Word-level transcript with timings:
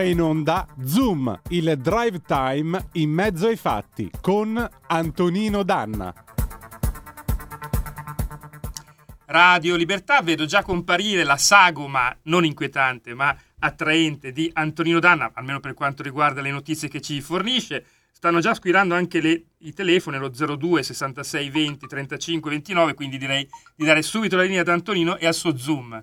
Ora 0.00 0.02
in 0.02 0.20
onda 0.20 0.66
Zoom, 0.82 1.40
il 1.48 1.76
drive 1.78 2.22
time 2.22 2.88
in 2.92 3.10
mezzo 3.10 3.48
ai 3.48 3.56
fatti 3.56 4.10
con 4.20 4.68
Antonino 4.86 5.62
Danna. 5.62 6.12
Radio 9.26 9.76
Libertà, 9.76 10.22
vedo 10.22 10.46
già 10.46 10.62
comparire 10.62 11.22
la 11.22 11.36
sagoma 11.36 12.16
non 12.24 12.44
inquietante 12.44 13.14
ma 13.14 13.36
attraente 13.58 14.32
di 14.32 14.50
Antonino 14.54 15.00
Danna, 15.00 15.30
almeno 15.34 15.60
per 15.60 15.74
quanto 15.74 16.02
riguarda 16.02 16.40
le 16.40 16.50
notizie 16.50 16.88
che 16.88 17.00
ci 17.00 17.20
fornisce. 17.20 17.84
Stanno 18.10 18.40
già 18.40 18.54
squirando 18.54 18.94
anche 18.94 19.20
le, 19.20 19.44
i 19.58 19.72
telefoni, 19.72 20.18
lo 20.18 20.30
02 20.30 20.82
66 20.82 21.50
20 21.50 21.86
35 21.86 22.50
29, 22.50 22.94
quindi 22.94 23.18
direi 23.18 23.46
di 23.76 23.84
dare 23.84 24.02
subito 24.02 24.36
la 24.36 24.42
linea 24.42 24.62
ad 24.62 24.68
Antonino 24.68 25.16
e 25.18 25.26
al 25.26 25.34
suo 25.34 25.56
Zoom. 25.56 26.02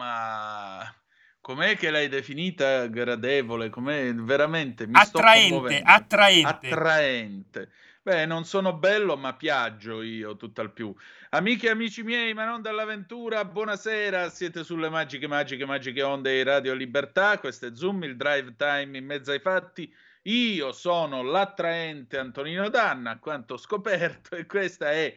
Sagoma 0.00 0.94
com'è 1.40 1.76
che 1.76 1.90
l'hai 1.90 2.08
definita 2.08 2.86
gradevole? 2.86 3.70
Com'è 3.70 4.14
veramente 4.14 4.86
mi 4.86 4.98
attraente, 4.98 5.82
attraente. 5.84 6.48
Attraente. 6.48 7.70
Beh, 8.02 8.24
non 8.24 8.44
sono 8.44 8.72
bello, 8.72 9.16
ma 9.16 9.34
piaggio 9.34 10.00
io 10.00 10.36
tutt'al 10.36 10.72
più. 10.72 10.94
Amiche 11.30 11.66
e 11.66 11.70
amici 11.70 12.02
miei, 12.02 12.32
ma 12.32 12.46
non 12.46 12.62
dall'avventura, 12.62 13.44
buonasera. 13.44 14.30
Siete 14.30 14.64
sulle 14.64 14.88
magiche, 14.88 15.26
magiche, 15.26 15.66
magiche 15.66 16.02
onde 16.02 16.32
di 16.32 16.42
Radio 16.42 16.72
Libertà. 16.72 17.38
Questo 17.38 17.66
è 17.66 17.74
Zoom, 17.74 18.04
il 18.04 18.16
drive 18.16 18.54
time 18.56 18.96
in 18.96 19.04
mezzo 19.04 19.32
ai 19.32 19.40
fatti. 19.40 19.92
Io 20.24 20.72
sono 20.72 21.22
l'attraente 21.22 22.18
Antonino 22.18 22.68
Danna, 22.70 23.12
a 23.12 23.18
quanto 23.18 23.54
ho 23.54 23.58
scoperto, 23.58 24.34
e 24.34 24.46
questa 24.46 24.90
è 24.92 25.14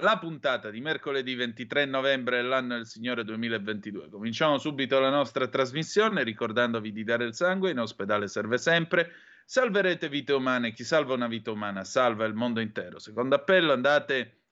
la 0.00 0.18
puntata 0.18 0.70
di 0.70 0.80
mercoledì 0.80 1.34
23 1.34 1.86
novembre 1.86 2.36
dell'anno 2.36 2.74
del 2.74 2.86
Signore 2.86 3.24
2022. 3.24 4.10
Cominciamo 4.10 4.58
subito 4.58 4.98
la 4.98 5.10
nostra 5.10 5.48
trasmissione 5.48 6.22
ricordandovi 6.22 6.92
di 6.92 7.04
dare 7.04 7.24
il 7.24 7.34
sangue, 7.34 7.70
in 7.70 7.78
ospedale 7.78 8.28
serve 8.28 8.58
sempre. 8.58 9.12
Salverete 9.46 10.08
vite 10.08 10.32
umane, 10.32 10.72
chi 10.72 10.84
salva 10.84 11.14
una 11.14 11.28
vita 11.28 11.50
umana 11.50 11.84
salva 11.84 12.24
il 12.26 12.34
mondo 12.34 12.60
intero. 12.60 12.98
Secondo 12.98 13.36
appello 13.36 13.72
andate 13.72 14.45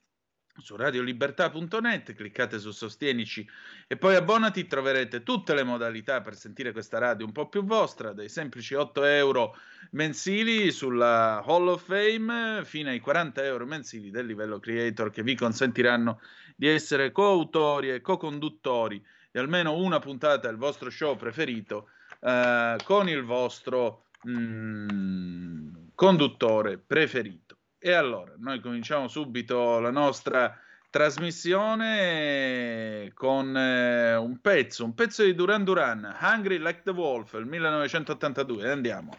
su 0.59 0.77
radiolibertà.net, 0.77 2.15
cliccate 2.15 2.59
su 2.59 2.71
Sostienici 2.71 3.47
e 3.87 3.97
poi 3.97 4.15
abbonati, 4.15 4.67
troverete 4.67 5.23
tutte 5.23 5.55
le 5.55 5.65
modalità 5.65 6.21
per 6.21 6.37
sentire 6.37 6.73
questa 6.73 6.99
radio 6.99 7.27
un 7.27 7.33
po' 7.33 7.49
più 7.49 7.65
vostra, 7.65 8.13
dai 8.13 8.29
semplici 8.29 8.75
8 8.75 9.05
euro 9.05 9.57
mensili 9.91 10.71
sulla 10.71 11.43
Hall 11.45 11.69
of 11.69 11.85
Fame 11.85 12.65
fino 12.65 12.91
ai 12.91 13.01
40 13.01 13.45
euro 13.45 13.67
mensili 13.67 14.11
del 14.11 14.27
livello 14.27 14.61
creator 14.61 15.11
che 15.11 15.23
vi 15.23 15.35
consentiranno 15.35 16.21
di 16.57 16.69
essere 16.69 17.11
coautori 17.11 17.91
e 17.91 18.01
co-conduttori 18.01 19.05
di 19.31 19.39
almeno 19.39 19.77
una 19.77 19.99
puntata 19.99 20.47
del 20.47 20.57
vostro 20.57 20.91
show 20.91 21.17
preferito 21.17 21.89
eh, 22.21 22.77
con 22.85 23.09
il 23.09 23.25
vostro 23.25 24.05
mm, 24.29 25.75
conduttore 25.95 26.79
preferito. 26.79 27.44
E 27.87 27.93
allora, 27.93 28.33
noi 28.39 28.61
cominciamo 28.61 29.09
subito 29.09 29.79
la 29.79 29.91
nostra 29.91 30.59
trasmissione 30.89 33.11
con 33.13 33.55
eh, 33.55 34.17
un 34.17 34.41
pezzo, 34.41 34.87
un 34.87 34.95
pezzo 34.95 35.23
di 35.23 35.35
Duran 35.35 35.65
Duran, 35.65 36.17
Hungry 36.19 36.57
Like 36.57 36.81
the 36.83 36.93
Wolf, 36.93 37.35
il 37.35 37.45
1982. 37.45 38.71
Andiamo. 38.71 39.15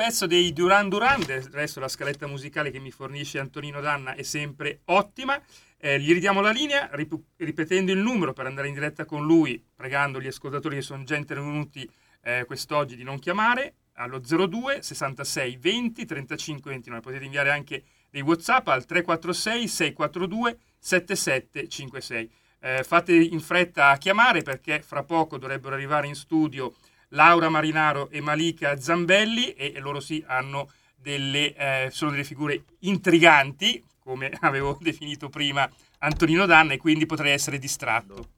pezzo 0.06 0.28
dei 0.28 0.54
Duran 0.54 0.88
Duran, 0.88 1.24
del 1.26 1.42
resto 1.52 1.80
la 1.80 1.88
scaletta 1.88 2.28
musicale 2.28 2.70
che 2.70 2.78
mi 2.78 2.92
fornisce 2.92 3.40
Antonino 3.40 3.82
Danna 3.82 4.14
è 4.14 4.22
sempre 4.22 4.82
ottima. 4.86 5.42
Eh, 5.80 6.00
gli 6.00 6.14
ridiamo 6.14 6.42
la 6.42 6.52
linea 6.52 6.90
rip- 6.92 7.20
ripetendo 7.38 7.92
il 7.92 7.98
numero 7.98 8.32
per 8.32 8.46
andare 8.46 8.68
in 8.68 8.76
diretta 8.76 9.06
con 9.06 9.26
lui, 9.26 9.60
pregando 9.76 10.22
gli 10.22 10.28
ascoltatori 10.28 10.76
che 10.76 10.84
sono 10.84 11.04
già 11.06 11.16
intervenuti 11.16 11.90
eh, 12.22 12.44
quest'oggi 12.46 12.96
di 12.96 13.02
non 13.02 13.18
chiamare 13.18 13.78
allo 13.94 14.20
02 14.20 14.84
66 14.84 15.58
20 15.58 16.06
35 16.06 16.70
29. 16.70 17.02
Potete 17.02 17.26
inviare 17.26 17.50
anche 17.50 17.84
dei 18.12 18.22
WhatsApp 18.22 18.68
al 18.68 18.86
346 18.86 19.68
642 19.68 20.58
7756. 20.78 22.32
Eh, 22.60 22.84
fate 22.84 23.12
in 23.16 23.40
fretta 23.40 23.90
a 23.90 23.98
chiamare 23.98 24.44
perché 24.44 24.84
fra 24.84 25.04
poco 25.04 25.40
dovrebbero 25.40 25.74
arrivare 25.74 26.06
in 26.06 26.16
studio 26.16 26.76
Laura 27.10 27.50
Marinaro 27.50 28.10
e 28.10 28.22
Malika 28.22 28.80
Zambelli 28.80 29.54
e, 29.54 29.80
loro 29.80 30.00
sì 30.00 30.24
hanno 30.28 30.70
delle, 30.96 31.54
eh, 31.56 31.90
sono 31.92 32.12
delle 32.12 32.24
figure 32.24 32.64
intriganti, 32.80 33.84
come 34.00 34.32
avevo 34.42 34.78
definito 34.82 35.30
prima 35.30 35.70
Antonino 36.00 36.46
Danna, 36.46 36.74
e 36.74 36.78
quindi 36.78 37.06
potrei 37.06 37.32
essere 37.32 37.60
distratto. 37.60 38.30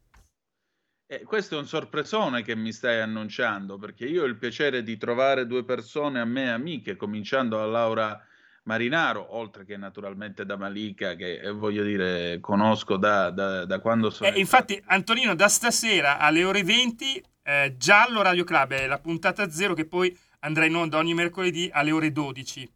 Eh, 1.09 1.23
questo 1.23 1.55
è 1.55 1.59
un 1.59 1.67
sorpresone 1.67 2.43
che 2.43 2.53
mi 2.55 2.73
stai 2.73 2.99
annunciando, 2.99 3.77
perché 3.77 4.05
io 4.05 4.23
ho 4.23 4.25
il 4.25 4.35
piacere 4.35 4.83
di 4.83 4.97
trovare 4.97 5.47
due 5.47 5.63
persone 5.63 6.19
a 6.19 6.25
me 6.25 6.51
amiche, 6.51 6.97
cominciando 6.97 7.55
da 7.55 7.65
Laura 7.65 8.21
Marinaro, 8.63 9.37
oltre 9.37 9.63
che 9.63 9.77
naturalmente 9.77 10.45
da 10.45 10.57
Malika, 10.57 11.15
che 11.15 11.39
eh, 11.39 11.51
voglio 11.51 11.83
dire, 11.83 12.39
conosco 12.41 12.97
da, 12.97 13.29
da, 13.29 13.63
da 13.63 13.79
quando 13.79 14.09
sono. 14.09 14.29
Eh, 14.29 14.37
infatti, 14.37 14.81
Antonino, 14.87 15.33
da 15.33 15.47
stasera 15.47 16.17
alle 16.17 16.43
ore 16.43 16.63
20, 16.63 17.23
eh, 17.47 17.75
Giallo 17.77 18.21
Radio 18.21 18.43
Club 18.43 18.73
è 18.73 18.87
la 18.87 18.99
puntata 18.99 19.49
zero 19.49 19.73
che 19.73 19.85
poi 19.85 20.15
andrà 20.39 20.65
in 20.65 20.75
onda 20.75 20.97
ogni 20.97 21.13
mercoledì 21.13 21.69
alle 21.71 21.91
ore 21.91 22.11
12. 22.11 22.69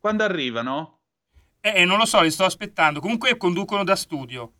Quando 0.00 0.24
arrivano? 0.24 0.98
Eh, 1.60 1.84
non 1.84 1.98
lo 1.98 2.04
so, 2.04 2.20
li 2.20 2.30
sto 2.30 2.44
aspettando. 2.44 2.98
Comunque 2.98 3.36
conducono 3.36 3.84
da 3.84 3.94
studio. 3.94 4.52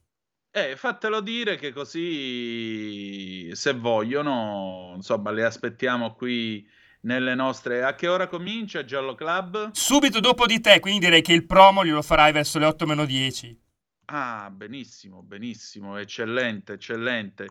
Eh, 0.53 0.77
fatelo 0.77 1.21
dire 1.21 1.57
che 1.57 1.73
così, 1.73 3.51
se 3.53 3.73
vogliono, 3.75 4.93
insomma, 4.95 5.33
le 5.33 5.45
aspettiamo 5.45 6.15
qui 6.15 6.67
nelle 7.01 7.35
nostre... 7.35 7.83
A 7.83 7.95
che 7.95 8.07
ora 8.07 8.29
comincia 8.29 8.85
Giallo 8.85 9.15
Club? 9.15 9.73
Subito 9.73 10.21
dopo 10.21 10.47
di 10.47 10.61
te, 10.61 10.79
quindi 10.79 11.01
direi 11.01 11.23
che 11.23 11.33
il 11.33 11.47
promo 11.47 11.85
glielo 11.85 12.03
farai 12.03 12.31
verso 12.31 12.61
le 12.61 12.67
8 12.67 12.87
meno 12.87 13.05
10. 13.05 13.61
Ah, 14.07 14.51
benissimo, 14.51 15.23
benissimo, 15.23 15.97
eccellente, 15.97 16.75
eccellente. 16.75 17.49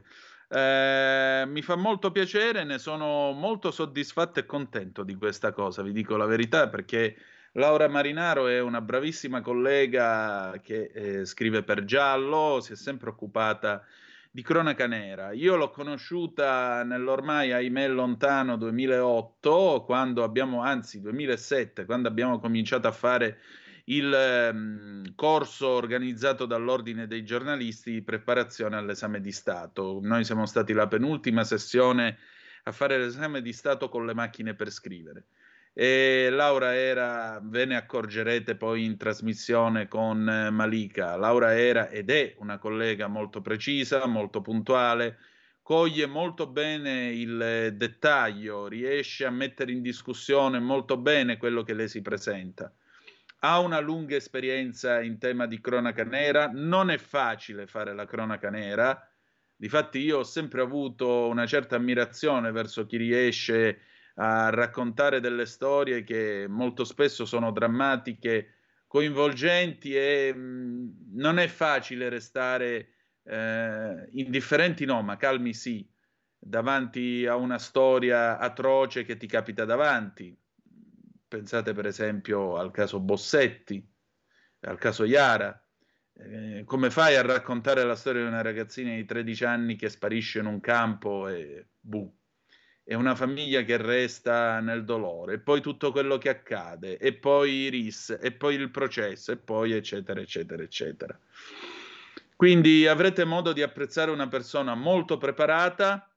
Eh, 0.50 1.44
mi 1.46 1.62
fa 1.62 1.76
molto 1.76 2.12
piacere, 2.12 2.64
ne 2.64 2.78
sono 2.78 3.32
molto 3.34 3.70
soddisfatto 3.72 4.40
e 4.40 4.46
contento 4.46 5.04
di 5.04 5.16
questa 5.16 5.52
cosa, 5.52 5.82
vi 5.82 5.92
dico 5.92 6.16
la 6.16 6.26
verità, 6.26 6.70
perché 6.70 7.18
Laura 7.54 7.88
Marinaro 7.88 8.48
è 8.48 8.62
una 8.62 8.82
bravissima 8.82 9.42
collega 9.42 10.60
che 10.64 10.92
eh, 10.94 11.26
scrive 11.26 11.64
per 11.64 11.84
Giallo, 11.84 12.60
si 12.62 12.74
è 12.74 12.76
sempre 12.76 13.10
occupata 13.10 13.84
di 14.32 14.42
cronaca 14.44 14.86
nera. 14.88 15.32
Io 15.32 15.56
l'ho 15.56 15.70
conosciuta 15.70 16.84
nell'ormai, 16.84 17.52
ahimè, 17.52 17.88
lontano 17.88 18.56
2008, 18.56 19.84
quando 19.86 20.24
abbiamo, 20.24 20.62
anzi 20.62 21.02
2007, 21.02 21.86
quando 21.86 22.08
abbiamo 22.08 22.40
cominciato 22.40 22.88
a 22.88 22.92
fare 22.92 23.40
il 23.90 24.50
um, 24.54 25.16
corso 25.16 25.68
organizzato 25.70 26.46
dall'Ordine 26.46 27.08
dei 27.08 27.24
giornalisti 27.24 27.92
di 27.92 28.02
preparazione 28.02 28.76
all'esame 28.76 29.22
di 29.22 29.32
Stato. 29.32 30.00
Noi 30.02 30.26
siamo 30.26 30.46
stati 30.46 30.74
la 30.74 30.88
penultima 30.88 31.44
sessione 31.44 32.18
a 32.64 32.72
fare 32.72 32.98
l'esame 32.98 33.42
di 33.42 33.54
Stato 33.54 33.88
con 33.88 34.06
le 34.06 34.14
macchine 34.14 34.56
per 34.56 34.72
scrivere. 34.72 35.28
E 35.74 36.30
Laura 36.32 36.76
era, 36.76 37.40
ve 37.42 37.66
ne 37.66 37.76
accorgerete 37.76 38.56
poi 38.56 38.84
in 38.84 38.98
trasmissione 38.98 39.88
con 39.88 40.28
eh, 40.28 40.50
Malika, 40.50 41.16
Laura 41.16 41.56
era 41.56 41.90
ed 41.90 42.10
è 42.10 42.36
una 42.40 42.58
collega 42.58 43.08
molto 43.08 43.42
precisa, 43.42 44.06
molto 44.08 44.42
puntuale, 44.42 45.18
coglie 45.62 46.08
molto 46.08 46.48
bene 46.48 47.12
il 47.12 47.74
dettaglio, 47.76 48.68
riesce 48.68 49.26
a 49.26 49.30
mettere 49.30 49.72
in 49.72 49.82
discussione 49.82 50.60
molto 50.60 50.98
bene 50.98 51.38
quello 51.38 51.62
che 51.62 51.74
le 51.74 51.88
si 51.88 52.02
presenta. 52.02 52.74
Ha 53.40 53.60
una 53.60 53.80
lunga 53.80 54.16
esperienza 54.16 55.02
in 55.02 55.20
tema 55.20 55.46
di 55.46 55.62
cronaca 55.62 56.04
nera, 56.04 56.50
non 56.52 56.90
è 56.90 56.98
facile 56.98 57.68
fare 57.68 57.94
la 57.94 58.06
cronaca 58.06 58.50
nera, 58.50 59.00
difatti 59.56 60.00
io 60.00 60.20
ho 60.20 60.24
sempre 60.24 60.62
avuto 60.62 61.28
una 61.28 61.46
certa 61.46 61.76
ammirazione 61.76 62.52
verso 62.52 62.86
chi 62.86 62.98
riesce 62.98 63.82
a 64.16 64.50
raccontare 64.50 65.20
delle 65.20 65.46
storie 65.46 66.04
che 66.04 66.48
molto 66.48 66.84
spesso 66.84 67.26
sono 67.26 67.52
drammatiche, 67.52 68.54
coinvolgenti 68.88 69.96
e 69.96 70.34
mh, 70.34 70.40
mm, 70.40 70.88
non 71.14 71.38
è 71.38 71.48
facile 71.48 72.10
restare 72.10 72.90
eh, 73.24 74.10
indifferenti, 74.14 74.86
no, 74.86 75.02
ma 75.04 75.18
calmi 75.18 75.54
sì, 75.54 75.88
davanti 76.38 77.26
a 77.26 77.36
una 77.36 77.60
storia 77.60 78.38
atroce 78.38 79.04
che 79.04 79.18
ti 79.18 79.28
capita 79.28 79.66
davanti. 79.66 80.36
Pensate 81.28 81.74
per 81.74 81.86
esempio 81.86 82.58
al 82.58 82.72
caso 82.72 83.00
Bossetti, 83.00 83.86
al 84.62 84.78
caso 84.78 85.04
Iara. 85.04 85.62
Eh, 86.14 86.64
come 86.66 86.90
fai 86.90 87.16
a 87.16 87.22
raccontare 87.22 87.84
la 87.84 87.96
storia 87.96 88.22
di 88.22 88.28
una 88.28 88.42
ragazzina 88.42 88.96
di 88.96 89.06
13 89.06 89.46
anni 89.46 89.76
che 89.76 89.90
sparisce 89.90 90.40
in 90.40 90.46
un 90.46 90.60
campo 90.60 91.28
e 91.28 91.68
buh, 91.80 92.12
è 92.88 92.94
una 92.94 93.16
famiglia 93.16 93.64
che 93.64 93.76
resta 93.76 94.62
nel 94.62 94.86
dolore, 94.86 95.34
e 95.34 95.40
poi 95.40 95.60
tutto 95.60 95.92
quello 95.92 96.18
che 96.18 96.30
accade, 96.30 96.98
e 96.98 97.14
poi 97.14 97.68
RIS, 97.68 98.18
e 98.22 98.32
poi 98.32 98.56
il 98.56 98.72
processo, 98.72 99.34
e 99.34 99.38
poi 99.38 99.74
eccetera, 99.74 100.22
eccetera, 100.22 100.64
eccetera. 100.64 101.20
Quindi 102.38 102.88
avrete 102.88 103.26
modo 103.26 103.52
di 103.52 103.62
apprezzare 103.62 104.10
una 104.10 104.30
persona 104.30 104.74
molto 104.74 105.18
preparata, 105.18 106.10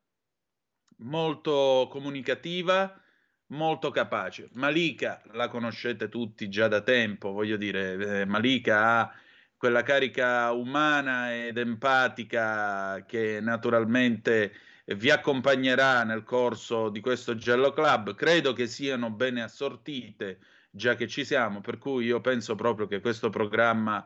molto 0.99 1.89
comunicativa, 1.91 3.03
molto 3.51 3.91
capace. 3.91 4.49
Malika 4.53 5.23
la 5.33 5.49
conoscete 5.49 6.09
tutti 6.09 6.49
già 6.49 6.69
da 6.69 6.81
tempo, 6.81 7.33
voglio 7.33 7.57
dire, 7.57 8.21
eh, 8.21 8.25
Malika 8.25 8.85
ha 8.85 9.15
quella 9.57 9.83
carica 9.83 10.53
umana 10.53 11.35
ed 11.35 11.59
empatica 11.59 13.05
che 13.07 13.41
naturalmente 13.41 14.53
vi 14.97 15.11
accompagnerà 15.11 16.03
nel 16.03 16.25
corso 16.25 16.89
di 16.89 17.01
questo 17.01 17.37
Gello 17.37 17.73
Club. 17.73 18.15
Credo 18.15 18.53
che 18.53 18.67
siano 18.67 19.11
bene 19.11 19.43
assortite, 19.43 20.39
già 20.71 20.95
che 20.95 21.07
ci 21.07 21.25
siamo, 21.25 21.61
per 21.61 21.79
cui 21.79 22.07
io 22.07 22.21
penso 22.21 22.55
proprio 22.55 22.87
che 22.87 23.01
questo 23.01 23.31
programma 23.31 24.05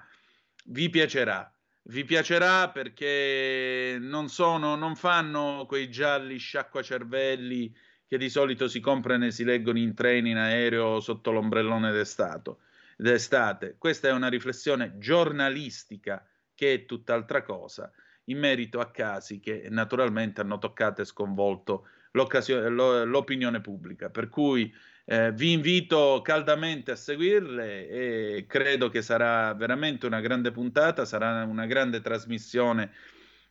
vi 0.66 0.90
piacerà. 0.90 1.48
Vi 1.86 2.04
piacerà 2.04 2.70
perché 2.70 3.98
non 4.00 4.28
sono, 4.28 4.74
non 4.74 4.96
fanno 4.96 5.66
quei 5.68 5.90
gialli 5.90 6.38
sciacquacervelli 6.38 7.74
che 8.06 8.18
di 8.18 8.28
solito 8.28 8.68
si 8.68 8.80
comprano 8.80 9.26
e 9.26 9.30
si 9.30 9.44
leggono 9.44 9.78
in 9.78 9.94
treni, 9.94 10.30
in 10.30 10.36
aereo, 10.36 11.00
sotto 11.00 11.30
l'ombrellone 11.30 11.90
d'estate. 11.92 13.76
Questa 13.78 14.08
è 14.08 14.12
una 14.12 14.28
riflessione 14.28 14.98
giornalistica 14.98 16.26
che 16.54 16.74
è 16.74 16.84
tutt'altra 16.84 17.42
cosa 17.42 17.90
in 18.24 18.38
merito 18.38 18.80
a 18.80 18.90
casi 18.90 19.40
che 19.40 19.66
naturalmente 19.70 20.40
hanno 20.40 20.58
toccato 20.58 21.02
e 21.02 21.04
sconvolto 21.04 21.88
l'opinione 22.12 23.60
pubblica. 23.60 24.08
Per 24.08 24.28
cui 24.28 24.72
eh, 25.06 25.32
vi 25.32 25.52
invito 25.52 26.20
caldamente 26.22 26.92
a 26.92 26.96
seguirle 26.96 27.88
e 27.88 28.44
credo 28.46 28.88
che 28.88 29.02
sarà 29.02 29.52
veramente 29.54 30.06
una 30.06 30.20
grande 30.20 30.52
puntata, 30.52 31.04
sarà 31.04 31.44
una 31.44 31.66
grande 31.66 32.00
trasmissione 32.00 32.92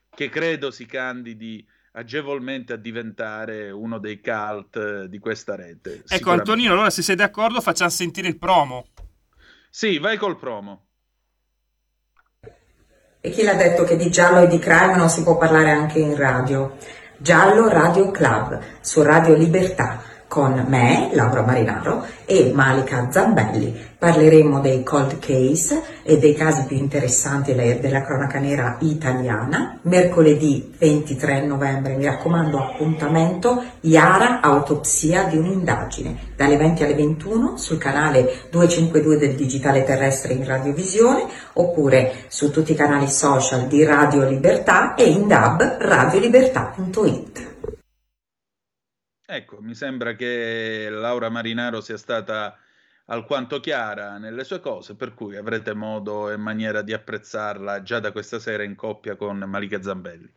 che 0.10 0.30
credo 0.30 0.72
si 0.72 0.86
candidi 0.86 1.68
agevolmente 1.94 2.74
a 2.74 2.78
diventare 2.78 3.70
uno 3.72 3.98
dei 3.98 4.22
cult 4.22 5.06
di 5.06 5.20
questa 5.20 5.56
rete. 5.56 6.04
Ecco 6.08 6.32
Antonino, 6.32 6.74
allora 6.74 6.90
se 6.90 7.02
sei 7.02 7.16
d'accordo 7.16 7.62
facciamo 7.62 7.90
sentire 7.90 8.28
il 8.28 8.38
promo. 8.38 8.88
Sì, 9.70 9.98
vai 9.98 10.18
col 10.18 10.38
promo. 10.38 10.86
E 13.20 13.30
chi 13.30 13.44
l'ha 13.44 13.56
detto 13.56 13.84
che 13.84 13.96
di 13.96 14.12
giallo 14.12 14.42
e 14.42 14.48
di 14.48 14.60
crime 14.60 14.96
non 14.96 15.10
si 15.10 15.24
può 15.24 15.38
parlare 15.38 15.72
anche 15.72 16.00
in 16.00 16.16
radio? 16.16 16.78
Giallo 17.18 17.70
Radio 17.70 18.12
Club 18.12 18.60
su 18.82 19.02
Radio 19.02 19.36
Libertà 19.36 20.13
con 20.34 20.66
me, 20.68 21.12
Laura 21.14 21.44
Marinaro, 21.44 22.04
e 22.26 22.52
Malika 22.56 23.08
Zambelli. 23.12 23.92
Parleremo 24.00 24.62
dei 24.62 24.82
cold 24.82 25.20
case 25.20 25.84
e 26.02 26.18
dei 26.18 26.34
casi 26.34 26.64
più 26.64 26.76
interessanti 26.76 27.54
della 27.54 28.02
cronaca 28.02 28.40
nera 28.40 28.78
italiana. 28.80 29.78
Mercoledì 29.84 30.74
23 30.76 31.46
novembre, 31.46 31.96
mi 31.98 32.06
raccomando, 32.06 32.58
appuntamento 32.58 33.64
Iara 33.82 34.42
Autopsia 34.42 35.26
di 35.26 35.38
un'indagine, 35.38 36.18
dalle 36.36 36.58
20 36.58 36.84
alle 36.84 36.96
21 36.96 37.56
sul 37.58 37.78
canale 37.78 38.48
252 38.50 39.18
del 39.20 39.36
Digitale 39.36 39.84
Terrestre 39.84 40.34
in 40.34 40.48
Radiovisione, 40.48 41.28
oppure 41.54 42.24
su 42.28 42.50
tutti 42.50 42.72
i 42.72 42.76
canali 42.76 43.08
social 43.08 43.68
di 43.68 43.84
Radio 43.84 44.28
Libertà 44.28 44.96
e 44.96 45.04
in 45.04 45.28
dub 45.28 45.78
radiolibertà.it. 45.78 47.53
Ecco, 49.36 49.60
mi 49.62 49.74
sembra 49.74 50.14
che 50.14 50.90
Laura 50.92 51.28
Marinaro 51.30 51.82
sia 51.82 51.98
stata 51.98 52.56
alquanto 53.06 53.60
chiara 53.60 54.20
nelle 54.20 54.44
sue 54.44 54.60
cose, 54.60 54.96
per 54.96 55.16
cui 55.16 55.36
avrete 55.36 55.74
modo 55.74 56.30
e 56.30 56.38
maniera 56.38 56.84
di 56.84 56.94
apprezzarla 56.94 57.82
già 57.82 58.00
da 58.00 58.12
questa 58.12 58.38
sera 58.38 58.62
in 58.62 58.76
coppia 58.76 59.16
con 59.16 59.40
Malika 59.40 59.82
Zambelli. 59.82 60.32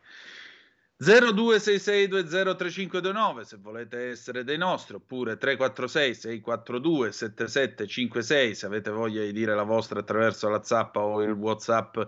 0266203529 0.99 3.41
se 3.41 3.57
volete 3.57 4.09
essere 4.09 4.43
dei 4.43 4.57
nostri 4.57 4.95
oppure 4.95 5.37
346 5.37 6.15
642 6.15 7.11
7756 7.11 8.55
se 8.55 8.65
avete 8.65 8.89
voglia 8.89 9.21
di 9.21 9.31
dire 9.31 9.53
la 9.53 9.61
vostra 9.61 9.99
attraverso 9.99 10.49
la 10.49 10.63
zappa 10.63 11.01
o 11.01 11.21
il 11.21 11.33
whatsapp 11.33 11.99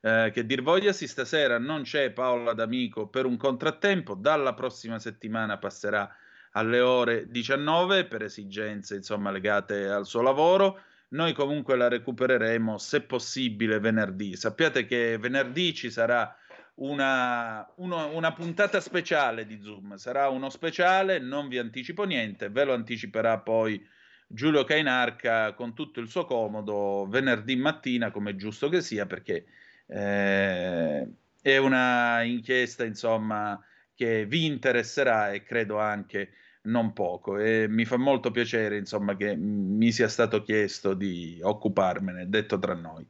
eh, 0.00 0.30
che 0.32 0.46
dir 0.46 0.62
vogliasi 0.62 1.06
stasera 1.06 1.58
non 1.58 1.82
c'è 1.82 2.12
Paola 2.12 2.54
D'Amico 2.54 3.08
per 3.08 3.26
un 3.26 3.36
contrattempo 3.36 4.14
dalla 4.14 4.54
prossima 4.54 4.98
settimana 4.98 5.58
passerà 5.58 6.10
alle 6.52 6.80
ore 6.80 7.30
19 7.30 8.06
per 8.06 8.22
esigenze 8.22 8.96
insomma 8.96 9.30
legate 9.30 9.88
al 9.88 10.06
suo 10.06 10.22
lavoro. 10.22 10.80
Noi 11.08 11.32
comunque 11.32 11.76
la 11.76 11.88
recupereremo 11.88 12.78
se 12.78 13.02
possibile 13.02 13.80
venerdì. 13.80 14.36
Sappiate 14.36 14.86
che 14.86 15.18
venerdì 15.18 15.74
ci 15.74 15.90
sarà 15.90 16.36
una, 16.74 17.68
uno, 17.76 18.14
una, 18.14 18.32
puntata 18.32 18.80
speciale 18.80 19.44
di 19.44 19.60
Zoom. 19.60 19.96
Sarà 19.96 20.28
uno 20.28 20.48
speciale, 20.50 21.18
non 21.18 21.48
vi 21.48 21.58
anticipo 21.58 22.04
niente, 22.04 22.48
ve 22.48 22.64
lo 22.64 22.74
anticiperà 22.74 23.38
poi 23.38 23.84
Giulio 24.26 24.64
Cainarca 24.64 25.54
con 25.54 25.74
tutto 25.74 25.98
il 25.98 26.08
suo 26.08 26.24
comodo 26.24 27.06
venerdì 27.08 27.56
mattina, 27.56 28.12
come 28.12 28.36
giusto 28.36 28.68
che 28.68 28.80
sia, 28.80 29.04
perché 29.04 29.46
eh, 29.86 31.08
è 31.42 31.56
una 31.56 32.22
inchiesta, 32.22 32.84
insomma, 32.84 33.60
che 34.00 34.24
vi 34.24 34.46
interesserà 34.46 35.30
e 35.30 35.42
credo 35.42 35.78
anche 35.78 36.30
non 36.62 36.94
poco. 36.94 37.36
E 37.36 37.66
mi 37.68 37.84
fa 37.84 37.98
molto 37.98 38.30
piacere 38.30 38.78
insomma 38.78 39.14
che 39.14 39.36
mi 39.36 39.92
sia 39.92 40.08
stato 40.08 40.40
chiesto 40.40 40.94
di 40.94 41.38
occuparmene, 41.42 42.30
detto 42.30 42.58
tra 42.58 42.72
noi. 42.72 43.06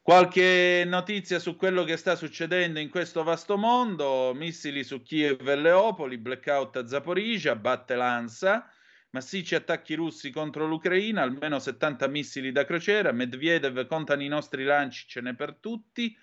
Qualche 0.00 0.84
notizia 0.86 1.38
su 1.38 1.56
quello 1.56 1.84
che 1.84 1.98
sta 1.98 2.16
succedendo 2.16 2.78
in 2.78 2.88
questo 2.88 3.22
vasto 3.22 3.58
mondo, 3.58 4.32
missili 4.34 4.82
su 4.82 5.02
Kiev 5.02 5.46
e 5.46 5.56
Leopoli, 5.56 6.16
blackout 6.16 6.76
a 6.76 6.86
Zaporizhia, 6.86 7.54
batte 7.54 7.94
l'ANSA, 7.94 8.66
massicci 9.10 9.56
attacchi 9.56 9.92
russi 9.92 10.30
contro 10.30 10.66
l'Ucraina, 10.66 11.20
almeno 11.20 11.58
70 11.58 12.06
missili 12.06 12.50
da 12.50 12.64
crociera, 12.64 13.12
Medvedev 13.12 13.86
contano 13.86 14.22
i 14.22 14.28
nostri 14.28 14.64
lanci, 14.64 15.04
ce 15.06 15.20
n'è 15.20 15.34
per 15.34 15.56
tutti, 15.56 16.16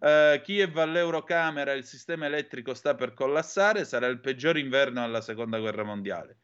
Uh, 0.00 0.40
Kiev 0.42 0.76
all'Eurocamera, 0.76 1.72
il 1.72 1.84
sistema 1.84 2.26
elettrico 2.26 2.72
sta 2.72 2.94
per 2.94 3.14
collassare, 3.14 3.84
sarà 3.84 4.06
il 4.06 4.20
peggior 4.20 4.56
inverno 4.56 5.02
alla 5.02 5.20
seconda 5.20 5.58
guerra 5.58 5.82
mondiale. 5.82 6.38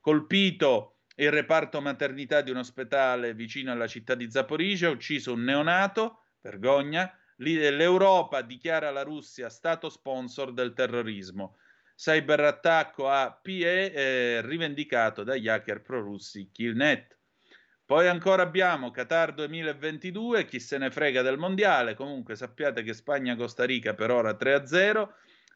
Colpito 0.00 0.96
il 1.16 1.30
reparto 1.30 1.80
maternità 1.80 2.42
di 2.42 2.50
un 2.50 2.58
ospedale 2.58 3.32
vicino 3.32 3.72
alla 3.72 3.86
città 3.86 4.14
di 4.14 4.30
Zaporizia, 4.30 4.90
ucciso 4.90 5.32
un 5.32 5.44
neonato, 5.44 6.24
vergogna. 6.42 7.10
L'Europa 7.36 8.42
dichiara 8.42 8.90
la 8.90 9.02
Russia 9.02 9.48
stato 9.48 9.88
sponsor 9.88 10.52
del 10.52 10.72
terrorismo. 10.72 11.56
Cyberattacco 11.94 13.08
a 13.08 13.38
PE 13.40 13.92
eh, 13.92 14.40
rivendicato 14.42 15.22
dagli 15.22 15.48
hacker 15.48 15.80
prorussi 15.80 16.50
Killnet. 16.52 17.15
Poi 17.86 18.08
ancora 18.08 18.42
abbiamo 18.42 18.90
Qatar 18.90 19.32
2022, 19.32 20.44
chi 20.44 20.58
se 20.58 20.76
ne 20.76 20.90
frega 20.90 21.22
del 21.22 21.38
mondiale, 21.38 21.94
comunque 21.94 22.34
sappiate 22.34 22.82
che 22.82 22.92
Spagna-Costa 22.92 23.64
Rica 23.64 23.94
per 23.94 24.10
ora 24.10 24.32
3-0, 24.32 25.08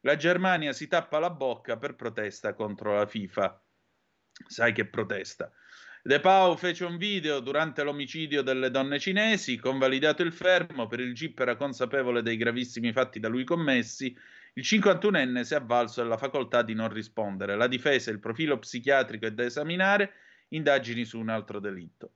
la 0.03 0.15
Germania 0.15 0.73
si 0.73 0.87
tappa 0.87 1.19
la 1.19 1.31
bocca 1.31 1.77
per 1.77 1.97
protesta 1.97 2.55
contro 2.55 2.95
la 2.95 3.07
FIFA. 3.07 3.61
Sai 4.47 4.73
che 4.73 4.87
protesta. 4.87 5.51
De 6.05 6.21
Pau 6.21 6.57
fece 6.57 6.85
un 6.85 6.99
video 6.99 7.41
durante 7.41 7.83
l'omicidio 7.83 8.43
delle 8.43 8.71
donne 8.71 9.01
cinesi, 9.01 9.59
convalidato 9.59 10.23
il 10.23 10.33
fermo, 10.33 10.87
per 10.87 11.01
il 11.01 11.13
GIP 11.13 11.41
era 11.41 11.57
consapevole 11.57 12.23
dei 12.23 12.37
gravissimi 12.37 12.93
fatti 12.93 13.19
da 13.19 13.27
lui 13.27 13.43
commessi, 13.43 14.17
il 14.53 14.63
51enne 14.65 15.41
si 15.41 15.55
è 15.55 15.57
avvalso 15.57 16.01
della 16.01 16.17
facoltà 16.17 16.63
di 16.63 16.75
non 16.75 16.93
rispondere. 16.93 17.57
La 17.57 17.67
difesa, 17.67 18.13
il 18.13 18.21
profilo 18.21 18.57
psichiatrico 18.57 19.27
è 19.27 19.33
da 19.33 19.43
esaminare, 19.43 20.13
indagini 20.51 21.05
su 21.05 21.19
un 21.19 21.29
altro 21.29 21.59
delitto. 21.59 22.13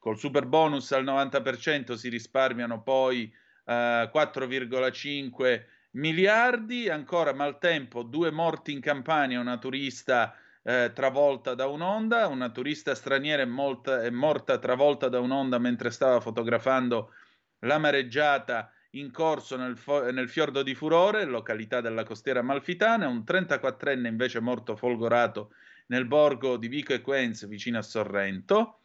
Col 0.00 0.18
super 0.18 0.46
bonus 0.46 0.92
al 0.92 1.04
90% 1.04 1.92
si 1.92 2.08
risparmiano 2.08 2.82
poi 2.82 3.30
eh, 3.66 4.10
4,5 4.10 5.64
miliardi. 5.90 6.88
Ancora 6.88 7.34
maltempo, 7.34 8.02
due 8.02 8.30
morti 8.30 8.72
in 8.72 8.80
Campania, 8.80 9.38
una 9.38 9.58
turista 9.58 10.34
eh, 10.62 10.92
travolta 10.94 11.54
da 11.54 11.66
un'onda, 11.66 12.28
una 12.28 12.48
turista 12.48 12.94
straniera 12.94 13.42
è, 13.42 13.46
molta, 13.46 14.02
è 14.02 14.08
morta 14.08 14.58
travolta 14.58 15.10
da 15.10 15.20
un'onda 15.20 15.58
mentre 15.58 15.90
stava 15.90 16.18
fotografando 16.20 17.12
la 17.60 17.76
mareggiata 17.76 18.72
in 18.92 19.12
corso 19.12 19.58
nel, 19.58 19.76
fo- 19.76 20.10
nel, 20.10 20.30
fiordo 20.30 20.62
di 20.62 20.74
Furore, 20.74 21.26
località 21.26 21.82
della 21.82 22.04
costiera 22.04 22.40
malfitana, 22.40 23.06
un 23.06 23.22
34enne 23.26 24.06
invece 24.06 24.40
morto 24.40 24.76
folgorato 24.76 25.52
nel 25.88 26.06
borgo 26.06 26.56
di 26.56 26.68
Vico 26.68 26.94
e 26.94 27.02
Quenz 27.02 27.46
vicino 27.46 27.76
a 27.76 27.82
Sorrento. 27.82 28.79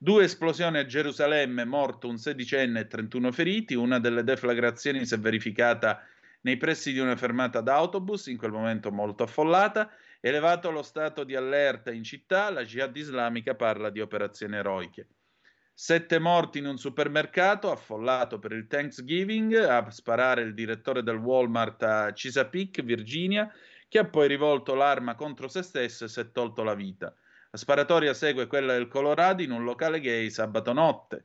Due 0.00 0.22
esplosioni 0.22 0.78
a 0.78 0.86
Gerusalemme, 0.86 1.64
morto 1.64 2.06
un 2.06 2.18
sedicenne 2.18 2.80
e 2.80 2.86
31 2.86 3.32
feriti. 3.32 3.74
Una 3.74 3.98
delle 3.98 4.22
deflagrazioni 4.22 5.04
si 5.04 5.14
è 5.14 5.18
verificata 5.18 6.06
nei 6.42 6.56
pressi 6.56 6.92
di 6.92 7.00
una 7.00 7.16
fermata 7.16 7.60
d'autobus, 7.60 8.26
in 8.26 8.36
quel 8.36 8.52
momento 8.52 8.92
molto 8.92 9.24
affollata. 9.24 9.90
Elevato 10.20 10.70
lo 10.70 10.84
stato 10.84 11.24
di 11.24 11.34
allerta 11.34 11.90
in 11.90 12.04
città, 12.04 12.48
la 12.50 12.62
Jihad 12.62 12.96
islamica 12.96 13.56
parla 13.56 13.90
di 13.90 14.00
operazioni 14.00 14.54
eroiche. 14.54 15.08
Sette 15.74 16.20
morti 16.20 16.58
in 16.58 16.66
un 16.66 16.78
supermercato 16.78 17.68
affollato 17.68 18.38
per 18.38 18.52
il 18.52 18.68
Thanksgiving, 18.68 19.52
a 19.54 19.90
sparare 19.90 20.42
il 20.42 20.54
direttore 20.54 21.02
del 21.02 21.16
Walmart 21.16 21.82
a 21.82 22.12
Chesapeake, 22.12 22.84
Virginia, 22.84 23.52
che 23.88 23.98
ha 23.98 24.04
poi 24.04 24.28
rivolto 24.28 24.76
l'arma 24.76 25.16
contro 25.16 25.48
se 25.48 25.62
stesso 25.62 26.04
e 26.04 26.08
si 26.08 26.20
è 26.20 26.30
tolto 26.30 26.62
la 26.62 26.74
vita. 26.74 27.12
Sparatoria 27.58 28.14
segue 28.14 28.46
quella 28.46 28.72
del 28.72 28.86
Colorado 28.86 29.42
in 29.42 29.50
un 29.50 29.64
locale 29.64 29.98
gay 29.98 30.30
sabato 30.30 30.72
notte. 30.72 31.24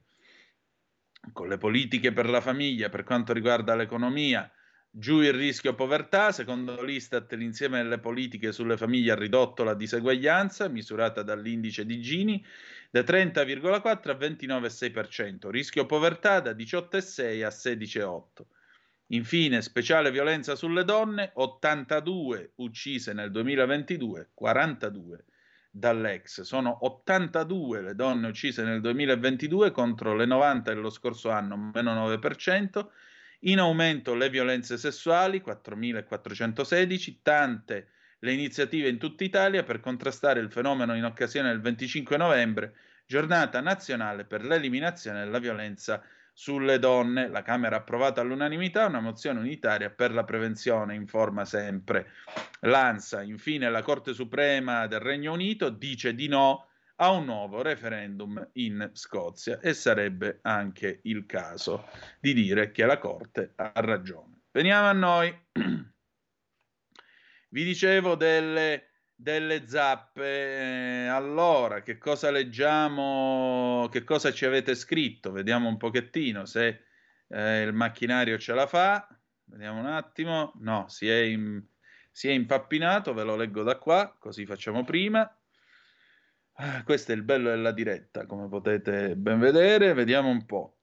Con 1.31 1.47
le 1.47 1.57
politiche 1.57 2.11
per 2.11 2.27
la 2.27 2.41
famiglia, 2.41 2.89
per 2.89 3.03
quanto 3.03 3.33
riguarda 3.33 3.75
l'economia, 3.75 4.51
giù 4.89 5.21
il 5.21 5.31
rischio 5.31 5.75
povertà, 5.75 6.31
secondo 6.31 6.81
l'Istat 6.83 7.31
l'insieme 7.33 7.83
delle 7.83 7.99
politiche 7.99 8.51
sulle 8.51 8.77
famiglie 8.77 9.11
ha 9.11 9.15
ridotto 9.15 9.63
la 9.63 9.75
diseguaglianza, 9.75 10.67
misurata 10.67 11.21
dall'indice 11.21 11.85
di 11.85 12.01
Gini, 12.01 12.43
da 12.89 13.01
30,4 13.01 14.09
a 14.09 14.17
29,6%, 14.17 15.49
rischio 15.49 15.85
povertà 15.85 16.39
da 16.39 16.51
18,6 16.51 17.45
a 17.45 17.49
16,8%. 17.49 18.45
Infine, 19.07 19.61
speciale 19.61 20.09
violenza 20.09 20.55
sulle 20.55 20.83
donne, 20.83 21.29
82 21.35 22.53
uccise 22.55 23.13
nel 23.13 23.29
2022, 23.29 24.31
42 24.33 25.25
dall'ex. 25.75 26.41
Sono 26.41 26.85
82 26.85 27.81
le 27.81 27.95
donne 27.95 28.27
uccise 28.27 28.63
nel 28.63 28.79
2022 28.79 29.71
contro 29.71 30.15
le 30.15 30.25
90 30.25 30.71
dello 30.71 30.91
scorso 30.91 31.31
anno, 31.31 31.71
meno 31.73 32.07
9%. 32.07 32.87
In 33.45 33.59
aumento 33.59 34.13
le 34.13 34.29
violenze 34.29 34.77
sessuali, 34.77 35.41
4.416, 35.45 37.17
tante 37.23 37.87
le 38.19 38.31
iniziative 38.31 38.87
in 38.87 38.99
tutta 38.99 39.23
Italia 39.23 39.63
per 39.63 39.79
contrastare 39.79 40.39
il 40.39 40.51
fenomeno 40.51 40.95
in 40.95 41.03
occasione 41.03 41.49
del 41.49 41.59
25 41.59 42.17
novembre, 42.17 42.75
giornata 43.05 43.59
nazionale 43.59 44.25
per 44.25 44.45
l'eliminazione 44.45 45.23
della 45.23 45.39
violenza 45.39 45.95
sessuale 45.95 46.22
sulle 46.33 46.79
donne. 46.79 47.29
La 47.29 47.43
Camera 47.43 47.75
ha 47.77 47.79
approvato 47.79 48.19
all'unanimità 48.19 48.87
una 48.87 48.99
mozione 48.99 49.39
unitaria 49.39 49.89
per 49.89 50.11
la 50.11 50.23
prevenzione, 50.23 50.95
informa 50.95 51.45
sempre 51.45 52.11
l'ANSA. 52.61 53.21
Infine 53.21 53.69
la 53.69 53.83
Corte 53.83 54.13
Suprema 54.13 54.87
del 54.87 54.99
Regno 54.99 55.33
Unito 55.33 55.69
dice 55.69 56.15
di 56.15 56.27
no 56.27 56.67
a 56.97 57.11
un 57.11 57.25
nuovo 57.25 57.61
referendum 57.61 58.49
in 58.53 58.89
Scozia 58.93 59.59
e 59.59 59.73
sarebbe 59.73 60.39
anche 60.41 60.99
il 61.03 61.25
caso 61.25 61.87
di 62.19 62.33
dire 62.33 62.71
che 62.71 62.85
la 62.85 62.97
Corte 62.97 63.53
ha 63.55 63.71
ragione. 63.75 64.41
Veniamo 64.51 64.87
a 64.87 64.93
noi. 64.93 65.35
Vi 67.49 67.63
dicevo 67.63 68.15
delle 68.15 68.92
delle 69.15 69.67
zappe. 69.67 71.05
Eh, 71.05 71.07
allora, 71.07 71.81
che 71.81 71.97
cosa 71.97 72.31
leggiamo? 72.31 73.87
Che 73.91 74.03
cosa 74.03 74.31
ci 74.31 74.45
avete 74.45 74.75
scritto? 74.75 75.31
Vediamo 75.31 75.67
un 75.67 75.77
pochettino 75.77 76.45
se 76.45 76.85
eh, 77.27 77.61
il 77.61 77.73
macchinario 77.73 78.37
ce 78.37 78.53
la 78.53 78.67
fa. 78.67 79.07
Vediamo 79.45 79.79
un 79.79 79.87
attimo. 79.87 80.53
No, 80.59 80.87
si 80.87 81.07
è, 81.07 81.21
in, 81.21 81.63
si 82.11 82.27
è 82.27 82.31
impappinato, 82.31 83.13
ve 83.13 83.23
lo 83.23 83.35
leggo 83.35 83.63
da 83.63 83.77
qua, 83.77 84.15
così 84.17 84.45
facciamo 84.45 84.83
prima. 84.83 85.29
Ah, 86.57 86.83
questo 86.83 87.11
è 87.11 87.15
il 87.15 87.23
bello 87.23 87.49
della 87.49 87.71
diretta, 87.71 88.25
come 88.25 88.47
potete 88.47 89.15
ben 89.15 89.39
vedere. 89.39 89.93
Vediamo 89.93 90.29
un 90.29 90.45
po'. 90.45 90.77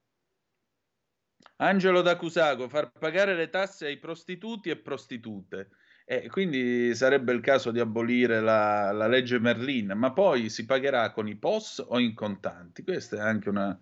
Angelo 1.57 2.01
da 2.01 2.15
Cusago, 2.17 2.67
far 2.67 2.91
pagare 2.91 3.35
le 3.35 3.49
tasse 3.49 3.85
ai 3.85 3.97
prostituti 3.97 4.69
e 4.69 4.77
prostitute 4.77 5.69
E 6.11 6.27
quindi 6.27 6.93
sarebbe 6.93 7.31
il 7.31 7.39
caso 7.39 7.71
di 7.71 7.79
abolire 7.79 8.41
la, 8.41 8.91
la, 8.91 9.07
legge 9.07 9.39
Merlin, 9.39 9.93
ma 9.95 10.11
poi 10.11 10.49
si 10.49 10.65
pagherà 10.65 11.09
con 11.11 11.25
i 11.29 11.37
POS 11.37 11.85
o 11.87 11.99
in 11.99 12.13
contanti? 12.13 12.83
Questa 12.83 13.15
è 13.15 13.19
anche 13.21 13.47
una, 13.47 13.79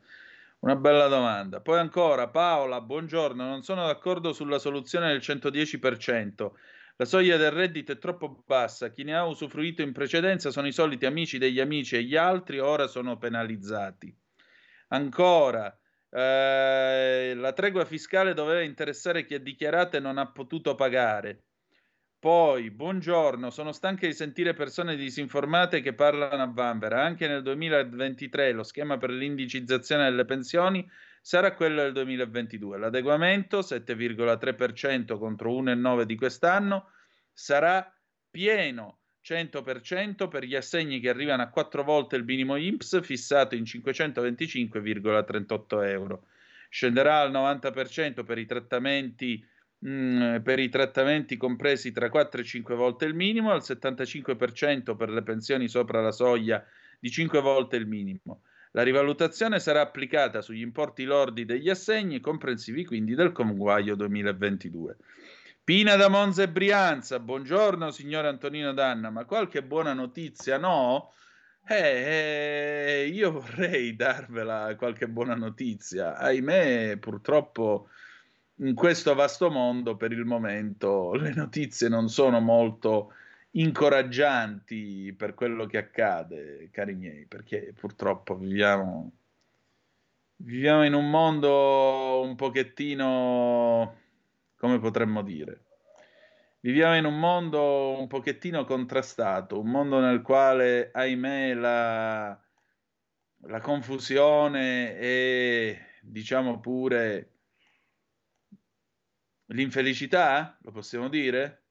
una 0.59 0.75
bella 0.75 1.07
domanda. 1.07 1.59
Poi 1.59 1.79
ancora, 1.79 2.27
Paola, 2.27 2.81
buongiorno, 2.81 3.43
non 3.43 3.63
sono 3.63 3.87
d'accordo 3.87 4.31
sulla 4.31 4.59
soluzione 4.59 5.07
del 5.07 5.21
110%. 5.23 6.51
La 6.97 7.05
soglia 7.05 7.35
del 7.35 7.49
reddito 7.49 7.93
è 7.93 7.97
troppo 7.97 8.43
bassa, 8.45 8.91
chi 8.91 9.01
ne 9.01 9.15
ha 9.15 9.25
usufruito 9.25 9.81
in 9.81 9.91
precedenza 9.91 10.51
sono 10.51 10.67
i 10.67 10.71
soliti 10.71 11.07
amici 11.07 11.39
degli 11.39 11.59
amici 11.59 11.95
e 11.95 12.03
gli 12.03 12.15
altri 12.15 12.59
ora 12.59 12.85
sono 12.85 13.17
penalizzati. 13.17 14.15
Ancora, 14.89 15.75
eh, 16.11 17.33
la 17.35 17.53
tregua 17.53 17.85
fiscale 17.85 18.35
doveva 18.35 18.61
interessare 18.61 19.25
chi 19.25 19.33
ha 19.33 19.39
dichiarato 19.39 19.97
e 19.97 19.99
non 19.99 20.19
ha 20.19 20.27
potuto 20.27 20.75
pagare. 20.75 21.45
Poi, 22.19 22.69
buongiorno, 22.69 23.49
sono 23.49 23.71
stanca 23.71 24.05
di 24.05 24.11
sentire 24.11 24.53
persone 24.53 24.97
disinformate 24.97 25.79
che 25.79 25.93
parlano 25.93 26.43
a 26.43 26.51
vanvera. 26.51 27.01
Anche 27.01 27.29
nel 27.29 27.41
2023 27.41 28.51
lo 28.51 28.63
schema 28.63 28.97
per 28.97 29.11
l'indicizzazione 29.11 30.03
delle 30.03 30.25
pensioni 30.25 30.85
sarà 31.21 31.53
quello 31.53 31.81
del 31.81 31.93
2022. 31.93 32.77
L'adeguamento, 32.77 33.59
7,3% 33.59 35.17
contro 35.17 35.61
1,9% 35.61 36.01
di 36.01 36.15
quest'anno, 36.17 36.89
sarà 37.31 37.89
pieno 38.29 38.99
100% 39.23 40.27
per 40.27 40.43
gli 40.43 40.55
assegni 40.55 40.99
che 40.99 41.07
arrivano 41.07 41.43
a 41.43 41.47
quattro 41.47 41.83
volte 41.83 42.17
il 42.17 42.25
minimo 42.25 42.57
INPS 42.57 43.01
fissato 43.01 43.55
in 43.55 43.63
525,38 43.63 45.85
euro. 45.85 46.25
Scenderà 46.67 47.21
al 47.21 47.31
90% 47.31 48.25
per 48.25 48.37
i 48.37 48.45
trattamenti 48.45 49.41
Mm, 49.85 50.41
per 50.41 50.59
i 50.59 50.67
trattamenti 50.67 51.37
compresi 51.37 51.93
tra 51.93 52.09
4 52.09 52.41
e 52.41 52.43
5 52.43 52.75
volte 52.75 53.05
il 53.05 53.13
minimo, 53.13 53.51
al 53.51 53.61
75% 53.61 54.97
per 54.97 55.09
le 55.09 55.23
pensioni 55.23 55.69
sopra 55.69 56.01
la 56.01 56.11
soglia 56.11 56.65
di 56.99 57.09
5 57.09 57.39
volte 57.39 57.77
il 57.77 57.87
minimo. 57.87 58.41
La 58.71 58.83
rivalutazione 58.83 59.59
sarà 59.59 59.81
applicata 59.81 60.41
sugli 60.41 60.61
importi 60.61 61.05
lordi 61.05 61.45
degli 61.45 61.69
assegni, 61.69 62.19
comprensivi 62.19 62.85
quindi 62.85 63.15
del 63.15 63.31
conguaglio 63.31 63.95
2022. 63.95 64.97
Pina 65.63 65.95
da 65.95 66.09
Monza 66.09 66.43
e 66.43 66.49
Brianza, 66.49 67.19
buongiorno 67.19 67.89
signore 67.89 68.27
Antonino 68.27 68.73
Danna, 68.73 69.09
ma 69.09 69.23
qualche 69.23 69.63
buona 69.63 69.93
notizia 69.93 70.57
no? 70.57 71.13
Eh, 71.65 73.03
eh, 73.03 73.07
io 73.07 73.31
vorrei 73.31 73.95
darvela 73.95 74.75
qualche 74.75 75.07
buona 75.07 75.35
notizia, 75.35 76.17
ahimè 76.17 76.97
purtroppo 76.99 77.89
in 78.59 78.75
questo 78.75 79.13
vasto 79.15 79.49
mondo 79.49 79.95
per 79.95 80.11
il 80.11 80.25
momento 80.25 81.13
le 81.13 81.33
notizie 81.33 81.87
non 81.87 82.09
sono 82.09 82.39
molto 82.39 83.13
incoraggianti 83.51 85.13
per 85.17 85.33
quello 85.33 85.65
che 85.65 85.77
accade, 85.77 86.69
cari 86.71 86.93
miei, 86.93 87.25
perché 87.25 87.73
purtroppo 87.77 88.35
viviamo, 88.35 89.11
viviamo 90.37 90.85
in 90.85 90.93
un 90.93 91.09
mondo 91.09 92.21
un 92.23 92.35
pochettino, 92.35 93.95
come 94.55 94.79
potremmo 94.79 95.23
dire, 95.23 95.63
viviamo 96.59 96.95
in 96.95 97.05
un 97.05 97.17
mondo 97.17 97.97
un 97.99 98.07
pochettino 98.07 98.65
contrastato, 98.65 99.59
un 99.59 99.69
mondo 99.69 99.99
nel 99.99 100.21
quale, 100.21 100.91
ahimè, 100.93 101.53
la, 101.55 102.39
la 103.43 103.59
confusione 103.61 104.95
e, 104.97 105.79
diciamo 106.01 106.59
pure, 106.59 107.38
L'infelicità? 109.51 110.57
Lo 110.61 110.71
possiamo 110.71 111.09
dire? 111.09 111.63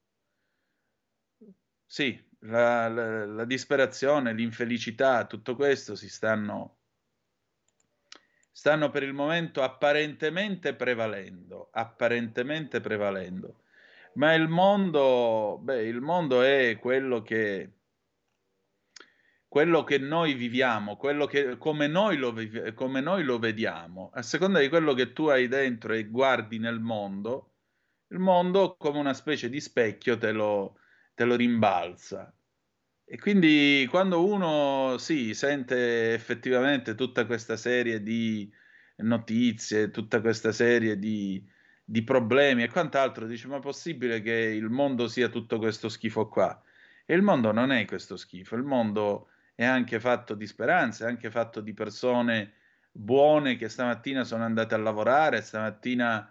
Sì, 1.86 2.22
la, 2.40 2.88
la, 2.88 3.26
la 3.26 3.44
disperazione, 3.44 4.32
l'infelicità, 4.32 5.26
tutto 5.26 5.54
questo 5.56 5.94
si 5.96 6.08
stanno 6.08 6.78
stanno 8.58 8.90
per 8.90 9.04
il 9.04 9.12
momento 9.12 9.62
apparentemente 9.62 10.74
prevalendo, 10.74 11.68
apparentemente 11.70 12.80
prevalendo. 12.80 13.62
Ma 14.14 14.34
il 14.34 14.48
mondo, 14.48 15.60
beh, 15.62 15.84
il 15.84 16.00
mondo 16.00 16.42
è 16.42 16.76
quello 16.80 17.22
che, 17.22 17.70
quello 19.46 19.84
che 19.84 19.98
noi 19.98 20.34
viviamo, 20.34 20.96
che, 20.96 21.56
come, 21.56 21.86
noi 21.86 22.16
lo, 22.16 22.34
come 22.74 23.00
noi 23.00 23.22
lo 23.22 23.38
vediamo, 23.38 24.10
a 24.12 24.22
seconda 24.22 24.58
di 24.58 24.68
quello 24.68 24.92
che 24.92 25.12
tu 25.12 25.26
hai 25.26 25.46
dentro 25.46 25.92
e 25.92 26.08
guardi 26.08 26.58
nel 26.58 26.80
mondo, 26.80 27.57
il 28.08 28.18
mondo 28.18 28.76
come 28.76 28.98
una 28.98 29.14
specie 29.14 29.48
di 29.48 29.60
specchio 29.60 30.16
te 30.18 30.32
lo, 30.32 30.78
te 31.14 31.24
lo 31.24 31.36
rimbalza. 31.36 32.32
E 33.04 33.18
quindi 33.18 33.86
quando 33.88 34.26
uno 34.26 34.98
sì, 34.98 35.32
sente 35.34 36.12
effettivamente 36.12 36.94
tutta 36.94 37.24
questa 37.26 37.56
serie 37.56 38.02
di 38.02 38.52
notizie, 38.96 39.90
tutta 39.90 40.20
questa 40.20 40.52
serie 40.52 40.98
di, 40.98 41.42
di 41.82 42.02
problemi 42.02 42.62
e 42.62 42.70
quant'altro, 42.70 43.26
dice 43.26 43.48
ma 43.48 43.56
è 43.56 43.60
possibile 43.60 44.20
che 44.20 44.32
il 44.32 44.68
mondo 44.68 45.08
sia 45.08 45.28
tutto 45.28 45.58
questo 45.58 45.88
schifo 45.88 46.28
qua? 46.28 46.62
E 47.06 47.14
il 47.14 47.22
mondo 47.22 47.50
non 47.52 47.72
è 47.72 47.86
questo 47.86 48.16
schifo, 48.16 48.56
il 48.56 48.64
mondo 48.64 49.30
è 49.54 49.64
anche 49.64 49.98
fatto 50.00 50.34
di 50.34 50.46
speranze, 50.46 51.04
è 51.04 51.08
anche 51.08 51.30
fatto 51.30 51.62
di 51.62 51.72
persone 51.72 52.52
buone 52.92 53.56
che 53.56 53.68
stamattina 53.68 54.24
sono 54.24 54.44
andate 54.44 54.74
a 54.74 54.78
lavorare, 54.78 55.40
stamattina 55.40 56.30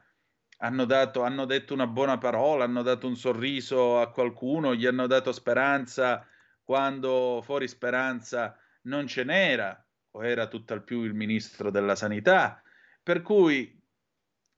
hanno, 0.58 0.86
dato, 0.86 1.24
hanno 1.24 1.46
detto 1.46 1.74
una 1.74 1.88
buona 1.88 2.18
parola, 2.18 2.64
hanno 2.64 2.82
dato 2.82 3.08
un 3.08 3.16
sorriso 3.16 4.00
a 4.00 4.12
qualcuno, 4.12 4.74
gli 4.74 4.86
hanno 4.86 5.08
dato 5.08 5.32
speranza 5.32 6.26
quando 6.64 7.42
fuori 7.44 7.68
speranza 7.68 8.58
non 8.84 9.08
ce 9.08 9.24
n'era, 9.24 9.86
o 10.12 10.26
era 10.26 10.48
tutt'al 10.48 10.84
più 10.84 11.04
il 11.04 11.14
ministro 11.14 11.70
della 11.72 11.96
sanità. 11.96 12.62
Per 13.04 13.22
cui 13.22 13.80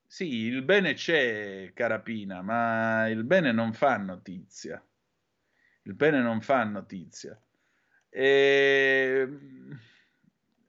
sì, 0.05 0.45
il 0.45 0.63
bene 0.63 0.93
c'è, 0.93 1.71
carapina, 1.73 2.41
ma 2.41 3.07
il 3.09 3.23
bene 3.23 3.51
non 3.51 3.73
fa 3.73 3.97
notizia. 3.97 4.83
Il 5.83 5.93
bene 5.93 6.21
non 6.21 6.41
fa 6.41 6.63
notizia. 6.63 7.39
E... 8.09 9.27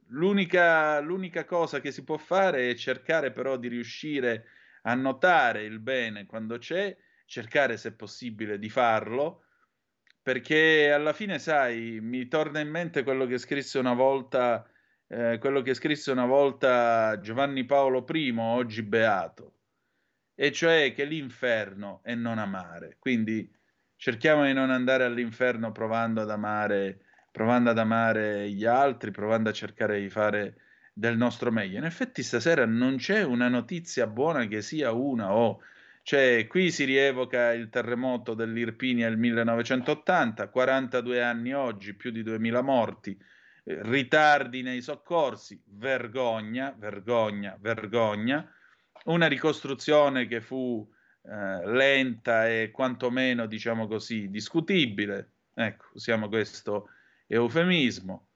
L'unica, 0.08 0.98
l'unica 1.00 1.44
cosa 1.44 1.80
che 1.80 1.92
si 1.92 2.02
può 2.02 2.16
fare 2.16 2.68
è 2.68 2.74
cercare 2.74 3.30
però 3.30 3.56
di 3.56 3.68
riuscire 3.68 4.34
a 4.34 4.59
annotare 4.82 5.62
il 5.62 5.78
bene 5.78 6.26
quando 6.26 6.58
c'è, 6.58 6.96
cercare 7.26 7.76
se 7.76 7.92
possibile 7.92 8.58
di 8.58 8.68
farlo, 8.68 9.44
perché 10.22 10.92
alla 10.92 11.12
fine, 11.12 11.38
sai, 11.38 11.98
mi 12.00 12.28
torna 12.28 12.60
in 12.60 12.68
mente 12.68 13.02
quello 13.02 13.26
che 13.26 13.38
scrisse 13.38 13.78
una 13.78 13.94
volta, 13.94 14.68
eh, 15.06 15.38
quello 15.38 15.62
che 15.62 15.74
scrisse 15.74 16.12
una 16.12 16.26
volta 16.26 17.18
Giovanni 17.20 17.64
Paolo 17.64 18.04
I, 18.08 18.34
oggi 18.36 18.82
beato, 18.82 19.54
e 20.34 20.52
cioè 20.52 20.92
che 20.94 21.04
l'inferno 21.04 22.00
è 22.02 22.14
non 22.14 22.38
amare. 22.38 22.96
Quindi 22.98 23.50
cerchiamo 23.96 24.44
di 24.44 24.52
non 24.52 24.70
andare 24.70 25.04
all'inferno 25.04 25.72
provando 25.72 26.20
ad 26.20 26.30
amare, 26.30 27.04
provando 27.30 27.70
ad 27.70 27.78
amare 27.78 28.50
gli 28.50 28.64
altri, 28.64 29.10
provando 29.10 29.50
a 29.50 29.52
cercare 29.52 30.00
di 30.00 30.10
fare 30.10 30.56
del 31.00 31.16
nostro 31.16 31.50
meglio. 31.50 31.78
In 31.78 31.84
effetti 31.84 32.22
stasera 32.22 32.66
non 32.66 32.96
c'è 32.96 33.24
una 33.24 33.48
notizia 33.48 34.06
buona 34.06 34.46
che 34.46 34.60
sia 34.60 34.92
una 34.92 35.34
o... 35.34 35.46
Oh, 35.46 35.62
cioè, 36.02 36.46
qui 36.46 36.70
si 36.70 36.84
rievoca 36.84 37.52
il 37.52 37.68
terremoto 37.68 38.34
dell'Irpinia 38.34 39.08
del 39.08 39.18
1980, 39.18 40.48
42 40.48 41.22
anni 41.22 41.52
oggi, 41.54 41.94
più 41.94 42.10
di 42.10 42.22
2000 42.22 42.62
morti, 42.62 43.18
eh, 43.64 43.78
ritardi 43.82 44.62
nei 44.62 44.80
soccorsi, 44.82 45.62
vergogna, 45.66 46.74
vergogna, 46.76 47.56
vergogna, 47.60 48.50
una 49.04 49.26
ricostruzione 49.26 50.26
che 50.26 50.40
fu 50.40 50.86
eh, 51.22 51.66
lenta 51.66 52.48
e 52.48 52.70
quantomeno, 52.72 53.46
diciamo 53.46 53.86
così, 53.86 54.30
discutibile. 54.30 55.32
Ecco, 55.54 55.90
usiamo 55.94 56.28
questo 56.28 56.88
eufemismo. 57.26 58.26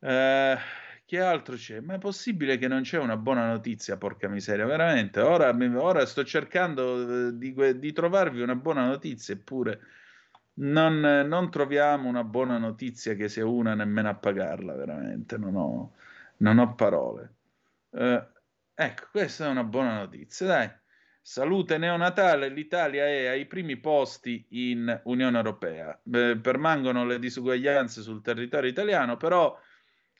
Eh, 0.00 0.58
che 1.08 1.20
altro 1.20 1.56
c'è? 1.56 1.80
Ma 1.80 1.94
è 1.94 1.98
possibile 1.98 2.58
che 2.58 2.68
non 2.68 2.82
c'è 2.82 2.98
una 2.98 3.16
buona 3.16 3.48
notizia, 3.48 3.96
porca 3.96 4.28
miseria, 4.28 4.66
veramente. 4.66 5.22
Ora, 5.22 5.56
ora 5.80 6.04
sto 6.04 6.22
cercando 6.22 7.28
eh, 7.28 7.38
di, 7.38 7.78
di, 7.78 7.92
trovarvi 7.92 8.42
una 8.42 8.54
buona 8.54 8.84
notizia, 8.84 9.32
eppure 9.32 9.80
non, 10.56 11.00
non, 11.00 11.50
troviamo 11.50 12.10
una 12.10 12.24
buona 12.24 12.58
notizia 12.58 13.14
che 13.14 13.30
sia 13.30 13.46
una 13.46 13.72
nemmeno 13.74 14.10
a 14.10 14.16
pagarla, 14.16 14.74
veramente. 14.74 15.38
Non 15.38 15.56
ho, 15.56 15.94
non 16.38 16.58
ho 16.58 16.74
parole. 16.74 17.36
Eh, 17.90 18.26
ecco, 18.74 19.06
questa 19.10 19.46
è 19.46 19.48
una 19.48 19.64
buona 19.64 19.96
notizia, 19.96 20.46
dai. 20.46 20.70
Salute 21.22 21.78
neonatale, 21.78 22.50
l'Italia 22.50 23.06
è 23.06 23.28
ai 23.28 23.46
primi 23.46 23.78
posti 23.78 24.44
in 24.50 25.00
Unione 25.04 25.38
Europea. 25.38 25.98
Beh, 26.02 26.36
permangono 26.36 27.06
le 27.06 27.18
disuguaglianze 27.18 28.02
sul 28.02 28.20
territorio 28.20 28.68
italiano, 28.68 29.16
però 29.16 29.58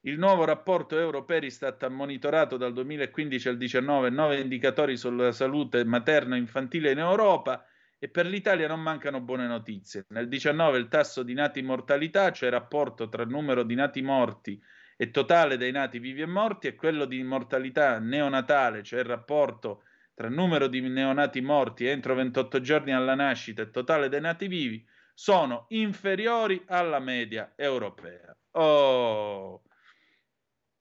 il 0.02 0.18
nuovo 0.18 0.44
rapporto 0.44 0.96
Europeristat 0.98 1.82
ha 1.82 1.88
monitorato 1.88 2.56
dal 2.56 2.72
2015 2.72 3.48
al 3.48 3.56
2019 3.56 4.10
nove 4.10 4.40
indicatori 4.40 4.96
sulla 4.96 5.32
salute 5.32 5.84
materno-infantile 5.84 6.92
in 6.92 6.98
Europa 6.98 7.66
E 8.00 8.08
per 8.08 8.26
l'Italia 8.26 8.68
non 8.68 8.80
mancano 8.80 9.20
buone 9.20 9.48
notizie. 9.48 10.06
Nel 10.10 10.28
19 10.28 10.78
il 10.78 10.86
tasso 10.86 11.24
di 11.24 11.34
nati 11.34 11.62
mortalità, 11.62 12.30
cioè 12.30 12.48
rapporto 12.48 13.08
tra 13.08 13.22
il 13.22 13.28
numero 13.28 13.64
di 13.64 13.74
nati 13.74 14.02
morti 14.02 14.62
e 14.96 15.10
totale 15.10 15.56
dei 15.56 15.72
nati 15.72 15.98
vivi 15.98 16.22
e 16.22 16.26
morti, 16.26 16.68
e 16.68 16.76
quello 16.76 17.06
di 17.06 17.20
mortalità 17.24 17.98
neonatale, 17.98 18.84
cioè 18.84 19.00
il 19.00 19.06
rapporto 19.06 19.82
tra 20.14 20.28
il 20.28 20.34
numero 20.34 20.68
di 20.68 20.80
neonati 20.80 21.40
morti 21.40 21.86
entro 21.86 22.14
28 22.14 22.60
giorni 22.60 22.92
alla 22.92 23.14
nascita 23.16 23.62
e 23.62 23.70
totale 23.70 24.08
dei 24.08 24.20
nati 24.20 24.46
vivi, 24.46 24.84
sono 25.12 25.66
inferiori 25.70 26.62
alla 26.66 27.00
media 27.00 27.52
europea. 27.56 28.36
Oh, 28.52 29.62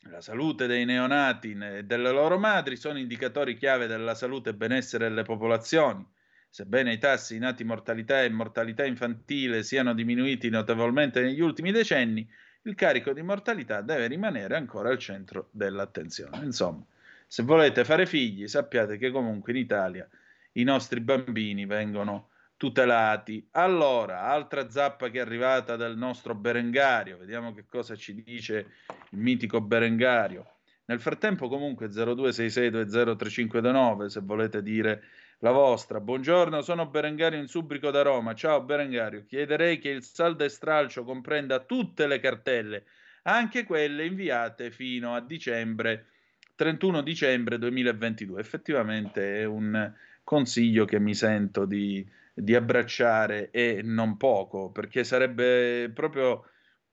la 0.10 0.22
salute 0.22 0.68
dei 0.68 0.86
neonati 0.86 1.58
e 1.60 1.84
delle 1.84 2.12
loro 2.12 2.38
madri 2.38 2.76
sono 2.76 2.98
indicatori 2.98 3.56
chiave 3.56 3.88
della 3.88 4.16
salute 4.16 4.52
e 4.52 4.54
benessere 4.54 5.08
delle 5.08 5.24
popolazioni. 5.24 6.06
Sebbene 6.50 6.94
i 6.94 6.98
tassi 6.98 7.34
di 7.34 7.40
nati 7.40 7.64
mortalità 7.64 8.24
e 8.24 8.30
mortalità 8.30 8.86
infantile 8.86 9.64
siano 9.64 9.94
diminuiti 9.94 10.50
notevolmente 10.50 11.22
negli 11.22 11.42
ultimi 11.42 11.72
decenni, 11.72 12.28
il 12.64 12.76
carico 12.76 13.14
di 13.14 13.22
mortalità 13.22 13.82
deve 13.82 14.08
rimanere 14.08 14.56
ancora 14.56 14.90
al 14.90 14.98
centro 14.98 15.50
dell'attenzione. 15.52 16.44
Insomma, 16.44 16.84
se 17.26 17.44
volete 17.44 17.84
fare 17.84 18.06
figli, 18.06 18.48
sappiate 18.48 18.98
che 18.98 19.12
comunque 19.12 19.52
in 19.52 19.60
Italia 19.60 20.08
i 20.54 20.64
nostri 20.64 21.00
bambini 21.00 21.66
vengono 21.66 22.30
tutelati. 22.58 23.48
Allora, 23.52 24.24
altra 24.24 24.70
zappa 24.70 25.10
che 25.10 25.20
è 25.20 25.22
arrivata 25.22 25.76
dal 25.76 25.96
nostro 25.96 26.34
Berengario, 26.36 27.18
vediamo 27.18 27.54
che 27.54 27.66
cosa 27.66 27.96
ci 27.96 28.24
dice 28.24 28.72
il 29.12 29.20
mitico 29.20 29.62
Berengario. 29.62 30.56
Nel 30.86 31.00
frattempo 31.00 31.48
comunque 31.50 31.88
0266203529 31.88 34.06
se 34.08 34.22
volete 34.22 34.64
dire 34.64 35.04
la 35.40 35.52
vostra. 35.52 36.00
Buongiorno, 36.00 36.62
sono 36.62 36.88
Berengario 36.88 37.40
in 37.40 37.48
Subrico 37.48 37.92
da 37.92 38.02
Roma. 38.02 38.34
Ciao 38.34 38.64
Berengario, 38.64 39.24
chiederei 39.26 39.78
che 39.78 39.90
il 39.90 40.04
saldo 40.04 40.44
e 40.44 40.50
stralcio 40.50 41.04
comprenda 41.04 41.60
tutte 41.60 42.08
le 42.08 42.20
cartelle, 42.20 42.86
anche 43.24 43.66
quelle 43.66 44.06
inviate 44.06 44.72
fino 44.72 45.14
a 45.14 45.22
dicembre 45.22 46.08
31 46.56 47.02
dicembre 47.02 47.60
2022. 47.60 48.42
Effettivamente 48.42 49.42
è 49.42 49.46
un 49.46 49.94
consiglio 50.24 50.86
che 50.86 51.00
mi 51.00 51.14
sento 51.14 51.66
di 51.66 52.04
di 52.40 52.54
abbracciare 52.54 53.50
e 53.50 53.82
non 53.84 54.16
poco, 54.16 54.70
perché 54.70 55.04
sarebbe 55.04 55.90
proprio 55.92 56.44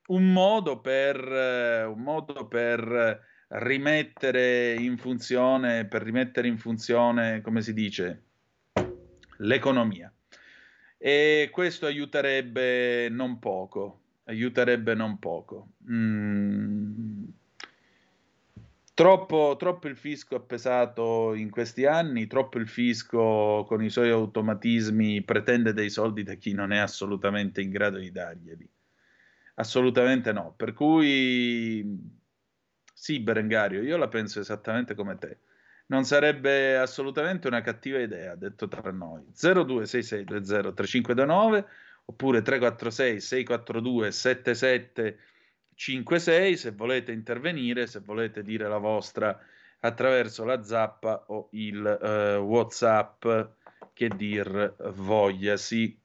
un 0.07 0.33
modo 0.33 0.81
per, 0.81 1.19
un 1.87 2.01
modo 2.01 2.49
per 2.49 3.21
rimettere 3.49 4.73
in 4.75 4.97
funzione, 4.97 5.87
per 5.87 6.03
rimettere 6.03 6.49
in 6.49 6.57
funzione, 6.57 7.43
come 7.43 7.61
si 7.61 7.75
dice, 7.75 8.23
l'economia. 9.39 10.11
E 10.97 11.51
questo 11.53 11.85
aiuterebbe 11.85 13.11
non 13.11 13.39
poco, 13.39 14.01
aiuterebbe 14.25 14.95
non 14.95 15.19
poco. 15.19 15.73
Mm 15.91 17.24
Troppo, 18.95 19.57
troppo, 19.59 19.89
il 19.89 19.97
fisco 19.97 20.37
ha 20.37 20.41
pesato 20.41 21.35
in 21.35 21.51
questi 21.51 21.85
anni, 21.85 22.29
troppo 22.29 22.59
il 22.59 22.69
fisco 22.69 23.65
con 23.67 23.83
i 23.83 23.91
suoi 23.91 24.11
automatismi 24.11 25.25
pretende 25.25 25.73
dei 25.73 25.91
soldi 25.91 26.23
da 26.23 26.35
chi 26.35 26.53
non 26.53 26.71
è 26.71 26.79
assolutamente 26.79 27.61
in 27.61 27.71
grado 27.71 27.99
di 27.99 28.13
darglieli. 28.13 28.71
Assolutamente 29.57 30.33
no. 30.33 30.55
Per 30.57 30.73
cui 30.75 31.85
sì, 32.93 33.19
Berengario, 33.19 33.83
io 33.83 33.97
la 33.97 34.07
penso 34.07 34.39
esattamente 34.39 34.95
come 34.95 35.19
te. 35.19 35.39
Non 35.87 36.05
sarebbe 36.05 36.79
assolutamente 36.79 37.49
una 37.49 37.63
cattiva 37.63 37.99
idea, 37.99 38.37
detto 38.37 38.69
tra 38.69 38.93
noi. 38.93 39.25
0266203529 39.35 41.65
oppure 42.07 42.43
346 42.43 43.21
642 43.21 44.13
77 44.13 45.19
56 45.75 46.57
se 46.57 46.71
volete 46.73 47.13
intervenire, 47.13 47.87
se 47.87 48.01
volete 48.01 48.43
dire 48.43 48.69
la 48.69 48.79
vostra 48.79 49.39
attraverso 49.81 50.45
la 50.45 50.63
zappa 50.63 51.25
o 51.29 51.49
il 51.53 51.77
uh, 51.79 52.41
WhatsApp 52.43 53.27
che 53.93 54.09
dir 54.09 54.75
vogliasi. 54.95 56.01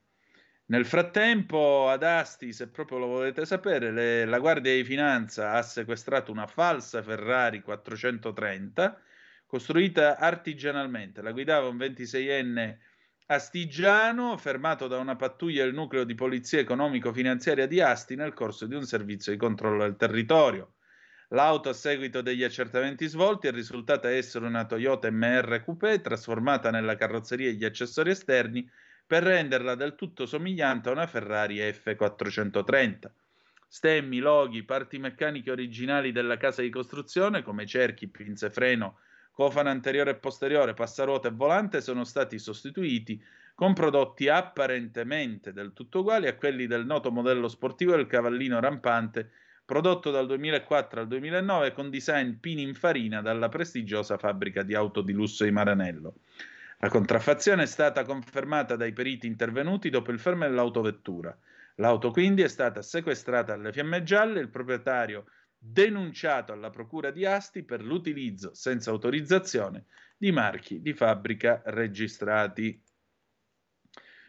Nel 0.66 0.86
frattempo, 0.86 1.88
ad 1.88 2.04
Asti, 2.04 2.52
se 2.52 2.68
proprio 2.68 2.98
lo 2.98 3.06
volete 3.06 3.44
sapere, 3.44 3.90
le, 3.90 4.24
la 4.24 4.38
Guardia 4.38 4.72
di 4.72 4.84
Finanza 4.84 5.52
ha 5.52 5.62
sequestrato 5.62 6.30
una 6.30 6.46
falsa 6.46 7.02
Ferrari 7.02 7.60
430 7.60 9.00
costruita 9.46 10.16
artigianalmente. 10.16 11.22
La 11.22 11.32
guidava 11.32 11.66
un 11.66 11.76
26enne 11.76 12.78
Astigiano, 13.30 14.36
fermato 14.36 14.88
da 14.88 14.98
una 14.98 15.14
pattuglia 15.14 15.62
del 15.62 15.72
nucleo 15.72 16.02
di 16.02 16.16
polizia 16.16 16.58
economico-finanziaria 16.58 17.68
di 17.68 17.80
Asti 17.80 18.16
nel 18.16 18.34
corso 18.34 18.66
di 18.66 18.74
un 18.74 18.82
servizio 18.82 19.30
di 19.30 19.38
controllo 19.38 19.84
del 19.84 19.94
territorio. 19.94 20.74
L'auto, 21.28 21.68
a 21.68 21.72
seguito 21.72 22.22
degli 22.22 22.42
accertamenti 22.42 23.06
svolti, 23.06 23.46
è 23.46 23.52
risultata 23.52 24.10
essere 24.10 24.46
una 24.46 24.66
Toyota 24.66 25.08
MR 25.12 25.62
Coupé 25.62 26.00
trasformata 26.00 26.72
nella 26.72 26.96
carrozzeria 26.96 27.50
e 27.50 27.52
gli 27.52 27.64
accessori 27.64 28.10
esterni 28.10 28.68
per 29.06 29.22
renderla 29.22 29.76
del 29.76 29.94
tutto 29.94 30.26
somigliante 30.26 30.88
a 30.88 30.92
una 30.92 31.06
Ferrari 31.06 31.58
F430. 31.58 33.12
Stemmi, 33.68 34.18
loghi, 34.18 34.64
parti 34.64 34.98
meccaniche 34.98 35.52
originali 35.52 36.10
della 36.10 36.36
casa 36.36 36.62
di 36.62 36.70
costruzione, 36.70 37.44
come 37.44 37.64
cerchi, 37.64 38.08
pinze 38.08 38.50
freno, 38.50 38.98
cofano 39.32 39.68
anteriore 39.68 40.10
e 40.10 40.16
posteriore, 40.16 40.74
passaruota 40.74 41.28
e 41.28 41.32
volante 41.32 41.80
sono 41.80 42.04
stati 42.04 42.38
sostituiti 42.38 43.22
con 43.54 43.74
prodotti 43.74 44.28
apparentemente 44.28 45.52
del 45.52 45.72
tutto 45.72 46.00
uguali 46.00 46.26
a 46.26 46.34
quelli 46.34 46.66
del 46.66 46.86
noto 46.86 47.10
modello 47.10 47.48
sportivo 47.48 47.94
del 47.94 48.06
cavallino 48.06 48.58
rampante 48.58 49.30
prodotto 49.70 50.10
dal 50.10 50.26
2004 50.26 51.00
al 51.00 51.06
2009 51.06 51.72
con 51.72 51.90
design 51.90 52.32
pininfarina 52.40 53.20
dalla 53.20 53.48
prestigiosa 53.48 54.18
fabbrica 54.18 54.62
di 54.62 54.74
auto 54.74 55.00
di 55.00 55.12
lusso 55.12 55.44
di 55.44 55.52
Maranello. 55.52 56.14
La 56.78 56.88
contraffazione 56.88 57.62
è 57.62 57.66
stata 57.66 58.02
confermata 58.04 58.74
dai 58.74 58.92
periti 58.92 59.26
intervenuti 59.26 59.90
dopo 59.90 60.10
il 60.10 60.18
fermo 60.18 60.44
dell'autovettura. 60.44 61.36
L'auto 61.76 62.10
quindi 62.10 62.42
è 62.42 62.48
stata 62.48 62.82
sequestrata 62.82 63.52
alle 63.52 63.72
fiamme 63.72 64.02
gialle, 64.02 64.40
il 64.40 64.48
proprietario 64.48 65.26
denunciato 65.62 66.52
alla 66.52 66.70
Procura 66.70 67.10
di 67.10 67.26
Asti 67.26 67.62
per 67.62 67.82
l'utilizzo 67.84 68.54
senza 68.54 68.90
autorizzazione 68.90 69.84
di 70.16 70.32
marchi 70.32 70.80
di 70.80 70.94
fabbrica 70.94 71.62
registrati. 71.66 72.82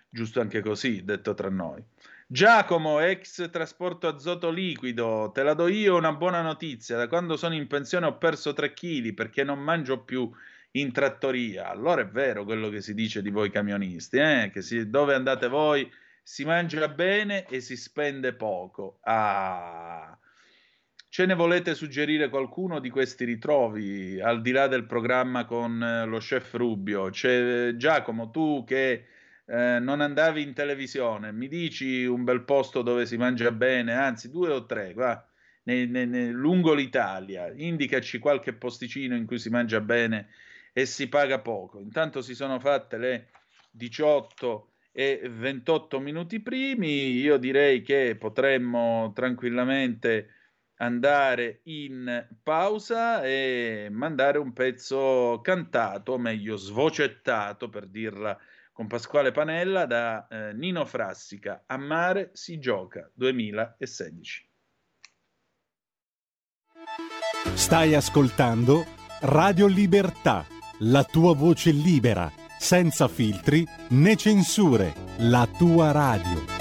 Giusto 0.09 0.41
anche 0.41 0.61
così, 0.61 1.05
detto 1.05 1.33
tra 1.33 1.49
noi. 1.49 1.81
Giacomo, 2.27 2.99
ex 2.99 3.49
trasporto 3.49 4.07
azoto 4.07 4.49
liquido, 4.51 5.31
te 5.33 5.43
la 5.43 5.53
do 5.53 5.67
io 5.67 5.95
una 5.95 6.13
buona 6.13 6.41
notizia. 6.41 6.97
Da 6.97 7.07
quando 7.07 7.37
sono 7.37 7.55
in 7.55 7.67
pensione 7.67 8.05
ho 8.05 8.17
perso 8.17 8.53
3 8.53 8.73
kg 8.73 9.13
perché 9.13 9.43
non 9.43 9.59
mangio 9.59 10.03
più 10.03 10.29
in 10.71 10.91
trattoria. 10.91 11.69
Allora 11.69 12.01
è 12.01 12.07
vero 12.07 12.43
quello 12.43 12.69
che 12.69 12.81
si 12.81 12.93
dice 12.93 13.21
di 13.21 13.29
voi 13.29 13.49
camionisti, 13.49 14.17
eh? 14.17 14.49
che 14.51 14.61
si, 14.61 14.89
dove 14.89 15.13
andate 15.13 15.47
voi 15.47 15.89
si 16.23 16.45
mangia 16.45 16.87
bene 16.87 17.45
e 17.47 17.61
si 17.61 17.75
spende 17.75 18.33
poco. 18.33 18.99
Ah, 19.01 20.17
Ce 21.13 21.25
ne 21.25 21.33
volete 21.33 21.75
suggerire 21.75 22.29
qualcuno 22.29 22.79
di 22.79 22.89
questi 22.89 23.25
ritrovi, 23.25 24.21
al 24.21 24.39
di 24.41 24.51
là 24.51 24.67
del 24.67 24.85
programma 24.85 25.43
con 25.43 25.83
eh, 25.83 26.05
lo 26.05 26.19
chef 26.19 26.53
Rubio? 26.53 27.09
C'è 27.09 27.75
Giacomo, 27.75 28.29
tu 28.31 28.63
che 28.65 29.07
eh, 29.45 29.79
non 29.81 29.99
andavi 29.99 30.41
in 30.41 30.53
televisione, 30.53 31.33
mi 31.33 31.49
dici 31.49 32.05
un 32.05 32.23
bel 32.23 32.43
posto 32.43 32.81
dove 32.81 33.05
si 33.05 33.17
mangia 33.17 33.51
bene, 33.51 33.93
anzi 33.93 34.29
due 34.29 34.51
o 34.51 34.65
tre, 34.65 34.93
va, 34.93 35.21
ne, 35.63 35.85
ne, 35.85 36.05
ne, 36.05 36.29
lungo 36.29 36.73
l'Italia, 36.73 37.51
indicaci 37.53 38.17
qualche 38.17 38.53
posticino 38.53 39.13
in 39.13 39.25
cui 39.25 39.37
si 39.37 39.49
mangia 39.49 39.81
bene 39.81 40.29
e 40.71 40.85
si 40.85 41.09
paga 41.09 41.39
poco. 41.39 41.81
Intanto 41.81 42.21
si 42.21 42.33
sono 42.33 42.57
fatte 42.57 42.97
le 42.97 43.27
18 43.71 44.69
e 44.93 45.29
28 45.29 45.99
minuti 45.99 46.39
primi, 46.39 47.17
io 47.17 47.35
direi 47.35 47.81
che 47.81 48.15
potremmo 48.17 49.11
tranquillamente 49.13 50.35
andare 50.81 51.61
in 51.65 52.27
pausa 52.41 53.23
e 53.23 53.87
mandare 53.91 54.39
un 54.39 54.51
pezzo 54.51 55.39
cantato, 55.41 56.13
o 56.13 56.17
meglio 56.17 56.57
svocettato 56.57 57.69
per 57.69 57.87
dirla 57.87 58.37
con 58.73 58.87
Pasquale 58.87 59.31
Panella 59.31 59.85
da 59.85 60.27
eh, 60.27 60.53
Nino 60.53 60.85
Frassica. 60.85 61.63
A 61.67 61.77
mare 61.77 62.31
si 62.33 62.59
gioca 62.59 63.09
2016. 63.13 64.49
Stai 67.53 67.93
ascoltando 67.93 68.85
Radio 69.21 69.67
Libertà, 69.67 70.45
la 70.79 71.03
tua 71.03 71.35
voce 71.35 71.71
libera, 71.71 72.31
senza 72.57 73.07
filtri 73.07 73.63
né 73.89 74.15
censure, 74.15 74.93
la 75.19 75.47
tua 75.57 75.91
radio. 75.91 76.60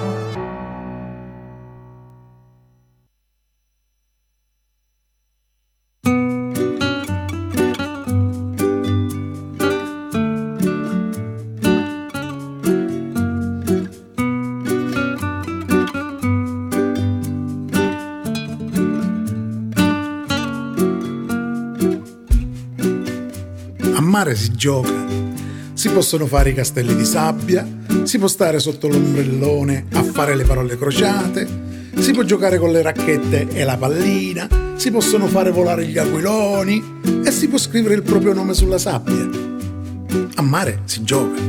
Mare 24.21 24.35
si 24.35 24.51
gioca, 24.51 24.93
si 25.73 25.89
possono 25.89 26.27
fare 26.27 26.51
i 26.51 26.53
castelli 26.53 26.95
di 26.95 27.05
sabbia, 27.05 27.67
si 28.03 28.19
può 28.19 28.27
stare 28.27 28.59
sotto 28.59 28.87
l'ombrellone 28.87 29.85
a 29.93 30.03
fare 30.03 30.35
le 30.35 30.43
parole 30.43 30.77
crociate, 30.77 31.47
si 31.97 32.11
può 32.11 32.21
giocare 32.21 32.59
con 32.59 32.71
le 32.71 32.83
racchette 32.83 33.47
e 33.47 33.63
la 33.63 33.77
pallina, 33.77 34.47
si 34.75 34.91
possono 34.91 35.25
fare 35.25 35.49
volare 35.49 35.87
gli 35.87 35.97
aquiloni 35.97 36.99
e 37.25 37.31
si 37.31 37.47
può 37.47 37.57
scrivere 37.57 37.95
il 37.95 38.03
proprio 38.03 38.33
nome 38.33 38.53
sulla 38.53 38.77
sabbia. 38.77 39.27
A 40.35 40.41
mare 40.43 40.81
si 40.85 41.01
gioca. 41.03 41.41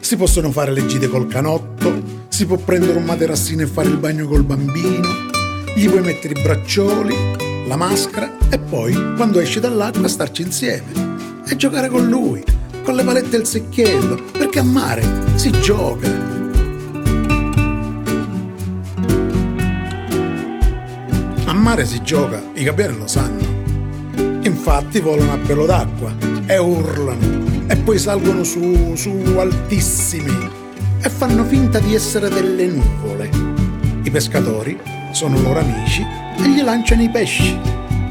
Si 0.00 0.16
possono 0.16 0.50
fare 0.52 0.72
le 0.72 0.86
gite 0.86 1.08
col 1.08 1.26
canotto, 1.26 2.02
si 2.28 2.46
può 2.46 2.56
prendere 2.56 2.96
un 2.96 3.04
materassino 3.04 3.60
e 3.60 3.66
fare 3.66 3.88
il 3.88 3.98
bagno 3.98 4.26
col 4.26 4.44
bambino, 4.44 5.10
gli 5.76 5.86
puoi 5.86 6.00
mettere 6.00 6.32
i 6.38 6.42
braccioli, 6.42 7.14
la 7.68 7.76
maschera 7.76 8.30
e 8.48 8.58
poi, 8.58 8.94
quando 9.16 9.38
esci 9.38 9.60
dall'acqua, 9.60 10.08
starci 10.08 10.40
insieme 10.40 11.12
e 11.46 11.56
giocare 11.56 11.88
con 11.88 12.06
lui, 12.08 12.42
con 12.82 12.94
le 12.94 13.04
palette 13.04 13.36
e 13.36 13.40
il 13.40 13.46
secchiello, 13.46 14.22
perché 14.32 14.60
a 14.60 14.62
mare 14.62 15.02
si 15.34 15.50
gioca. 15.60 16.08
A 21.46 21.52
mare 21.52 21.86
si 21.86 22.02
gioca, 22.02 22.42
i 22.54 22.64
gabbiani 22.64 22.98
lo 22.98 23.06
sanno. 23.06 23.42
Infatti 24.42 25.00
volano 25.00 25.32
a 25.32 25.38
pelo 25.38 25.66
d'acqua 25.66 26.14
e 26.46 26.58
urlano 26.58 27.66
e 27.66 27.76
poi 27.76 27.98
salgono 27.98 28.44
su, 28.44 28.94
su 28.94 29.10
altissimi 29.38 30.50
e 31.02 31.08
fanno 31.08 31.44
finta 31.44 31.78
di 31.78 31.94
essere 31.94 32.28
delle 32.28 32.66
nuvole. 32.66 33.30
I 34.02 34.10
pescatori 34.10 34.78
sono 35.12 35.40
loro 35.40 35.60
amici 35.60 36.02
e 36.02 36.48
gli 36.48 36.62
lanciano 36.62 37.02
i 37.02 37.08
pesci 37.08 37.58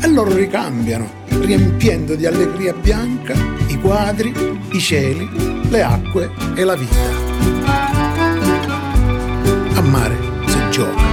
e 0.01 0.07
loro 0.07 0.33
ricambiano, 0.33 1.22
riempiendo 1.41 2.15
di 2.15 2.25
allegria 2.25 2.73
bianca 2.73 3.33
i 3.67 3.79
quadri, 3.79 4.33
i 4.71 4.79
cieli, 4.79 5.29
le 5.69 5.83
acque 5.83 6.29
e 6.55 6.63
la 6.63 6.75
vita. 6.75 7.11
A 9.75 9.81
mare 9.81 10.15
si 10.47 10.59
gioca, 10.69 11.03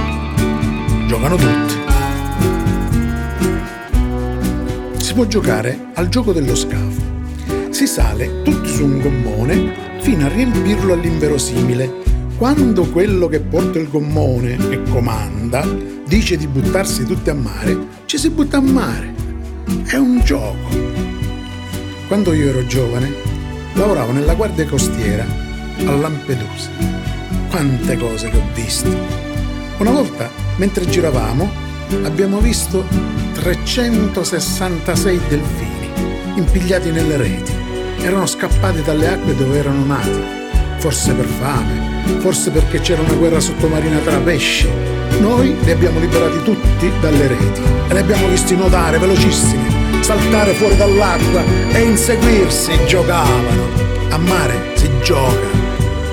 giocano 1.07 1.35
tutti. 1.35 1.79
Si 4.97 5.13
può 5.13 5.25
giocare 5.25 5.87
al 5.95 6.07
gioco 6.09 6.31
dello 6.31 6.55
scafo. 6.55 7.01
Si 7.69 7.85
sale 7.87 8.43
tutti 8.43 8.69
su 8.69 8.85
un 8.85 9.01
gommone 9.01 9.99
fino 9.99 10.25
a 10.25 10.29
riempirlo 10.29 10.93
all'inverosimile. 10.93 11.99
Quando 12.37 12.89
quello 12.89 13.27
che 13.27 13.39
porta 13.39 13.77
il 13.77 13.89
gommone 13.89 14.57
e 14.69 14.81
comanda 14.89 15.67
dice 16.07 16.37
di 16.37 16.47
buttarsi 16.47 17.05
tutti 17.05 17.29
a 17.29 17.33
mare, 17.33 17.77
ci 18.05 18.17
si 18.17 18.29
butta 18.29 18.57
a 18.57 18.61
mare. 18.61 19.20
È 19.85 19.95
un 19.95 20.21
gioco. 20.23 20.69
Quando 22.07 22.33
io 22.33 22.49
ero 22.49 22.65
giovane, 22.65 23.13
lavoravo 23.73 24.11
nella 24.11 24.35
guardia 24.35 24.65
costiera 24.65 25.25
a 25.85 25.91
Lampedusa. 25.91 26.69
Quante 27.49 27.97
cose 27.97 28.29
che 28.29 28.37
ho 28.37 28.43
visto. 28.53 28.89
Una 29.77 29.91
volta, 29.91 30.29
mentre 30.57 30.87
giravamo, 30.87 31.49
abbiamo 32.03 32.39
visto 32.39 32.85
366 33.33 35.19
delfini 35.27 35.89
impigliati 36.35 36.91
nelle 36.91 37.17
reti. 37.17 37.53
Erano 37.99 38.25
scappati 38.25 38.81
dalle 38.81 39.07
acque 39.07 39.35
dove 39.35 39.57
erano 39.57 39.85
nati, 39.85 40.40
forse 40.81 41.13
per 41.13 41.27
fame, 41.27 42.17
forse 42.21 42.49
perché 42.49 42.79
c'era 42.79 43.03
una 43.03 43.13
guerra 43.13 43.39
sottomarina 43.39 43.99
tra 43.99 44.17
pesci. 44.17 44.67
Noi 45.19 45.55
li 45.61 45.69
abbiamo 45.69 45.99
liberati 45.99 46.41
tutti 46.41 46.91
dalle 46.99 47.27
reti 47.27 47.61
e 47.87 47.93
li 47.93 47.99
abbiamo 47.99 48.27
visti 48.27 48.55
nuotare 48.55 48.97
velocissimi, 48.97 50.01
saltare 50.01 50.53
fuori 50.53 50.75
dall'acqua 50.75 51.43
e 51.71 51.81
inseguirsi. 51.81 52.71
Giocavano. 52.87 53.69
A 54.09 54.17
mare 54.17 54.71
si 54.73 54.89
gioca, 55.03 55.47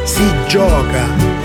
si 0.04 0.30
gioca. 0.46 1.37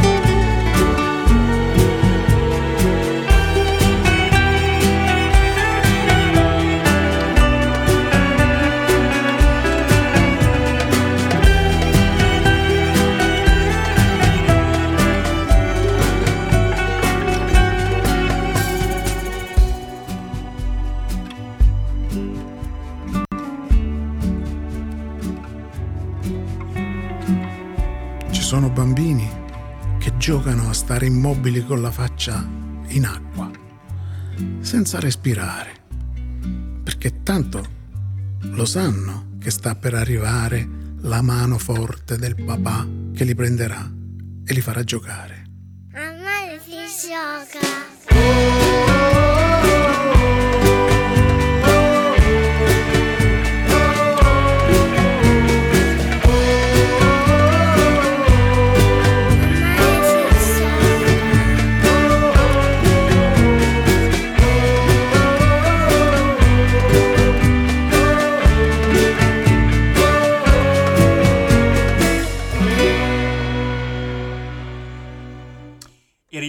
Bambini 28.84 29.30
che 29.98 30.18
giocano 30.18 30.68
a 30.68 30.74
stare 30.74 31.06
immobili 31.06 31.66
con 31.66 31.82
la 31.82 31.90
faccia 31.90 32.46
in 32.88 33.06
acqua, 33.06 33.50
senza 34.60 35.00
respirare, 35.00 35.72
perché 36.84 37.24
tanto 37.24 37.66
lo 38.42 38.66
sanno 38.66 39.38
che 39.40 39.52
sta 39.52 39.76
per 39.76 39.94
arrivare 39.94 40.68
la 40.98 41.22
mano 41.22 41.58
forte 41.58 42.18
del 42.18 42.36
papà 42.44 42.86
che 43.14 43.24
li 43.24 43.34
prenderà 43.34 43.90
e 44.46 44.54
li 44.54 44.60
farà 44.60 44.84
giocare. 44.84 45.44
A 45.94 46.12
mare 46.22 46.60
si 46.62 47.08
gioca. 47.08 48.03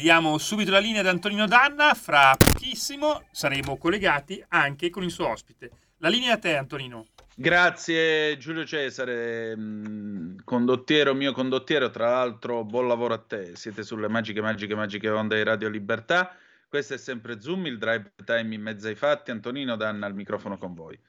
Ridiamo 0.05 0.37
subito 0.37 0.71
la 0.71 0.81
linea 0.81 1.01
ad 1.01 1.07
Antonino 1.07 1.47
Danna. 1.47 1.95
Fra 1.95 2.37
pochissimo 2.37 3.25
saremo 3.31 3.79
collegati 3.79 4.45
anche 4.49 4.90
con 4.90 5.03
il 5.03 5.11
suo 5.11 5.29
ospite. 5.29 5.71
La 6.01 6.11
linea 6.11 6.35
a 6.35 6.37
te, 6.37 6.59
Antonino. 6.59 7.07
Grazie 7.35 8.37
Giulio 8.37 8.67
Cesare, 8.67 9.57
mh, 9.57 10.45
condottiero, 10.45 11.14
mio 11.14 11.33
condottiero, 11.33 11.88
tra 11.88 12.11
l'altro 12.11 12.64
buon 12.64 12.87
lavoro 12.87 13.14
a 13.14 13.19
te, 13.19 13.57
siete 13.57 13.83
sulle 13.83 14.07
magiche, 14.09 14.43
magiche, 14.43 14.75
magiche 14.75 15.09
onde 15.09 15.37
di 15.37 15.43
Radio 15.43 15.71
Libertà, 15.71 16.37
questo 16.69 16.93
è 16.93 16.99
sempre 16.99 17.40
Zoom, 17.40 17.64
il 17.64 17.79
drive 17.79 18.12
time 18.27 18.55
in 18.55 18.61
mezzo 18.61 18.88
ai 18.88 18.97
fatti, 18.97 19.31
Antonino 19.31 19.75
Danna 19.75 20.05
al 20.05 20.14
microfono 20.14 20.59
con 20.59 20.75
voi. 20.75 21.01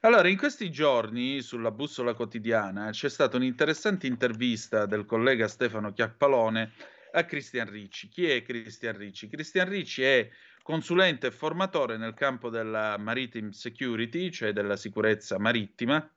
Allora, 0.00 0.28
in 0.28 0.36
questi 0.36 0.70
giorni 0.70 1.40
sulla 1.40 1.70
bussola 1.70 2.12
quotidiana 2.12 2.90
c'è 2.90 3.08
stata 3.08 3.38
un'interessante 3.38 4.06
intervista 4.06 4.84
del 4.84 5.06
collega 5.06 5.48
Stefano 5.48 5.94
Chiappalone 5.94 6.72
a 7.12 7.24
Cristian 7.24 7.70
Ricci. 7.70 8.08
Chi 8.08 8.28
è 8.28 8.42
Cristian 8.42 8.96
Ricci? 8.96 9.28
Cristian 9.28 9.68
Ricci 9.68 10.02
è 10.02 10.28
consulente 10.62 11.28
e 11.28 11.30
formatore 11.30 11.96
nel 11.96 12.14
campo 12.14 12.48
della 12.48 12.96
maritime 12.98 13.52
security, 13.52 14.30
cioè 14.30 14.52
della 14.52 14.76
sicurezza 14.76 15.38
marittima, 15.38 16.08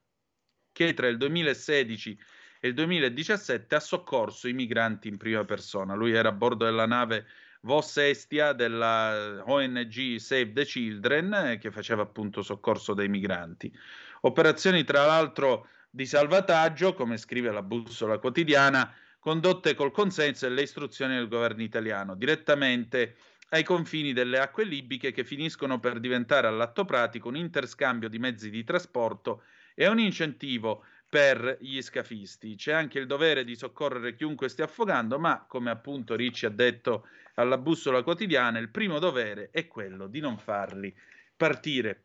che 0.71 0.93
tra 0.93 1.07
il 1.07 1.17
2016 1.17 2.19
e 2.59 2.67
il 2.67 2.73
2017 2.73 3.75
ha 3.75 3.79
soccorso 3.79 4.47
i 4.47 4.53
migranti 4.53 5.07
in 5.07 5.17
prima 5.17 5.43
persona. 5.45 5.93
Lui 5.93 6.13
era 6.13 6.29
a 6.29 6.33
bordo 6.33 6.65
della 6.65 6.85
nave 6.85 7.25
Vos 7.61 7.97
Estia 7.97 8.53
della 8.53 9.43
ONG 9.45 10.17
Save 10.17 10.51
the 10.53 10.65
Children 10.65 11.33
eh, 11.33 11.57
che 11.57 11.71
faceva 11.71 12.03
appunto 12.03 12.43
soccorso 12.43 12.93
dei 12.93 13.09
migranti. 13.09 13.75
Operazioni 14.21 14.83
tra 14.83 15.05
l'altro 15.05 15.67
di 15.89 16.05
salvataggio, 16.05 16.93
come 16.93 17.17
scrive 17.17 17.51
la 17.51 17.63
bussola 17.63 18.19
quotidiana, 18.19 18.93
condotte 19.25 19.73
col 19.73 19.89
consenso 19.89 20.45
e 20.45 20.49
le 20.49 20.61
istruzioni 20.61 21.15
del 21.15 21.27
governo 21.27 21.63
italiano, 21.63 22.13
direttamente 22.13 23.15
ai 23.49 23.63
confini 23.63 24.13
delle 24.13 24.37
acque 24.37 24.65
libiche 24.65 25.11
che 25.11 25.23
finiscono 25.23 25.79
per 25.79 25.99
diventare 25.99 26.45
all'atto 26.45 26.85
pratico 26.85 27.29
un 27.29 27.35
interscambio 27.35 28.07
di 28.07 28.19
mezzi 28.19 28.51
di 28.51 28.63
trasporto 28.63 29.41
e 29.73 29.87
un 29.87 29.97
incentivo 29.97 30.83
per 31.09 31.57
gli 31.59 31.81
scafisti. 31.81 32.53
C'è 32.53 32.73
anche 32.73 32.99
il 32.99 33.07
dovere 33.07 33.43
di 33.43 33.55
soccorrere 33.55 34.13
chiunque 34.13 34.47
stia 34.47 34.65
affogando, 34.65 35.17
ma 35.17 35.43
come 35.47 35.71
appunto 35.71 36.15
Ricci 36.15 36.45
ha 36.45 36.51
detto 36.51 37.07
alla 37.33 37.57
bussola 37.57 38.03
quotidiana, 38.03 38.59
il 38.59 38.69
primo 38.69 38.99
dovere 38.99 39.49
è 39.51 39.65
quello 39.65 40.05
di 40.05 40.19
non 40.19 40.37
farli 40.37 40.93
partire. 41.35 42.03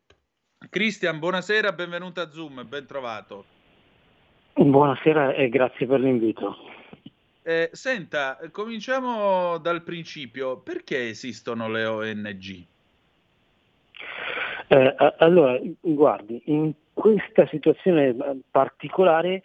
Cristian, 0.70 1.18
buonasera, 1.18 1.72
benvenuto 1.72 2.22
a 2.22 2.30
Zoom, 2.30 2.66
ben 2.66 2.86
trovato. 2.86 3.44
Buonasera 4.54 5.34
e 5.34 5.50
grazie 5.50 5.86
per 5.86 6.00
l'invito. 6.00 6.78
Eh, 7.42 7.70
senta, 7.72 8.38
cominciamo 8.50 9.58
dal 9.58 9.82
principio. 9.82 10.58
Perché 10.58 11.08
esistono 11.08 11.68
le 11.68 11.84
ONG? 11.84 12.64
Eh, 14.68 14.94
allora, 15.18 15.58
guardi, 15.80 16.42
in 16.46 16.72
questa 16.92 17.46
situazione 17.46 18.14
particolare, 18.50 19.42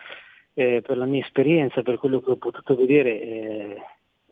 eh, 0.53 0.81
per 0.81 0.97
la 0.97 1.05
mia 1.05 1.23
esperienza, 1.23 1.81
per 1.81 1.97
quello 1.97 2.21
che 2.21 2.31
ho 2.31 2.35
potuto 2.35 2.75
vedere, 2.75 3.21
eh, 3.21 3.81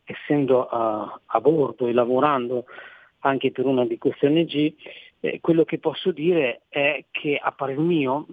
essendo 0.04 0.68
a, 0.68 1.20
a, 1.24 1.40
bordo 1.40 1.86
e 1.86 1.92
lavorando 1.92 2.66
anche 3.20 3.50
per 3.50 3.64
una 3.64 3.86
di 3.86 3.96
queste 3.98 4.26
ONG, 4.26 4.74
eh, 5.20 5.40
quello 5.40 5.64
che 5.64 5.78
posso 5.78 6.12
dire 6.12 6.62
è 6.68 7.04
che 7.10 7.38
a 7.42 7.50
parer 7.52 7.78
mio 7.78 8.26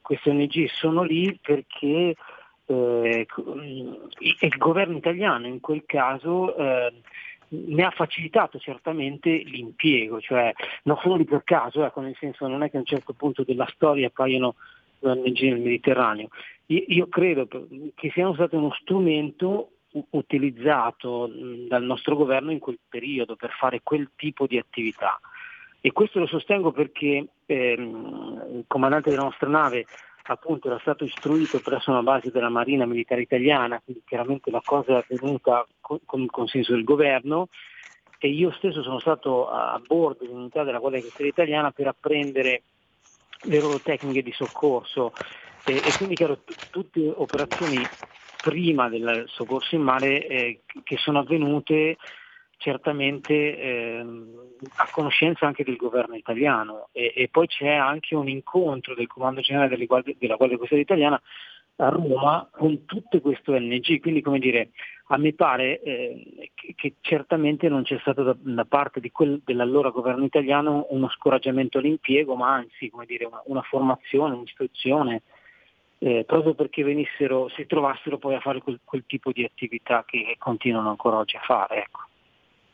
queste 0.00 0.30
ONG 0.30 0.66
sono 0.70 1.02
lì 1.02 1.38
perché 1.40 2.14
eh, 2.72 3.26
il 4.18 4.56
governo 4.56 4.96
italiano 4.96 5.46
in 5.46 5.60
quel 5.60 5.84
caso 5.86 6.56
eh, 6.56 6.92
ne 7.48 7.84
ha 7.84 7.90
facilitato 7.90 8.58
certamente 8.58 9.30
l'impiego, 9.30 10.20
cioè 10.20 10.52
non 10.84 10.98
solo 11.02 11.16
lì 11.16 11.24
per 11.24 11.44
caso, 11.44 11.84
ecco, 11.84 12.00
nel 12.00 12.16
senso 12.18 12.46
non 12.46 12.62
è 12.62 12.70
che 12.70 12.76
a 12.76 12.80
un 12.80 12.86
certo 12.86 13.12
punto 13.12 13.44
della 13.44 13.68
storia 13.72 14.06
appaiono 14.06 14.54
ONG 15.00 15.40
nel 15.42 15.60
Mediterraneo. 15.60 16.28
Io, 16.66 17.08
credo 17.08 17.46
che 17.94 18.10
siano 18.12 18.32
state 18.34 18.56
uno 18.56 18.72
strumento 18.80 19.72
utilizzato 20.10 21.30
dal 21.68 21.82
nostro 21.82 22.16
governo 22.16 22.50
in 22.50 22.58
quel 22.58 22.78
periodo 22.88 23.36
per 23.36 23.50
fare 23.50 23.80
quel 23.82 24.10
tipo 24.16 24.46
di 24.46 24.56
attività. 24.56 25.20
E 25.84 25.92
questo 25.92 26.20
lo 26.20 26.26
sostengo 26.26 26.70
perché 26.70 27.26
ehm, 27.44 28.46
il 28.54 28.64
comandante 28.68 29.10
della 29.10 29.24
nostra 29.24 29.48
nave 29.48 29.84
appunto 30.24 30.68
era 30.68 30.78
stato 30.80 31.04
istruito 31.04 31.60
presso 31.60 31.90
una 31.90 32.02
base 32.02 32.30
della 32.30 32.48
Marina 32.48 32.86
Militare 32.86 33.22
Italiana, 33.22 33.80
quindi 33.84 34.02
chiaramente 34.06 34.50
la 34.50 34.62
cosa 34.64 34.92
è 34.92 35.04
avvenuta 35.08 35.66
con, 35.80 36.22
il 36.22 36.30
consenso 36.30 36.72
del 36.72 36.84
governo 36.84 37.48
e 38.18 38.28
io 38.28 38.52
stesso 38.52 38.82
sono 38.82 39.00
stato 39.00 39.48
a 39.48 39.80
bordo 39.84 40.24
di 40.24 40.30
un'unità 40.30 40.62
della 40.62 40.78
Guardia 40.78 41.02
Costiera 41.02 41.30
Italiana 41.30 41.72
per 41.72 41.88
apprendere 41.88 42.62
le 43.42 43.60
loro 43.60 43.80
tecniche 43.80 44.22
di 44.22 44.32
soccorso. 44.32 45.12
E, 45.64 45.74
e 45.76 45.92
quindi 45.96 46.14
chiaro 46.14 46.38
t- 46.38 46.54
tutte 46.70 47.00
operazioni 47.00 47.84
prima 48.40 48.88
del 48.88 49.24
soccorso 49.28 49.74
in 49.74 49.82
mare 49.82 50.26
eh, 50.26 50.60
che 50.84 50.96
sono 50.98 51.20
avvenute 51.20 51.96
certamente 52.62 53.34
eh, 53.34 54.04
a 54.76 54.88
conoscenza 54.92 55.46
anche 55.46 55.64
del 55.64 55.76
governo 55.76 56.14
italiano 56.14 56.88
e, 56.92 57.12
e, 57.14 57.28
poi 57.28 57.48
c'è 57.48 57.72
anche 57.72 58.14
un 58.14 58.28
incontro 58.28 58.94
del 58.94 59.08
comando 59.08 59.40
generale 59.40 59.84
guardie, 59.84 60.16
della 60.18 60.36
Guardia 60.36 60.58
Costiera 60.58 60.82
Italiana 60.82 61.20
a 61.76 61.88
Roma 61.88 62.48
con 62.52 62.84
tutte 62.84 63.20
queste 63.20 63.50
ONG, 63.50 64.00
quindi 64.00 64.20
come 64.20 64.38
dire, 64.38 64.70
a 65.08 65.16
me 65.16 65.32
pare 65.32 65.80
eh, 65.80 66.50
che, 66.54 66.74
che, 66.76 66.94
certamente 67.00 67.68
non 67.68 67.82
c'è 67.82 67.98
stato 68.00 68.22
da, 68.22 68.36
da 68.38 68.64
parte 68.64 69.00
quel, 69.10 69.40
dell'allora 69.44 69.90
governo 69.90 70.24
italiano 70.24 70.86
uno 70.90 71.08
scoraggiamento 71.08 71.78
all'impiego, 71.78 72.36
ma 72.36 72.54
anzi 72.54 72.88
come 72.90 73.06
dire, 73.06 73.24
una, 73.24 73.42
una 73.46 73.62
formazione, 73.62 74.34
un'istruzione, 74.34 75.22
eh, 75.98 76.24
proprio 76.24 76.54
perché 76.54 76.84
venissero, 76.84 77.48
si 77.48 77.66
trovassero 77.66 78.18
poi 78.18 78.34
a 78.34 78.40
fare 78.40 78.60
quel, 78.60 78.78
quel 78.84 79.04
tipo 79.06 79.32
di 79.32 79.42
attività 79.42 80.04
che 80.06 80.36
continuano 80.38 80.90
ancora 80.90 81.16
oggi 81.16 81.36
a 81.36 81.40
fare. 81.40 81.78
Ecco. 81.78 82.10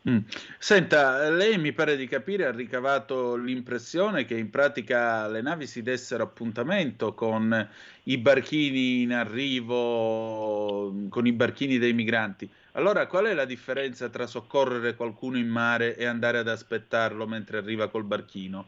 Mm. 0.08 0.18
Senta, 0.58 1.28
lei 1.30 1.58
mi 1.58 1.72
pare 1.72 1.96
di 1.96 2.06
capire 2.06 2.46
ha 2.46 2.52
ricavato 2.52 3.34
l'impressione 3.36 4.24
che 4.24 4.36
in 4.36 4.48
pratica 4.48 5.26
le 5.28 5.42
navi 5.42 5.66
si 5.66 5.82
dessero 5.82 6.22
appuntamento 6.22 7.14
con 7.14 7.68
i 8.04 8.16
barchini 8.16 9.02
in 9.02 9.12
arrivo, 9.12 10.94
con 11.08 11.26
i 11.26 11.32
barchini 11.32 11.78
dei 11.78 11.92
migranti. 11.92 12.48
Allora, 12.72 13.06
qual 13.08 13.26
è 13.26 13.34
la 13.34 13.44
differenza 13.44 14.08
tra 14.08 14.26
soccorrere 14.26 14.94
qualcuno 14.94 15.36
in 15.36 15.48
mare 15.48 15.96
e 15.96 16.06
andare 16.06 16.38
ad 16.38 16.48
aspettarlo 16.48 17.26
mentre 17.26 17.58
arriva 17.58 17.88
col 17.88 18.04
barchino? 18.04 18.66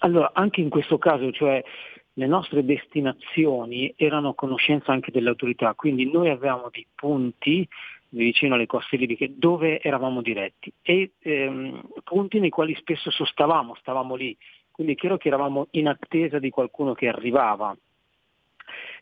Allora, 0.00 0.32
anche 0.34 0.60
in 0.60 0.68
questo 0.68 0.98
caso, 0.98 1.30
cioè 1.30 1.62
le 2.18 2.26
nostre 2.26 2.64
destinazioni 2.64 3.94
erano 3.96 4.30
a 4.30 4.34
conoscenza 4.34 4.90
anche 4.90 5.10
delle 5.10 5.28
autorità, 5.28 5.74
quindi 5.74 6.10
noi 6.10 6.28
avevamo 6.30 6.70
dei 6.70 6.86
punti 6.94 7.66
vicino 8.10 8.54
alle 8.54 8.66
coste 8.66 8.96
libiche, 8.96 9.32
dove 9.36 9.80
eravamo 9.80 10.22
diretti. 10.22 10.72
E 10.82 11.12
ehm, 11.18 11.82
punti 12.04 12.40
nei 12.40 12.50
quali 12.50 12.74
spesso 12.74 13.10
sostavamo, 13.10 13.74
stavamo 13.76 14.14
lì, 14.14 14.36
quindi 14.70 14.94
è 14.94 14.96
chiaro 14.96 15.16
che 15.16 15.28
eravamo 15.28 15.68
in 15.72 15.88
attesa 15.88 16.38
di 16.38 16.50
qualcuno 16.50 16.94
che 16.94 17.08
arrivava, 17.08 17.76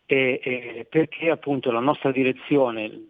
e, 0.07 0.41
e 0.43 0.87
perché 0.89 1.31
appunto 1.31 1.71
la 1.71 1.81
nostra 1.81 2.13
direzione, 2.13 3.07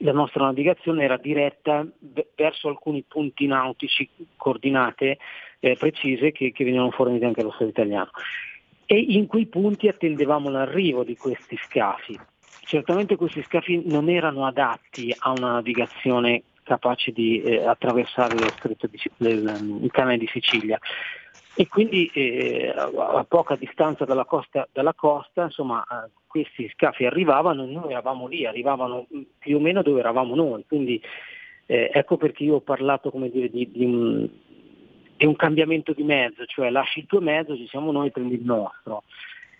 la 0.00 0.12
nostra 0.12 0.44
navigazione 0.44 1.04
era 1.04 1.16
diretta 1.16 1.86
verso 2.34 2.68
alcuni 2.68 3.02
punti 3.06 3.46
nautici, 3.46 4.08
coordinate 4.36 5.18
eh, 5.58 5.76
precise 5.76 6.32
che, 6.32 6.52
che 6.52 6.64
venivano 6.64 6.90
fornite 6.90 7.24
anche 7.24 7.40
allo 7.40 7.50
Stato 7.50 7.70
italiano. 7.70 8.10
E 8.84 8.98
in 8.98 9.26
quei 9.26 9.46
punti 9.46 9.88
attendevamo 9.88 10.48
l'arrivo 10.48 11.02
di 11.02 11.16
questi 11.16 11.56
scafi 11.56 12.18
Certamente 12.66 13.14
questi 13.14 13.44
scafi 13.44 13.82
non 13.86 14.08
erano 14.08 14.44
adatti 14.44 15.14
a 15.16 15.30
una 15.30 15.52
navigazione 15.52 16.42
capace 16.64 17.12
di 17.12 17.40
eh, 17.40 17.64
attraversare 17.64 18.36
lo 18.36 18.48
stretto 18.48 18.88
di, 18.88 19.00
del, 19.18 19.78
il 19.82 19.90
canale 19.92 20.18
di 20.18 20.26
Sicilia. 20.26 20.76
E 21.54 21.68
quindi 21.68 22.10
eh, 22.12 22.74
a 22.76 23.24
poca 23.26 23.54
distanza 23.54 24.04
dalla 24.04 24.24
costa, 24.24 24.66
dalla 24.72 24.94
costa 24.94 25.44
insomma, 25.44 25.80
eh, 25.84 26.10
questi 26.26 26.68
scafi 26.74 27.06
arrivavano 27.06 27.62
e 27.62 27.70
noi 27.70 27.92
eravamo 27.92 28.26
lì, 28.26 28.44
arrivavano 28.44 29.06
più 29.38 29.58
o 29.58 29.60
meno 29.60 29.82
dove 29.82 30.00
eravamo 30.00 30.34
noi, 30.34 30.64
quindi 30.66 31.00
eh, 31.66 31.88
ecco 31.94 32.16
perché 32.16 32.42
io 32.42 32.56
ho 32.56 32.60
parlato 32.60 33.12
dire, 33.30 33.48
di, 33.48 33.70
di, 33.70 33.84
un, 33.84 34.28
di, 35.16 35.24
un, 35.24 35.36
cambiamento 35.36 35.92
di 35.92 36.02
mezzo, 36.02 36.44
cioè 36.46 36.70
lasci 36.70 36.98
il 36.98 37.06
tuo 37.06 37.20
mezzo, 37.20 37.56
ci 37.56 37.68
siamo 37.68 37.92
noi, 37.92 38.10
prendi 38.10 38.34
il 38.34 38.44
nostro 38.44 39.04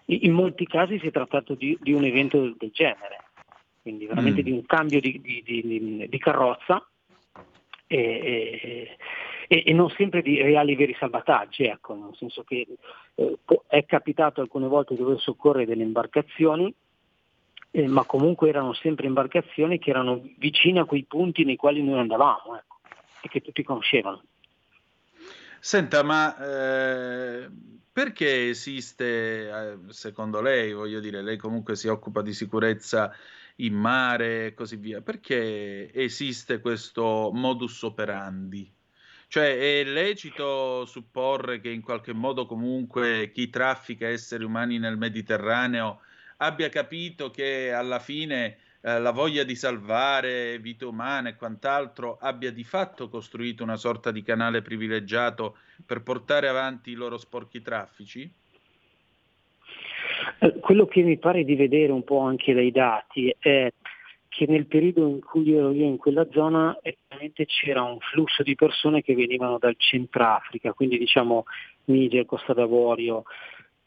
in 0.07 0.33
molti 0.33 0.67
casi 0.67 0.99
si 0.99 1.09
è 1.09 1.11
trattato 1.11 1.55
di, 1.55 1.77
di 1.81 1.93
un 1.93 2.05
evento 2.05 2.55
del 2.57 2.71
genere, 2.73 3.25
quindi 3.83 4.07
veramente 4.07 4.41
mm. 4.41 4.45
di 4.45 4.51
un 4.53 4.65
cambio 4.67 5.01
di, 5.01 5.21
di, 5.21 6.07
di 6.09 6.19
carrozza 6.19 6.87
e, 7.87 8.97
e, 9.49 9.63
e, 9.67 9.73
non 9.73 9.91
sempre 9.91 10.23
di 10.23 10.41
reali 10.41 10.75
veri 10.77 10.95
salvataggi, 10.99 11.65
ecco, 11.65 11.95
nel 11.95 12.15
senso 12.17 12.43
che 12.45 12.67
eh, 13.15 13.39
è 13.67 13.85
capitato 13.85 14.41
alcune 14.41 14.67
volte 14.67 14.95
di 14.95 15.01
dover 15.01 15.21
soccorrere 15.21 15.67
delle 15.67 15.83
imbarcazioni, 15.83 16.73
eh, 17.71 17.87
ma 17.89 18.05
comunque 18.05 18.49
erano 18.49 18.73
sempre 18.75 19.07
imbarcazioni 19.07 19.79
che 19.79 19.91
erano 19.91 20.23
vicine 20.39 20.81
a 20.81 20.85
quei 20.85 21.05
punti 21.05 21.45
nei 21.45 21.57
quali 21.57 21.83
noi 21.83 21.99
andavamo 21.99 22.57
ecco, 22.57 22.79
e 23.23 23.29
che 23.29 23.41
tutti 23.41 23.63
conoscevano. 23.63 24.23
Senta, 25.67 26.05
ma 26.05 26.37
eh, 26.39 27.51
perché 27.91 28.51
esiste, 28.51 29.49
eh, 29.49 29.79
secondo 29.89 30.41
lei, 30.41 30.73
voglio 30.73 31.01
dire, 31.01 31.23
lei 31.23 31.37
comunque 31.37 31.75
si 31.75 31.89
occupa 31.89 32.23
di 32.23 32.33
sicurezza 32.33 33.13
in 33.57 33.75
mare 33.75 34.47
e 34.47 34.55
così 34.55 34.77
via, 34.77 35.01
perché 35.01 35.93
esiste 35.93 36.61
questo 36.61 37.33
modus 37.35 37.83
operandi? 37.83 38.73
Cioè 39.27 39.81
è 39.81 39.83
lecito 39.83 40.85
supporre 40.87 41.59
che 41.59 41.71
in 41.71 41.83
qualche 41.83 42.13
modo 42.13 42.47
comunque 42.47 43.33
chi 43.33 43.51
traffica 43.51 44.07
esseri 44.07 44.45
umani 44.45 44.79
nel 44.79 44.97
Mediterraneo 44.97 46.01
abbia 46.37 46.69
capito 46.69 47.33
che 47.33 47.73
alla 47.73 47.99
fine 47.99 48.59
eh, 48.87 49.01
la 49.01 49.11
voglia 49.11 49.43
di 49.43 49.57
salvare 49.57 50.61
vite 50.61 50.85
umane 50.85 51.31
e 51.31 51.35
quant'altro 51.35 52.19
abbia 52.21 52.53
di 52.53 52.63
fatto 52.63 53.09
costruito 53.09 53.65
una 53.65 53.75
sorta 53.75 54.13
di 54.13 54.23
canale 54.23 54.63
privilegiato 54.63 55.57
per 55.85 56.05
portare 56.05 56.47
avanti 56.47 56.91
i 56.91 56.95
loro 56.95 57.19
sporchi 57.19 57.63
traffici? 57.63 58.31
Eh, 60.39 60.61
quello 60.61 60.87
che 60.87 61.03
mi 61.03 61.19
pare 61.19 61.43
di 61.43 61.57
vedere 61.57 61.91
un 61.91 62.05
po' 62.05 62.21
anche 62.21 62.55
dai 62.55 62.71
dati 62.71 63.35
è 63.37 63.73
che 64.29 64.47
nel 64.47 64.67
periodo 64.67 65.09
in 65.09 65.21
cui 65.21 65.53
ero 65.53 65.73
io 65.73 65.87
in 65.87 65.97
quella 65.97 66.29
zona 66.31 66.79
c'era 67.47 67.83
un 67.83 67.99
flusso 67.99 68.45
di 68.45 68.55
persone 68.55 69.03
che 69.03 69.17
venivano 69.17 69.59
dal 69.59 69.75
Centrafrica, 69.77 70.75
quindi 70.75 70.97
diciamo 70.97 71.45
Niger, 71.87 72.25
Costa 72.25 72.53
d'Avorio, 72.53 73.25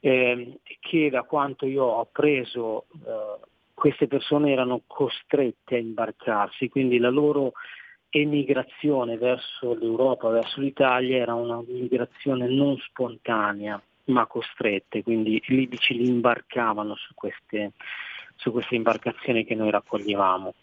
eh, 0.02 0.60
che 0.82 1.10
da 1.10 1.24
quanto 1.24 1.66
io 1.66 1.84
ho 1.84 2.00
appreso 2.02 2.88
eh, 3.06 3.48
queste 3.80 4.08
persone 4.08 4.52
erano 4.52 4.82
costrette 4.86 5.76
a 5.76 5.80
imbarcarsi, 5.80 6.70
quindi 6.70 7.00
la 7.00 7.10
loro 7.10 7.54
emigrazione 8.10 9.18
verso 9.18 9.74
l'Europa, 9.74 10.30
verso 10.30 10.60
l'Italia 10.60 11.18
era 11.18 11.34
una 11.34 11.62
migrazione 11.66 12.48
non 12.48 12.78
spontanea 12.78 13.82
ma 14.06 14.26
costrette, 14.26 15.04
quindi 15.04 15.36
i 15.36 15.56
libici 15.56 15.96
li 15.96 16.08
imbarcavano 16.08 16.96
su 16.96 17.14
queste, 17.14 17.74
su 18.36 18.52
queste 18.52 18.76
imbarcazioni 18.76 19.46
che 19.46 19.56
noi 19.56 19.70
raccoglievamo. 19.72 20.56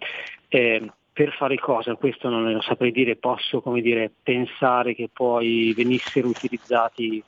Eh, 0.48 0.90
per 1.12 1.32
fare 1.32 1.56
cosa? 1.56 1.94
Questo 1.94 2.28
non 2.28 2.52
lo 2.52 2.60
saprei 2.60 2.92
dire, 2.92 3.16
posso 3.16 3.62
dire, 3.80 4.10
pensare 4.22 4.94
che 4.94 5.08
poi 5.10 5.72
venissero 5.74 6.28
utilizzati 6.28 7.22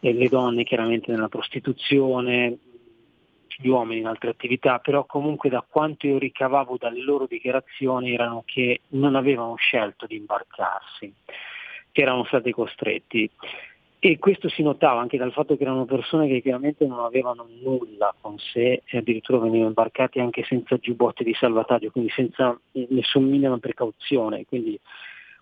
eh, 0.00 0.12
le 0.12 0.28
donne 0.28 0.62
chiaramente 0.62 1.10
nella 1.10 1.28
prostituzione, 1.28 2.58
gli 3.58 3.68
uomini 3.68 4.00
in 4.00 4.06
altre 4.06 4.30
attività, 4.30 4.78
però 4.78 5.04
comunque 5.04 5.48
da 5.50 5.64
quanto 5.66 6.06
io 6.06 6.18
ricavavo 6.18 6.76
dalle 6.78 7.02
loro 7.02 7.26
dichiarazioni 7.26 8.12
erano 8.12 8.42
che 8.46 8.82
non 8.88 9.14
avevano 9.14 9.54
scelto 9.56 10.06
di 10.06 10.16
imbarcarsi, 10.16 11.12
erano 11.92 12.24
stati 12.24 12.52
costretti. 12.52 13.30
E 14.02 14.18
questo 14.18 14.48
si 14.48 14.62
notava 14.62 15.00
anche 15.00 15.18
dal 15.18 15.32
fatto 15.32 15.58
che 15.58 15.62
erano 15.62 15.84
persone 15.84 16.26
che 16.26 16.40
chiaramente 16.40 16.86
non 16.86 17.00
avevano 17.00 17.46
nulla 17.62 18.14
con 18.18 18.38
sé 18.38 18.82
e 18.86 18.96
addirittura 18.96 19.38
venivano 19.38 19.68
imbarcati 19.68 20.20
anche 20.20 20.42
senza 20.44 20.78
giubbotti 20.78 21.22
di 21.22 21.34
salvataggio, 21.34 21.90
quindi 21.90 22.10
senza 22.10 22.58
nessun 22.72 23.24
minima 23.24 23.58
precauzione. 23.58 24.46
Quindi 24.46 24.80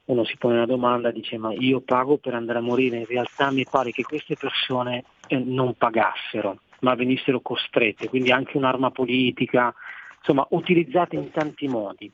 uno 0.07 0.25
si 0.25 0.37
pone 0.39 0.57
una 0.57 0.67
domanda 0.67 1.13
dice 1.13 1.39
ma 1.39 1.53
io 1.53 1.81
pago 1.81 2.17
per 2.17 2.35
andare 2.35 2.59
a 2.59 2.63
morire, 2.63 2.97
in 2.97 3.07
realtà 3.07 3.53
mi 3.53 3.65
pare 3.71 3.93
che 3.93 4.03
queste 4.03 4.35
persone 4.35 5.05
eh, 5.29 5.39
non 5.39 5.75
pagassero 5.75 6.59
ma 6.81 6.95
venissero 6.95 7.41
costrette, 7.41 8.09
quindi 8.09 8.31
anche 8.31 8.57
un'arma 8.57 8.91
politica, 8.91 9.75
insomma 10.19 10.47
utilizzate 10.51 11.17
in 11.17 11.31
tanti 11.31 11.67
modi. 11.69 12.11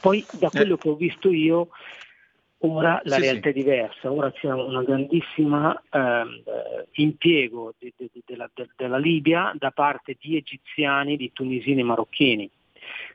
Poi 0.00 0.24
da 0.32 0.48
quello 0.50 0.74
eh. 0.74 0.78
che 0.78 0.88
ho 0.88 0.94
visto 0.94 1.30
io, 1.30 1.68
ora 2.58 3.00
la 3.04 3.16
sì, 3.16 3.20
realtà 3.20 3.42
sì. 3.42 3.48
è 3.48 3.52
diversa, 3.52 4.12
ora 4.12 4.32
c'è 4.32 4.50
un 4.50 4.82
grandissimo 4.84 5.80
eh, 5.90 6.24
impiego 6.92 7.74
de, 7.78 7.92
de, 7.96 8.10
de, 8.12 8.22
della, 8.24 8.50
della 8.76 8.98
Libia 8.98 9.52
da 9.56 9.70
parte 9.70 10.16
di 10.18 10.36
egiziani, 10.36 11.16
di 11.16 11.30
tunisini 11.32 11.80
e 11.80 11.84
marocchini. 11.84 12.50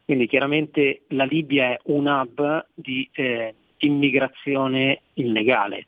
Quindi 0.06 0.28
chiaramente 0.28 1.04
la 1.10 1.24
Libia 1.24 1.72
è 1.72 1.80
un 1.86 2.08
hub 2.08 2.66
di 2.74 3.10
eh, 3.14 3.56
immigrazione 3.78 5.02
illegale 5.14 5.88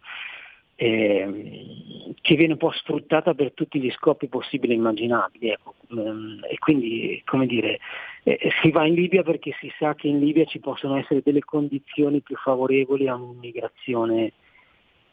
eh, 0.76 2.14
che 2.22 2.36
viene 2.36 2.54
un 2.54 2.58
po' 2.60 2.72
sfruttata 2.72 3.34
per 3.34 3.54
tutti 3.54 3.80
gli 3.80 3.92
scopi 3.92 4.28
possibili 4.28 4.74
e 4.74 4.78
immaginabili. 4.78 5.50
Ecco. 5.50 5.76
Ehm, 5.92 6.40
e 6.50 6.58
quindi, 6.58 7.22
come 7.26 7.46
dire, 7.46 7.80
eh, 8.24 8.52
si 8.62 8.72
va 8.72 8.86
in 8.86 8.94
Libia 8.94 9.24
perché 9.24 9.56
si 9.60 9.72
sa 9.78 9.94
che 9.96 10.08
in 10.08 10.20
Libia 10.20 10.46
ci 10.46 10.60
possono 10.60 10.98
essere 10.98 11.22
delle 11.24 11.44
condizioni 11.44 12.22
più 12.22 12.36
favorevoli 12.38 13.08
a 13.08 13.16
un'immigrazione 13.16 14.32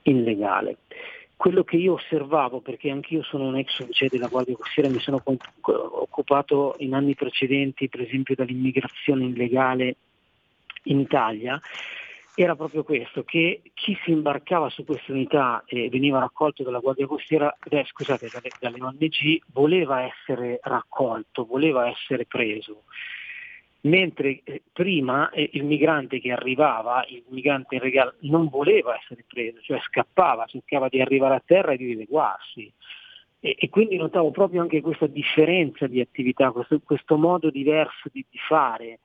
illegale. 0.02 0.78
Quello 1.36 1.64
che 1.64 1.76
io 1.76 1.94
osservavo, 1.94 2.61
perché 2.61 2.90
anch'io 2.90 3.22
sono 3.22 3.46
un 3.46 3.56
ex 3.56 3.78
ufficiale 3.78 4.11
della 4.12 4.28
Guardia 4.28 4.54
Costiera, 4.56 4.90
mi 4.90 5.00
sono 5.00 5.22
occupato 5.62 6.74
in 6.78 6.92
anni 6.92 7.14
precedenti, 7.14 7.88
per 7.88 8.02
esempio, 8.02 8.34
dall'immigrazione 8.34 9.24
illegale 9.24 9.96
in 10.84 11.00
Italia, 11.00 11.58
era 12.43 12.57
proprio 12.57 12.84
questo, 12.84 13.22
che 13.22 13.61
chi 13.74 13.97
si 14.03 14.12
imbarcava 14.12 14.70
su 14.70 14.84
queste 14.84 15.12
unità 15.12 15.62
e 15.66 15.88
veniva 15.91 16.18
raccolto 16.20 16.62
dalla 16.62 16.78
Guardia 16.78 17.07
Costiera, 17.07 17.55
eh, 17.68 17.84
scusate, 17.84 18.28
dalle, 18.32 18.51
dalle 18.59 18.82
ONG, 18.82 19.43
voleva 19.53 20.03
essere 20.03 20.59
raccolto, 20.62 21.45
voleva 21.45 21.88
essere 21.88 22.24
preso. 22.26 22.84
Mentre 23.82 24.41
eh, 24.45 24.62
prima 24.72 25.30
eh, 25.30 25.51
il 25.53 25.64
migrante 25.64 26.20
che 26.20 26.32
arrivava, 26.32 27.05
il 27.09 27.24
migrante 27.28 27.74
in 27.74 27.80
regalo, 27.80 28.14
non 28.20 28.49
voleva 28.49 28.97
essere 28.97 29.24
preso, 29.26 29.61
cioè 29.61 29.80
scappava, 29.80 30.47
cercava 30.47 30.88
di 30.88 31.01
arrivare 31.01 31.34
a 31.34 31.43
terra 31.45 31.72
e 31.72 31.76
di 31.76 31.86
rileguarsi. 31.86 32.72
E, 33.38 33.57
e 33.59 33.68
quindi 33.68 33.97
notavo 33.97 34.30
proprio 34.30 34.62
anche 34.62 34.80
questa 34.80 35.07
differenza 35.07 35.86
di 35.86 36.01
attività, 36.01 36.53
questo, 36.53 36.80
questo 36.84 37.16
modo 37.16 37.51
diverso 37.51 38.09
di, 38.12 38.24
di 38.30 38.38
fare 38.38 39.01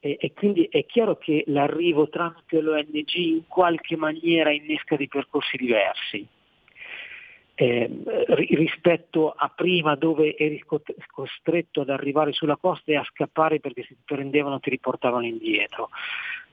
e, 0.00 0.16
e, 0.20 0.32
quindi 0.34 0.68
è 0.70 0.84
chiaro 0.84 1.16
che 1.16 1.44
l'arrivo 1.46 2.08
tramite 2.08 2.60
l'ONG 2.60 3.14
in 3.14 3.46
qualche 3.46 3.96
maniera 3.96 4.50
innesca 4.50 4.96
dei 4.96 5.08
percorsi 5.08 5.56
diversi 5.56 6.26
eh, 7.58 7.90
rispetto 8.50 9.30
a 9.30 9.48
prima 9.48 9.94
dove 9.96 10.36
eri 10.36 10.62
costretto 11.10 11.80
ad 11.80 11.88
arrivare 11.88 12.32
sulla 12.32 12.56
costa 12.56 12.92
e 12.92 12.96
a 12.96 13.04
scappare 13.04 13.60
perché 13.60 13.82
se 13.82 13.94
ti 13.94 14.02
prendevano 14.04 14.60
ti 14.60 14.70
riportavano 14.70 15.24
indietro. 15.24 15.88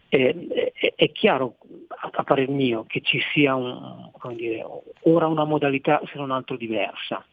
Eh, 0.07 0.71
è, 0.73 0.93
è, 0.95 1.11
chiaro, 1.11 1.57
a, 1.89 2.23
parer 2.23 2.47
mio, 2.47 2.85
che 2.87 3.01
ci 3.01 3.19
sia 3.33 3.55
un, 3.55 4.11
dire, 4.35 4.63
ora 5.01 5.27
una 5.27 5.43
modalità 5.43 5.99
se 6.05 6.17
non 6.17 6.31
altro 6.31 6.55
diversa 6.55 7.25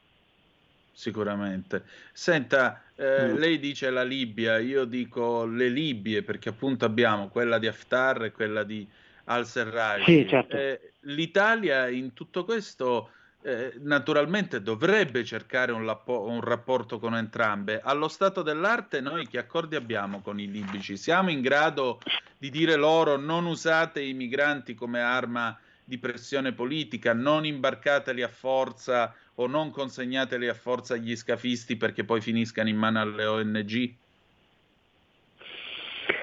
sicuramente. 1.00 1.84
Senta, 2.12 2.82
eh, 2.94 3.28
mm. 3.28 3.36
lei 3.36 3.58
dice 3.58 3.88
la 3.88 4.04
Libia, 4.04 4.58
io 4.58 4.84
dico 4.84 5.46
le 5.46 5.68
Libie 5.68 6.22
perché 6.22 6.50
appunto 6.50 6.84
abbiamo 6.84 7.28
quella 7.28 7.58
di 7.58 7.66
Haftar 7.66 8.24
e 8.24 8.32
quella 8.32 8.62
di 8.62 8.86
al-Serraj. 9.24 10.04
Sì, 10.04 10.26
certo. 10.28 10.56
eh, 10.56 10.92
L'Italia 11.04 11.88
in 11.88 12.12
tutto 12.12 12.44
questo 12.44 13.12
eh, 13.42 13.72
naturalmente 13.78 14.60
dovrebbe 14.60 15.24
cercare 15.24 15.72
un, 15.72 15.86
lapo- 15.86 16.26
un, 16.28 16.42
rapporto 16.42 16.98
con 16.98 17.16
entrambe. 17.16 17.80
Allo 17.82 18.08
stato 18.08 18.42
dell'arte 18.42 19.00
noi 19.00 19.26
che 19.26 19.38
accordi 19.38 19.76
abbiamo 19.76 20.20
con 20.20 20.38
i 20.38 20.50
libici? 20.50 20.98
Siamo 20.98 21.30
in 21.30 21.40
grado 21.40 22.00
di 22.36 22.50
dire 22.50 22.76
loro 22.76 23.16
non 23.16 23.46
usate 23.46 24.02
i 24.02 24.12
migranti 24.12 24.74
come 24.74 25.00
arma 25.00 25.58
di 25.82 25.98
pressione 25.98 26.52
politica, 26.52 27.14
non 27.14 27.46
imbarcateli 27.46 28.22
a 28.22 28.28
forza 28.28 29.12
o 29.40 29.46
non 29.46 29.70
consegnateli 29.70 30.48
a 30.48 30.54
forza 30.54 30.94
agli 30.94 31.16
scafisti 31.16 31.76
perché 31.76 32.04
poi 32.04 32.20
finiscano 32.20 32.68
in 32.68 32.76
mano 32.76 33.00
alle 33.00 33.24
ONG? 33.24 33.94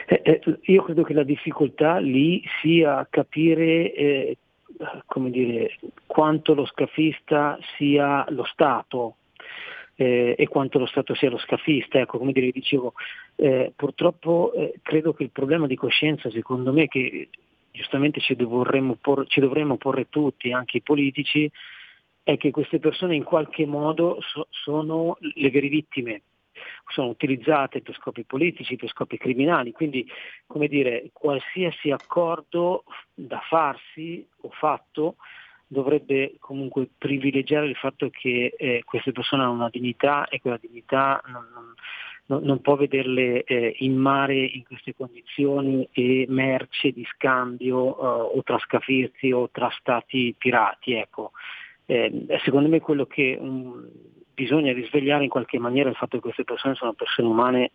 Eh, 0.09 0.21
eh, 0.23 0.41
io 0.61 0.83
credo 0.83 1.03
che 1.03 1.13
la 1.13 1.23
difficoltà 1.23 1.97
lì 1.97 2.43
sia 2.61 3.05
capire 3.09 3.93
eh, 3.93 4.37
dire, 5.29 5.77
quanto 6.05 6.53
lo 6.53 6.65
scafista 6.65 7.57
sia 7.75 8.23
lo 8.29 8.45
Stato 8.45 9.15
eh, 9.95 10.35
e 10.37 10.47
quanto 10.47 10.77
lo 10.77 10.85
Stato 10.85 11.15
sia 11.15 11.31
lo 11.31 11.39
scafista. 11.39 11.99
Ecco, 11.99 12.19
come 12.19 12.31
dire, 12.31 12.51
dicevo, 12.51 12.93
eh, 13.35 13.73
purtroppo 13.75 14.53
eh, 14.53 14.75
credo 14.83 15.13
che 15.13 15.23
il 15.23 15.31
problema 15.31 15.65
di 15.65 15.75
coscienza, 15.75 16.29
secondo 16.29 16.71
me, 16.71 16.87
che 16.87 17.29
giustamente 17.71 18.21
ci, 18.21 18.35
por- 19.01 19.27
ci 19.27 19.39
dovremmo 19.39 19.77
porre 19.77 20.07
tutti, 20.07 20.51
anche 20.51 20.77
i 20.77 20.81
politici, 20.81 21.51
è 22.27 22.35
che 22.35 22.51
queste 22.51 22.79
persone 22.79 23.15
in 23.15 23.23
qualche 23.23 23.65
modo 23.65 24.19
so- 24.19 24.47
sono 24.49 25.15
le 25.19 25.49
vere 25.49 25.69
vittime, 25.69 26.23
sono 26.87 27.07
utilizzate 27.07 27.79
per 27.81 27.95
scopi 27.95 28.25
politici, 28.25 28.75
per 28.75 28.89
scopi 28.89 29.17
criminali, 29.17 29.71
quindi 29.71 30.05
come 30.45 30.67
dire, 30.67 31.09
qualsiasi 31.13 31.89
accordo 31.89 32.83
da 33.13 33.39
farsi 33.47 34.27
o 34.41 34.49
fatto 34.49 35.15
dovrebbe 35.67 36.35
comunque 36.39 36.89
privilegiare 36.97 37.67
il 37.67 37.75
fatto 37.77 38.09
che 38.09 38.53
eh, 38.57 38.83
queste 38.83 39.13
persone 39.13 39.43
hanno 39.43 39.53
una 39.53 39.69
dignità 39.69 40.27
e 40.27 40.41
quella 40.41 40.59
dignità 40.59 41.21
non, 41.27 41.47
non 41.53 41.73
no, 42.25 42.39
non 42.39 42.59
può 42.59 42.75
vederle 42.75 43.43
eh, 43.43 43.73
in 43.79 43.95
mare 43.95 44.35
in 44.35 44.65
queste 44.65 44.93
condizioni 44.93 45.87
e 45.93 46.25
merce 46.27 46.91
di 46.91 47.07
scambio 47.13 47.97
eh, 47.97 48.37
o 48.37 48.43
tra 48.43 48.57
scafisti 48.59 49.31
o 49.31 49.49
tra 49.49 49.69
stati 49.79 50.35
pirati. 50.37 50.91
Ecco. 50.91 51.31
Eh, 51.89 52.25
secondo 52.43 52.67
me 52.67 52.81
quello 52.81 53.05
che 53.05 53.37
um, 53.39 53.89
bisogna 54.33 54.73
risvegliare 54.73 55.23
in 55.23 55.29
qualche 55.29 55.57
maniera 55.57 55.87
è 55.87 55.91
il 55.93 55.97
fatto 55.97 56.17
che 56.17 56.21
queste 56.21 56.43
persone 56.43 56.75
sono 56.75 56.91
persone 56.93 57.29
umane 57.29 57.71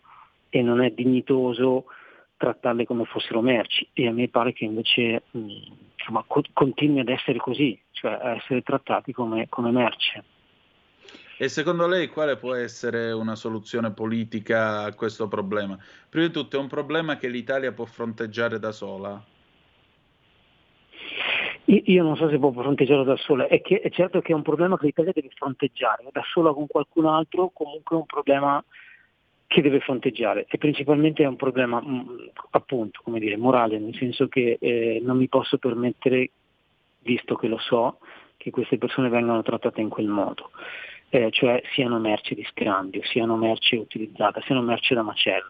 e 0.51 0.61
non 0.61 0.83
è 0.83 0.91
dignitoso 0.91 1.87
trattarle 2.37 2.85
come 2.85 3.05
fossero 3.07 3.41
merci 3.41 3.89
e 3.95 4.07
a 4.07 4.13
me 4.13 4.29
pare 4.29 4.53
che 4.53 4.65
invece 4.65 5.23
mh, 5.31 5.49
insomma, 5.97 6.25
co- 6.27 6.45
continui 6.53 7.01
ad 7.01 7.09
essere 7.09 7.39
così, 7.39 7.81
cioè 7.93 8.13
a 8.13 8.35
essere 8.35 8.61
trattati 8.63 9.13
come, 9.13 9.49
come 9.49 9.71
merce. 9.71 10.25
E 11.39 11.49
secondo 11.49 11.87
lei 11.87 12.09
quale 12.09 12.37
può 12.37 12.55
essere 12.55 13.13
una 13.13 13.35
soluzione 13.35 13.93
politica 13.93 14.83
a 14.83 14.95
questo 14.95 15.27
problema? 15.27 15.79
Prima 16.09 16.27
di 16.27 16.33
tutto 16.33 16.57
è 16.57 16.61
un 16.61 16.69
problema 16.69 17.17
che 17.17 17.29
l'Italia 17.29 17.73
può 17.73 17.87
fronteggiare 17.87 18.59
da 18.59 18.73
sola? 18.73 19.21
Io, 21.75 22.03
non 22.03 22.17
so 22.17 22.29
se 22.29 22.39
può 22.39 22.53
fronteggiarlo 22.53 23.03
da 23.03 23.17
sola, 23.17 23.47
è, 23.47 23.63
che, 23.63 23.81
è 23.81 23.89
certo 23.89 24.21
che 24.21 24.33
è 24.33 24.35
un 24.35 24.43
problema 24.43 24.77
che 24.77 24.85
l'Italia 24.85 25.13
deve 25.15 25.31
fronteggiare, 25.35 26.05
da 26.13 26.23
sola 26.31 26.53
con 26.53 26.67
qualcun 26.67 27.07
altro 27.07 27.51
comunque 27.55 27.97
è 27.97 27.99
un 27.99 28.05
problema 28.05 28.63
che 29.47 29.63
deve 29.63 29.81
fronteggiare 29.81 30.45
e 30.51 30.59
principalmente 30.59 31.23
è 31.23 31.27
un 31.27 31.37
problema 31.37 31.81
mh, 31.81 32.31
appunto, 32.51 33.01
come 33.03 33.19
dire, 33.21 33.39
morale, 33.39 33.79
nel 33.79 33.95
senso 33.95 34.29
che 34.29 34.59
eh, 34.61 35.01
non 35.03 35.17
mi 35.17 35.29
posso 35.29 35.57
permettere, 35.57 36.31
visto 37.01 37.37
che 37.37 37.49
lo 37.49 37.59
so, 37.59 38.01
che 38.37 38.51
queste 38.51 38.77
persone 38.77 39.09
vengano 39.09 39.43
trattate 39.43 39.81
in 39.81 39.89
quel 39.89 40.09
modo, 40.09 40.51
eh, 41.09 41.31
cioè 41.31 41.63
siano 41.73 41.99
merce 41.99 42.35
di 42.35 42.45
scambio, 42.51 43.03
siano 43.05 43.37
merce 43.37 43.77
utilizzata, 43.77 44.43
siano 44.43 44.61
merce 44.61 44.95
da 44.95 45.03
macello. 45.03 45.49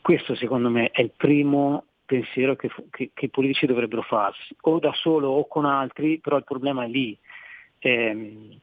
Questo 0.00 0.34
secondo 0.36 0.70
me 0.70 0.90
è 0.90 1.02
il 1.02 1.12
primo 1.14 1.84
pensiero 2.04 2.56
che, 2.56 2.70
che, 2.90 3.10
che, 3.12 3.24
i 3.24 3.30
politici 3.30 3.66
dovrebbero 3.66 4.02
farsi, 4.02 4.54
o 4.62 4.78
da 4.78 4.92
solo 4.92 5.28
o 5.28 5.46
con 5.46 5.64
altri, 5.64 6.18
però 6.18 6.36
il 6.36 6.44
problema 6.44 6.84
è 6.84 6.88
lì, 6.88 7.16
eh, 7.78 8.58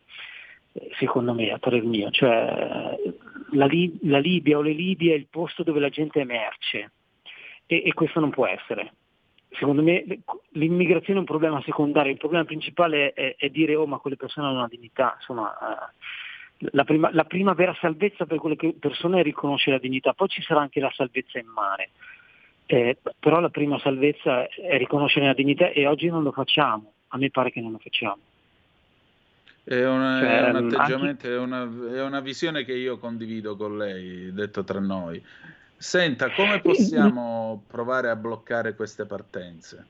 secondo 0.97 1.33
me, 1.33 1.51
a 1.51 1.57
parer 1.57 1.83
mio, 1.83 2.09
cioè 2.11 2.97
la, 3.51 3.67
la, 4.01 4.19
Libia 4.19 4.57
o 4.57 4.61
le 4.61 4.71
Libie 4.71 5.13
è 5.13 5.17
il 5.17 5.27
posto 5.29 5.63
dove 5.63 5.79
la 5.79 5.89
gente 5.89 6.19
emerge 6.19 6.91
e, 7.65 7.83
e 7.85 7.93
questo 7.93 8.19
non 8.19 8.29
può 8.29 8.45
essere. 8.45 8.93
Secondo 9.53 9.83
me 9.83 10.05
l'immigrazione 10.51 11.17
è 11.17 11.21
un 11.21 11.25
problema 11.25 11.61
secondario, 11.63 12.11
il 12.11 12.17
problema 12.17 12.45
principale 12.45 13.11
è, 13.11 13.35
è 13.35 13.49
dire 13.49 13.75
oh 13.75 13.85
ma 13.85 13.97
quelle 13.97 14.15
persone 14.15 14.47
hanno 14.47 14.59
una 14.59 14.67
dignità, 14.69 15.15
insomma 15.17 15.51
eh, 15.51 16.67
la 16.71 16.85
prima, 16.85 17.09
la 17.11 17.25
prima 17.25 17.53
vera 17.53 17.75
salvezza 17.81 18.25
per 18.25 18.37
quelle 18.37 18.55
persone 18.79 19.19
è 19.19 19.23
riconoscere 19.23 19.75
la 19.75 19.81
dignità, 19.81 20.13
poi 20.13 20.29
ci 20.29 20.41
sarà 20.41 20.61
anche 20.61 20.79
la 20.79 20.91
salvezza 20.95 21.37
in 21.37 21.47
mare 21.47 21.89
eh, 22.71 22.97
però 23.19 23.41
la 23.41 23.49
prima 23.49 23.77
salvezza 23.79 24.47
è 24.47 24.77
riconoscere 24.77 25.25
la 25.25 25.33
dignità 25.33 25.71
e 25.71 25.85
oggi 25.87 26.07
non 26.07 26.23
lo 26.23 26.31
facciamo, 26.31 26.93
a 27.09 27.17
me 27.17 27.29
pare 27.29 27.51
che 27.51 27.59
non 27.59 27.73
lo 27.73 27.79
facciamo. 27.79 28.19
È, 29.61 29.85
una, 29.85 30.19
cioè, 30.21 30.37
è 30.37 30.49
un 30.49 30.55
atteggiamento, 30.55 31.27
anche... 31.27 31.35
è, 31.35 31.37
una, 31.37 31.69
è 31.93 32.01
una 32.01 32.21
visione 32.21 32.63
che 32.63 32.73
io 32.73 32.97
condivido 32.97 33.57
con 33.57 33.77
lei, 33.77 34.31
detto 34.31 34.63
tra 34.63 34.79
noi. 34.79 35.21
Senta, 35.75 36.31
come 36.31 36.61
possiamo 36.61 37.63
provare 37.67 38.09
a 38.09 38.15
bloccare 38.15 38.73
queste 38.73 39.05
partenze? 39.05 39.85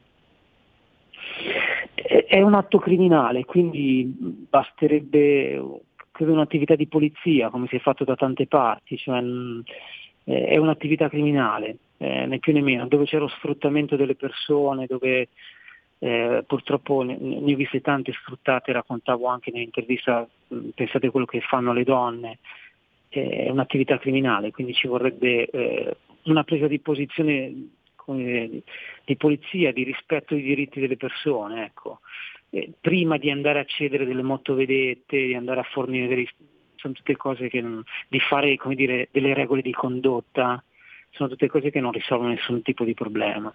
È 1.94 2.42
un 2.42 2.56
atto 2.56 2.80
criminale, 2.80 3.46
quindi 3.46 4.12
basterebbe 4.50 5.82
credo 6.10 6.32
un'attività 6.32 6.76
di 6.76 6.88
polizia, 6.88 7.50
come 7.50 7.68
si 7.68 7.76
è 7.76 7.80
fatto 7.80 8.06
da 8.06 8.16
tante 8.16 8.48
parti, 8.48 8.98
cioè, 8.98 9.22
è 10.24 10.58
un'attività 10.58 11.10
criminale 11.10 11.78
eh, 12.02 12.26
né 12.26 12.40
più 12.40 12.52
né 12.52 12.62
meno, 12.62 12.88
dove 12.88 13.06
c'è 13.06 13.20
lo 13.20 13.28
sfruttamento 13.28 13.96
delle 13.96 14.16
persone, 14.16 14.88
dove 14.88 15.30
eh, 16.00 16.44
purtroppo 16.48 17.04
ne, 17.04 17.16
ne, 17.20 17.54
ho 17.54 17.56
viste 17.56 17.80
tante 17.80 18.12
sfruttate, 18.12 18.72
raccontavo 18.72 19.28
anche 19.28 19.52
nell'intervista, 19.52 20.28
pensate 20.74 21.08
a 21.08 21.12
quello 21.12 21.28
che 21.28 21.42
fanno 21.42 21.74
le 21.74 21.84
donne, 21.84 22.40
eh, 23.10 23.46
è 23.46 23.50
un'attività 23.52 24.00
criminale, 24.00 24.50
quindi 24.50 24.74
ci 24.74 24.88
vorrebbe 24.88 25.46
eh, 25.46 25.96
una 26.24 26.44
presa 26.44 26.66
di 26.66 26.80
posizione 26.80 27.70
come, 27.94 28.64
di 29.06 29.16
polizia, 29.16 29.72
di 29.72 29.84
rispetto 29.84 30.34
dei 30.34 30.44
diritti 30.44 30.80
delle 30.80 30.98
persone, 30.98 31.66
ecco. 31.66 32.00
Eh, 32.50 32.72
prima 32.82 33.18
di 33.18 33.30
andare 33.30 33.60
a 33.60 33.66
cedere 33.66 34.06
delle 34.06 34.24
motovedette, 34.24 35.28
di 35.28 35.36
andare 35.36 35.60
a 35.60 35.68
fornire 35.72 36.08
dei, 36.08 36.28
sono 36.78 36.94
tutte 36.94 37.16
cose 37.16 37.48
che 37.48 37.64
di 38.08 38.20
fare 38.20 38.58
dire, 38.74 39.08
delle 39.12 39.36
regole 39.36 39.62
di 39.62 39.72
condotta 39.72 40.64
sono 41.12 41.30
tutte 41.30 41.48
cose 41.48 41.70
che 41.70 41.80
non 41.80 41.92
risolvono 41.92 42.30
nessun 42.30 42.62
tipo 42.62 42.84
di 42.84 42.94
problema. 42.94 43.54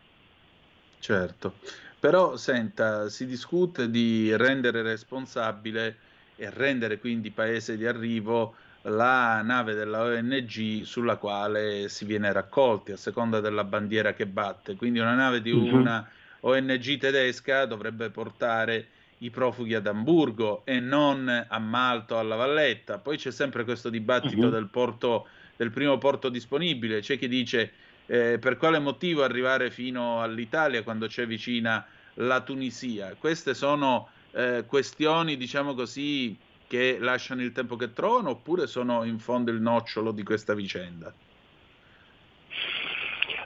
Certo, 0.99 1.55
però 1.99 2.37
senta, 2.37 3.09
si 3.09 3.27
discute 3.27 3.91
di 3.91 4.35
rendere 4.37 4.83
responsabile 4.83 5.97
e 6.37 6.51
rendere 6.51 6.99
quindi 6.99 7.31
paese 7.31 7.77
di 7.77 7.87
arrivo 7.87 8.55
la 8.83 9.43
nave 9.43 9.75
della 9.75 10.03
ONG 10.03 10.83
sulla 10.83 11.17
quale 11.17 11.89
si 11.89 12.05
viene 12.05 12.33
raccolti 12.33 12.93
a 12.93 12.97
seconda 12.97 13.41
della 13.41 13.65
bandiera 13.65 14.13
che 14.13 14.27
batte. 14.27 14.77
Quindi 14.77 14.99
una 14.99 15.15
nave 15.15 15.43
di 15.43 15.53
mhm. 15.53 15.75
una 15.75 16.09
ONG 16.41 16.99
tedesca 16.99 17.65
dovrebbe 17.67 18.11
portare 18.11 18.89
i 19.19 19.31
profughi 19.31 19.75
ad 19.75 19.87
Amburgo 19.87 20.63
e 20.65 20.79
non 20.79 21.47
a 21.49 21.59
Malta 21.59 22.17
o 22.17 22.19
alla 22.19 22.37
Valletta. 22.37 22.99
Poi 22.99 23.17
c'è 23.17 23.31
sempre 23.33 23.65
questo 23.65 23.89
dibattito 23.89 24.47
uh-huh. 24.47 24.51
del 24.51 24.69
porto 24.69 25.27
del 25.57 25.71
primo 25.71 25.99
porto 25.99 26.29
disponibile, 26.29 27.01
c'è 27.01 27.19
chi 27.19 27.29
dice 27.29 27.73
eh, 28.07 28.39
per 28.39 28.57
quale 28.57 28.79
motivo 28.79 29.23
arrivare 29.23 29.71
fino 29.71 30.23
all'Italia 30.23 30.83
quando 30.83 31.07
c'è 31.07 31.27
vicina 31.27 31.87
la 32.15 32.41
Tunisia. 32.41 33.15
Queste 33.19 33.55
sono 33.55 34.09
eh, 34.33 34.65
questioni, 34.67 35.37
diciamo 35.37 35.75
così, 35.75 36.37
che 36.67 36.99
lasciano 36.99 37.43
il 37.43 37.53
tempo 37.53 37.77
che 37.77 37.93
trovano 37.93 38.31
oppure 38.31 38.67
sono 38.67 39.05
in 39.05 39.19
fondo 39.19 39.51
il 39.51 39.61
nocciolo 39.61 40.13
di 40.13 40.23
questa 40.23 40.55
vicenda? 40.55 41.13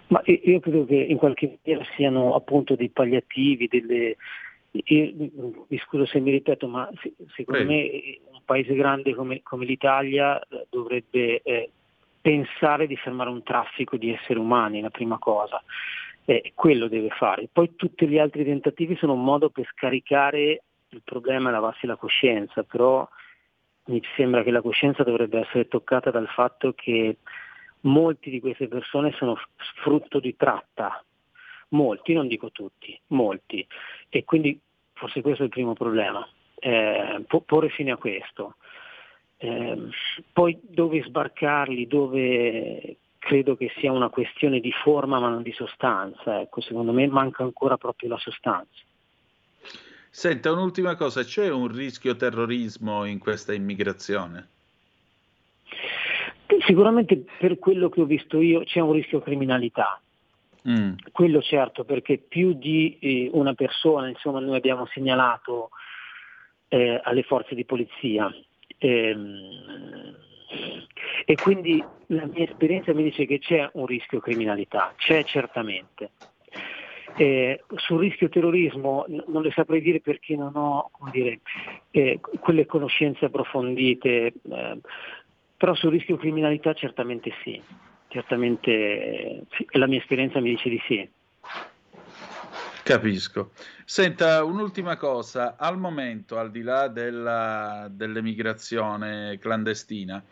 Ma 0.08 0.20
io 0.24 0.58
credo 0.58 0.84
che 0.86 0.96
in 0.96 1.16
qualche 1.16 1.58
maniera 1.62 1.88
siano 1.94 2.34
appunto 2.34 2.74
dei 2.74 2.88
palliativi, 2.88 3.68
delle... 3.68 4.16
Io, 4.72 5.12
mi 5.66 5.78
scuso 5.84 6.06
se 6.06 6.20
mi 6.20 6.30
ripeto, 6.30 6.68
ma 6.68 6.88
secondo 7.34 7.64
Prego. 7.64 7.70
me 7.70 8.18
un 8.30 8.40
paese 8.44 8.74
grande 8.74 9.14
come, 9.14 9.42
come 9.42 9.64
l'Italia 9.64 10.40
dovrebbe 10.68 11.42
eh, 11.42 11.70
pensare 12.20 12.86
di 12.86 12.96
fermare 12.96 13.30
un 13.30 13.42
traffico 13.42 13.96
di 13.96 14.12
esseri 14.12 14.38
umani, 14.38 14.80
la 14.80 14.90
prima 14.90 15.18
cosa. 15.18 15.62
Eh, 16.24 16.52
quello 16.54 16.86
deve 16.88 17.08
fare. 17.10 17.48
Poi 17.50 17.74
tutti 17.76 18.06
gli 18.06 18.18
altri 18.18 18.44
tentativi 18.44 18.96
sono 18.96 19.14
un 19.14 19.24
modo 19.24 19.50
per 19.50 19.66
scaricare 19.72 20.62
il 20.88 21.02
problema 21.04 21.48
e 21.48 21.52
lavarsi 21.52 21.86
la 21.86 21.96
coscienza, 21.96 22.62
però 22.62 23.08
mi 23.86 24.02
sembra 24.16 24.42
che 24.42 24.50
la 24.50 24.60
coscienza 24.60 25.02
dovrebbe 25.02 25.40
essere 25.40 25.66
toccata 25.66 26.10
dal 26.10 26.28
fatto 26.28 26.72
che 26.74 27.18
molti 27.82 28.30
di 28.30 28.40
queste 28.40 28.68
persone 28.68 29.12
sono 29.12 29.36
frutto 29.82 30.20
di 30.20 30.36
tratta, 30.36 31.02
molti, 31.68 32.12
non 32.12 32.28
dico 32.28 32.50
tutti, 32.50 32.98
molti, 33.08 33.66
e 34.08 34.24
quindi 34.24 34.58
forse 34.92 35.22
questo 35.22 35.42
è 35.42 35.46
il 35.46 35.50
primo 35.50 35.72
problema, 35.72 36.26
eh, 36.58 37.24
porre 37.46 37.70
fine 37.70 37.92
a 37.92 37.96
questo. 37.96 38.56
Eh, 39.42 39.88
poi 40.34 40.58
dove 40.60 41.02
sbarcarli, 41.02 41.86
dove 41.86 42.96
credo 43.18 43.56
che 43.56 43.72
sia 43.78 43.90
una 43.90 44.10
questione 44.10 44.60
di 44.60 44.70
forma 44.70 45.18
ma 45.18 45.30
non 45.30 45.42
di 45.42 45.52
sostanza, 45.52 46.42
ecco, 46.42 46.60
secondo 46.60 46.92
me 46.92 47.06
manca 47.06 47.42
ancora 47.42 47.78
proprio 47.78 48.10
la 48.10 48.18
sostanza. 48.18 48.82
Senta, 50.10 50.52
un'ultima 50.52 50.94
cosa, 50.94 51.22
c'è 51.24 51.48
un 51.48 51.68
rischio 51.68 52.16
terrorismo 52.16 53.06
in 53.06 53.18
questa 53.18 53.54
immigrazione? 53.54 54.48
Sicuramente 56.66 57.24
per 57.38 57.58
quello 57.58 57.88
che 57.88 58.02
ho 58.02 58.06
visto 58.06 58.42
io 58.42 58.62
c'è 58.64 58.80
un 58.80 58.92
rischio 58.92 59.22
criminalità. 59.22 59.98
Mm. 60.68 60.96
Quello 61.12 61.40
certo, 61.40 61.84
perché 61.84 62.18
più 62.18 62.52
di 62.52 62.98
eh, 63.00 63.30
una 63.32 63.54
persona, 63.54 64.08
insomma, 64.08 64.40
noi 64.40 64.56
abbiamo 64.56 64.84
segnalato 64.92 65.70
eh, 66.68 67.00
alle 67.02 67.22
forze 67.22 67.54
di 67.54 67.64
polizia 67.64 68.30
Ehm, 68.80 70.16
e 71.24 71.34
quindi 71.36 71.82
la 72.06 72.26
mia 72.26 72.44
esperienza 72.44 72.92
mi 72.92 73.04
dice 73.04 73.26
che 73.26 73.38
c'è 73.38 73.68
un 73.74 73.86
rischio 73.86 74.20
criminalità, 74.20 74.92
c'è 74.96 75.22
certamente. 75.24 76.10
Eh, 77.16 77.62
sul 77.74 78.00
rischio 78.00 78.28
terrorismo 78.28 79.04
non 79.26 79.42
le 79.42 79.50
saprei 79.50 79.80
dire 79.80 80.00
perché 80.00 80.36
non 80.36 80.54
ho 80.54 80.90
dire, 81.12 81.40
eh, 81.90 82.20
quelle 82.40 82.66
conoscenze 82.66 83.26
approfondite, 83.26 84.32
eh, 84.50 84.78
però 85.56 85.74
sul 85.74 85.90
rischio 85.90 86.16
criminalità 86.16 86.72
certamente 86.72 87.32
sì, 87.42 87.60
certamente 88.08 89.44
sì, 89.50 89.66
la 89.72 89.86
mia 89.86 89.98
esperienza 89.98 90.40
mi 90.40 90.50
dice 90.50 90.68
di 90.68 90.80
sì. 90.86 91.08
Capisco. 92.82 93.50
Senta, 93.84 94.42
un'ultima 94.42 94.96
cosa, 94.96 95.56
al 95.56 95.78
momento, 95.78 96.38
al 96.38 96.50
di 96.50 96.62
là 96.62 96.88
della, 96.88 97.88
dell'emigrazione 97.90 99.38
clandestina, 99.38 100.22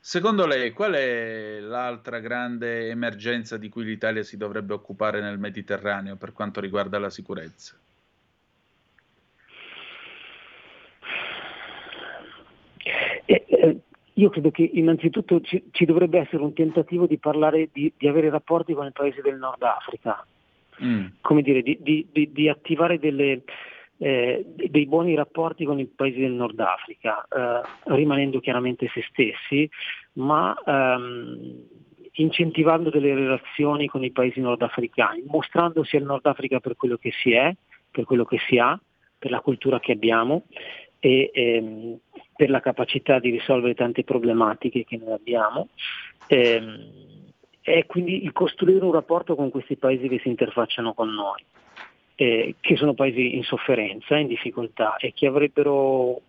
secondo 0.00 0.46
lei 0.46 0.72
qual 0.72 0.94
è 0.94 1.58
l'altra 1.60 2.18
grande 2.18 2.88
emergenza 2.88 3.56
di 3.56 3.68
cui 3.68 3.84
l'Italia 3.84 4.22
si 4.22 4.36
dovrebbe 4.36 4.72
occupare 4.72 5.20
nel 5.20 5.38
Mediterraneo 5.38 6.16
per 6.16 6.32
quanto 6.32 6.60
riguarda 6.60 6.98
la 6.98 7.10
sicurezza? 7.10 7.76
Eh, 13.26 13.44
eh, 13.46 13.80
io 14.14 14.30
credo 14.30 14.50
che 14.50 14.62
innanzitutto 14.72 15.40
ci, 15.42 15.68
ci, 15.72 15.84
dovrebbe 15.84 16.20
essere 16.20 16.42
un 16.42 16.54
tentativo 16.54 17.06
di 17.06 17.18
parlare, 17.18 17.68
di, 17.70 17.92
di 17.96 18.08
avere 18.08 18.30
rapporti 18.30 18.72
con 18.72 18.86
i 18.86 18.92
paesi 18.92 19.20
del 19.20 19.36
Nord 19.36 19.62
Africa 19.62 20.24
mm. 20.82 21.06
come 21.20 21.42
dire, 21.42 21.62
di, 21.62 21.78
di, 21.80 22.30
di 22.32 22.48
attivare 22.48 22.98
delle, 22.98 23.42
eh, 23.98 24.44
dei 24.46 24.86
buoni 24.86 25.14
rapporti 25.14 25.64
con 25.64 25.78
i 25.78 25.86
paesi 25.86 26.20
del 26.20 26.32
Nord 26.32 26.58
Africa, 26.60 27.26
eh, 27.28 27.60
rimanendo 27.94 28.40
chiaramente 28.40 28.88
se 28.92 29.04
stessi, 29.08 29.68
ma 30.14 30.56
ehm, 30.64 31.66
incentivando 32.12 32.90
delle 32.90 33.14
relazioni 33.14 33.86
con 33.86 34.04
i 34.04 34.10
paesi 34.10 34.40
nordafricani, 34.40 35.24
mostrandosi 35.26 35.96
al 35.96 36.04
Nord 36.04 36.26
Africa 36.26 36.60
per 36.60 36.76
quello 36.76 36.96
che 36.96 37.12
si 37.12 37.32
è, 37.32 37.54
per 37.90 38.04
quello 38.04 38.24
che 38.24 38.38
si 38.48 38.58
ha, 38.58 38.78
per 39.18 39.30
la 39.30 39.40
cultura 39.40 39.80
che 39.80 39.92
abbiamo 39.92 40.44
e 41.00 41.30
ehm, 41.32 41.98
per 42.36 42.50
la 42.50 42.60
capacità 42.60 43.18
di 43.18 43.30
risolvere 43.30 43.74
tante 43.74 44.04
problematiche 44.04 44.84
che 44.84 44.96
noi 44.96 45.12
abbiamo. 45.12 45.68
Ehm, 46.28 47.06
e 47.68 47.86
quindi 47.86 48.24
il 48.24 48.32
costruire 48.32 48.84
un 48.84 48.92
rapporto 48.92 49.34
con 49.34 49.50
questi 49.50 49.76
paesi 49.76 50.08
che 50.08 50.18
si 50.20 50.28
interfacciano 50.28 50.94
con 50.94 51.12
noi, 51.12 51.44
eh, 52.14 52.54
che 52.60 52.76
sono 52.76 52.94
paesi 52.94 53.36
in 53.36 53.42
sofferenza, 53.42 54.16
in 54.16 54.26
difficoltà 54.26 54.96
e 54.96 55.12
che 55.14 55.26
avrebbero 55.26 56.20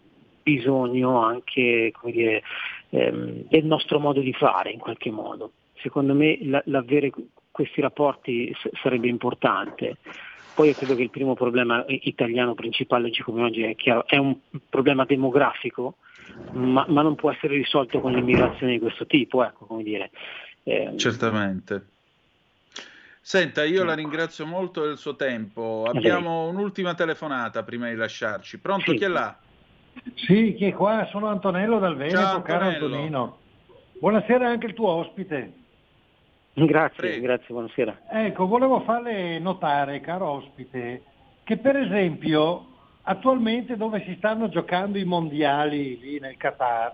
bisogno 0.41 1.21
anche 1.21 1.91
dire, 2.03 2.43
ehm, 2.89 3.43
del 3.47 3.65
nostro 3.65 3.99
modo 3.99 4.19
di 4.19 4.33
fare 4.33 4.71
in 4.71 4.79
qualche 4.79 5.11
modo. 5.11 5.51
Secondo 5.75 6.13
me 6.13 6.37
la, 6.41 6.61
l'avere 6.65 7.11
questi 7.51 7.81
rapporti 7.81 8.53
sarebbe 8.81 9.07
importante. 9.07 9.97
Poi 10.55 10.69
io 10.69 10.73
credo 10.73 10.95
che 10.95 11.03
il 11.03 11.09
primo 11.09 11.35
problema 11.35 11.85
italiano 11.87 12.53
principale 12.53 13.07
oggi 13.07 13.21
come 13.21 13.43
oggi 13.43 13.63
è, 13.63 13.75
chiaro, 13.75 14.05
è 14.07 14.17
un 14.17 14.35
problema 14.69 15.05
demografico, 15.05 15.95
ma, 16.51 16.85
ma, 16.87 17.01
non 17.01 17.15
può 17.15 17.31
essere 17.31 17.55
risolto 17.55 18.01
con 18.01 18.11
l'immigrazione 18.11 18.73
di 18.73 18.79
questo 18.79 19.05
tipo, 19.05 19.43
ecco, 19.43 19.65
Certamente. 20.97 21.85
Senta, 23.21 23.63
io 23.63 23.83
la 23.83 23.93
ringrazio 23.93 24.45
molto 24.45 24.85
del 24.85 24.97
suo 24.97 25.15
tempo. 25.15 25.85
Abbiamo 25.87 26.47
un'ultima 26.47 26.95
telefonata 26.95 27.63
prima 27.63 27.89
di 27.89 27.95
lasciarci. 27.95 28.59
Pronto, 28.59 28.91
sì. 28.91 28.97
chi 28.97 29.03
è 29.03 29.07
là? 29.07 29.37
Sì, 30.15 30.55
chi 30.55 30.65
è 30.65 30.73
qua? 30.73 31.07
Sono 31.11 31.27
Antonello 31.27 31.79
dal 31.79 31.95
Veneto, 31.95 32.17
Ciao, 32.17 32.41
caro 32.41 32.65
Antonello. 32.65 32.95
Antonino. 32.95 33.37
Buonasera 33.99 34.47
anche 34.47 34.65
il 34.67 34.73
tuo 34.73 34.89
ospite. 34.89 35.53
Grazie, 36.53 36.95
Prego. 36.95 37.21
grazie, 37.21 37.47
buonasera. 37.49 38.01
Ecco, 38.09 38.47
volevo 38.47 38.81
farle 38.81 39.39
notare, 39.39 40.01
caro 40.01 40.27
ospite, 40.29 41.03
che 41.43 41.57
per 41.57 41.77
esempio 41.77 42.65
attualmente 43.03 43.77
dove 43.77 44.03
si 44.05 44.15
stanno 44.17 44.49
giocando 44.49 44.97
i 44.97 45.03
mondiali 45.03 45.99
lì 45.99 46.19
nel 46.19 46.37
Qatar, 46.37 46.93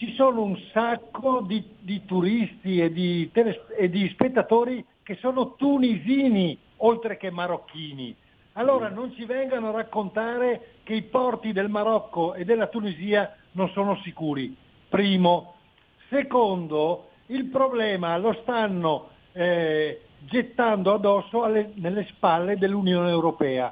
ci 0.00 0.14
sono 0.14 0.40
un 0.40 0.58
sacco 0.72 1.42
di, 1.42 1.62
di 1.78 2.06
turisti 2.06 2.80
e 2.80 2.90
di, 2.90 3.30
tele- 3.32 3.66
e 3.76 3.90
di 3.90 4.08
spettatori 4.08 4.82
che 5.02 5.16
sono 5.20 5.56
tunisini 5.56 6.56
oltre 6.78 7.18
che 7.18 7.30
marocchini. 7.30 8.16
Allora 8.54 8.88
non 8.88 9.12
ci 9.12 9.26
vengano 9.26 9.68
a 9.68 9.72
raccontare 9.72 10.76
che 10.84 10.94
i 10.94 11.02
porti 11.02 11.52
del 11.52 11.68
Marocco 11.68 12.32
e 12.32 12.46
della 12.46 12.68
Tunisia 12.68 13.36
non 13.52 13.68
sono 13.72 14.00
sicuri. 14.02 14.56
Primo. 14.88 15.56
Secondo, 16.08 17.10
il 17.26 17.44
problema 17.44 18.16
lo 18.16 18.32
stanno 18.40 19.10
eh, 19.32 20.00
gettando 20.20 20.94
addosso 20.94 21.42
alle- 21.42 21.72
nelle 21.74 22.06
spalle 22.08 22.56
dell'Unione 22.56 23.10
Europea. 23.10 23.70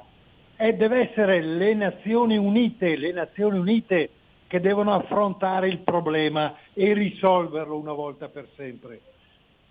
E 0.55 0.75
deve 0.75 1.09
essere 1.09 1.41
le 1.41 1.73
Nazioni 1.73 2.37
Unite, 2.37 2.97
le 2.97 3.13
Nazioni 3.13 3.57
Unite 3.57 4.09
che 4.49 4.59
devono 4.59 4.95
affrontare 4.95 5.67
il 5.67 5.77
problema 5.77 6.55
e 6.73 6.93
risolverlo 6.93 7.77
una 7.77 7.93
volta 7.93 8.29
per 8.29 8.47
sempre. 8.55 8.99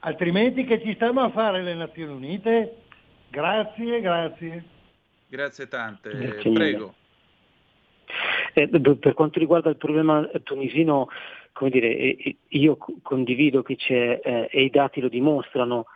Altrimenti 0.00 0.64
che 0.64 0.80
ci 0.80 0.94
stanno 0.94 1.22
a 1.22 1.30
fare 1.30 1.64
le 1.64 1.74
Nazioni 1.74 2.12
Unite? 2.12 2.76
Grazie, 3.28 4.00
grazie. 4.00 4.64
Grazie 5.26 5.66
tante. 5.66 6.10
Grazie. 6.10 6.52
Prego. 6.52 6.94
Eh, 8.54 8.68
per 8.68 9.14
quanto 9.14 9.40
riguarda 9.40 9.68
il 9.68 9.76
problema 9.76 10.24
tunisino, 10.44 11.08
come 11.50 11.70
dire, 11.70 11.96
eh, 11.96 12.36
io 12.46 12.76
co- 12.76 12.98
condivido 13.02 13.62
che 13.62 13.74
c'è, 13.74 14.20
eh, 14.22 14.48
e 14.48 14.62
i 14.62 14.70
dati 14.70 15.00
lo 15.00 15.08
dimostrano, 15.08 15.86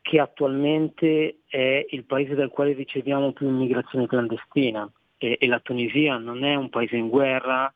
che 0.00 0.18
attualmente 0.18 1.40
è 1.46 1.84
il 1.90 2.04
paese 2.04 2.34
dal 2.34 2.48
quale 2.48 2.72
riceviamo 2.72 3.32
più 3.32 3.48
immigrazione 3.48 4.06
clandestina 4.06 4.90
e, 5.18 5.36
e 5.38 5.46
la 5.46 5.60
Tunisia 5.60 6.16
non 6.16 6.42
è 6.42 6.54
un 6.54 6.70
paese 6.70 6.96
in 6.96 7.10
guerra, 7.10 7.70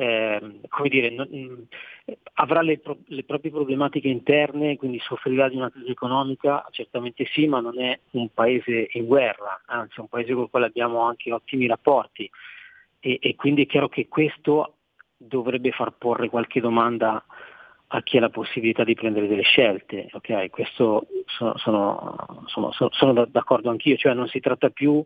ehm, 0.00 0.60
come 0.68 0.88
dire, 0.88 1.10
non- 1.10 1.28
mh, 1.28 1.66
avrà 2.34 2.62
le, 2.62 2.78
pro- 2.78 2.98
le 3.06 3.24
proprie 3.24 3.50
problematiche 3.50 4.08
interne, 4.08 4.76
quindi 4.76 4.98
soffrirà 5.00 5.48
di 5.48 5.56
una 5.56 5.70
crisi 5.70 5.90
economica, 5.90 6.66
certamente 6.70 7.26
sì, 7.26 7.46
ma 7.46 7.60
non 7.60 7.78
è 7.78 7.98
un 8.12 8.30
paese 8.32 8.88
in 8.92 9.04
guerra, 9.06 9.60
anzi 9.66 9.98
è 9.98 10.00
un 10.00 10.08
paese 10.08 10.32
con 10.32 10.44
il 10.44 10.50
quale 10.50 10.66
abbiamo 10.66 11.00
anche 11.02 11.32
ottimi 11.32 11.66
rapporti 11.66 12.28
e, 12.98 13.18
e 13.20 13.34
quindi 13.36 13.62
è 13.64 13.66
chiaro 13.66 13.88
che 13.88 14.08
questo 14.08 14.76
dovrebbe 15.16 15.70
far 15.70 15.92
porre 15.98 16.30
qualche 16.30 16.60
domanda 16.60 17.22
a 17.92 18.02
chi 18.02 18.16
ha 18.16 18.20
la 18.20 18.30
possibilità 18.30 18.84
di 18.84 18.94
prendere 18.94 19.26
delle 19.26 19.42
scelte. 19.42 20.08
ok? 20.12 20.48
Questo 20.48 21.08
sono, 21.26 21.56
sono- 21.58 22.44
sono- 22.46 22.72
sono- 22.72 22.90
sono 22.92 23.12
da- 23.12 23.26
d'accordo 23.26 23.68
anch'io, 23.68 23.96
cioè 23.96 24.14
non 24.14 24.28
si 24.28 24.40
tratta 24.40 24.70
più 24.70 25.04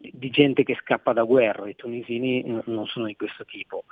di 0.00 0.30
gente 0.30 0.62
che 0.62 0.76
scappa 0.80 1.12
da 1.12 1.24
guerra, 1.24 1.68
i 1.68 1.76
tunisini 1.76 2.42
non 2.64 2.86
sono 2.86 3.06
di 3.06 3.16
questo 3.16 3.44
tipo. 3.44 3.84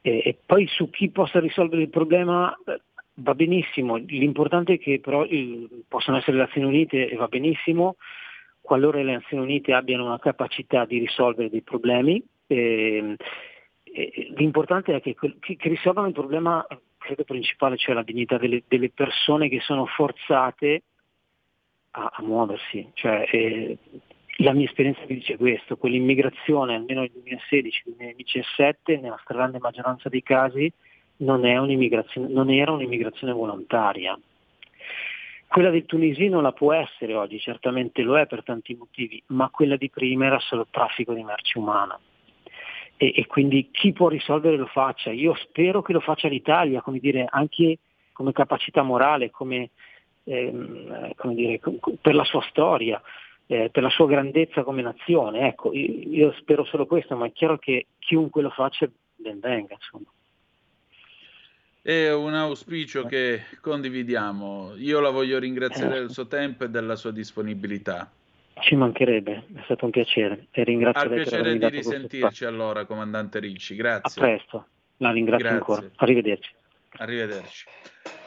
E, 0.00 0.22
e 0.24 0.38
poi 0.46 0.66
su 0.68 0.88
chi 0.90 1.10
possa 1.10 1.40
risolvere 1.40 1.82
il 1.82 1.90
problema 1.90 2.56
eh, 2.66 2.80
va 3.14 3.34
benissimo, 3.34 3.96
l'importante 3.96 4.74
è 4.74 4.78
che 4.78 5.00
però 5.00 5.24
il- 5.24 5.84
possano 5.88 6.18
essere 6.18 6.36
le 6.36 6.44
Nazioni 6.44 6.68
Unite 6.68 7.08
e 7.08 7.16
va 7.16 7.26
benissimo, 7.26 7.96
qualora 8.60 9.02
le 9.02 9.12
Nazioni 9.12 9.42
Unite 9.42 9.72
abbiano 9.72 10.04
una 10.04 10.18
capacità 10.20 10.84
di 10.84 10.98
risolvere 10.98 11.50
dei 11.50 11.62
problemi. 11.62 12.22
ehm, 12.50 13.14
e 13.90 14.32
l'importante 14.36 14.94
è 14.94 15.00
che, 15.02 15.14
che- 15.14 15.56
che 15.56 15.68
risolvano 15.68 16.06
il 16.06 16.12
problema, 16.14 16.64
eh, 16.66 16.78
credo 16.96 17.24
principale, 17.24 17.76
cioè 17.76 17.94
la 17.94 18.02
dignità 18.02 18.38
delle, 18.38 18.62
delle 18.68 18.90
persone 18.90 19.48
che 19.48 19.60
sono 19.60 19.84
forzate 19.86 20.82
a, 21.92 22.10
a 22.14 22.22
muoversi. 22.22 22.90
Cioè, 22.94 23.26
eh, 23.30 23.78
la 24.40 24.52
mia 24.52 24.66
esperienza 24.66 25.00
mi 25.08 25.16
dice 25.16 25.36
questo, 25.36 25.76
quell'immigrazione, 25.76 26.74
almeno 26.74 27.00
nel 27.00 27.12
2016-2017, 27.14 29.00
nella 29.00 29.18
stragrande 29.22 29.58
maggioranza 29.58 30.08
dei 30.08 30.22
casi, 30.22 30.72
non, 31.18 31.40
non 31.40 32.50
era 32.50 32.72
un'immigrazione 32.72 33.32
volontaria. 33.32 34.18
Quella 35.48 35.70
del 35.70 35.86
tunisino 35.86 36.40
la 36.40 36.52
può 36.52 36.72
essere 36.72 37.14
oggi, 37.14 37.40
certamente 37.40 38.02
lo 38.02 38.18
è 38.18 38.26
per 38.26 38.44
tanti 38.44 38.74
motivi, 38.74 39.20
ma 39.28 39.48
quella 39.48 39.76
di 39.76 39.90
prima 39.90 40.26
era 40.26 40.38
solo 40.38 40.66
traffico 40.70 41.14
di 41.14 41.24
merci 41.24 41.58
umana. 41.58 41.98
E, 42.96 43.12
e 43.16 43.26
quindi 43.26 43.70
chi 43.72 43.92
può 43.92 44.08
risolvere 44.08 44.56
lo 44.56 44.66
faccia. 44.66 45.10
Io 45.10 45.34
spero 45.34 45.82
che 45.82 45.92
lo 45.92 46.00
faccia 46.00 46.28
l'Italia, 46.28 46.82
come 46.82 46.98
dire, 46.98 47.26
anche 47.28 47.78
come 48.12 48.32
capacità 48.32 48.82
morale, 48.82 49.30
come, 49.30 49.70
ehm, 50.24 51.14
come 51.16 51.34
dire, 51.34 51.60
per 52.00 52.14
la 52.14 52.24
sua 52.24 52.42
storia, 52.50 53.00
eh, 53.50 53.70
per 53.70 53.82
la 53.82 53.90
sua 53.90 54.06
grandezza 54.06 54.62
come 54.62 54.82
nazione. 54.82 55.48
Ecco, 55.48 55.72
io, 55.72 56.08
io 56.08 56.34
spero 56.38 56.64
solo 56.64 56.86
questo, 56.86 57.16
ma 57.16 57.26
è 57.26 57.32
chiaro 57.32 57.58
che 57.58 57.86
chiunque 57.98 58.42
lo 58.42 58.50
faccia 58.50 58.88
ben 59.16 59.40
venga. 59.40 59.74
Insomma. 59.74 60.06
È 61.80 62.12
un 62.12 62.34
auspicio 62.34 63.06
che 63.06 63.44
condividiamo. 63.60 64.74
Io 64.76 65.00
la 65.00 65.10
voglio 65.10 65.38
ringraziare 65.38 65.98
del 65.98 66.10
suo 66.10 66.26
tempo 66.26 66.64
e 66.64 66.68
della 66.68 66.96
sua 66.96 67.10
disponibilità. 67.10 68.10
Ci 68.60 68.74
mancherebbe, 68.74 69.44
è 69.54 69.60
stato 69.64 69.86
un 69.86 69.92
piacere 69.92 70.48
e 70.50 70.64
ringrazio 70.64 71.02
Al 71.02 71.14
lei 71.14 71.22
piacere 71.22 71.56
di 71.56 71.68
risentirci 71.68 72.44
allora, 72.44 72.84
comandante 72.84 73.38
Ricci. 73.38 73.74
spazio. 73.74 73.82
A 73.82 73.98
Grazie. 74.00 74.20
presto, 74.20 74.66
la 74.98 75.10
ringrazio 75.12 75.48
Grazie. 75.48 75.58
ancora. 75.58 75.90
Arrivederci. 75.96 76.52
Arrivederci. 76.96 77.66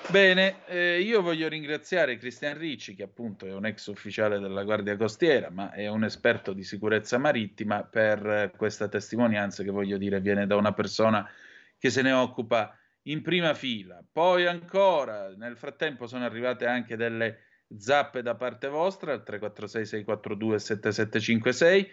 Bene, 0.09 0.65
eh, 0.65 0.99
io 0.99 1.21
voglio 1.21 1.47
ringraziare 1.47 2.17
Cristian 2.17 2.57
Ricci, 2.57 2.95
che 2.95 3.03
appunto 3.03 3.45
è 3.45 3.53
un 3.53 3.65
ex 3.65 3.85
ufficiale 3.87 4.39
della 4.39 4.63
Guardia 4.63 4.97
Costiera, 4.97 5.49
ma 5.49 5.71
è 5.71 5.87
un 5.87 6.03
esperto 6.03 6.53
di 6.53 6.63
sicurezza 6.63 7.17
marittima, 7.17 7.83
per 7.83 8.25
eh, 8.25 8.51
questa 8.55 8.87
testimonianza 8.89 9.63
che 9.63 9.71
voglio 9.71 9.97
dire 9.97 10.19
viene 10.19 10.47
da 10.47 10.57
una 10.57 10.73
persona 10.73 11.29
che 11.77 11.89
se 11.89 12.01
ne 12.01 12.11
occupa 12.11 12.77
in 13.03 13.21
prima 13.21 13.53
fila. 13.53 14.03
Poi 14.11 14.45
ancora, 14.45 15.33
nel 15.35 15.55
frattempo 15.55 16.07
sono 16.07 16.25
arrivate 16.25 16.65
anche 16.65 16.97
delle 16.97 17.43
zappe 17.77 18.21
da 18.21 18.35
parte 18.35 18.67
vostra 18.67 19.13
al 19.13 19.23
346 19.23 19.85
642 19.85 20.59
7756. 20.59 21.91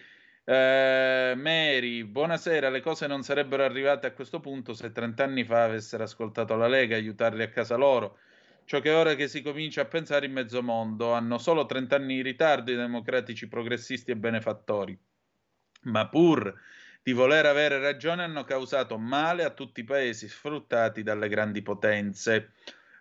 Eh, 0.50 1.34
Mary, 1.36 2.04
buonasera. 2.04 2.70
Le 2.70 2.80
cose 2.80 3.06
non 3.06 3.22
sarebbero 3.22 3.64
arrivate 3.64 4.06
a 4.06 4.12
questo 4.12 4.40
punto 4.40 4.72
se 4.72 4.92
30 4.92 5.22
anni 5.22 5.44
fa 5.44 5.64
avessero 5.64 6.04
ascoltato 6.04 6.56
la 6.56 6.66
Lega 6.66 6.94
e 6.94 7.00
aiutarli 7.00 7.42
a 7.42 7.50
casa 7.50 7.76
loro. 7.76 8.18
Ciò 8.64 8.80
che 8.80 8.88
ora 8.92 9.14
che 9.14 9.28
si 9.28 9.42
comincia 9.42 9.82
a 9.82 9.84
pensare 9.84 10.24
in 10.24 10.32
mezzo 10.32 10.62
mondo 10.62 11.12
hanno 11.12 11.36
solo 11.36 11.66
30 11.66 11.96
anni 11.96 12.14
di 12.14 12.22
ritardo 12.22 12.72
i 12.72 12.76
democratici 12.76 13.46
progressisti 13.46 14.10
e 14.10 14.16
benefattori. 14.16 14.98
Ma 15.82 16.08
pur 16.08 16.58
di 17.02 17.12
voler 17.12 17.44
avere 17.44 17.78
ragione 17.78 18.22
hanno 18.22 18.44
causato 18.44 18.96
male 18.96 19.44
a 19.44 19.50
tutti 19.50 19.80
i 19.80 19.84
paesi 19.84 20.28
sfruttati 20.28 21.02
dalle 21.02 21.28
grandi 21.28 21.60
potenze. 21.60 22.52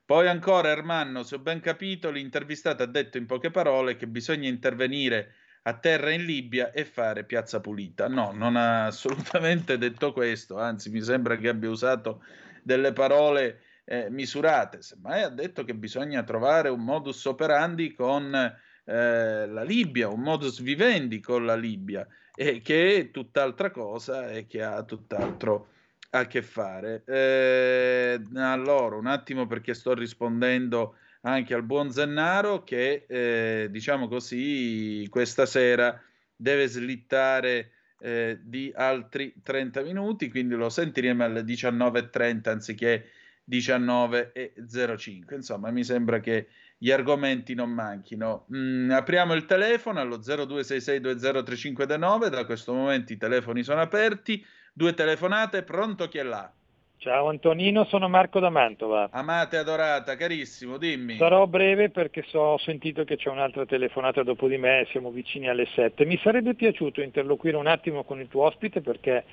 Poi 0.06 0.28
ancora 0.28 0.68
Ermanno, 0.68 1.24
se 1.24 1.36
ho 1.36 1.40
ben 1.40 1.62
capito, 1.62 2.12
l'intervistato 2.12 2.84
ha 2.84 2.88
detto 2.88 3.18
in 3.18 3.26
poche 3.26 3.52
parole 3.52 3.96
che 3.96 4.08
bisogna 4.08 4.50
intervenire 4.50 5.34
a 5.68 5.74
terra 5.74 6.12
in 6.12 6.24
Libia 6.24 6.72
e 6.72 6.86
fare 6.86 7.26
piazza 7.26 7.60
pulita. 7.60 8.08
No, 8.08 8.32
non 8.32 8.56
ha 8.56 8.86
assolutamente 8.88 9.78
detto 9.78 10.14
questo, 10.14 10.58
anzi 10.58 10.90
mi 10.90 11.02
sembra 11.02 11.36
che 11.36 11.50
abbia 11.50 11.70
usato 11.70 12.24
delle 12.64 12.94
parole 12.94 13.62
eh, 13.86 14.10
misurate, 14.10 14.82
semmai 14.82 15.24
ha 15.24 15.30
detto 15.30 15.64
che 15.64 15.74
bisogna 15.74 16.24
trovare 16.24 16.70
un 16.70 16.84
modus 16.84 17.24
operandi 17.26 17.94
con 17.94 18.34
eh, 18.34 19.48
la 19.48 19.64
Libia, 19.64 20.10
un 20.10 20.22
modus 20.22 20.62
vivendi 20.62 21.20
con 21.20 21.46
la 21.46 21.56
Libia 21.56 22.06
e 22.34 22.62
che 22.62 22.96
è 22.96 23.12
tutt'altra 23.12 23.72
cosa 23.72 24.30
e 24.30 24.46
che 24.46 24.62
ha 24.62 24.84
tutt'altro 24.84 25.70
a 26.12 26.26
che 26.28 26.42
fare. 26.42 27.04
Eh, 27.06 28.22
allora, 28.36 28.96
un 28.96 29.08
attimo 29.08 29.48
perché 29.48 29.74
sto 29.74 29.94
rispondendo 29.94 30.96
anche 31.22 31.54
al 31.54 31.64
buon 31.64 31.92
Zennaro 31.92 32.64
che, 32.64 33.06
eh, 33.08 33.68
diciamo 33.70 34.08
così, 34.08 35.06
questa 35.10 35.46
sera 35.46 36.02
deve 36.36 36.68
slittare 36.68 37.72
eh, 38.00 38.40
di 38.42 38.72
altri 38.76 39.34
30 39.42 39.82
minuti, 39.82 40.30
quindi 40.30 40.56
lo 40.56 40.70
sentiremo 40.70 41.24
alle 41.24 41.42
19.30 41.42 42.50
anziché 42.50 43.10
19.05. 43.50 45.34
Insomma, 45.34 45.72
mi 45.72 45.84
sembra 45.84 46.20
che 46.20 46.48
gli 46.78 46.92
argomenti 46.92 47.56
non 47.56 47.72
manchino. 47.72 48.46
Mm, 48.56 48.92
apriamo 48.92 49.34
il 49.34 49.46
telefono 49.46 50.00
allo 50.00 50.20
0266203529, 50.20 52.30
da 52.30 52.46
questo 52.46 52.74
momento 52.74 53.14
i 53.14 53.18
telefoni 53.18 53.64
sono 53.64 53.82
aperti, 53.82 54.46
due 54.74 54.94
telefonate, 54.94 55.64
pronto 55.64 56.08
chi 56.08 56.20
è 56.20 56.24
là? 56.24 56.52
Ciao 57.00 57.30
Antonino, 57.30 57.86
sono 57.86 58.10
Marco 58.10 58.40
da 58.40 58.50
Mantova. 58.50 59.10
Amate 59.12 59.58
adorata, 59.58 60.16
carissimo, 60.16 60.78
dimmi. 60.78 61.18
Sarò 61.18 61.46
breve 61.46 61.92
perché 61.92 62.24
so, 62.28 62.40
ho 62.40 62.58
sentito 62.58 63.04
che 63.04 63.18
c'è 63.18 63.30
un'altra 63.30 63.68
telefonata 63.68 64.24
dopo 64.24 64.48
di 64.48 64.58
me, 64.58 64.88
siamo 64.90 65.12
vicini 65.12 65.48
alle 65.48 65.68
7. 65.76 66.06
Mi 66.06 66.18
sarebbe 66.24 66.56
piaciuto 66.56 67.02
interloquire 67.02 67.56
un 67.56 67.68
attimo 67.68 68.04
con 68.04 68.20
il 68.20 68.28
tuo 68.28 68.46
ospite 68.46 68.82
perché 68.82 69.24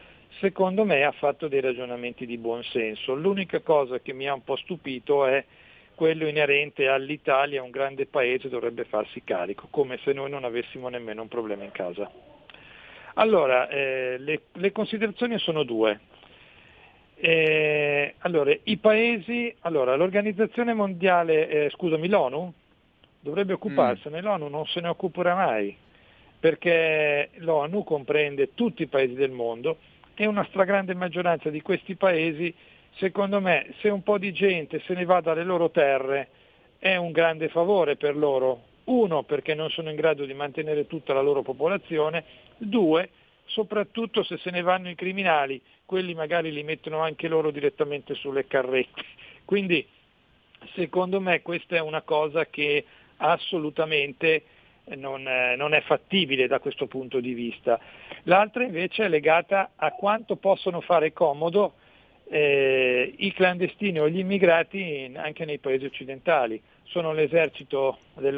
secondo 0.40 0.84
me 0.84 1.04
ha 1.04 1.12
fatto 1.12 1.48
dei 1.48 1.62
ragionamenti 1.62 2.26
di 2.26 2.36
buon 2.36 2.62
senso. 2.64 3.14
L'unica 3.14 3.60
cosa 3.60 3.98
che 3.98 4.12
mi 4.12 4.28
ha 4.28 4.34
un 4.34 4.44
po' 4.44 4.56
stupito 4.56 5.24
è 5.24 5.42
quello 5.94 6.28
inerente 6.28 6.88
all'Italia, 6.88 7.62
un 7.62 7.70
grande 7.70 8.04
paese 8.04 8.50
dovrebbe 8.50 8.84
farsi 8.84 9.24
carico, 9.24 9.68
come 9.70 9.98
se 10.04 10.12
noi 10.12 10.28
non 10.28 10.44
avessimo 10.44 10.90
nemmeno 10.90 11.22
un 11.22 11.28
problema 11.28 11.64
in 11.64 11.72
casa. 11.72 12.10
Allora, 13.14 13.68
eh, 13.68 14.16
le, 14.18 14.42
le 14.52 14.72
considerazioni 14.72 15.38
sono 15.38 15.62
due. 15.62 16.00
Eh, 17.16 18.14
allora, 18.18 18.54
i 18.64 18.76
paesi, 18.76 19.54
allora, 19.60 19.94
l'organizzazione 19.96 20.74
mondiale, 20.74 21.48
eh, 21.48 21.70
scusami, 21.70 22.08
l'ONU 22.08 22.52
dovrebbe 23.20 23.54
occuparsene, 23.54 24.20
mm. 24.20 24.24
l'ONU 24.24 24.48
non 24.48 24.66
se 24.66 24.80
ne 24.80 24.88
occuperà 24.88 25.34
mai, 25.34 25.76
perché 26.38 27.30
l'ONU 27.36 27.84
comprende 27.84 28.54
tutti 28.54 28.82
i 28.82 28.88
paesi 28.88 29.14
del 29.14 29.30
mondo 29.30 29.78
e 30.14 30.26
una 30.26 30.44
stragrande 30.50 30.94
maggioranza 30.94 31.50
di 31.50 31.62
questi 31.62 31.96
paesi, 31.96 32.54
secondo 32.96 33.40
me, 33.40 33.72
se 33.80 33.88
un 33.88 34.02
po' 34.02 34.18
di 34.18 34.32
gente 34.32 34.80
se 34.86 34.94
ne 34.94 35.04
va 35.04 35.20
dalle 35.20 35.44
loro 35.44 35.70
terre, 35.70 36.28
è 36.78 36.96
un 36.96 37.12
grande 37.12 37.48
favore 37.48 37.96
per 37.96 38.16
loro. 38.16 38.72
Uno, 38.84 39.22
perché 39.22 39.54
non 39.54 39.70
sono 39.70 39.88
in 39.88 39.96
grado 39.96 40.26
di 40.26 40.34
mantenere 40.34 40.86
tutta 40.86 41.14
la 41.14 41.22
loro 41.22 41.40
popolazione, 41.40 42.24
due, 42.58 43.08
soprattutto 43.46 44.22
se 44.22 44.38
se 44.38 44.50
ne 44.50 44.62
vanno 44.62 44.90
i 44.90 44.94
criminali, 44.94 45.60
quelli 45.84 46.14
magari 46.14 46.52
li 46.52 46.62
mettono 46.62 47.00
anche 47.00 47.28
loro 47.28 47.50
direttamente 47.50 48.14
sulle 48.14 48.46
carrette. 48.46 49.04
Quindi 49.44 49.86
secondo 50.74 51.20
me 51.20 51.42
questa 51.42 51.76
è 51.76 51.80
una 51.80 52.02
cosa 52.02 52.46
che 52.46 52.84
assolutamente 53.18 54.44
non, 54.96 55.26
eh, 55.26 55.56
non, 55.56 55.74
è 55.74 55.80
fattibile 55.82 56.46
da 56.46 56.58
questo 56.58 56.86
punto 56.86 57.20
di 57.20 57.32
vista. 57.32 57.78
L'altra 58.24 58.64
invece 58.64 59.04
è 59.04 59.08
legata 59.08 59.72
a 59.76 59.92
quanto 59.92 60.36
possono 60.36 60.80
fare 60.80 61.12
comodo 61.12 61.74
eh, 62.28 63.14
i 63.16 63.32
clandestini 63.32 64.00
o 64.00 64.08
gli 64.08 64.18
immigrati 64.18 65.12
anche 65.14 65.44
nei 65.44 65.58
paesi 65.58 65.84
occidentali. 65.84 66.60
Sono 66.84 67.12
l'esercito, 67.12 67.98
del, 68.14 68.36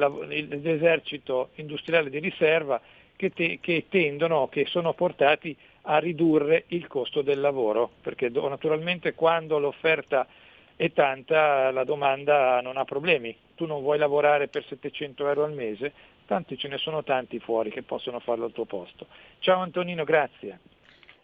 l'esercito 0.61 1.51
industriale 1.55 2.11
di 2.11 2.19
riserva 2.19 2.81
che, 3.17 3.31
te, 3.31 3.59
che 3.61 3.87
tendono, 3.89 4.49
che 4.49 4.67
sono 4.67 4.93
portati 4.93 5.57
a 5.83 5.99
ridurre 5.99 6.65
il 6.69 6.87
costo 6.87 7.23
del 7.23 7.41
lavoro, 7.41 7.91
perché 8.01 8.29
naturalmente 8.29 9.15
quando 9.15 9.59
l'offerta 9.59 10.27
è 10.77 10.93
tanta 10.93 11.71
la 11.71 11.85
domanda 11.85 12.61
non 12.61 12.77
ha 12.77 12.85
problemi. 12.85 13.35
Tu 13.55 13.67
non 13.67 13.81
vuoi 13.81 13.99
lavorare 13.99 14.49
per 14.49 14.65
700 14.65 15.27
euro 15.27 15.45
al 15.45 15.55
mese, 15.55 15.93
tanti 16.27 16.59
ce 16.59 16.69
ne 16.69 16.77
sono 16.77 17.03
tanti 17.03 17.39
fuori 17.39 17.71
che 17.71 17.83
possono 17.83 18.21
farlo 18.21 18.45
al 18.45 18.53
tuo 18.53 18.67
posto. 18.67 19.07
Ciao 19.39 19.61
Antonino, 19.61 20.05
grazie. 20.05 20.59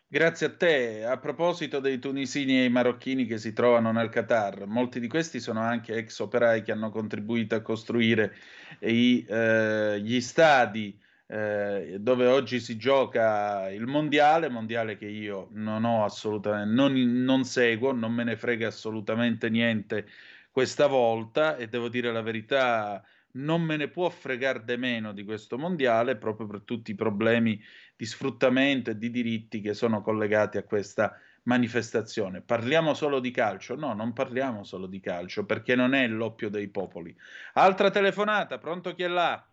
Grazie 0.08 0.46
a 0.46 0.54
te. 0.54 1.04
A 1.04 1.18
proposito 1.18 1.80
dei 1.80 1.98
tunisini 1.98 2.60
e 2.60 2.64
i 2.64 2.70
marocchini 2.70 3.24
che 3.24 3.38
si 3.38 3.54
trovano 3.54 3.92
nel 3.92 4.10
Qatar, 4.10 4.66
molti 4.66 5.00
di 5.00 5.08
questi 5.08 5.40
sono 5.40 5.60
anche 5.60 5.94
ex 5.94 6.18
operai 6.18 6.62
che 6.62 6.70
hanno 6.70 6.90
contribuito 6.90 7.54
a 7.54 7.60
costruire 7.60 8.34
i, 8.80 9.24
eh, 9.26 9.98
gli 10.00 10.20
stadi 10.20 10.98
eh, 11.32 11.96
dove 11.98 12.26
oggi 12.26 12.60
si 12.60 12.76
gioca 12.76 13.70
il 13.70 13.86
mondiale, 13.86 14.50
mondiale 14.50 14.98
che 14.98 15.06
io 15.06 15.48
non 15.52 15.84
ho 15.84 16.04
assolutamente, 16.04 16.74
non, 16.74 16.92
non 16.92 17.44
seguo, 17.44 17.92
non 17.92 18.12
me 18.12 18.22
ne 18.22 18.36
frega 18.36 18.66
assolutamente 18.66 19.48
niente 19.48 20.06
questa 20.50 20.86
volta 20.88 21.56
e 21.56 21.68
devo 21.68 21.88
dire 21.88 22.12
la 22.12 22.20
verità, 22.20 23.02
non 23.32 23.62
me 23.62 23.78
ne 23.78 23.88
può 23.88 24.10
fregare 24.10 24.62
di 24.62 24.76
meno 24.76 25.14
di 25.14 25.24
questo 25.24 25.56
mondiale 25.56 26.16
proprio 26.16 26.46
per 26.46 26.60
tutti 26.64 26.90
i 26.90 26.94
problemi 26.94 27.58
di 27.96 28.04
sfruttamento 28.04 28.90
e 28.90 28.98
di 28.98 29.10
diritti 29.10 29.62
che 29.62 29.72
sono 29.72 30.02
collegati 30.02 30.58
a 30.58 30.64
questa 30.64 31.18
manifestazione. 31.44 32.42
Parliamo 32.42 32.92
solo 32.92 33.20
di 33.20 33.30
calcio? 33.30 33.74
No, 33.74 33.94
non 33.94 34.12
parliamo 34.12 34.64
solo 34.64 34.86
di 34.86 35.00
calcio 35.00 35.46
perché 35.46 35.76
non 35.76 35.94
è 35.94 36.06
l'oppio 36.08 36.50
dei 36.50 36.68
popoli. 36.68 37.16
Altra 37.54 37.90
telefonata, 37.90 38.58
pronto 38.58 38.94
chi 38.94 39.04
è 39.04 39.08
là? 39.08 39.46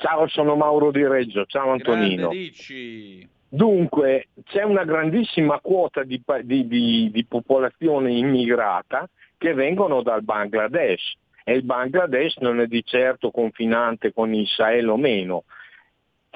Ciao, 0.00 0.26
sono 0.28 0.56
Mauro 0.56 0.90
Di 0.90 1.06
Reggio, 1.06 1.44
ciao 1.44 1.72
Antonino. 1.72 2.30
Dunque, 3.46 4.28
c'è 4.44 4.62
una 4.62 4.84
grandissima 4.84 5.60
quota 5.60 6.04
di, 6.04 6.22
di, 6.42 6.66
di, 6.66 7.10
di, 7.12 7.24
popolazione 7.26 8.10
immigrata 8.12 9.06
che 9.36 9.52
vengono 9.52 10.00
dal 10.00 10.22
Bangladesh 10.22 11.16
e 11.44 11.52
il 11.52 11.64
Bangladesh 11.64 12.38
non 12.38 12.60
è 12.60 12.66
di 12.66 12.82
certo 12.82 13.30
confinante 13.30 14.14
con 14.14 14.32
il 14.32 14.46
Sahel 14.46 14.88
o 14.88 14.96
meno. 14.96 15.44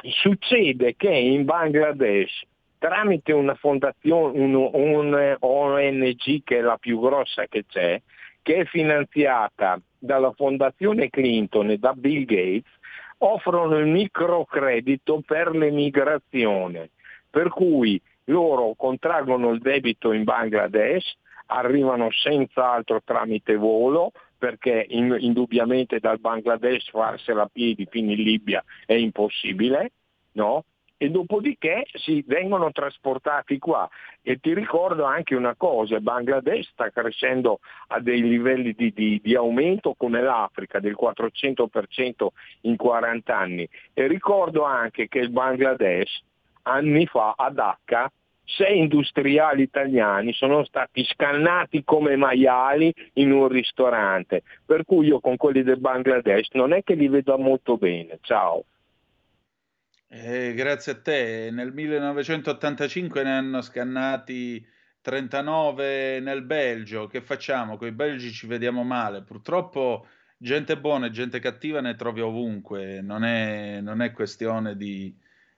Succede 0.02 0.94
che 0.94 1.08
in 1.08 1.46
Bangladesh, 1.46 2.42
tramite 2.76 3.32
una 3.32 3.54
fondazione, 3.54 4.38
un, 4.38 4.54
un 4.54 5.36
ONG 5.40 6.42
che 6.44 6.58
è 6.58 6.60
la 6.60 6.76
più 6.76 7.00
grossa 7.00 7.46
che 7.46 7.64
c'è, 7.66 7.98
che 8.42 8.56
è 8.56 8.64
finanziata 8.66 9.80
dalla 9.98 10.32
fondazione 10.32 11.08
Clinton 11.08 11.70
e 11.70 11.78
da 11.78 11.94
Bill 11.94 12.26
Gates, 12.26 12.82
offrono 13.26 13.78
il 13.78 13.86
microcredito 13.86 15.22
per 15.26 15.54
l'emigrazione, 15.54 16.90
per 17.30 17.48
cui 17.48 18.00
loro 18.24 18.74
contraggono 18.76 19.50
il 19.50 19.60
debito 19.60 20.12
in 20.12 20.24
Bangladesh, 20.24 21.16
arrivano 21.46 22.10
senz'altro 22.10 23.00
tramite 23.04 23.56
volo, 23.56 24.12
perché 24.36 24.84
in, 24.88 25.16
indubbiamente 25.18 26.00
dal 26.00 26.20
Bangladesh 26.20 26.90
farsela 26.90 27.42
a 27.42 27.50
piedi 27.50 27.86
fino 27.88 28.10
in 28.12 28.22
Libia 28.22 28.62
è 28.84 28.94
impossibile, 28.94 29.92
no? 30.32 30.64
E 30.96 31.10
dopodiché 31.10 31.84
si 31.94 32.22
vengono 32.26 32.70
trasportati 32.70 33.58
qua. 33.58 33.88
E 34.22 34.38
ti 34.38 34.54
ricordo 34.54 35.04
anche 35.04 35.34
una 35.34 35.54
cosa, 35.54 36.00
Bangladesh 36.00 36.70
sta 36.70 36.90
crescendo 36.90 37.60
a 37.88 38.00
dei 38.00 38.22
livelli 38.22 38.72
di, 38.72 38.92
di, 38.92 39.20
di 39.22 39.34
aumento 39.34 39.94
come 39.96 40.22
l'Africa 40.22 40.80
del 40.80 40.96
400% 41.00 42.26
in 42.62 42.76
40 42.76 43.36
anni. 43.36 43.68
E 43.92 44.06
ricordo 44.06 44.64
anche 44.64 45.08
che 45.08 45.18
il 45.18 45.30
Bangladesh 45.30 46.22
anni 46.62 47.06
fa 47.06 47.34
a 47.36 47.50
Dhaka 47.50 48.10
sei 48.46 48.78
industriali 48.78 49.62
italiani 49.62 50.32
sono 50.32 50.64
stati 50.64 51.02
scannati 51.04 51.82
come 51.82 52.16
maiali 52.16 52.92
in 53.14 53.32
un 53.32 53.48
ristorante, 53.48 54.42
per 54.64 54.84
cui 54.84 55.06
io 55.06 55.20
con 55.20 55.36
quelli 55.36 55.62
del 55.62 55.80
Bangladesh 55.80 56.50
non 56.52 56.72
è 56.72 56.82
che 56.82 56.94
li 56.94 57.08
vedo 57.08 57.38
molto 57.38 57.76
bene. 57.76 58.18
Ciao. 58.20 58.64
Eh, 60.16 60.54
grazie 60.54 60.92
a 60.92 61.00
te. 61.00 61.50
Nel 61.50 61.72
1985 61.72 63.24
ne 63.24 63.36
hanno 63.36 63.60
scannati 63.62 64.64
39 65.00 66.20
nel 66.20 66.42
Belgio. 66.42 67.08
Che 67.08 67.20
facciamo? 67.20 67.76
Con 67.76 67.88
i 67.88 67.92
belgi 67.92 68.30
ci 68.30 68.46
vediamo 68.46 68.84
male. 68.84 69.22
Purtroppo 69.22 70.06
gente 70.36 70.78
buona 70.78 71.06
e 71.06 71.10
gente 71.10 71.40
cattiva 71.40 71.80
ne 71.80 71.96
trovi 71.96 72.20
ovunque. 72.20 73.00
Non 73.00 73.24
è, 73.24 73.80
non 73.80 74.02
è 74.02 74.12
questione 74.12 74.76
di, 74.76 75.12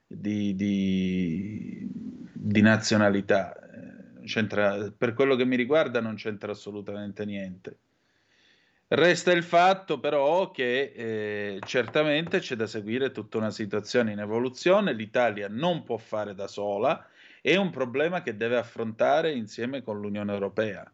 di, 0.06 0.54
di, 0.54 1.86
di 2.32 2.60
nazionalità. 2.62 3.54
Eh, 3.54 4.24
c'entra, 4.24 4.90
per 4.90 5.12
quello 5.12 5.36
che 5.36 5.44
mi 5.44 5.56
riguarda 5.56 6.00
non 6.00 6.14
c'entra 6.14 6.52
assolutamente 6.52 7.26
niente. 7.26 7.78
Resta 8.88 9.32
il 9.32 9.42
fatto 9.42 9.98
però 9.98 10.52
che 10.52 10.92
eh, 10.94 11.58
certamente 11.66 12.38
c'è 12.38 12.54
da 12.54 12.68
seguire 12.68 13.10
tutta 13.10 13.36
una 13.36 13.50
situazione 13.50 14.12
in 14.12 14.20
evoluzione, 14.20 14.92
l'Italia 14.92 15.48
non 15.50 15.82
può 15.82 15.96
fare 15.96 16.36
da 16.36 16.46
sola, 16.46 17.04
è 17.42 17.56
un 17.56 17.70
problema 17.70 18.22
che 18.22 18.36
deve 18.36 18.56
affrontare 18.56 19.32
insieme 19.32 19.82
con 19.82 20.00
l'Unione 20.00 20.32
Europea. 20.32 20.88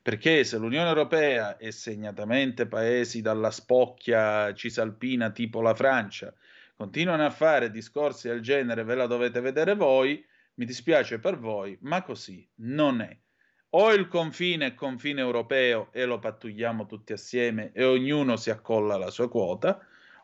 Perché 0.00 0.44
se 0.44 0.56
l'Unione 0.56 0.88
Europea 0.88 1.58
e 1.58 1.72
segnatamente 1.72 2.66
paesi 2.66 3.20
dalla 3.20 3.50
spocchia 3.50 4.54
cisalpina 4.54 5.30
tipo 5.30 5.60
la 5.60 5.74
Francia 5.74 6.32
continuano 6.74 7.26
a 7.26 7.30
fare 7.30 7.70
discorsi 7.70 8.28
del 8.28 8.40
genere, 8.40 8.82
ve 8.82 8.94
la 8.94 9.06
dovete 9.06 9.40
vedere 9.40 9.74
voi, 9.74 10.24
mi 10.54 10.64
dispiace 10.64 11.18
per 11.18 11.38
voi, 11.38 11.76
ma 11.82 12.02
così 12.02 12.48
non 12.56 13.02
è. 13.02 13.14
O 13.78 13.92
il 13.92 14.08
confine 14.08 14.68
è 14.68 14.74
confine 14.74 15.20
europeo 15.20 15.88
e 15.92 16.06
lo 16.06 16.18
pattugliamo 16.18 16.86
tutti 16.86 17.12
assieme 17.12 17.72
e 17.74 17.84
ognuno 17.84 18.36
si 18.36 18.48
accolla 18.48 18.96
la 18.96 19.10
sua 19.10 19.28
quota, 19.28 19.78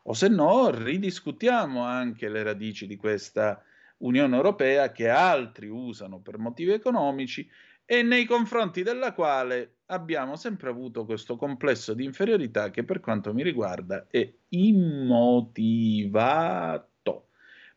o 0.05 0.13
se 0.13 0.27
no 0.27 0.71
ridiscutiamo 0.71 1.83
anche 1.83 2.29
le 2.29 2.41
radici 2.41 2.87
di 2.87 2.95
questa 2.95 3.63
Unione 3.97 4.35
Europea 4.35 4.91
che 4.91 5.07
altri 5.07 5.67
usano 5.67 6.19
per 6.19 6.39
motivi 6.39 6.71
economici 6.71 7.47
e 7.85 8.01
nei 8.01 8.25
confronti 8.25 8.81
della 8.81 9.13
quale 9.13 9.81
abbiamo 9.85 10.35
sempre 10.35 10.71
avuto 10.71 11.05
questo 11.05 11.35
complesso 11.35 11.93
di 11.93 12.05
inferiorità 12.05 12.71
che 12.71 12.83
per 12.83 13.01
quanto 13.01 13.35
mi 13.35 13.43
riguarda 13.43 14.07
è 14.09 14.33
immotivato. 14.49 16.01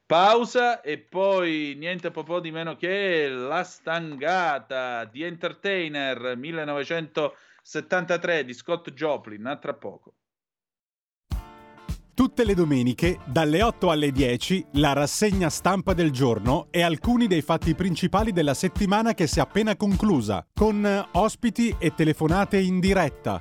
Pausa 0.07 0.81
e 0.83 0.99
poi 0.99 1.75
niente 1.77 2.13
po' 2.13 2.39
di 2.39 2.53
meno 2.53 2.77
che 2.77 3.29
La 3.29 3.65
Stangata 3.65 5.05
di 5.05 5.25
Entertainer 5.25 6.37
1973 6.37 8.45
di 8.45 8.55
Scott 8.55 8.93
Joplin, 8.93 9.45
a 9.47 9.57
tra 9.57 9.75
poco. 9.75 10.15
Tutte 12.15 12.45
le 12.45 12.55
domeniche, 12.55 13.19
dalle 13.27 13.63
8 13.63 13.91
alle 13.91 14.13
10, 14.13 14.67
la 14.75 14.93
rassegna 14.93 15.51
stampa 15.51 15.93
del 15.93 16.13
giorno 16.13 16.69
e 16.71 16.83
alcuni 16.83 17.27
dei 17.27 17.43
fatti 17.43 17.75
principali 17.75 18.31
della 18.31 18.55
settimana 18.55 19.13
che 19.13 19.27
si 19.27 19.41
è 19.41 19.43
appena 19.43 19.75
conclusa, 19.75 20.47
con 20.55 21.09
ospiti 21.13 21.75
e 21.81 21.95
telefonate 21.95 22.59
in 22.59 22.79
diretta. 22.79 23.41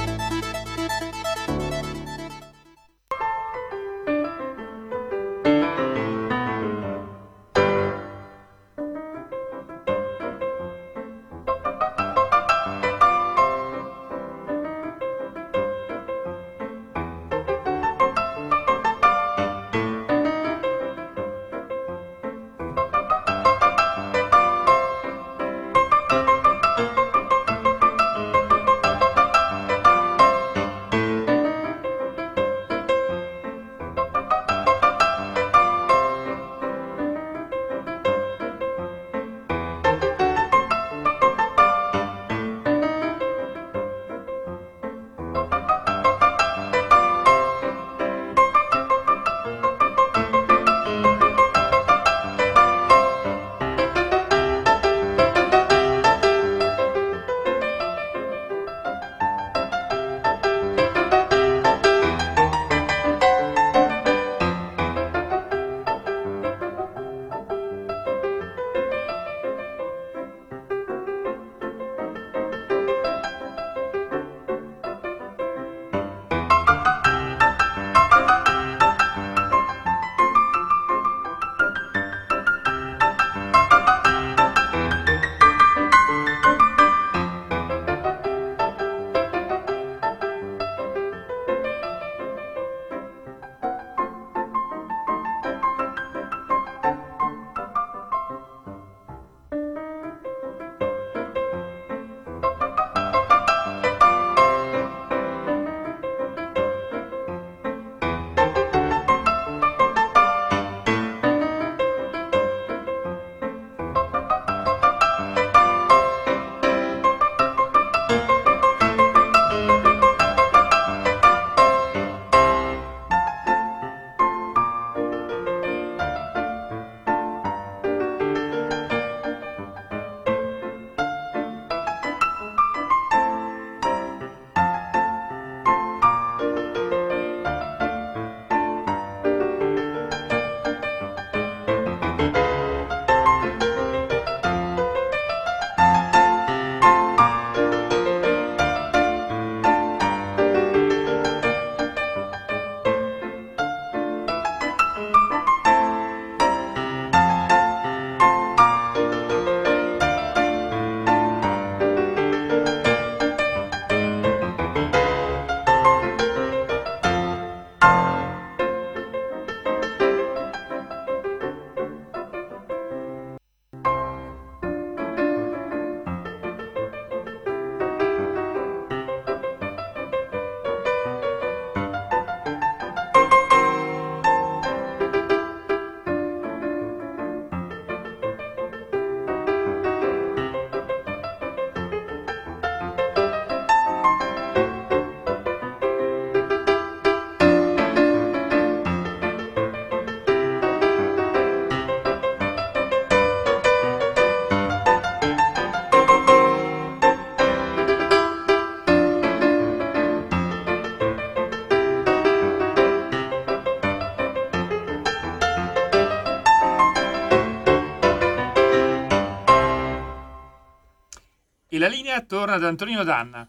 Torna 222.41 222.55
ad 222.55 222.63
Antonino 222.63 223.03
Danna. 223.03 223.47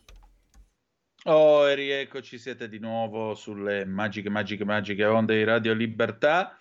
Oh, 1.24 1.66
e 1.66 1.74
rieccoci, 1.74 2.36
siete 2.36 2.68
di 2.68 2.78
nuovo 2.78 3.34
sulle 3.34 3.86
magiche, 3.86 4.28
magiche, 4.28 4.66
magiche 4.66 5.06
onde 5.06 5.36
di 5.36 5.44
Radio 5.44 5.72
Libertà. 5.72 6.58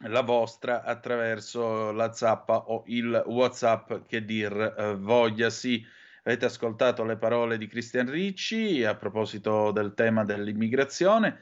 la 0.00 0.22
vostra 0.22 0.82
attraverso 0.82 1.90
la 1.92 2.12
zappa 2.12 2.56
o 2.56 2.84
il 2.86 3.22
whatsapp 3.26 4.06
che 4.06 4.24
dir 4.24 4.74
eh, 4.76 4.94
voglia. 4.96 5.50
Sì 5.50 5.84
avete 6.26 6.46
ascoltato 6.46 7.04
le 7.04 7.16
parole 7.16 7.56
di 7.56 7.68
Cristian 7.68 8.10
Ricci 8.10 8.84
a 8.84 8.96
proposito 8.96 9.70
del 9.70 9.94
tema 9.94 10.24
dell'immigrazione. 10.24 11.38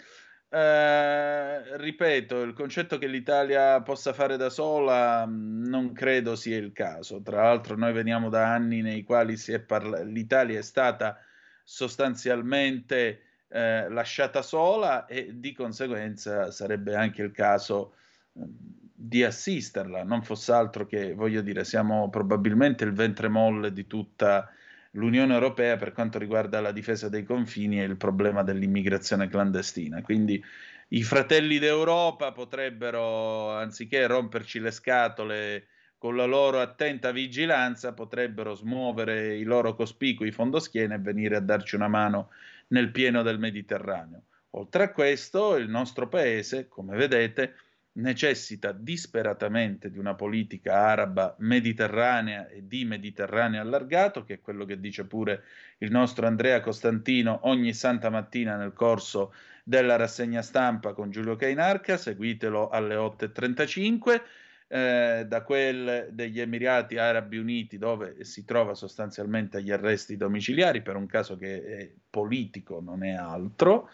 Eh, 0.51 1.77
ripeto 1.79 2.43
il 2.43 2.53
concetto 2.53 2.99
che 2.99 3.09
l'Italia 3.09 3.81
possa 3.81 4.13
fare 4.13 4.37
da 4.37 4.51
sola 4.51 5.27
mm, 5.27 5.65
non 5.65 5.93
credo 5.93 6.37
sia 6.37 6.59
il 6.59 6.73
caso. 6.73 7.23
Tra 7.23 7.43
l'altro 7.45 7.77
noi 7.77 7.93
veniamo 7.93 8.29
da 8.29 8.53
anni 8.53 8.83
nei 8.83 9.03
quali 9.05 9.37
è 9.47 9.59
parla- 9.61 10.03
l'Italia 10.03 10.59
è 10.59 10.63
stata 10.63 11.19
sostanzialmente 11.65 13.23
eh, 13.49 13.89
lasciata 13.89 14.43
sola 14.43 15.07
e 15.07 15.31
di 15.33 15.55
conseguenza 15.55 16.51
sarebbe 16.51 16.95
anche 16.95 17.23
il 17.23 17.33
caso 17.33 17.95
di 18.35 19.22
assisterla, 19.22 20.03
non 20.03 20.22
fosse 20.22 20.53
altro 20.53 20.87
che, 20.87 21.14
voglio 21.14 21.41
dire, 21.41 21.64
siamo 21.64 22.09
probabilmente 22.11 22.85
il 22.85 22.93
ventre 22.93 23.28
molle 23.28 23.72
di 23.72 23.87
tutta 23.87 24.51
l'Unione 24.93 25.35
Europea 25.35 25.76
per 25.76 25.93
quanto 25.93 26.18
riguarda 26.18 26.61
la 26.61 26.72
difesa 26.72 27.09
dei 27.09 27.24
confini 27.24 27.80
e 27.80 27.85
il 27.85 27.97
problema 27.97 28.43
dell'immigrazione 28.43 29.28
clandestina. 29.28 30.03
Quindi 30.03 30.43
i 30.89 31.03
fratelli 31.03 31.59
d'Europa 31.59 32.32
potrebbero, 32.32 33.51
anziché 33.51 34.07
romperci 34.07 34.61
le 34.61 34.70
scatole 34.70 35.66
con 35.99 36.16
la 36.16 36.26
loro 36.26 36.61
attenta 36.61 37.12
vigilanza, 37.12 37.93
potrebbero 37.93 38.55
smuovere 38.55 39.37
i 39.37 39.43
loro 39.43 39.74
cospicui 39.74 40.30
fondoschiene 40.30 40.97
e 40.97 40.99
venire 40.99 41.37
a 41.37 41.41
darci 41.41 41.76
una 41.76 41.89
mano 41.89 42.30
nel 42.68 42.91
pieno 42.91 43.22
del 43.22 43.39
Mediterraneo. 43.39 44.24
Oltre 44.51 44.85
a 44.85 44.93
questo, 44.93 45.57
il 45.57 45.68
nostro 45.68 46.09
paese, 46.09 46.68
come 46.68 46.97
vedete, 46.97 47.55
necessita 47.95 48.73
disperatamente 48.73 49.91
di 49.91 49.99
una 49.99 50.15
politica 50.15 50.75
araba 50.75 51.35
mediterranea 51.39 52.49
e 52.49 52.67
di 52.67 52.85
Mediterraneo 52.85 53.61
allargato, 53.61 54.25
che 54.25 54.35
è 54.35 54.41
quello 54.41 54.65
che 54.65 54.81
dice 54.81 55.05
pure 55.05 55.45
il 55.79 55.91
nostro 55.91 56.27
Andrea 56.27 56.61
Costantino 56.61 57.41
ogni 57.43 57.73
santa 57.73 58.11
mattina 58.11 58.57
nel 58.57 58.73
corso 58.73 59.33
della 59.63 59.97
rassegna 59.97 60.43
stampa 60.43 60.93
con 60.93 61.11
Giulio 61.11 61.37
Cainarca, 61.37 61.97
seguitelo 61.97 62.69
alle 62.69 62.97
8.35. 62.97 64.23
Eh, 64.67 65.27
da 65.29 65.43
quel 65.43 66.09
degli 66.11 66.41
Emirati 66.41 66.97
Arabi 66.97 67.37
Uniti 67.37 67.77
dove 67.77 68.25
si 68.25 68.47
trova 68.47 68.75
sostanzialmente 68.75 69.59
agli 69.59 69.71
arresti 69.71 70.17
domiciliari 70.17 70.81
per 70.81 70.97
un 70.97 71.07
caso 71.07 71.37
che 71.37 71.63
è 71.63 71.91
politico, 72.09 72.81
non 72.81 73.05
è 73.05 73.13
altro 73.13 73.91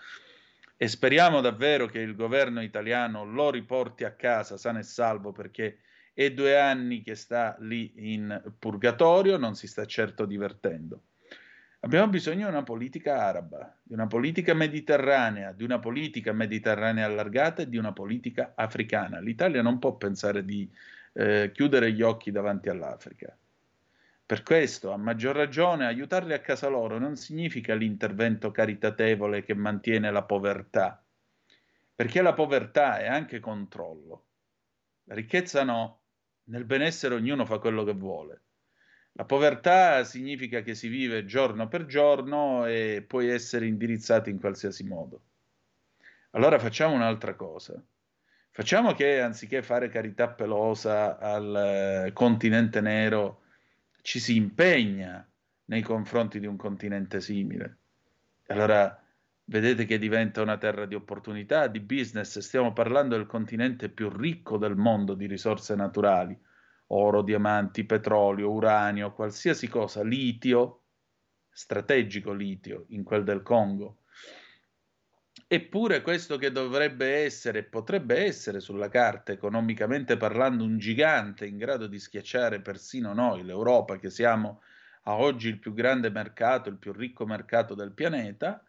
e 0.82 0.88
speriamo 0.88 1.42
davvero 1.42 1.84
che 1.84 1.98
il 1.98 2.14
governo 2.14 2.62
italiano 2.62 3.26
lo 3.26 3.50
riporti 3.50 4.04
a 4.04 4.12
casa 4.12 4.56
sano 4.56 4.78
e 4.78 4.82
salvo 4.82 5.30
perché 5.30 5.80
è 6.14 6.32
due 6.32 6.58
anni 6.58 7.02
che 7.02 7.16
sta 7.16 7.54
lì 7.60 8.14
in 8.14 8.54
purgatorio, 8.58 9.36
non 9.36 9.54
si 9.54 9.66
sta 9.66 9.84
certo 9.84 10.24
divertendo. 10.24 11.02
Abbiamo 11.80 12.08
bisogno 12.08 12.46
di 12.46 12.52
una 12.54 12.62
politica 12.62 13.22
araba, 13.22 13.78
di 13.82 13.92
una 13.92 14.06
politica 14.06 14.54
mediterranea, 14.54 15.52
di 15.52 15.64
una 15.64 15.78
politica 15.78 16.32
mediterranea 16.32 17.04
allargata 17.04 17.60
e 17.60 17.68
di 17.68 17.76
una 17.76 17.92
politica 17.92 18.54
africana. 18.56 19.20
L'Italia 19.20 19.60
non 19.60 19.78
può 19.78 19.96
pensare 19.96 20.46
di 20.46 20.66
eh, 21.12 21.50
chiudere 21.52 21.92
gli 21.92 22.00
occhi 22.00 22.30
davanti 22.30 22.70
all'Africa. 22.70 23.36
Per 24.30 24.44
questo, 24.44 24.92
a 24.92 24.96
maggior 24.96 25.34
ragione, 25.34 25.86
aiutarli 25.86 26.34
a 26.34 26.38
casa 26.38 26.68
loro 26.68 27.00
non 27.00 27.16
significa 27.16 27.74
l'intervento 27.74 28.52
caritatevole 28.52 29.42
che 29.42 29.54
mantiene 29.54 30.12
la 30.12 30.22
povertà, 30.22 31.04
perché 31.92 32.22
la 32.22 32.32
povertà 32.32 33.00
è 33.00 33.08
anche 33.08 33.40
controllo. 33.40 34.26
La 35.06 35.14
ricchezza 35.16 35.64
no, 35.64 36.02
nel 36.44 36.64
benessere 36.64 37.16
ognuno 37.16 37.44
fa 37.44 37.58
quello 37.58 37.82
che 37.82 37.92
vuole. 37.92 38.42
La 39.14 39.24
povertà 39.24 40.04
significa 40.04 40.60
che 40.60 40.76
si 40.76 40.86
vive 40.86 41.24
giorno 41.24 41.66
per 41.66 41.86
giorno 41.86 42.66
e 42.66 43.04
puoi 43.04 43.30
essere 43.30 43.66
indirizzato 43.66 44.30
in 44.30 44.38
qualsiasi 44.38 44.84
modo. 44.84 45.22
Allora 46.30 46.60
facciamo 46.60 46.94
un'altra 46.94 47.34
cosa. 47.34 47.82
Facciamo 48.52 48.92
che 48.92 49.20
anziché 49.20 49.60
fare 49.64 49.88
carità 49.88 50.28
pelosa 50.28 51.18
al 51.18 52.04
eh, 52.06 52.12
continente 52.12 52.80
nero, 52.80 53.40
ci 54.02 54.18
si 54.18 54.36
impegna 54.36 55.26
nei 55.66 55.82
confronti 55.82 56.40
di 56.40 56.46
un 56.46 56.56
continente 56.56 57.20
simile. 57.20 57.78
Allora 58.46 59.00
vedete 59.44 59.84
che 59.84 59.98
diventa 59.98 60.42
una 60.42 60.58
terra 60.58 60.86
di 60.86 60.94
opportunità, 60.94 61.66
di 61.66 61.80
business, 61.80 62.38
stiamo 62.38 62.72
parlando 62.72 63.16
del 63.16 63.26
continente 63.26 63.88
più 63.88 64.08
ricco 64.08 64.58
del 64.58 64.76
mondo 64.76 65.14
di 65.14 65.26
risorse 65.26 65.74
naturali, 65.74 66.38
oro, 66.88 67.22
diamanti, 67.22 67.84
petrolio, 67.84 68.50
uranio, 68.50 69.12
qualsiasi 69.12 69.68
cosa, 69.68 70.02
litio, 70.02 70.82
strategico 71.50 72.32
litio 72.32 72.86
in 72.88 73.02
quel 73.02 73.24
del 73.24 73.42
Congo. 73.42 73.99
Eppure 75.52 76.00
questo 76.00 76.38
che 76.38 76.52
dovrebbe 76.52 77.24
essere, 77.24 77.64
potrebbe 77.64 78.24
essere 78.24 78.60
sulla 78.60 78.88
carta, 78.88 79.32
economicamente 79.32 80.16
parlando, 80.16 80.62
un 80.62 80.78
gigante 80.78 81.44
in 81.44 81.56
grado 81.56 81.88
di 81.88 81.98
schiacciare 81.98 82.60
persino 82.60 83.12
noi, 83.14 83.42
l'Europa, 83.42 83.98
che 83.98 84.10
siamo 84.10 84.62
a 85.02 85.16
oggi 85.16 85.48
il 85.48 85.58
più 85.58 85.74
grande 85.74 86.08
mercato, 86.08 86.68
il 86.68 86.76
più 86.76 86.92
ricco 86.92 87.26
mercato 87.26 87.74
del 87.74 87.90
pianeta, 87.90 88.64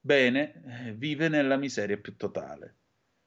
bene, 0.00 0.86
eh, 0.86 0.92
vive 0.94 1.28
nella 1.28 1.58
miseria 1.58 1.98
più 1.98 2.16
totale. 2.16 2.76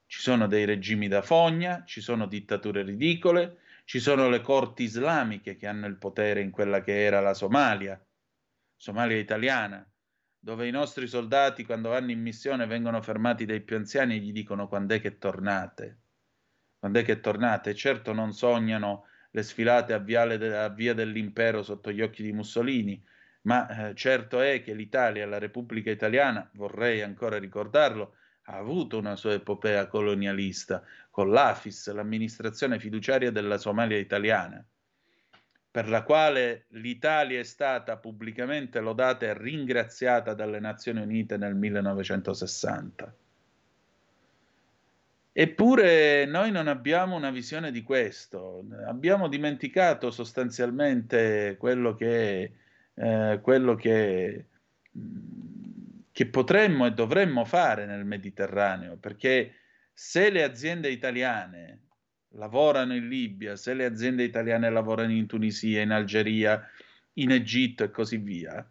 Ci 0.07 0.19
sono 0.19 0.47
dei 0.47 0.65
regimi 0.65 1.07
da 1.07 1.21
fogna, 1.21 1.83
ci 1.85 2.01
sono 2.01 2.25
dittature 2.25 2.81
ridicole, 2.81 3.59
ci 3.85 3.99
sono 3.99 4.27
le 4.27 4.41
corti 4.41 4.81
islamiche 4.81 5.55
che 5.55 5.67
hanno 5.67 5.85
il 5.85 5.97
potere 5.97 6.41
in 6.41 6.49
quella 6.49 6.81
che 6.81 7.03
era 7.03 7.19
la 7.19 7.35
Somalia, 7.35 8.03
Somalia 8.75 9.17
italiana, 9.17 9.87
dove 10.39 10.67
i 10.67 10.71
nostri 10.71 11.07
soldati 11.07 11.65
quando 11.65 11.89
vanno 11.89 12.11
in 12.11 12.21
missione 12.21 12.65
vengono 12.65 13.01
fermati 13.01 13.45
dai 13.45 13.61
più 13.61 13.75
anziani 13.75 14.15
e 14.15 14.19
gli 14.19 14.31
dicono 14.31 14.67
quando 14.67 14.93
è 14.93 15.01
che 15.01 15.17
tornate. 15.17 15.99
Quando 16.79 16.99
è 16.99 17.03
che 17.03 17.19
tornate? 17.19 17.73
Certo 17.75 18.13
non 18.13 18.33
sognano 18.33 19.05
le 19.31 19.43
sfilate 19.43 19.93
a, 19.93 19.99
de- 19.99 20.57
a 20.57 20.69
via 20.69 20.93
dell'impero 20.93 21.63
sotto 21.63 21.91
gli 21.91 22.01
occhi 22.01 22.23
di 22.23 22.31
Mussolini, 22.31 23.03
ma 23.41 23.89
eh, 23.89 23.95
certo 23.95 24.39
è 24.39 24.61
che 24.61 24.73
l'Italia, 24.73 25.25
la 25.25 25.39
Repubblica 25.39 25.91
Italiana, 25.91 26.49
vorrei 26.53 27.01
ancora 27.01 27.37
ricordarlo, 27.37 28.15
ha 28.43 28.57
avuto 28.57 28.97
una 28.97 29.15
sua 29.15 29.33
epopea 29.33 29.87
colonialista 29.87 30.83
con 31.09 31.31
l'AFIS, 31.31 31.91
l'amministrazione 31.91 32.79
fiduciaria 32.79 33.31
della 33.31 33.57
Somalia 33.57 33.97
italiana 33.97 34.65
per 35.77 35.89
la 35.89 36.01
quale 36.01 36.65
l'Italia 36.69 37.39
è 37.39 37.43
stata 37.43 37.97
pubblicamente 37.97 38.79
lodata 38.79 39.27
e 39.27 39.37
ringraziata 39.37 40.33
dalle 40.33 40.59
Nazioni 40.59 41.01
Unite 41.01 41.37
nel 41.37 41.53
1960. 41.53 43.15
Eppure 45.33 46.25
noi 46.25 46.49
non 46.49 46.67
abbiamo 46.67 47.15
una 47.15 47.29
visione 47.29 47.69
di 47.69 47.83
questo, 47.83 48.65
abbiamo 48.87 49.27
dimenticato 49.27 50.09
sostanzialmente 50.09 51.57
quello 51.59 51.93
che, 51.93 52.51
eh, 52.95 53.39
quello 53.39 53.75
che, 53.75 54.45
che 56.11 56.25
potremmo 56.25 56.87
e 56.87 56.91
dovremmo 56.93 57.45
fare 57.45 57.85
nel 57.85 58.03
Mediterraneo, 58.03 58.95
perché 58.95 59.53
se 59.93 60.31
le 60.31 60.41
aziende 60.41 60.89
italiane 60.89 61.81
lavorano 62.31 62.95
in 62.95 63.07
Libia, 63.07 63.55
se 63.55 63.73
le 63.73 63.85
aziende 63.85 64.23
italiane 64.23 64.69
lavorano 64.69 65.11
in 65.11 65.27
Tunisia, 65.27 65.81
in 65.81 65.91
Algeria, 65.91 66.67
in 67.13 67.31
Egitto 67.31 67.83
e 67.83 67.91
così 67.91 68.17
via, 68.17 68.65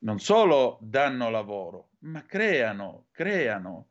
non 0.00 0.18
solo 0.18 0.78
danno 0.82 1.30
lavoro, 1.30 1.90
ma 2.00 2.24
creano, 2.24 3.06
creano 3.12 3.90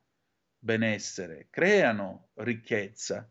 benessere, 0.59 1.47
creano 1.49 2.29
ricchezza. 2.35 3.29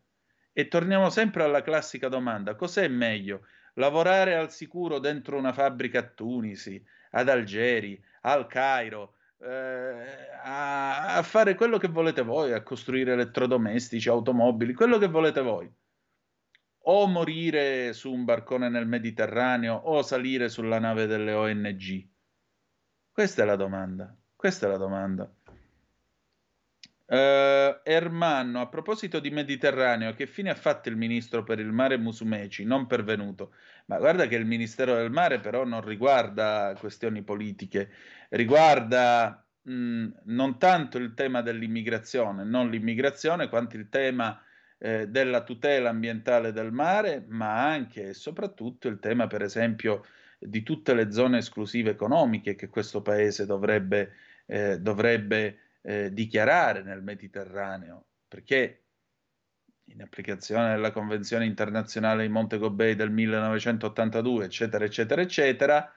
E 0.53 0.69
torniamo 0.69 1.09
sempre 1.09 1.45
alla 1.45 1.63
classica 1.63 2.09
domanda, 2.09 2.55
cos'è 2.55 2.87
meglio? 2.89 3.47
Lavorare 3.75 4.35
al 4.35 4.51
sicuro 4.51 4.99
dentro 4.99 5.39
una 5.39 5.53
fabbrica 5.53 6.01
a 6.01 6.03
Tunisi, 6.03 6.85
ad 7.13 7.29
Algeri, 7.29 8.03
al 8.23 8.47
Cairo, 8.47 9.15
a, 9.45 11.17
a 11.17 11.23
fare 11.23 11.55
quello 11.55 11.79
che 11.79 11.89
volete 11.89 12.23
voi, 12.23 12.53
a 12.53 12.63
costruire 12.63 13.13
elettrodomestici, 13.13 14.09
automobili, 14.09 14.75
quello 14.75 14.99
che 14.99 15.09
volete 15.09 15.41
voi. 15.41 15.73
O 16.85 17.07
morire 17.07 17.93
su 17.93 18.13
un 18.13 18.25
barcone 18.25 18.69
nel 18.69 18.87
Mediterraneo 18.87 19.75
o 19.75 20.03
salire 20.03 20.49
sulla 20.49 20.79
nave 20.79 21.07
delle 21.07 21.33
ONG. 21.33 22.09
Questa 23.11 23.43
è 23.43 23.47
la 23.47 23.57
domanda. 23.57 24.17
Questa 24.35 24.67
è 24.67 24.69
la 24.69 24.79
domanda. 24.79 25.33
Uh, 27.13 27.81
Ermanno, 27.83 28.63
a 28.63 28.69
proposito 28.69 29.21
di 29.21 29.29
Mediterraneo, 29.29 30.15
che 30.15 30.27
fine 30.27 30.49
ha 30.49 30.55
fatto 30.55 30.89
il 30.89 30.97
ministro 30.97 31.43
per 31.43 31.59
il 31.59 31.71
mare 31.71 31.99
Musumeci? 31.99 32.65
Non 32.65 32.87
pervenuto. 32.87 33.53
Ma 33.85 33.99
guarda 33.99 34.27
che 34.27 34.37
il 34.37 34.47
Ministero 34.47 34.95
del 34.95 35.11
Mare 35.11 35.39
però 35.39 35.67
non 35.67 35.83
riguarda 35.83 36.75
questioni 36.79 37.23
politiche, 37.23 37.91
riguarda 38.31 39.45
mh, 39.61 40.07
non 40.25 40.59
tanto 40.59 40.97
il 40.97 41.13
tema 41.13 41.43
dell'immigrazione, 41.43 42.45
non 42.45 42.71
l'immigrazione, 42.71 43.51
quanto 43.51 43.77
il 43.77 43.91
tema 43.91 44.43
eh, 44.79 45.07
della 45.07 45.43
tutela 45.43 45.91
ambientale 45.91 46.51
del 46.51 46.73
mare, 46.73 47.27
ma 47.29 47.63
anche 47.69 48.09
e 48.09 48.15
soprattutto 48.15 48.89
il 48.89 48.99
tema, 49.01 49.27
per 49.27 49.43
esempio, 49.43 50.07
di 50.39 50.63
tutte 50.63 50.95
le 50.95 51.13
zone 51.13 51.39
esclusive 51.39 51.91
economiche 51.91 52.55
che 52.55 52.71
questo 52.71 53.03
paese 53.03 53.45
dovrebbe, 53.45 54.15
eh, 54.47 54.81
dovrebbe 54.81 55.59
eh, 55.83 56.13
dichiarare 56.13 56.83
nel 56.83 57.03
Mediterraneo, 57.03 58.07
perché 58.27 58.85
in 59.87 60.01
applicazione 60.01 60.75
della 60.75 60.93
Convenzione 60.93 61.45
internazionale 61.45 62.23
di 62.23 62.33
Montego 62.33 62.71
Bay 62.71 62.95
del 62.95 63.11
1982, 63.11 64.45
eccetera, 64.45 64.85
eccetera, 64.85 65.21
eccetera, 65.21 65.93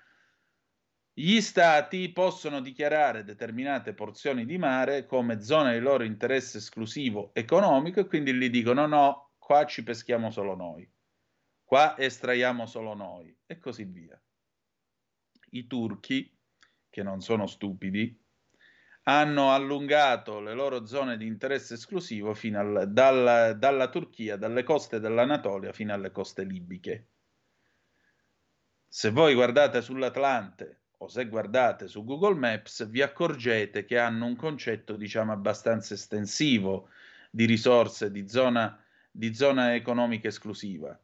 gli 1.17 1.39
stati 1.39 2.11
possono 2.11 2.59
dichiarare 2.59 3.23
determinate 3.23 3.93
porzioni 3.93 4.45
di 4.45 4.57
mare 4.57 5.05
come 5.05 5.41
zona 5.41 5.71
di 5.71 5.79
loro 5.79 6.03
interesse 6.03 6.57
esclusivo 6.57 7.33
economico 7.33 8.01
e 8.01 8.05
quindi 8.05 8.33
gli 8.33 8.49
dicono 8.49 8.85
no, 8.85 9.35
qua 9.37 9.65
ci 9.65 9.83
peschiamo 9.83 10.29
solo 10.29 10.55
noi, 10.55 10.89
qua 11.63 11.97
estraiamo 11.97 12.65
solo 12.65 12.93
noi 12.95 13.33
e 13.45 13.59
così 13.59 13.85
via. 13.85 14.21
I 15.51 15.67
turchi, 15.67 16.37
che 16.89 17.01
non 17.01 17.21
sono 17.21 17.47
stupidi, 17.47 18.24
hanno 19.07 19.53
allungato 19.53 20.39
le 20.39 20.53
loro 20.53 20.85
zone 20.85 21.17
di 21.17 21.27
interesse 21.27 21.75
esclusivo 21.75 22.35
al, 22.53 22.85
dalla, 22.87 23.53
dalla 23.53 23.89
Turchia, 23.89 24.35
dalle 24.35 24.63
coste 24.63 24.99
dell'Anatolia 24.99 25.71
fino 25.73 25.93
alle 25.93 26.11
coste 26.11 26.43
libiche. 26.43 27.07
Se 28.87 29.11
voi 29.11 29.35
guardate 29.35 29.81
sull'Atlante 29.81 30.81
o 30.97 31.07
se 31.07 31.27
guardate 31.27 31.87
su 31.87 32.03
Google 32.03 32.35
Maps, 32.35 32.87
vi 32.87 33.01
accorgete 33.01 33.85
che 33.85 33.99
hanno 33.99 34.25
un 34.25 34.35
concetto, 34.35 34.95
diciamo, 34.95 35.31
abbastanza 35.31 35.93
estensivo 35.93 36.89
di 37.29 37.45
risorse, 37.45 38.09
di 38.09 38.27
zona, 38.27 38.81
di 39.11 39.35
zona 39.35 39.75
economica 39.75 40.29
esclusiva. 40.29 40.97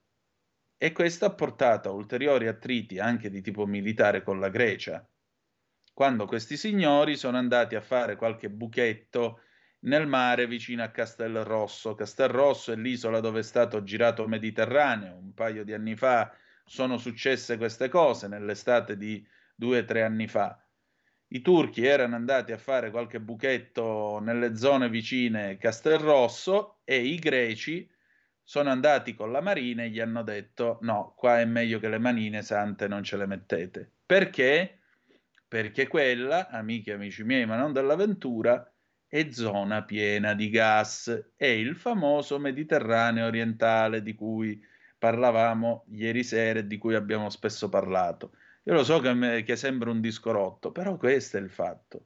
E 0.77 0.91
questo 0.91 1.25
ha 1.25 1.33
portato 1.33 1.89
a 1.89 1.91
ulteriori 1.91 2.47
attriti 2.47 2.97
anche 2.97 3.29
di 3.29 3.41
tipo 3.41 3.67
militare 3.67 4.23
con 4.23 4.39
la 4.39 4.49
Grecia 4.49 5.07
quando 5.93 6.25
questi 6.25 6.57
signori 6.57 7.15
sono 7.15 7.37
andati 7.37 7.75
a 7.75 7.81
fare 7.81 8.15
qualche 8.15 8.49
buchetto 8.49 9.41
nel 9.81 10.07
mare 10.07 10.47
vicino 10.47 10.83
a 10.83 10.89
Castelrosso. 10.89 11.95
Castelrosso 11.95 12.71
è 12.71 12.75
l'isola 12.75 13.19
dove 13.19 13.39
è 13.39 13.43
stato 13.43 13.83
girato 13.83 14.27
Mediterraneo. 14.27 15.15
Un 15.15 15.33
paio 15.33 15.63
di 15.63 15.73
anni 15.73 15.95
fa 15.95 16.33
sono 16.65 16.97
successe 16.97 17.57
queste 17.57 17.89
cose, 17.89 18.27
nell'estate 18.27 18.97
di 18.97 19.25
due 19.55 19.79
o 19.79 19.85
tre 19.85 20.03
anni 20.03 20.27
fa. 20.27 20.63
I 21.33 21.41
turchi 21.41 21.85
erano 21.85 22.15
andati 22.15 22.51
a 22.51 22.57
fare 22.57 22.91
qualche 22.91 23.21
buchetto 23.21 24.19
nelle 24.19 24.55
zone 24.57 24.89
vicine 24.89 25.57
Castelrosso 25.57 26.81
e 26.83 26.97
i 26.97 27.17
greci 27.19 27.89
sono 28.43 28.69
andati 28.69 29.13
con 29.13 29.31
la 29.31 29.39
marina 29.39 29.83
e 29.83 29.89
gli 29.89 29.99
hanno 30.01 30.23
detto 30.23 30.79
no, 30.81 31.13
qua 31.15 31.39
è 31.39 31.45
meglio 31.45 31.79
che 31.79 31.87
le 31.87 31.99
manine 31.99 32.41
sante 32.41 32.87
non 32.87 33.03
ce 33.03 33.15
le 33.15 33.27
mettete. 33.27 33.91
Perché? 34.05 34.80
Perché 35.51 35.85
quella, 35.89 36.47
amiche 36.47 36.91
e 36.91 36.93
amici 36.93 37.25
miei, 37.25 37.45
ma 37.45 37.57
non 37.57 37.73
dell'avventura, 37.73 38.73
è 39.05 39.31
zona 39.31 39.83
piena 39.83 40.33
di 40.33 40.49
gas, 40.49 41.33
è 41.35 41.45
il 41.45 41.75
famoso 41.75 42.39
Mediterraneo 42.39 43.25
orientale 43.25 44.01
di 44.01 44.15
cui 44.15 44.63
parlavamo 44.97 45.87
ieri 45.89 46.23
sera 46.23 46.59
e 46.59 46.67
di 46.67 46.77
cui 46.77 46.95
abbiamo 46.95 47.29
spesso 47.29 47.67
parlato. 47.67 48.31
Io 48.63 48.71
lo 48.71 48.85
so 48.85 49.01
che, 49.01 49.13
me, 49.13 49.43
che 49.43 49.57
sembra 49.57 49.91
un 49.91 49.99
disco 49.99 50.31
rotto, 50.31 50.71
però 50.71 50.95
questo 50.95 51.35
è 51.35 51.41
il 51.41 51.49
fatto. 51.49 52.05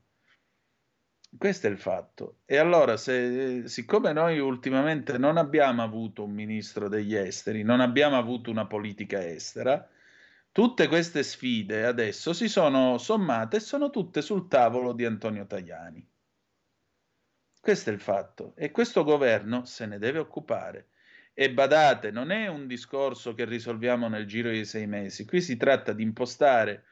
Questo 1.38 1.68
è 1.68 1.70
il 1.70 1.78
fatto. 1.78 2.38
E 2.46 2.58
allora, 2.58 2.98
se, 2.98 3.68
siccome 3.68 4.12
noi 4.12 4.40
ultimamente 4.40 5.20
non 5.20 5.38
abbiamo 5.38 5.84
avuto 5.84 6.24
un 6.24 6.32
ministro 6.32 6.90
degli 6.90 7.14
esteri, 7.14 7.62
non 7.62 7.80
abbiamo 7.80 8.18
avuto 8.18 8.50
una 8.50 8.66
politica 8.66 9.24
estera, 9.24 9.88
Tutte 10.56 10.88
queste 10.88 11.22
sfide 11.24 11.84
adesso 11.84 12.32
si 12.32 12.48
sono 12.48 12.98
sommate 12.98 13.58
e 13.58 13.60
sono 13.60 13.90
tutte 13.90 14.22
sul 14.22 14.48
tavolo 14.48 14.94
di 14.94 15.04
Antonio 15.04 15.46
Tajani. 15.46 16.10
Questo 17.60 17.90
è 17.90 17.94
il 17.94 18.00
fatto 18.00 18.54
e 18.56 18.72
questo 18.72 19.04
governo 19.04 19.66
se 19.66 19.86
ne 19.86 20.00
deve 20.00 20.20
occupare. 20.20 20.92
E 21.34 21.52
badate, 21.52 22.10
non 22.10 22.32
è 22.32 22.48
un 22.48 22.68
discorso 22.68 23.34
che 23.34 23.44
risolviamo 23.44 24.08
nel 24.08 24.26
giro 24.26 24.50
di 24.50 24.64
sei 24.64 24.88
mesi, 24.88 25.26
qui 25.26 25.42
si 25.42 25.58
tratta 25.58 25.92
di 25.92 26.04
impostare 26.04 26.86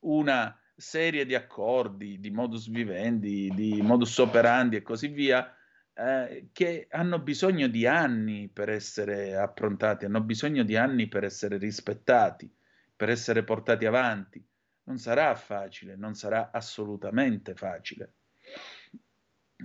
una 0.00 0.54
serie 0.76 1.24
di 1.24 1.34
accordi, 1.34 2.20
di 2.20 2.30
modus 2.30 2.68
vivendi, 2.68 3.50
di 3.54 3.80
modus 3.80 4.18
operandi 4.18 4.76
e 4.76 4.82
così 4.82 5.08
via, 5.08 5.56
eh, 5.94 6.50
che 6.52 6.86
hanno 6.90 7.18
bisogno 7.20 7.66
di 7.68 7.86
anni 7.86 8.48
per 8.48 8.68
essere 8.68 9.36
approntati, 9.36 10.04
hanno 10.04 10.20
bisogno 10.20 10.64
di 10.64 10.76
anni 10.76 11.08
per 11.08 11.24
essere 11.24 11.56
rispettati 11.56 12.52
per 12.96 13.10
essere 13.10 13.44
portati 13.44 13.84
avanti. 13.84 14.44
Non 14.84 14.98
sarà 14.98 15.34
facile, 15.34 15.96
non 15.96 16.14
sarà 16.14 16.50
assolutamente 16.52 17.54
facile. 17.54 18.12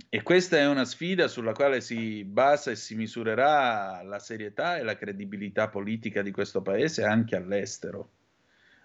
E 0.08 0.22
questa 0.22 0.56
è 0.56 0.66
una 0.66 0.84
sfida 0.84 1.28
sulla 1.28 1.52
quale 1.52 1.80
si 1.80 2.24
basa 2.24 2.70
e 2.70 2.76
si 2.76 2.94
misurerà 2.94 4.02
la 4.02 4.18
serietà 4.18 4.76
e 4.78 4.82
la 4.82 4.96
credibilità 4.96 5.68
politica 5.68 6.22
di 6.22 6.30
questo 6.30 6.62
paese 6.62 7.04
anche 7.04 7.36
all'estero. 7.36 8.10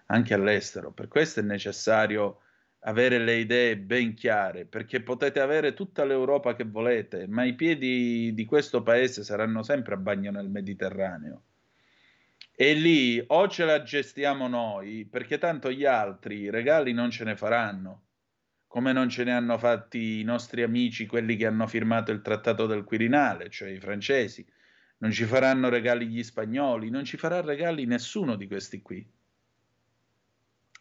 Anche 0.06 0.34
all'estero. 0.34 0.92
Per 0.92 1.08
questo 1.08 1.40
è 1.40 1.42
necessario 1.42 2.40
avere 2.80 3.18
le 3.18 3.36
idee 3.36 3.76
ben 3.76 4.14
chiare, 4.14 4.64
perché 4.64 5.02
potete 5.02 5.40
avere 5.40 5.74
tutta 5.74 6.04
l'Europa 6.04 6.54
che 6.54 6.64
volete, 6.64 7.26
ma 7.26 7.44
i 7.44 7.54
piedi 7.54 8.32
di 8.34 8.44
questo 8.44 8.82
paese 8.82 9.24
saranno 9.24 9.62
sempre 9.62 9.94
a 9.94 9.98
bagno 9.98 10.30
nel 10.30 10.48
Mediterraneo. 10.48 11.42
E 12.60 12.74
lì 12.74 13.22
o 13.24 13.46
ce 13.46 13.64
la 13.64 13.84
gestiamo 13.84 14.48
noi, 14.48 15.06
perché 15.08 15.38
tanto 15.38 15.70
gli 15.70 15.84
altri 15.84 16.50
regali 16.50 16.92
non 16.92 17.08
ce 17.08 17.22
ne 17.22 17.36
faranno, 17.36 18.06
come 18.66 18.92
non 18.92 19.08
ce 19.08 19.22
ne 19.22 19.32
hanno 19.32 19.56
fatti 19.58 20.18
i 20.18 20.24
nostri 20.24 20.62
amici, 20.62 21.06
quelli 21.06 21.36
che 21.36 21.46
hanno 21.46 21.68
firmato 21.68 22.10
il 22.10 22.20
trattato 22.20 22.66
del 22.66 22.82
Quirinale, 22.82 23.48
cioè 23.48 23.68
i 23.68 23.78
francesi. 23.78 24.44
Non 24.96 25.12
ci 25.12 25.24
faranno 25.24 25.68
regali 25.68 26.08
gli 26.08 26.20
spagnoli, 26.24 26.90
non 26.90 27.04
ci 27.04 27.16
farà 27.16 27.40
regali 27.42 27.86
nessuno 27.86 28.34
di 28.34 28.48
questi 28.48 28.82
qui. 28.82 29.08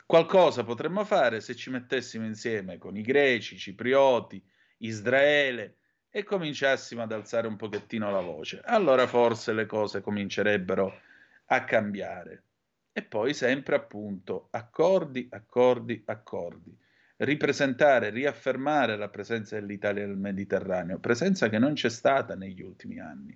Qualcosa 0.04 0.64
potremmo 0.64 1.06
fare 1.06 1.41
se 1.41 1.56
ci 1.56 1.70
mettessimo 1.70 2.26
insieme 2.26 2.80
con 2.80 2.98
i 2.98 3.04
greci, 3.04 3.54
i 3.54 3.60
ciprioti, 3.60 4.44
Israele 4.78 5.76
e 6.10 6.24
cominciassimo 6.24 7.04
ad 7.04 7.12
alzare 7.12 7.45
un 7.45 7.56
pochettino 7.56 8.10
la 8.10 8.22
voce. 8.22 8.62
Allora 8.66 9.06
forse 9.06 9.54
le 9.54 9.68
cose 9.68 10.02
comincerebbero 10.02 11.06
a 11.48 11.64
cambiare. 11.64 12.44
E 12.91 13.03
poi 13.03 13.34
sempre 13.34 13.76
appunto 13.76 14.48
accordi, 14.52 15.28
accordi, 15.30 16.02
accordi. 16.06 16.76
Ripresentare, 17.18 18.10
riaffermare 18.10 18.95
la 18.95 19.10
presenza 19.10 19.60
dell'Italia 19.60 20.06
nel 20.06 20.18
Mediterraneo, 20.18 20.99
presenza 20.99 21.49
che 21.49 21.57
non 21.57 21.74
c'è 21.74 21.90
stata 21.90 22.36
negli 22.36 22.61
ultimi 22.61 22.99
anni, 22.99 23.36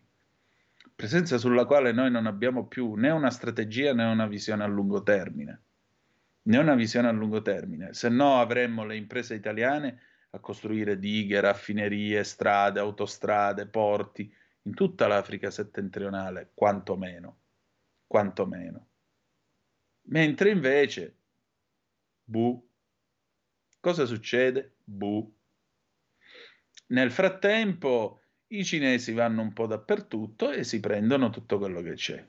presenza 0.95 1.39
sulla 1.39 1.65
quale 1.65 1.91
noi 1.91 2.11
non 2.11 2.27
abbiamo 2.27 2.67
più 2.67 2.93
né 2.93 3.09
una 3.09 3.31
strategia 3.31 3.93
né 3.93 4.05
una 4.05 4.27
visione 4.27 4.63
a 4.63 4.67
lungo 4.67 5.01
termine, 5.01 5.61
né 6.43 6.57
una 6.57 6.75
visione 6.75 7.07
a 7.07 7.11
lungo 7.11 7.41
termine, 7.41 7.93
se 7.93 8.09
no 8.09 8.39
avremmo 8.39 8.85
le 8.85 8.97
imprese 8.97 9.33
italiane 9.33 9.99
a 10.31 10.39
costruire 10.39 10.99
dighe, 10.99 11.39
raffinerie, 11.39 12.23
strade, 12.23 12.79
autostrade, 12.79 13.65
porti 13.65 14.31
in 14.63 14.75
tutta 14.75 15.07
l'Africa 15.07 15.49
settentrionale, 15.49 16.51
quantomeno 16.53 17.40
quantomeno. 18.11 18.87
Mentre 20.09 20.49
invece, 20.49 21.15
bu, 22.25 22.61
cosa 23.79 24.05
succede? 24.05 24.73
Bu. 24.83 25.33
Nel 26.87 27.09
frattempo 27.09 28.19
i 28.47 28.65
cinesi 28.65 29.13
vanno 29.13 29.41
un 29.41 29.53
po' 29.53 29.65
dappertutto 29.65 30.51
e 30.51 30.65
si 30.65 30.81
prendono 30.81 31.29
tutto 31.29 31.57
quello 31.57 31.81
che 31.81 31.93
c'è. 31.93 32.27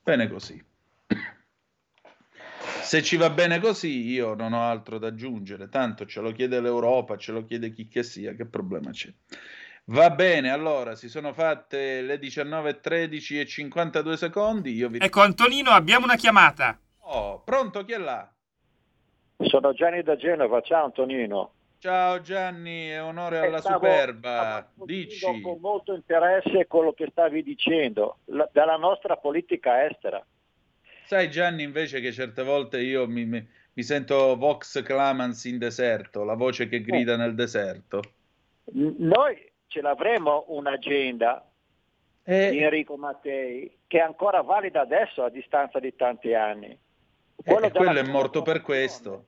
Bene 0.00 0.28
così. 0.28 0.64
se 2.82 3.02
ci 3.02 3.16
va 3.16 3.30
bene 3.30 3.58
così, 3.58 4.10
io 4.10 4.34
non 4.34 4.52
ho 4.52 4.62
altro 4.62 4.98
da 4.98 5.08
aggiungere. 5.08 5.68
Tanto 5.68 6.06
ce 6.06 6.20
lo 6.20 6.30
chiede 6.30 6.60
l'Europa, 6.60 7.16
ce 7.16 7.32
lo 7.32 7.44
chiede 7.44 7.72
chi 7.72 7.88
che 7.88 8.04
sia, 8.04 8.34
che 8.34 8.46
problema 8.46 8.92
c'è? 8.92 9.12
Va 9.90 10.10
bene, 10.10 10.50
allora 10.52 10.94
si 10.94 11.08
sono 11.08 11.32
fatte 11.32 12.00
le 12.02 12.20
19.13 12.20 13.40
e 13.40 13.44
52 13.44 14.16
secondi. 14.16 14.72
Io 14.72 14.88
vi... 14.88 14.98
Ecco, 14.98 15.20
Antonino, 15.20 15.70
abbiamo 15.70 16.04
una 16.04 16.14
chiamata. 16.14 16.78
Oh, 17.00 17.40
pronto, 17.40 17.84
chi 17.84 17.94
è 17.94 17.98
là? 17.98 18.30
Sono 19.38 19.72
Gianni 19.72 20.04
da 20.04 20.14
Genova, 20.14 20.60
ciao 20.60 20.84
Antonino. 20.84 21.54
Ciao 21.78 22.20
Gianni, 22.20 22.86
è 22.86 23.02
onore 23.02 23.40
alla 23.40 23.58
stavo, 23.58 23.84
superba. 23.84 24.70
Dici. 24.74 25.40
Con 25.40 25.58
molto 25.60 25.92
interesse 25.92 26.68
quello 26.68 26.92
che 26.92 27.08
stavi 27.10 27.42
dicendo, 27.42 28.18
la, 28.26 28.48
della 28.52 28.76
nostra 28.76 29.16
politica 29.16 29.84
estera. 29.86 30.24
Sai 31.06 31.28
Gianni 31.30 31.64
invece 31.64 32.00
che 32.00 32.12
certe 32.12 32.44
volte 32.44 32.80
io 32.80 33.08
mi, 33.08 33.24
mi, 33.24 33.44
mi 33.72 33.82
sento 33.82 34.36
Vox 34.36 34.84
Clamans 34.84 35.46
in 35.46 35.58
deserto, 35.58 36.22
la 36.22 36.34
voce 36.34 36.68
che 36.68 36.80
grida 36.80 37.14
eh. 37.14 37.16
nel 37.16 37.34
deserto. 37.34 38.02
Noi 38.72 39.49
ce 39.70 39.80
l'avremo 39.80 40.44
un'agenda 40.48 41.48
eh. 42.24 42.50
di 42.50 42.58
Enrico 42.58 42.96
Mattei 42.96 43.78
che 43.86 43.98
è 43.98 44.02
ancora 44.02 44.42
valida 44.42 44.80
adesso 44.80 45.22
a 45.22 45.30
distanza 45.30 45.78
di 45.78 45.94
tanti 45.94 46.34
anni. 46.34 46.76
Quello, 47.36 47.66
eh, 47.66 47.70
quello 47.70 47.98
è 47.98 48.02
morto 48.02 48.42
per 48.42 48.60
questo 48.62 49.26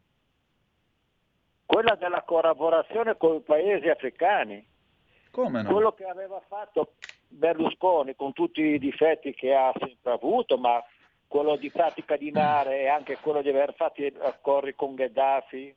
quella 1.73 1.95
della 1.95 2.21
collaborazione 2.21 3.17
con 3.17 3.37
i 3.37 3.41
paesi 3.41 3.89
africani. 3.89 4.63
Come 5.31 5.63
no? 5.63 5.73
Quello 5.73 5.93
che 5.93 6.05
aveva 6.05 6.39
fatto 6.47 6.97
Berlusconi 7.29 8.15
con 8.15 8.35
tutti 8.35 8.61
i 8.61 8.79
difetti 8.79 9.33
che 9.33 9.55
ha 9.55 9.73
sempre 9.79 10.13
avuto, 10.13 10.59
ma 10.59 10.85
quello 11.27 11.57
di 11.57 11.71
pratica 11.71 12.19
di 12.19 12.31
mare 12.31 12.81
e 12.81 12.89
anche 12.89 13.17
quello 13.17 13.41
di 13.41 13.49
aver 13.49 13.73
fatto 13.75 14.03
accordi 14.21 14.75
con 14.75 14.95
Gheddafi 14.95 15.75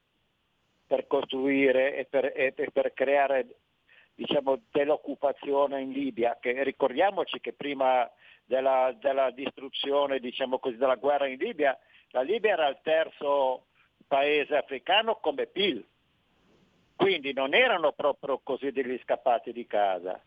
per 0.86 1.08
costruire 1.08 1.96
e 1.96 2.04
per, 2.04 2.34
e 2.36 2.52
per 2.52 2.94
creare 2.94 3.46
diciamo, 4.16 4.62
dell'occupazione 4.72 5.82
in 5.82 5.92
Libia, 5.92 6.38
che 6.40 6.64
ricordiamoci 6.64 7.40
che 7.40 7.54
prima 7.54 8.10
della, 8.46 8.96
della 9.00 9.32
distruzione 9.32 10.20
diciamo 10.20 10.60
così, 10.60 10.78
della 10.78 10.96
guerra 10.96 11.28
in 11.28 11.38
Libia, 11.38 11.78
la 12.10 12.22
Libia 12.22 12.54
era 12.54 12.68
il 12.68 12.80
terzo 12.82 13.66
paese 14.08 14.56
africano 14.56 15.16
come 15.16 15.48
PIL. 15.48 15.86
Quindi 16.96 17.34
non 17.34 17.54
erano 17.54 17.92
proprio 17.92 18.40
così 18.42 18.72
degli 18.72 18.98
scappati 19.04 19.52
di 19.52 19.68
casa. 19.68 20.20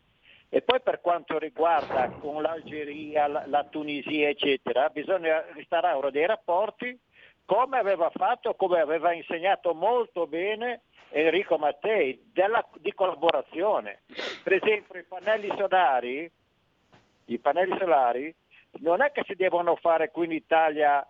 E 0.49 0.61
poi 0.61 0.81
per 0.81 1.01
quanto 1.01 1.37
riguarda 1.37 2.09
con 2.09 2.41
l'Algeria, 2.41 3.27
la, 3.27 3.63
Tunisia, 3.65 4.29
eccetera, 4.29 4.89
bisogna 4.89 5.43
restaurare 5.53 6.11
dei 6.11 6.25
rapporti 6.25 6.99
come 7.45 7.79
aveva 7.79 8.11
fatto, 8.11 8.53
come 8.53 8.79
aveva 8.79 9.11
insegnato 9.13 9.73
molto 9.73 10.27
bene 10.27 10.81
Enrico 11.11 11.57
Mattei, 11.57 12.29
della, 12.31 12.65
di 12.77 12.93
collaborazione. 12.93 14.01
Per 14.43 14.53
esempio 14.53 14.99
i 14.99 15.03
pannelli 15.03 15.51
solari, 15.57 16.31
i 17.25 17.39
pannelli 17.39 17.77
solari 17.77 18.33
non 18.79 19.01
è 19.01 19.11
che 19.11 19.23
si 19.25 19.35
devono 19.35 19.75
fare 19.75 20.11
qui 20.11 20.25
in 20.25 20.31
Italia 20.31 21.05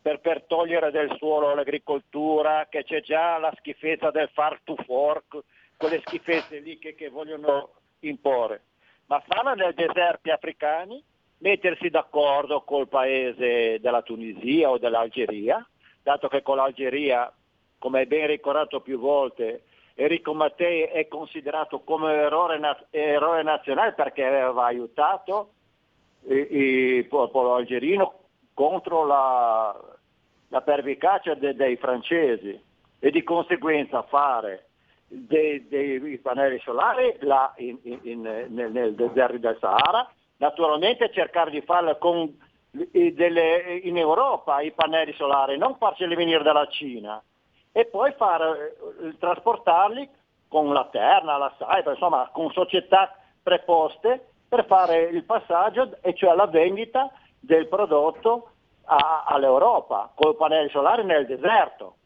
per, 0.00 0.20
per, 0.20 0.44
togliere 0.44 0.90
del 0.92 1.14
suolo 1.16 1.54
l'agricoltura, 1.54 2.66
che 2.68 2.84
c'è 2.84 3.00
già 3.00 3.38
la 3.38 3.52
schifezza 3.56 4.10
del 4.10 4.30
far 4.32 4.60
to 4.62 4.76
fork, 4.84 5.38
quelle 5.76 6.00
schifezze 6.04 6.60
lì 6.60 6.78
che, 6.78 6.94
che 6.94 7.08
vogliono 7.08 7.72
imporre, 8.00 8.62
ma 9.06 9.20
farla 9.26 9.54
nei 9.54 9.74
deserti 9.74 10.30
africani, 10.30 11.02
mettersi 11.38 11.90
d'accordo 11.90 12.62
col 12.62 12.88
paese 12.88 13.78
della 13.80 14.02
Tunisia 14.02 14.70
o 14.70 14.78
dell'Algeria, 14.78 15.66
dato 16.02 16.28
che 16.28 16.42
con 16.42 16.56
l'Algeria, 16.56 17.30
come 17.86 18.00
è 18.00 18.06
ben 18.06 18.26
ricordato 18.26 18.80
più 18.80 18.98
volte, 18.98 19.62
Enrico 19.94 20.34
Mattei 20.34 20.82
è 20.82 21.06
considerato 21.06 21.82
come 21.82 22.14
eroe, 22.14 22.58
eroe 22.90 23.44
nazionale 23.44 23.92
perché 23.92 24.24
aveva 24.24 24.64
aiutato 24.64 25.50
il 26.26 27.06
popolo 27.06 27.54
algerino 27.54 28.22
contro 28.54 29.06
la, 29.06 29.72
la 30.48 30.60
pervicacia 30.62 31.34
de, 31.34 31.54
dei 31.54 31.76
francesi 31.76 32.60
e 32.98 33.10
di 33.12 33.22
conseguenza 33.22 34.02
fare 34.02 34.66
dei, 35.06 35.68
dei 35.68 36.18
pannelli 36.18 36.58
solari 36.64 37.14
là 37.20 37.54
in, 37.58 37.78
in, 37.82 38.00
in, 38.02 38.20
nel, 38.48 38.72
nel 38.72 38.96
deserto 38.96 39.38
del 39.38 39.58
Sahara, 39.60 40.10
naturalmente 40.38 41.12
cercare 41.12 41.52
di 41.52 41.60
farlo 41.60 41.96
con, 41.98 42.36
delle, 42.72 43.80
in 43.84 43.96
Europa 43.96 44.60
i 44.60 44.72
pannelli 44.72 45.12
solari, 45.12 45.56
non 45.56 45.76
farceli 45.76 46.16
venire 46.16 46.42
dalla 46.42 46.66
Cina 46.66 47.22
e 47.76 47.84
poi 47.84 48.10
fare, 48.16 48.78
eh, 49.02 49.18
trasportarli 49.18 50.08
con 50.48 50.72
la 50.72 50.88
Terna, 50.90 51.36
la 51.36 51.54
Saipem, 51.58 51.92
insomma 51.92 52.30
con 52.32 52.50
società 52.50 53.14
preposte 53.42 54.28
per 54.48 54.64
fare 54.64 55.02
il 55.02 55.24
passaggio 55.24 55.98
e 56.00 56.14
cioè 56.14 56.34
la 56.34 56.46
vendita 56.46 57.12
del 57.38 57.68
prodotto 57.68 58.52
a, 58.84 59.24
all'Europa 59.26 60.10
con 60.14 60.36
pannelli 60.38 60.70
solari 60.70 61.04
nel 61.04 61.26
deserto. 61.26 61.96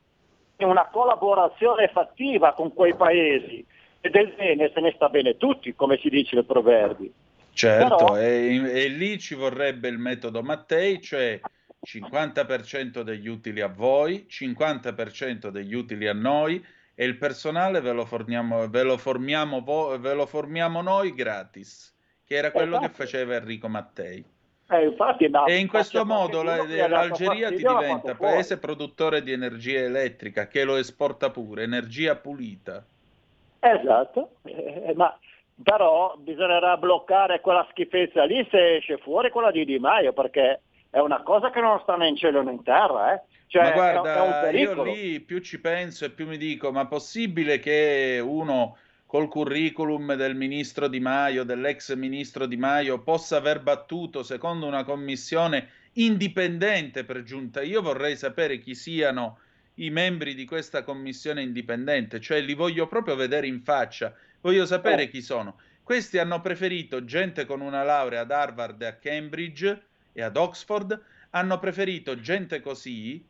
È 0.56 0.64
una 0.64 0.88
collaborazione 0.88 1.86
fattiva 1.86 2.52
con 2.54 2.74
quei 2.74 2.96
paesi 2.96 3.64
e 4.00 4.10
del 4.10 4.34
bene 4.34 4.72
se 4.74 4.80
ne 4.80 4.92
sta 4.96 5.08
bene 5.08 5.36
tutti, 5.36 5.76
come 5.76 5.98
si 5.98 6.08
dice 6.08 6.34
nei 6.34 6.44
proverbi. 6.44 7.14
Certo, 7.52 7.96
Però... 7.96 8.16
e, 8.18 8.56
e 8.56 8.88
lì 8.88 9.20
ci 9.20 9.36
vorrebbe 9.36 9.86
il 9.86 9.98
metodo 9.98 10.42
Mattei, 10.42 11.00
cioè 11.00 11.38
50% 11.86 13.00
degli 13.02 13.28
utili 13.28 13.60
a 13.60 13.68
voi, 13.68 14.26
50% 14.28 15.48
degli 15.48 15.74
utili 15.74 16.06
a 16.06 16.12
noi 16.12 16.64
e 16.94 17.04
il 17.04 17.16
personale 17.16 17.80
ve 17.80 17.92
lo 17.92 18.04
forniamo, 18.04 18.68
ve 18.68 18.82
lo 18.82 18.98
formiamo, 18.98 19.98
ve 19.98 20.14
lo 20.14 20.26
formiamo 20.26 20.82
noi 20.82 21.14
gratis, 21.14 21.96
che 22.26 22.34
era 22.34 22.50
quello 22.50 22.76
esatto. 22.76 22.86
che 22.86 22.94
faceva 22.94 23.34
Enrico 23.36 23.68
Mattei. 23.68 24.24
Eh, 24.72 24.84
infatti, 24.84 25.28
da, 25.28 25.44
e 25.44 25.56
in 25.56 25.66
questo 25.66 26.04
modo 26.04 26.42
la, 26.44 26.64
l'Algeria 26.86 27.48
ti 27.48 27.56
diventa 27.56 28.14
paese 28.14 28.58
produttore 28.58 29.22
di 29.22 29.32
energia 29.32 29.80
elettrica 29.80 30.46
che 30.46 30.62
lo 30.62 30.76
esporta 30.76 31.30
pure, 31.30 31.64
energia 31.64 32.14
pulita. 32.14 32.84
Esatto, 33.58 34.36
eh, 34.44 34.92
ma 34.94 35.18
però 35.62 36.14
bisognerà 36.18 36.76
bloccare 36.76 37.40
quella 37.40 37.66
schifezza 37.70 38.24
lì 38.24 38.46
se 38.50 38.76
esce 38.76 38.98
fuori 38.98 39.30
quella 39.30 39.50
di 39.50 39.64
Di 39.64 39.78
Maio, 39.78 40.12
perché 40.12 40.60
è 40.90 40.98
una 40.98 41.22
cosa 41.22 41.50
che 41.50 41.60
non 41.60 41.78
sta 41.80 41.96
né 41.96 42.08
in 42.08 42.16
cielo 42.16 42.42
né 42.42 42.50
in 42.52 42.62
terra. 42.62 43.14
Eh. 43.14 43.22
Cioè, 43.46 43.62
ma 43.62 43.70
guarda, 43.72 44.50
io 44.50 44.82
lì 44.82 45.20
più 45.20 45.38
ci 45.40 45.60
penso 45.60 46.04
e 46.04 46.10
più 46.10 46.26
mi 46.26 46.36
dico, 46.36 46.70
ma 46.72 46.86
possibile 46.86 47.58
che 47.58 48.20
uno 48.22 48.76
col 49.06 49.28
curriculum 49.28 50.14
del 50.14 50.36
ministro 50.36 50.86
Di 50.86 51.00
Maio, 51.00 51.42
dell'ex 51.42 51.94
ministro 51.94 52.46
Di 52.46 52.56
Maio, 52.56 53.00
possa 53.00 53.38
aver 53.38 53.60
battuto 53.60 54.22
secondo 54.22 54.66
una 54.66 54.84
commissione 54.84 55.70
indipendente 55.94 57.04
per 57.04 57.24
giunta. 57.24 57.62
Io 57.62 57.82
vorrei 57.82 58.16
sapere 58.16 58.60
chi 58.60 58.74
siano 58.76 59.38
i 59.74 59.90
membri 59.90 60.34
di 60.34 60.44
questa 60.44 60.84
commissione 60.84 61.42
indipendente, 61.42 62.20
cioè 62.20 62.40
li 62.40 62.54
voglio 62.54 62.86
proprio 62.86 63.16
vedere 63.16 63.46
in 63.48 63.62
faccia, 63.62 64.14
voglio 64.40 64.66
sapere 64.66 65.08
chi 65.08 65.22
sono. 65.22 65.58
Questi 65.82 66.18
hanno 66.18 66.40
preferito 66.40 67.04
gente 67.04 67.46
con 67.46 67.60
una 67.60 67.82
laurea 67.82 68.20
ad 68.20 68.30
Harvard 68.30 68.80
e 68.82 68.86
a 68.86 68.94
Cambridge 68.94 69.88
e 70.12 70.22
ad 70.22 70.36
Oxford, 70.36 71.00
hanno 71.30 71.58
preferito 71.58 72.18
gente 72.18 72.60
così 72.60 73.24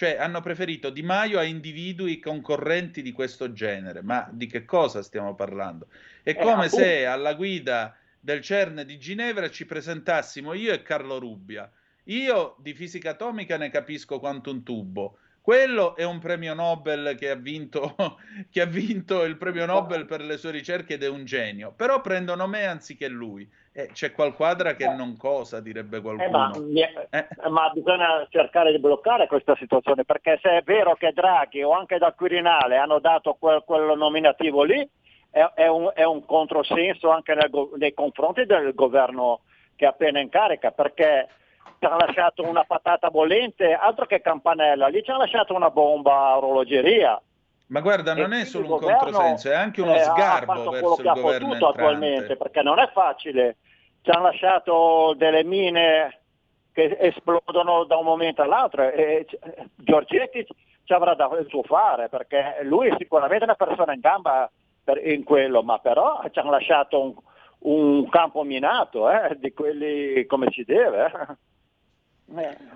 cioè 0.00 0.16
hanno 0.16 0.40
preferito 0.40 0.88
Di 0.88 1.02
Maio 1.02 1.38
a 1.38 1.42
individui 1.42 2.20
concorrenti 2.20 3.02
di 3.02 3.12
questo 3.12 3.52
genere. 3.52 4.00
Ma 4.00 4.26
di 4.32 4.46
che 4.46 4.64
cosa 4.64 5.02
stiamo 5.02 5.34
parlando? 5.34 5.88
È 6.22 6.30
eh, 6.30 6.36
come 6.36 6.70
se 6.70 7.04
alla 7.04 7.34
guida 7.34 7.94
del 8.18 8.40
CERN 8.40 8.84
di 8.86 8.98
Ginevra 8.98 9.50
ci 9.50 9.66
presentassimo 9.66 10.54
io 10.54 10.72
e 10.72 10.80
Carlo 10.80 11.18
Rubbia. 11.18 11.70
Io 12.04 12.56
di 12.58 12.72
fisica 12.72 13.10
atomica 13.10 13.58
ne 13.58 13.68
capisco 13.68 14.18
quanto 14.18 14.50
un 14.50 14.62
tubo. 14.62 15.18
Quello 15.42 15.94
è 15.96 16.04
un 16.04 16.18
premio 16.18 16.54
Nobel 16.54 17.14
che 17.18 17.28
ha, 17.28 17.34
vinto, 17.34 17.94
che 18.50 18.60
ha 18.60 18.66
vinto 18.66 19.24
il 19.24 19.36
premio 19.36 19.66
Nobel 19.66 20.06
per 20.06 20.22
le 20.22 20.38
sue 20.38 20.50
ricerche 20.50 20.94
ed 20.94 21.02
è 21.02 21.08
un 21.08 21.24
genio. 21.24 21.72
Però 21.72 22.00
prendono 22.00 22.46
me 22.46 22.64
anziché 22.64 23.06
lui. 23.08 23.46
Eh, 23.72 23.90
c'è 23.92 24.10
qualquadra 24.10 24.74
che 24.74 24.84
eh. 24.84 24.94
non 24.94 25.16
cosa, 25.16 25.60
direbbe 25.60 26.00
qualcuno. 26.00 26.26
Eh, 26.26 26.30
ma, 26.30 27.08
eh. 27.10 27.28
ma, 27.48 27.70
bisogna 27.72 28.26
cercare 28.28 28.72
di 28.72 28.80
bloccare 28.80 29.28
questa 29.28 29.54
situazione, 29.56 30.04
perché 30.04 30.40
se 30.42 30.58
è 30.58 30.62
vero 30.62 30.96
che 30.96 31.12
Draghi 31.12 31.62
o 31.62 31.70
anche 31.70 31.98
da 31.98 32.12
Quirinale 32.12 32.76
hanno 32.76 32.98
dato 32.98 33.36
quel, 33.38 33.62
quel 33.64 33.96
nominativo 33.96 34.64
lì, 34.64 34.86
è, 35.30 35.48
è, 35.54 35.68
un, 35.68 35.88
è, 35.94 36.02
un, 36.02 36.24
controsenso 36.24 37.10
anche 37.10 37.34
nel, 37.34 37.50
nei 37.76 37.94
confronti 37.94 38.44
del 38.44 38.74
governo 38.74 39.42
che 39.76 39.84
è 39.84 39.88
appena 39.88 40.18
in 40.18 40.30
carica, 40.30 40.72
perché 40.72 41.28
ci 41.78 41.86
hanno 41.86 41.98
lasciato 41.98 42.42
una 42.42 42.64
patata 42.64 43.08
bollente, 43.08 43.72
altro 43.72 44.04
che 44.06 44.20
campanella, 44.20 44.88
lì 44.88 45.02
ci 45.04 45.10
hanno 45.10 45.20
lasciato 45.20 45.54
una 45.54 45.70
bomba 45.70 46.12
a 46.12 46.38
orologeria. 46.38 47.20
Ma 47.70 47.80
guarda, 47.80 48.14
non 48.14 48.32
è 48.32 48.44
solo 48.44 48.74
un 48.74 48.80
controsenso, 48.80 49.48
è 49.48 49.54
anche 49.54 49.80
uno 49.80 49.94
eh, 49.94 50.00
sgarbo 50.00 50.70
verso 50.70 51.02
il 51.02 51.12
governo 51.14 51.54
attualmente, 51.54 52.36
perché 52.36 52.62
non 52.62 52.80
è 52.80 52.90
facile. 52.92 53.56
Ci 54.02 54.10
hanno 54.10 54.24
lasciato 54.24 55.14
delle 55.16 55.44
mine 55.44 56.20
che 56.72 56.96
esplodono 56.98 57.84
da 57.84 57.96
un 57.96 58.04
momento 58.04 58.42
all'altro 58.42 58.90
e 58.90 59.26
Giorgetti 59.76 60.46
ci 60.84 60.92
avrà 60.92 61.14
da 61.14 61.28
il 61.38 61.46
suo 61.48 61.62
fare 61.62 62.08
perché 62.08 62.58
lui 62.62 62.88
è 62.88 62.94
sicuramente 62.98 63.44
una 63.44 63.54
persona 63.54 63.92
in 63.92 64.00
gamba 64.00 64.50
per, 64.82 65.06
in 65.06 65.22
quello, 65.22 65.62
ma 65.62 65.78
però 65.78 66.22
ci 66.30 66.38
hanno 66.40 66.50
lasciato 66.50 67.00
un, 67.00 67.14
un 67.58 68.08
campo 68.08 68.42
minato 68.42 69.08
eh, 69.10 69.36
di 69.38 69.52
quelli 69.52 70.26
come 70.26 70.48
si 70.50 70.64
deve. 70.64 71.12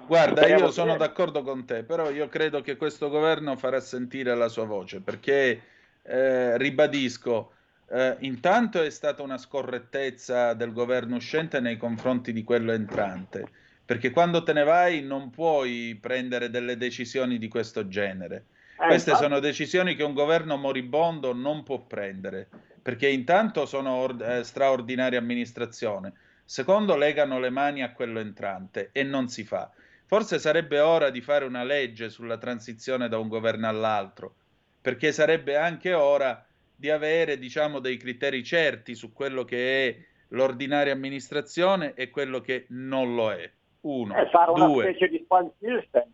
Guarda, 0.06 0.46
io 0.48 0.70
sono 0.70 0.96
d'accordo 0.96 1.42
con 1.42 1.64
te, 1.64 1.84
però 1.84 2.10
io 2.10 2.28
credo 2.28 2.60
che 2.60 2.76
questo 2.76 3.08
governo 3.08 3.56
farà 3.56 3.80
sentire 3.80 4.34
la 4.34 4.48
sua 4.48 4.64
voce 4.64 5.00
perché, 5.00 5.62
eh, 6.02 6.58
ribadisco, 6.58 7.52
eh, 7.88 8.16
intanto 8.20 8.82
è 8.82 8.90
stata 8.90 9.22
una 9.22 9.38
scorrettezza 9.38 10.54
del 10.54 10.72
governo 10.72 11.16
uscente 11.16 11.60
nei 11.60 11.76
confronti 11.76 12.32
di 12.32 12.42
quello 12.42 12.72
entrante, 12.72 13.46
perché 13.84 14.10
quando 14.10 14.42
te 14.42 14.52
ne 14.52 14.64
vai 14.64 15.02
non 15.02 15.30
puoi 15.30 15.96
prendere 16.00 16.50
delle 16.50 16.76
decisioni 16.76 17.38
di 17.38 17.48
questo 17.48 17.86
genere. 17.86 18.46
Eh, 18.80 18.86
Queste 18.86 19.10
infatti... 19.10 19.28
sono 19.28 19.40
decisioni 19.40 19.94
che 19.94 20.02
un 20.02 20.14
governo 20.14 20.56
moribondo 20.56 21.32
non 21.32 21.62
può 21.62 21.78
prendere, 21.78 22.48
perché 22.82 23.08
intanto 23.08 23.66
sono 23.66 23.92
or- 23.92 24.20
eh, 24.20 24.42
straordinaria 24.42 25.18
amministrazione, 25.18 26.12
secondo 26.44 26.96
legano 26.96 27.38
le 27.38 27.50
mani 27.50 27.82
a 27.82 27.92
quello 27.92 28.20
entrante 28.20 28.90
e 28.92 29.02
non 29.02 29.28
si 29.28 29.44
fa. 29.44 29.70
Forse 30.06 30.38
sarebbe 30.38 30.80
ora 30.80 31.10
di 31.10 31.20
fare 31.20 31.44
una 31.44 31.64
legge 31.64 32.10
sulla 32.10 32.36
transizione 32.36 33.08
da 33.08 33.18
un 33.18 33.28
governo 33.28 33.68
all'altro, 33.68 34.34
perché 34.80 35.12
sarebbe 35.12 35.56
anche 35.56 35.94
ora 35.94 36.44
di 36.76 36.90
avere 36.90 37.38
diciamo, 37.38 37.78
dei 37.78 37.96
criteri 37.96 38.44
certi 38.44 38.94
su 38.94 39.12
quello 39.12 39.44
che 39.44 39.88
è 39.88 39.96
l'ordinaria 40.28 40.92
amministrazione 40.92 41.94
e 41.94 42.10
quello 42.10 42.40
che 42.40 42.66
non 42.68 43.14
lo 43.14 43.32
è. 43.32 43.50
Uno, 43.80 44.16
eh, 44.16 44.28
fare 44.30 44.50
una 44.50 44.66
due. 44.66 44.84
specie 44.84 45.08
di 45.08 45.20
spoil 45.24 45.52
system, 45.58 46.04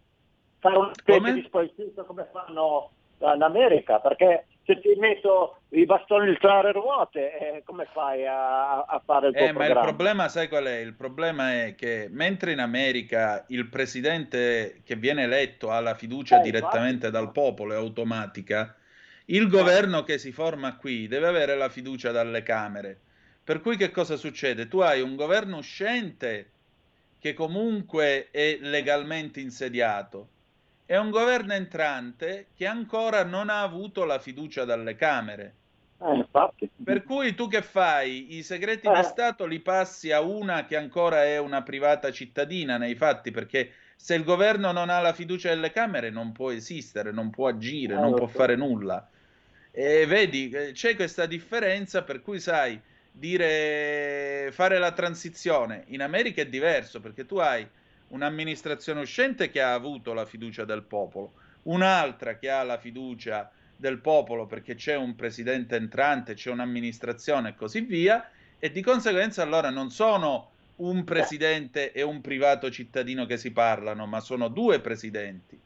fare 0.58 0.76
una 0.76 0.92
specie 0.92 1.18
come? 1.18 1.32
di 1.32 1.42
spoil 1.42 1.72
system 1.76 2.04
come 2.04 2.28
fanno 2.32 2.90
in 3.18 3.42
America, 3.42 4.00
perché 4.00 4.46
se 4.70 4.80
ti 4.80 4.94
metto 4.98 5.62
i 5.70 5.84
bastoni 5.84 6.36
tra 6.38 6.62
le 6.62 6.72
ruote, 6.72 7.38
eh, 7.38 7.62
come 7.64 7.88
fai 7.92 8.24
a, 8.24 8.82
a 8.82 9.02
fare 9.04 9.28
il 9.28 9.34
tuo 9.34 9.44
eh, 9.44 9.52
Ma 9.52 9.66
il 9.66 9.72
problema, 9.72 10.28
sai 10.28 10.48
qual 10.48 10.64
è? 10.64 10.76
Il 10.76 10.94
problema 10.94 11.64
è 11.64 11.74
che 11.74 12.06
mentre 12.10 12.52
in 12.52 12.60
America 12.60 13.44
il 13.48 13.66
presidente 13.68 14.82
che 14.84 14.94
viene 14.94 15.24
eletto 15.24 15.70
ha 15.70 15.80
la 15.80 15.94
fiducia 15.94 16.38
eh, 16.38 16.42
direttamente 16.42 17.06
infatti. 17.06 17.12
dal 17.12 17.32
popolo, 17.32 17.72
è 17.72 17.76
automatica, 17.76 18.76
il 19.26 19.48
governo 19.48 20.04
che 20.04 20.18
si 20.18 20.30
forma 20.30 20.76
qui 20.76 21.08
deve 21.08 21.26
avere 21.26 21.56
la 21.56 21.68
fiducia 21.68 22.12
dalle 22.12 22.42
Camere. 22.42 22.98
Per 23.42 23.60
cui 23.60 23.76
che 23.76 23.90
cosa 23.90 24.16
succede? 24.16 24.68
Tu 24.68 24.78
hai 24.78 25.00
un 25.00 25.16
governo 25.16 25.56
uscente 25.56 26.50
che 27.18 27.34
comunque 27.34 28.28
è 28.30 28.58
legalmente 28.60 29.40
insediato 29.40 30.28
e 30.90 30.96
un 30.96 31.10
governo 31.10 31.52
entrante 31.52 32.46
che 32.56 32.66
ancora 32.66 33.22
non 33.22 33.48
ha 33.48 33.62
avuto 33.62 34.02
la 34.04 34.18
fiducia 34.18 34.64
dalle 34.64 34.96
Camere. 34.96 35.54
Eh, 36.02 36.26
per 36.82 37.04
cui 37.04 37.32
tu 37.36 37.46
che 37.46 37.62
fai? 37.62 38.36
I 38.36 38.42
segreti 38.42 38.88
eh. 38.88 38.94
di 38.94 39.04
Stato 39.04 39.46
li 39.46 39.60
passi 39.60 40.10
a 40.10 40.20
una 40.20 40.64
che 40.64 40.74
ancora 40.74 41.22
è 41.22 41.38
una 41.38 41.62
privata 41.62 42.10
cittadina 42.10 42.76
nei 42.76 42.96
fatti, 42.96 43.30
perché 43.30 43.70
se 43.94 44.16
il 44.16 44.24
governo 44.24 44.72
non 44.72 44.90
ha 44.90 44.98
la 44.98 45.12
fiducia 45.12 45.50
delle 45.50 45.70
Camere 45.70 46.10
non 46.10 46.32
può 46.32 46.50
esistere, 46.50 47.12
non 47.12 47.30
può 47.30 47.46
agire, 47.46 47.94
eh, 47.94 48.00
non 48.00 48.12
può 48.12 48.26
so. 48.26 48.34
fare 48.36 48.56
nulla. 48.56 49.08
E 49.70 50.06
vedi, 50.06 50.50
eh, 50.50 50.72
c'è 50.72 50.96
questa 50.96 51.26
differenza 51.26 52.02
per 52.02 52.20
cui 52.20 52.40
sai, 52.40 52.80
dire 53.12 54.48
fare 54.50 54.78
la 54.78 54.90
transizione 54.90 55.84
in 55.88 56.02
America 56.02 56.42
è 56.42 56.48
diverso 56.48 57.00
perché 57.00 57.26
tu 57.26 57.36
hai 57.36 57.64
un'amministrazione 58.10 59.00
uscente 59.00 59.50
che 59.50 59.60
ha 59.60 59.72
avuto 59.72 60.12
la 60.12 60.24
fiducia 60.24 60.64
del 60.64 60.82
popolo, 60.82 61.32
un'altra 61.64 62.36
che 62.36 62.50
ha 62.50 62.62
la 62.62 62.78
fiducia 62.78 63.50
del 63.76 63.98
popolo 63.98 64.46
perché 64.46 64.74
c'è 64.74 64.96
un 64.96 65.14
presidente 65.14 65.76
entrante, 65.76 66.34
c'è 66.34 66.50
un'amministrazione 66.50 67.50
e 67.50 67.54
così 67.54 67.80
via, 67.80 68.30
e 68.58 68.70
di 68.70 68.82
conseguenza 68.82 69.42
allora 69.42 69.70
non 69.70 69.90
sono 69.90 70.50
un 70.76 71.04
presidente 71.04 71.92
e 71.92 72.02
un 72.02 72.20
privato 72.20 72.70
cittadino 72.70 73.26
che 73.26 73.36
si 73.36 73.52
parlano, 73.52 74.06
ma 74.06 74.20
sono 74.20 74.48
due 74.48 74.80
presidenti. 74.80 75.58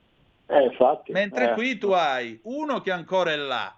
Eh, 0.47 0.63
infatti, 0.63 1.13
Mentre 1.13 1.51
eh. 1.51 1.55
qui 1.55 1.79
tu 1.79 1.91
hai 1.91 2.39
uno 2.45 2.81
che 2.81 2.91
ancora 2.91 3.33
è 3.33 3.37
là, 3.37 3.75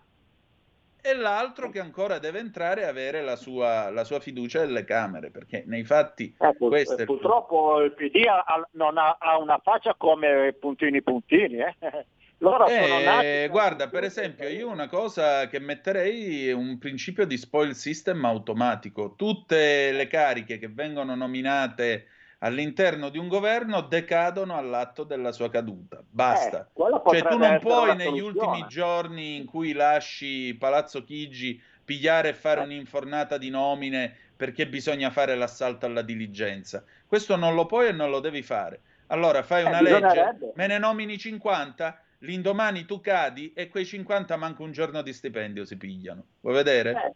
e 1.07 1.15
l'altro 1.15 1.71
che 1.71 1.79
ancora 1.79 2.19
deve 2.19 2.41
entrare 2.41 2.83
e 2.83 2.87
avere 2.87 3.23
la 3.23 3.37
sua, 3.37 3.91
la 3.91 4.05
sua 4.05 4.21
fiducia 4.21 4.61
delle 4.61 4.85
Camere, 4.85 5.31
perché 5.31 5.63
nei 5.67 5.85
fatti 5.85 6.35
eh, 6.39 6.55
pur, 6.57 6.83
purtroppo 7.05 7.81
il 7.81 7.93
PD 7.93 8.27
ha, 8.27 8.67
non 8.73 8.99
ha, 8.99 9.17
ha, 9.21 9.39
una 9.39 9.61
faccia 9.63 9.95
come 9.97 10.55
puntini 10.59 11.03
puntini. 11.03 11.59
Eh? 11.59 11.77
Loro 12.39 12.67
eh, 12.67 12.83
sono 12.83 13.01
nati, 13.01 13.49
guarda, 13.49 13.89
per 13.89 14.05
esempio, 14.05 14.47
io 14.49 14.69
una 14.69 14.89
cosa 14.89 15.47
che 15.49 15.59
metterei 15.59 16.49
è 16.49 16.53
un 16.53 16.77
principio 16.79 17.25
di 17.25 17.39
spoil 17.39 17.75
system 17.75 18.25
automatico. 18.25 19.15
Tutte 19.17 19.91
le 19.93 20.07
cariche 20.07 20.59
che 20.59 20.69
vengono 20.69 21.15
nominate 21.15 22.09
all'interno 22.39 23.09
di 23.09 23.19
un 23.19 23.29
governo 23.29 23.81
decadono 23.83 24.57
all'atto 24.57 25.05
della 25.05 25.33
sua 25.33 25.49
caduta. 25.49 26.03
Basta. 26.09 26.69
Eh, 26.75 27.11
cioè 27.11 27.23
tu 27.23 27.39
non 27.39 27.59
puoi 27.61 27.97
negli 27.97 28.21
ultimi 28.21 28.65
giorni 28.69 29.37
in 29.37 29.47
cui 29.47 29.73
lasci 29.73 30.55
Palazzo 30.59 31.05
Chigi 31.05 31.61
pigliare 31.85 32.31
e 32.31 32.35
fare 32.35 32.61
eh. 32.61 32.65
un'infornata 32.65 33.39
di 33.39 33.49
nomine 33.49 34.15
perché 34.37 34.67
bisogna 34.69 35.11
fare 35.11 35.35
l'assalto 35.35 35.87
alla 35.87 36.03
diligenza. 36.03 36.85
Questo 37.07 37.37
non 37.37 37.55
lo 37.55 37.65
puoi 37.65 37.89
e 37.89 37.93
non 37.93 38.11
lo 38.11 38.21
devi 38.21 38.43
fare. 38.43 38.81
Allora 39.09 39.43
fai 39.43 39.65
eh, 39.65 39.69
una 39.69 39.81
legge, 39.81 40.53
me 40.55 40.67
ne 40.67 40.79
nomini 40.79 41.17
50, 41.17 42.01
l'indomani 42.19 42.85
tu 42.85 43.01
cadi 43.01 43.53
e 43.55 43.69
quei 43.69 43.87
50 43.87 44.37
manca 44.37 44.63
un 44.63 44.73
giorno 44.73 45.01
di 45.01 45.13
stipendio 45.13 45.65
si 45.65 45.77
pigliano. 45.77 46.25
Vuoi 46.41 46.55
vedere? 46.55 47.15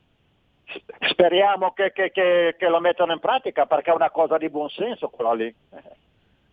Speriamo 1.08 1.72
che, 1.72 1.92
che, 1.92 2.10
che, 2.10 2.54
che, 2.58 2.68
lo 2.68 2.80
mettano 2.80 3.12
in 3.12 3.18
pratica 3.18 3.66
perché 3.66 3.90
è 3.90 3.94
una 3.94 4.10
cosa 4.10 4.38
di 4.38 4.48
buon 4.48 4.68
senso 4.68 5.08
quella 5.08 5.34
lì. 5.34 5.54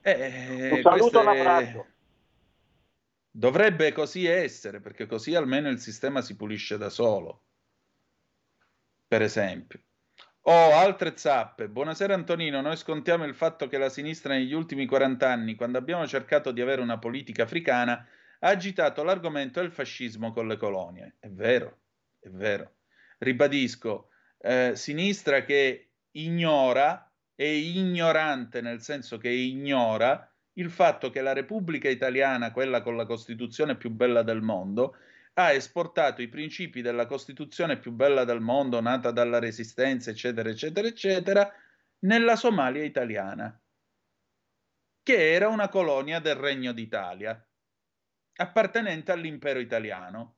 Eh, 0.02 0.70
un 0.72 0.82
saluto 0.82 1.20
e 1.20 1.22
un 1.22 1.28
abbraccio. 1.28 1.86
Dovrebbe 3.30 3.92
così 3.92 4.26
essere, 4.26 4.80
perché 4.80 5.06
così 5.06 5.36
almeno 5.36 5.70
il 5.70 5.80
sistema 5.80 6.22
si 6.22 6.36
pulisce 6.36 6.78
da 6.78 6.90
solo. 6.90 7.42
Per 9.08 9.22
esempio. 9.22 9.82
Oh, 10.42 10.74
altre 10.74 11.18
zappe. 11.18 11.68
Buonasera 11.68 12.14
Antonino, 12.14 12.62
noi 12.62 12.78
scontiamo 12.78 13.26
il 13.26 13.36
fatto 13.36 13.68
che 13.68 13.78
la 13.78 13.90
sinistra 13.90 14.34
negli 14.34 14.54
ultimi 14.54 14.86
40 14.86 15.30
anni, 15.30 15.56
quando 15.56 15.78
abbiamo 15.78 16.08
cercato 16.08 16.52
di 16.52 16.62
avere 16.62 16.82
una 16.82 16.98
politica 16.98 17.44
africana, 17.44 18.08
ha 18.40 18.48
agitato 18.48 19.04
l'argomento 19.04 19.60
del 19.60 19.72
fascismo 19.72 20.32
con 20.32 20.48
le 20.48 20.58
colonie. 20.58 21.16
È 21.20 21.28
vero, 21.28 21.78
è 22.20 22.30
vero 22.30 22.77
ribadisco, 23.18 24.10
eh, 24.40 24.74
sinistra 24.76 25.44
che 25.44 25.92
ignora, 26.12 27.12
è 27.36 27.44
ignorante 27.44 28.62
nel 28.62 28.82
senso 28.82 29.18
che 29.18 29.30
ignora 29.30 30.32
il 30.54 30.72
fatto 30.72 31.10
che 31.10 31.22
la 31.22 31.34
Repubblica 31.34 31.88
Italiana, 31.88 32.52
quella 32.52 32.82
con 32.82 32.96
la 32.96 33.06
Costituzione 33.06 33.78
più 33.78 33.92
bella 33.92 34.24
del 34.24 34.42
mondo, 34.42 34.96
ha 35.34 35.52
esportato 35.52 36.24
i 36.24 36.30
principi 36.30 36.82
della 36.82 37.06
Costituzione 37.06 37.78
più 37.78 37.92
bella 37.92 38.24
del 38.24 38.42
mondo, 38.42 38.82
nata 38.82 39.12
dalla 39.12 39.38
Resistenza, 39.38 40.10
eccetera, 40.10 40.50
eccetera, 40.50 40.88
eccetera, 40.88 41.54
nella 42.00 42.36
Somalia 42.36 42.84
italiana, 42.84 43.60
che 45.04 45.32
era 45.34 45.48
una 45.48 45.70
colonia 45.70 46.20
del 46.20 46.36
Regno 46.36 46.72
d'Italia, 46.72 47.40
appartenente 48.38 49.12
all'impero 49.12 49.60
italiano. 49.60 50.38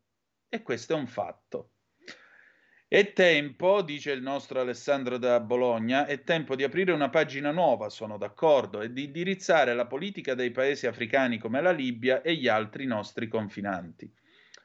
E 0.49 0.61
questo 0.63 0.93
è 0.93 0.95
un 0.97 1.07
fatto. 1.07 1.75
È 2.91 3.13
tempo, 3.13 3.83
dice 3.83 4.09
il 4.13 4.23
nostro 4.23 4.59
Alessandro 4.59 5.19
da 5.19 5.39
Bologna, 5.39 6.07
è 6.07 6.23
tempo 6.23 6.55
di 6.55 6.63
aprire 6.63 6.91
una 6.91 7.11
pagina 7.11 7.51
nuova, 7.51 7.87
sono 7.87 8.17
d'accordo, 8.17 8.81
e 8.81 8.91
di 8.91 9.03
indirizzare 9.03 9.75
la 9.75 9.85
politica 9.85 10.33
dei 10.33 10.49
paesi 10.49 10.87
africani 10.87 11.37
come 11.37 11.61
la 11.61 11.69
Libia 11.69 12.23
e 12.23 12.33
gli 12.33 12.47
altri 12.47 12.87
nostri 12.87 13.27
confinanti. 13.27 14.11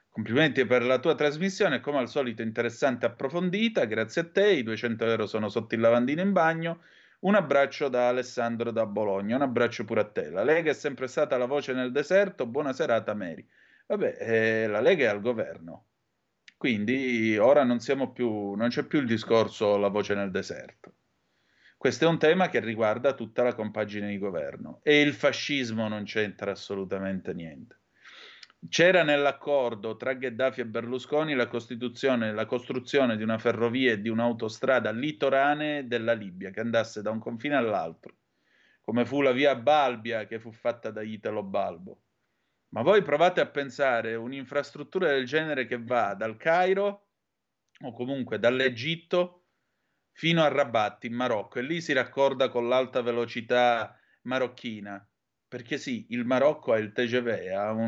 Complimenti 0.09 0.65
per 0.65 0.85
la 0.85 1.01
tua 1.01 1.15
trasmissione, 1.15 1.81
come 1.81 1.99
al 1.99 2.09
solito 2.09 2.41
interessante 2.41 3.05
e 3.05 3.11
approfondita, 3.11 3.85
grazie 3.85 4.23
a 4.23 4.31
te, 4.31 4.53
i 4.53 4.63
200 4.63 5.05
euro 5.05 5.27
sono 5.27 5.51
sotto 5.51 5.75
il 5.75 5.83
lavandino 5.83 6.23
in 6.23 6.33
bagno. 6.33 6.81
Un 7.21 7.35
abbraccio 7.35 7.89
da 7.91 8.09
Alessandro 8.09 8.71
da 8.71 8.87
Bologna, 8.87 9.37
un 9.37 9.43
abbraccio 9.43 9.85
pure 9.85 10.01
a 10.01 10.09
te. 10.09 10.31
La 10.31 10.45
Lega 10.45 10.71
è 10.71 10.75
sempre 10.75 11.09
stata 11.09 11.37
la 11.37 11.45
voce 11.45 11.75
nel 11.75 11.93
deserto, 11.93 12.47
buona 12.47 12.73
serata 12.73 13.13
Mary. 13.13 13.47
Vabbè, 13.87 14.17
eh, 14.19 14.67
la 14.67 14.81
Lega 14.81 15.05
è 15.05 15.09
al 15.09 15.21
governo, 15.21 15.89
quindi 16.57 17.37
ora 17.37 17.65
non, 17.65 17.79
più, 18.13 18.55
non 18.55 18.69
c'è 18.69 18.85
più 18.87 19.01
il 19.01 19.07
discorso 19.07 19.77
la 19.77 19.89
voce 19.89 20.15
nel 20.15 20.31
deserto. 20.31 20.95
Questo 21.77 22.07
è 22.07 22.09
un 22.09 22.19
tema 22.19 22.49
che 22.49 22.61
riguarda 22.61 23.13
tutta 23.13 23.43
la 23.43 23.55
compagine 23.55 24.09
di 24.09 24.19
governo 24.19 24.81
e 24.83 25.03
il 25.03 25.13
fascismo 25.13 25.87
non 25.89 26.05
c'entra 26.05 26.53
assolutamente 26.53 27.35
niente. 27.35 27.81
C'era 28.67 29.03
nell'accordo 29.03 29.95
tra 29.97 30.15
Gheddafi 30.15 30.63
e 30.63 30.67
Berlusconi 30.67 31.35
la, 31.35 31.47
la 32.33 32.47
costruzione 32.47 33.17
di 33.19 33.23
una 33.23 33.37
ferrovia 33.37 33.93
e 33.93 34.01
di 34.01 34.09
un'autostrada 34.09 34.91
litoranee 34.91 35.87
della 35.87 36.15
Libia 36.15 36.51
che 36.51 36.61
andasse 36.61 37.03
da 37.03 37.11
un 37.11 37.19
confine 37.19 37.57
all'altro. 37.57 38.15
come 38.81 39.05
fu 39.05 39.21
la 39.21 39.33
via 39.33 39.55
Balbia 39.57 40.27
che 40.27 40.39
fu 40.39 40.53
fatta 40.53 40.91
da 40.91 41.03
Italo 41.03 41.43
Balbo. 41.43 42.04
Ma 42.75 42.83
voi 42.83 43.03
provate 43.03 43.41
a 43.41 43.47
pensare 43.47 44.17
un'infrastruttura 44.17 45.07
del 45.07 45.27
genere 45.27 45.65
che 45.65 45.81
va 45.81 46.15
dal 46.15 46.37
Cairo 46.37 47.07
o 47.83 47.93
comunque 47.93 48.41
dall'Egitto 48.41 49.45
fino 50.11 50.43
a 50.43 50.49
Rabat 50.49 51.05
in 51.05 51.15
Marocco 51.15 51.61
e 51.61 51.63
lì 51.63 51.81
si 51.81 51.93
raccorda 51.93 52.49
con 52.49 52.69
l'alta 52.69 53.01
velocità 53.01 53.97
marocchina. 54.23 55.09
Perché 55.47 55.79
sì, 55.79 56.07
il 56.11 56.25
Marocco 56.25 56.73
ha 56.73 56.79
il 56.79 56.91
TGV 56.91 57.29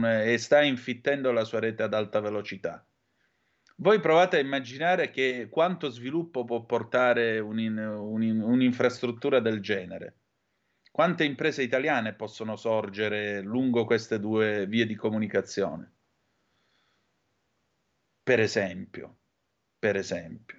e 0.04 0.38
sta 0.38 0.62
infittendo 0.62 1.32
la 1.32 1.42
sua 1.42 1.58
rete 1.58 1.82
ad 1.82 1.92
alta 1.92 2.20
velocità. 2.20 2.86
Voi 3.78 3.98
provate 3.98 4.36
a 4.36 4.40
immaginare 4.40 5.10
che 5.10 5.48
quanto 5.50 5.88
sviluppo 5.88 6.44
può 6.44 6.64
portare 6.64 7.40
un, 7.40 7.58
un, 7.58 8.40
un'infrastruttura 8.40 9.40
del 9.40 9.60
genere. 9.60 10.20
Quante 10.96 11.24
imprese 11.24 11.62
italiane 11.62 12.14
possono 12.14 12.56
sorgere 12.56 13.42
lungo 13.42 13.84
queste 13.84 14.18
due 14.18 14.66
vie 14.66 14.86
di 14.86 14.94
comunicazione? 14.94 15.92
Per 18.22 18.40
esempio, 18.40 19.18
per 19.78 19.96
esempio. 19.96 20.58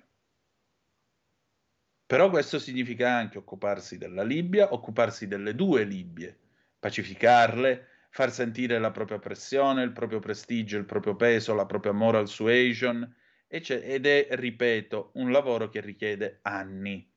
Però 2.06 2.30
questo 2.30 2.60
significa 2.60 3.16
anche 3.16 3.40
occuparsi 3.40 3.98
della 3.98 4.22
Libia, 4.22 4.72
occuparsi 4.74 5.28
delle 5.28 5.56
due 5.56 5.86
Libie, 5.86 6.38
pacificarle, 6.78 7.88
far 8.12 8.32
sentire 8.32 8.78
la 8.78 8.92
propria 8.92 9.18
pressione, 9.18 9.82
il 9.82 9.92
proprio 9.92 10.20
prestigio, 10.20 10.78
il 10.78 10.86
proprio 10.86 11.16
peso, 11.16 11.56
la 11.56 11.66
propria 11.66 11.94
moral 11.94 12.28
suasion, 12.28 13.12
ed 13.48 14.06
è, 14.06 14.28
ripeto, 14.30 15.14
un 15.16 15.32
lavoro 15.32 15.68
che 15.70 15.82
richiede 15.82 16.42
anni. 16.44 17.12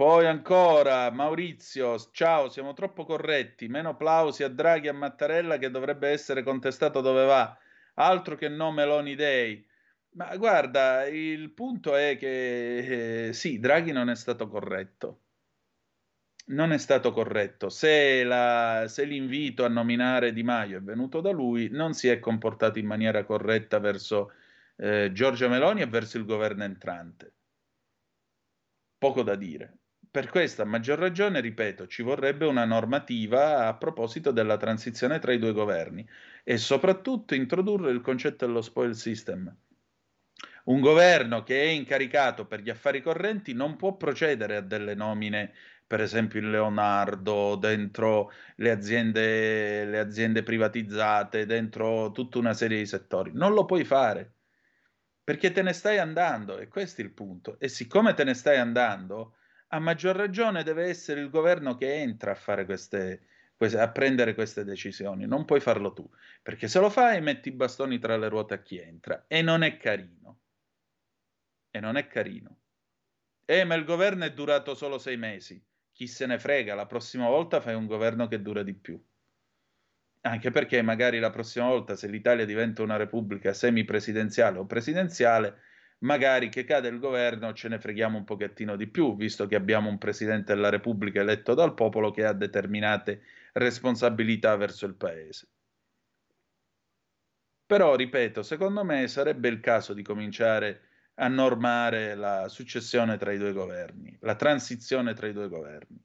Poi 0.00 0.24
ancora 0.26 1.10
Maurizio, 1.10 1.98
ciao, 2.12 2.48
siamo 2.48 2.72
troppo 2.72 3.04
corretti, 3.04 3.68
meno 3.68 3.96
plausi 3.96 4.42
a 4.42 4.48
Draghi 4.48 4.86
e 4.86 4.88
a 4.88 4.94
Mattarella 4.94 5.58
che 5.58 5.70
dovrebbe 5.70 6.08
essere 6.08 6.42
contestato 6.42 7.02
dove 7.02 7.26
va, 7.26 7.54
altro 7.96 8.34
che 8.34 8.48
no 8.48 8.72
Meloni 8.72 9.14
Day. 9.14 9.62
Ma 10.12 10.34
guarda, 10.38 11.06
il 11.06 11.50
punto 11.50 11.94
è 11.96 12.16
che 12.16 13.26
eh, 13.28 13.32
sì, 13.34 13.58
Draghi 13.58 13.92
non 13.92 14.08
è 14.08 14.16
stato 14.16 14.48
corretto. 14.48 15.20
Non 16.46 16.72
è 16.72 16.78
stato 16.78 17.12
corretto. 17.12 17.68
Se, 17.68 18.24
la, 18.24 18.86
se 18.88 19.04
l'invito 19.04 19.66
a 19.66 19.68
nominare 19.68 20.32
Di 20.32 20.42
Maio 20.42 20.78
è 20.78 20.82
venuto 20.82 21.20
da 21.20 21.30
lui, 21.30 21.68
non 21.68 21.92
si 21.92 22.08
è 22.08 22.18
comportato 22.20 22.78
in 22.78 22.86
maniera 22.86 23.24
corretta 23.24 23.78
verso 23.78 24.32
eh, 24.76 25.10
Giorgia 25.12 25.48
Meloni 25.48 25.82
e 25.82 25.86
verso 25.86 26.16
il 26.16 26.24
governo 26.24 26.64
entrante. 26.64 27.34
Poco 28.96 29.22
da 29.22 29.34
dire. 29.34 29.79
Per 30.12 30.28
questa 30.28 30.64
maggior 30.64 30.98
ragione, 30.98 31.40
ripeto, 31.40 31.86
ci 31.86 32.02
vorrebbe 32.02 32.44
una 32.44 32.64
normativa 32.64 33.68
a 33.68 33.76
proposito 33.76 34.32
della 34.32 34.56
transizione 34.56 35.20
tra 35.20 35.32
i 35.32 35.38
due 35.38 35.52
governi 35.52 36.04
e 36.42 36.56
soprattutto 36.56 37.36
introdurre 37.36 37.92
il 37.92 38.00
concetto 38.00 38.44
dello 38.44 38.60
spoil 38.60 38.96
system. 38.96 39.56
Un 40.64 40.80
governo 40.80 41.44
che 41.44 41.62
è 41.62 41.66
incaricato 41.66 42.46
per 42.46 42.60
gli 42.60 42.70
affari 42.70 43.00
correnti 43.02 43.52
non 43.52 43.76
può 43.76 43.96
procedere 43.96 44.56
a 44.56 44.60
delle 44.62 44.94
nomine, 44.94 45.52
per 45.86 46.00
esempio 46.00 46.40
in 46.40 46.50
Leonardo, 46.50 47.54
dentro 47.54 48.32
le 48.56 48.70
aziende, 48.72 49.84
le 49.84 49.98
aziende 50.00 50.42
privatizzate, 50.42 51.46
dentro 51.46 52.10
tutta 52.10 52.38
una 52.38 52.52
serie 52.52 52.78
di 52.78 52.86
settori. 52.86 53.30
Non 53.32 53.54
lo 53.54 53.64
puoi 53.64 53.84
fare 53.84 54.34
perché 55.22 55.52
te 55.52 55.62
ne 55.62 55.72
stai 55.72 55.98
andando 55.98 56.58
e 56.58 56.66
questo 56.66 57.00
è 57.00 57.04
il 57.04 57.12
punto. 57.12 57.60
E 57.60 57.68
siccome 57.68 58.14
te 58.14 58.24
ne 58.24 58.34
stai 58.34 58.58
andando, 58.58 59.36
a 59.72 59.78
maggior 59.78 60.16
ragione 60.16 60.62
deve 60.62 60.84
essere 60.84 61.20
il 61.20 61.30
governo 61.30 61.76
che 61.76 61.94
entra 61.94 62.32
a 62.32 62.34
fare 62.34 62.64
queste, 62.64 63.26
a 63.56 63.90
prendere 63.90 64.34
queste 64.34 64.64
decisioni, 64.64 65.26
non 65.26 65.44
puoi 65.44 65.60
farlo 65.60 65.92
tu, 65.92 66.08
perché 66.42 66.66
se 66.66 66.80
lo 66.80 66.90
fai 66.90 67.20
metti 67.20 67.48
i 67.48 67.52
bastoni 67.52 67.98
tra 67.98 68.16
le 68.16 68.28
ruote 68.28 68.54
a 68.54 68.62
chi 68.62 68.78
entra 68.78 69.24
e 69.28 69.42
non 69.42 69.62
è 69.62 69.76
carino. 69.76 70.38
E 71.70 71.78
non 71.78 71.96
è 71.96 72.06
carino. 72.08 72.58
Eh, 73.44 73.64
ma 73.64 73.74
il 73.74 73.84
governo 73.84 74.24
è 74.24 74.32
durato 74.32 74.74
solo 74.74 74.98
sei 74.98 75.16
mesi. 75.16 75.64
Chi 75.92 76.08
se 76.08 76.26
ne 76.26 76.38
frega, 76.38 76.74
la 76.74 76.86
prossima 76.86 77.28
volta 77.28 77.60
fai 77.60 77.74
un 77.74 77.86
governo 77.86 78.26
che 78.26 78.42
dura 78.42 78.64
di 78.64 78.74
più. 78.74 79.00
Anche 80.22 80.50
perché 80.50 80.82
magari 80.82 81.18
la 81.20 81.30
prossima 81.30 81.66
volta, 81.66 81.94
se 81.94 82.08
l'Italia 82.08 82.44
diventa 82.44 82.82
una 82.82 82.96
repubblica 82.96 83.52
semipresidenziale 83.52 84.58
o 84.58 84.66
presidenziale, 84.66 85.60
magari 86.00 86.48
che 86.48 86.64
cade 86.64 86.88
il 86.88 86.98
governo 86.98 87.52
ce 87.52 87.68
ne 87.68 87.78
freghiamo 87.78 88.18
un 88.18 88.24
pochettino 88.24 88.76
di 88.76 88.86
più, 88.86 89.16
visto 89.16 89.46
che 89.46 89.56
abbiamo 89.56 89.88
un 89.88 89.98
presidente 89.98 90.54
della 90.54 90.68
Repubblica 90.68 91.20
eletto 91.20 91.54
dal 91.54 91.74
popolo 91.74 92.10
che 92.10 92.24
ha 92.24 92.32
determinate 92.32 93.22
responsabilità 93.54 94.56
verso 94.56 94.86
il 94.86 94.94
paese. 94.94 95.48
Però, 97.66 97.94
ripeto, 97.94 98.42
secondo 98.42 98.84
me 98.84 99.06
sarebbe 99.08 99.48
il 99.48 99.60
caso 99.60 99.94
di 99.94 100.02
cominciare 100.02 100.82
a 101.14 101.28
normare 101.28 102.14
la 102.14 102.48
successione 102.48 103.16
tra 103.16 103.32
i 103.32 103.38
due 103.38 103.52
governi, 103.52 104.16
la 104.20 104.34
transizione 104.34 105.14
tra 105.14 105.28
i 105.28 105.32
due 105.32 105.48
governi 105.48 106.02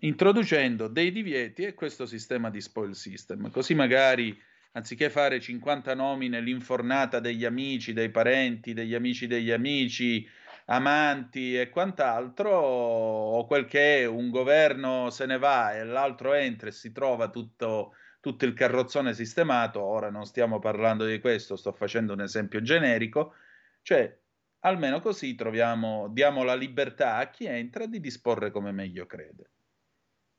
introducendo 0.00 0.88
dei 0.88 1.10
divieti 1.10 1.62
e 1.62 1.74
questo 1.74 2.06
sistema 2.06 2.50
di 2.50 2.60
spoil 2.60 2.94
system, 2.94 3.50
così 3.50 3.74
magari 3.74 4.38
anziché 4.76 5.08
fare 5.08 5.40
50 5.40 5.94
nomine, 5.94 6.40
l'infornata 6.40 7.18
degli 7.18 7.46
amici, 7.46 7.94
dei 7.94 8.10
parenti, 8.10 8.74
degli 8.74 8.94
amici 8.94 9.26
degli 9.26 9.50
amici, 9.50 10.28
amanti 10.66 11.58
e 11.58 11.70
quant'altro, 11.70 12.50
o 12.50 13.46
quel 13.46 13.64
che 13.64 14.00
è 14.00 14.04
un 14.04 14.28
governo 14.30 15.08
se 15.10 15.24
ne 15.26 15.38
va 15.38 15.74
e 15.74 15.84
l'altro 15.84 16.34
entra 16.34 16.68
e 16.68 16.72
si 16.72 16.92
trova 16.92 17.30
tutto, 17.30 17.94
tutto 18.20 18.44
il 18.44 18.52
carrozzone 18.52 19.14
sistemato, 19.14 19.82
ora 19.82 20.10
non 20.10 20.26
stiamo 20.26 20.58
parlando 20.58 21.06
di 21.06 21.20
questo, 21.20 21.56
sto 21.56 21.72
facendo 21.72 22.12
un 22.12 22.20
esempio 22.20 22.60
generico, 22.60 23.34
cioè 23.80 24.14
almeno 24.60 25.00
così 25.00 25.34
troviamo, 25.34 26.08
diamo 26.10 26.42
la 26.42 26.54
libertà 26.54 27.16
a 27.16 27.30
chi 27.30 27.46
entra 27.46 27.86
di 27.86 27.98
disporre 28.00 28.50
come 28.50 28.72
meglio 28.72 29.06
crede. 29.06 29.50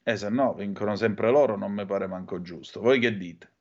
E 0.04 0.16
se 0.16 0.30
no, 0.30 0.54
vincono 0.54 0.96
sempre 0.96 1.32
loro, 1.32 1.58
non 1.58 1.74
mi 1.74 1.86
pare 1.86 2.08
manco 2.08 2.42
giusto. 2.42 2.82
Voi 2.82 3.00
che 3.00 3.18
dite? 3.18 3.56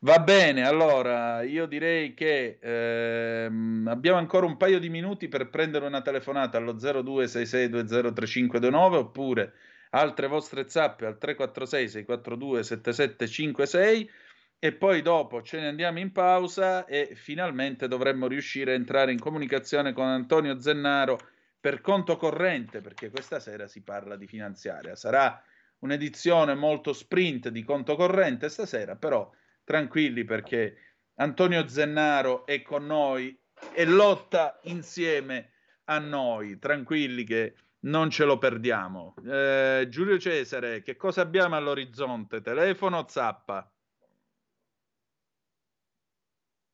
Va 0.00 0.18
bene, 0.18 0.66
allora 0.66 1.42
io 1.42 1.66
direi 1.66 2.14
che 2.14 2.58
ehm, 2.60 3.86
abbiamo 3.88 4.18
ancora 4.18 4.46
un 4.46 4.56
paio 4.56 4.78
di 4.78 4.88
minuti 4.88 5.28
per 5.28 5.48
prendere 5.48 5.86
una 5.86 6.02
telefonata 6.02 6.58
allo 6.58 6.74
0266203529 6.74 8.94
oppure 8.94 9.52
altre 9.90 10.26
vostre 10.26 10.68
zappe 10.68 11.06
al 11.06 11.18
346 11.18 11.88
642 11.88 12.62
7756 12.62 14.10
e 14.58 14.72
poi 14.72 15.02
dopo 15.02 15.42
ce 15.42 15.60
ne 15.60 15.68
andiamo 15.68 15.98
in 15.98 16.12
pausa 16.12 16.84
e 16.86 17.12
finalmente 17.14 17.88
dovremmo 17.88 18.26
riuscire 18.26 18.72
a 18.72 18.76
entrare 18.76 19.12
in 19.12 19.18
comunicazione 19.18 19.92
con 19.92 20.06
Antonio 20.06 20.60
Zennaro 20.60 21.18
per 21.60 21.80
conto 21.80 22.16
corrente 22.16 22.80
perché 22.80 23.10
questa 23.10 23.40
sera 23.40 23.66
si 23.66 23.82
parla 23.82 24.16
di 24.16 24.26
finanziaria. 24.26 24.94
Sarà 24.96 25.42
un'edizione 25.78 26.54
molto 26.54 26.92
sprint 26.92 27.48
di 27.48 27.62
conto 27.62 27.94
corrente 27.94 28.48
stasera, 28.48 28.96
però 28.96 29.30
tranquilli 29.64 30.24
perché 30.24 30.76
Antonio 31.16 31.66
Zennaro 31.68 32.46
è 32.46 32.62
con 32.62 32.86
noi 32.86 33.36
e 33.72 33.84
lotta 33.84 34.60
insieme 34.64 35.52
a 35.84 35.98
noi, 35.98 36.58
tranquilli 36.58 37.24
che 37.24 37.54
non 37.80 38.10
ce 38.10 38.24
lo 38.24 38.38
perdiamo. 38.38 39.14
Eh, 39.24 39.86
Giulio 39.88 40.18
Cesare, 40.18 40.82
che 40.82 40.96
cosa 40.96 41.20
abbiamo 41.22 41.56
all'orizzonte? 41.56 42.40
Telefono 42.40 43.06
zappa? 43.08 43.70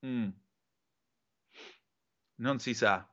Mm. 0.07 0.29
Non 2.37 2.59
si 2.59 2.75
sa. 2.75 3.07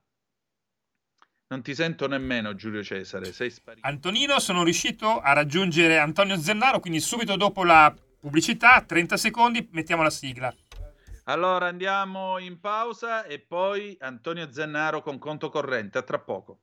Non 1.49 1.61
ti 1.61 1.73
sento 1.73 2.07
nemmeno 2.07 2.55
Giulio 2.55 2.83
Cesare, 2.83 3.31
sei 3.31 3.49
sparito. 3.49 3.87
Antonino, 3.87 4.39
sono 4.39 4.63
riuscito 4.63 5.19
a 5.19 5.33
raggiungere 5.33 5.97
Antonio 5.97 6.37
Zennaro, 6.37 6.79
quindi 6.79 6.99
subito 6.99 7.35
dopo 7.35 7.63
la 7.63 7.93
pubblicità, 8.27 8.83
30 8.85 9.15
secondi, 9.15 9.69
mettiamo 9.71 10.03
la 10.03 10.09
sigla. 10.09 10.53
Allora 11.23 11.67
andiamo 11.67 12.37
in 12.39 12.59
pausa 12.59 13.25
e 13.25 13.39
poi 13.39 13.95
Antonio 13.99 14.51
Zennaro 14.51 15.01
con 15.01 15.17
conto 15.17 15.49
corrente, 15.49 15.97
a 15.97 16.01
tra 16.01 16.19
poco. 16.19 16.59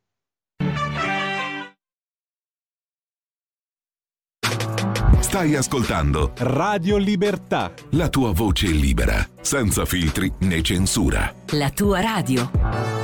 Stai 5.21 5.57
ascoltando 5.57 6.33
Radio 6.39 6.97
Libertà. 6.97 7.73
La 7.93 8.09
tua 8.09 8.33
voce 8.33 8.69
libera, 8.69 9.27
senza 9.41 9.85
filtri 9.85 10.33
né 10.41 10.63
censura. 10.63 11.35
La 11.53 11.71
tua 11.71 12.01
radio. 12.01 13.04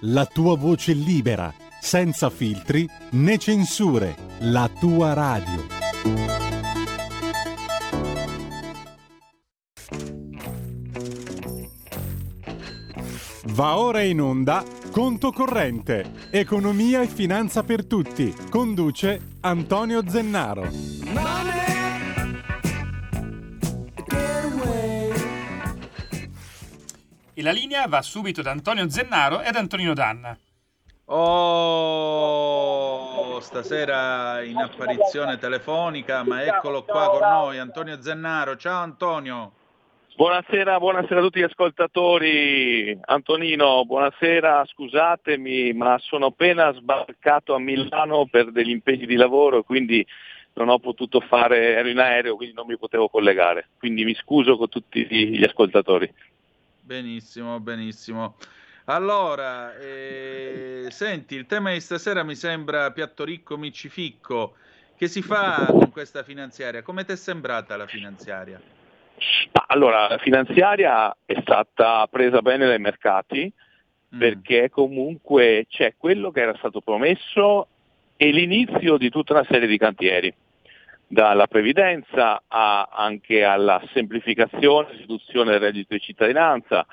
la 0.00 0.26
tua 0.26 0.56
voce 0.56 0.92
libera, 0.92 1.52
senza 1.80 2.30
filtri 2.30 2.88
né 3.10 3.38
censure, 3.38 4.16
la 4.40 4.70
tua 4.78 5.12
radio. 5.12 5.66
Va 13.56 13.78
ora 13.78 14.02
in 14.02 14.20
onda 14.20 14.62
Conto 14.90 15.32
Corrente, 15.32 16.28
Economia 16.30 17.00
e 17.00 17.06
Finanza 17.06 17.62
per 17.62 17.86
Tutti. 17.86 18.34
Conduce 18.50 19.20
Antonio 19.40 20.06
Zennaro. 20.08 21.75
E 27.38 27.42
la 27.42 27.52
linea 27.52 27.86
va 27.86 28.00
subito 28.00 28.40
da 28.40 28.50
Antonio 28.50 28.88
Zennaro 28.88 29.42
e 29.42 29.48
ad 29.48 29.56
Antonino 29.56 29.92
Danna. 29.92 30.34
Oh, 31.04 32.48
stasera 33.40 34.42
in 34.42 34.56
apparizione 34.56 35.36
telefonica, 35.36 36.24
ma 36.24 36.42
eccolo 36.42 36.82
qua 36.84 37.10
con 37.10 37.20
noi, 37.20 37.58
Antonio 37.58 38.00
Zennaro. 38.00 38.56
Ciao 38.56 38.82
Antonio. 38.82 39.52
Buonasera, 40.16 40.78
buonasera 40.78 41.20
a 41.20 41.22
tutti 41.22 41.40
gli 41.40 41.42
ascoltatori. 41.42 42.98
Antonino, 43.04 43.84
buonasera, 43.84 44.64
scusatemi, 44.64 45.74
ma 45.74 45.98
sono 45.98 46.28
appena 46.28 46.72
sbarcato 46.72 47.54
a 47.54 47.58
Milano 47.58 48.26
per 48.30 48.50
degli 48.50 48.70
impegni 48.70 49.04
di 49.04 49.16
lavoro, 49.16 49.62
quindi 49.62 50.02
non 50.54 50.70
ho 50.70 50.78
potuto 50.78 51.20
fare, 51.20 51.74
ero 51.74 51.90
in 51.90 51.98
aereo, 51.98 52.34
quindi 52.34 52.54
non 52.54 52.64
mi 52.66 52.78
potevo 52.78 53.10
collegare. 53.10 53.68
Quindi 53.76 54.06
mi 54.06 54.14
scuso 54.14 54.56
con 54.56 54.70
tutti 54.70 55.06
gli 55.06 55.44
ascoltatori. 55.44 56.10
Benissimo, 56.86 57.58
benissimo. 57.58 58.36
Allora, 58.84 59.76
eh, 59.76 60.86
senti, 60.90 61.34
il 61.34 61.46
tema 61.46 61.72
di 61.72 61.80
stasera 61.80 62.22
mi 62.22 62.36
sembra 62.36 62.92
piatto 62.92 63.24
ricco, 63.24 63.56
micificco. 63.56 64.54
Che 64.96 65.08
si 65.08 65.20
fa 65.20 65.66
con 65.68 65.90
questa 65.90 66.22
finanziaria? 66.22 66.82
Come 66.82 67.04
ti 67.04 67.10
è 67.10 67.16
sembrata 67.16 67.76
la 67.76 67.88
finanziaria? 67.88 68.60
Allora, 69.66 70.06
la 70.06 70.18
finanziaria 70.18 71.16
è 71.24 71.36
stata 71.40 72.06
presa 72.06 72.40
bene 72.40 72.66
dai 72.66 72.78
mercati 72.78 73.52
mm. 74.14 74.18
perché 74.20 74.70
comunque 74.70 75.66
c'è 75.68 75.94
quello 75.96 76.30
che 76.30 76.42
era 76.42 76.54
stato 76.56 76.80
promesso 76.80 77.66
e 78.16 78.30
l'inizio 78.30 78.96
di 78.96 79.10
tutta 79.10 79.32
una 79.32 79.44
serie 79.50 79.66
di 79.66 79.76
cantieri, 79.76 80.32
dalla 81.06 81.46
previdenza 81.46 82.42
a, 82.46 82.88
anche 82.92 83.44
alla 83.44 83.82
semplificazione, 83.92 84.96
riduzione 84.96 85.52
del 85.52 85.60
reddito 85.60 85.94
di 85.94 86.00
cittadinanza, 86.00 86.86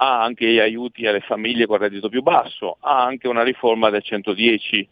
a 0.00 0.22
anche 0.22 0.46
gli 0.46 0.58
aiuti 0.58 1.06
alle 1.06 1.20
famiglie 1.20 1.66
con 1.66 1.78
reddito 1.78 2.08
più 2.08 2.22
basso, 2.22 2.76
a 2.80 3.04
anche 3.04 3.28
una 3.28 3.42
riforma 3.42 3.90
del 3.90 4.02
110. 4.02 4.88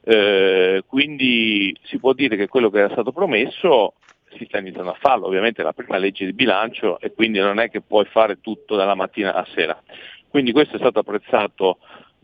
Eh, 0.00 0.82
quindi 0.86 1.76
si 1.84 1.98
può 1.98 2.12
dire 2.12 2.36
che 2.36 2.48
quello 2.48 2.70
che 2.70 2.78
era 2.78 2.92
stato 2.92 3.12
promesso 3.12 3.94
si 4.36 4.44
sta 4.46 4.58
iniziando 4.58 4.90
a 4.90 4.96
farlo, 4.98 5.26
ovviamente 5.26 5.60
è 5.60 5.64
la 5.64 5.72
prima 5.72 5.96
legge 5.96 6.24
di 6.24 6.32
bilancio 6.32 6.98
e 7.00 7.12
quindi 7.12 7.38
non 7.38 7.58
è 7.58 7.70
che 7.70 7.80
puoi 7.80 8.04
fare 8.06 8.40
tutto 8.40 8.76
dalla 8.76 8.94
mattina 8.94 9.32
alla 9.32 9.46
sera. 9.54 9.80
Quindi 10.28 10.52
questo 10.52 10.76
è 10.76 10.78
stato 10.78 10.98
apprezzato 10.98 11.78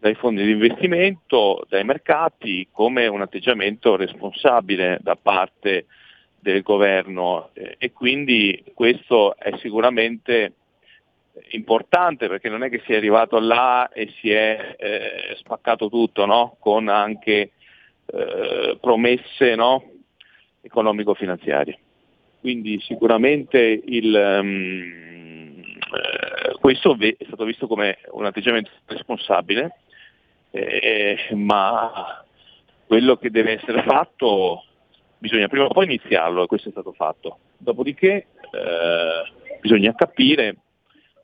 dai 0.04 0.14
fondi 0.16 0.44
di 0.44 0.50
investimento, 0.50 1.64
dai 1.66 1.82
mercati, 1.82 2.68
come 2.70 3.06
un 3.06 3.22
atteggiamento 3.22 3.96
responsabile 3.96 4.98
da 5.00 5.16
parte 5.16 5.86
del 6.38 6.60
governo 6.60 7.48
e 7.54 7.90
quindi 7.90 8.62
questo 8.74 9.34
è 9.34 9.56
sicuramente 9.60 10.56
importante 11.52 12.28
perché 12.28 12.50
non 12.50 12.62
è 12.62 12.68
che 12.68 12.82
si 12.84 12.92
è 12.92 12.96
arrivato 12.96 13.40
là 13.40 13.88
e 13.88 14.12
si 14.20 14.30
è 14.30 14.76
eh, 14.78 15.36
spaccato 15.38 15.88
tutto 15.88 16.26
no? 16.26 16.56
con 16.60 16.88
anche 16.88 17.52
eh, 18.04 18.76
promesse 18.78 19.54
no? 19.54 19.90
economico-finanziarie. 20.60 21.78
Quindi 22.40 22.78
sicuramente 22.82 23.80
il, 23.86 24.38
um, 24.38 24.82
eh, 25.94 26.58
questo 26.60 26.94
è 27.00 27.16
stato 27.24 27.44
visto 27.46 27.66
come 27.66 28.00
un 28.10 28.26
atteggiamento 28.26 28.70
responsabile, 28.84 29.78
eh, 30.54 31.34
ma 31.34 32.24
quello 32.86 33.16
che 33.16 33.30
deve 33.30 33.54
essere 33.54 33.82
fatto 33.82 34.64
bisogna 35.18 35.48
prima 35.48 35.64
o 35.64 35.68
poi 35.68 35.86
iniziarlo 35.86 36.44
e 36.44 36.46
questo 36.46 36.68
è 36.68 36.72
stato 36.72 36.92
fatto. 36.92 37.38
Dopodiché 37.56 38.26
eh, 38.50 39.58
bisogna 39.60 39.94
capire 39.94 40.56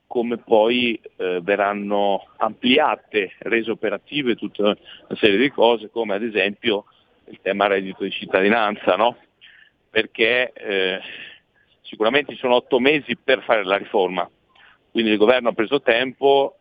come 0.06 0.38
poi 0.38 1.00
eh, 1.16 1.40
verranno 1.42 2.26
ampliate, 2.38 3.34
rese 3.38 3.70
operative 3.70 4.34
tutta 4.34 4.62
una 4.62 4.76
serie 5.20 5.38
di 5.38 5.50
cose, 5.50 5.90
come 5.90 6.14
ad 6.14 6.24
esempio 6.24 6.86
il 7.26 7.38
tema 7.40 7.68
reddito 7.68 8.02
di 8.02 8.10
cittadinanza, 8.10 8.96
no? 8.96 9.16
perché 9.88 10.52
eh, 10.52 11.00
sicuramente 11.82 12.32
ci 12.32 12.38
sono 12.40 12.56
otto 12.56 12.80
mesi 12.80 13.16
per 13.16 13.42
fare 13.42 13.64
la 13.64 13.76
riforma, 13.76 14.28
quindi 14.90 15.12
il 15.12 15.18
governo 15.18 15.50
ha 15.50 15.52
preso 15.52 15.80
tempo, 15.80 16.58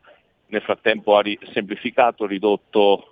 nel 0.49 0.61
frattempo 0.61 1.15
ha 1.15 1.21
ri- 1.21 1.39
semplificato, 1.53 2.25
ridotto 2.25 3.07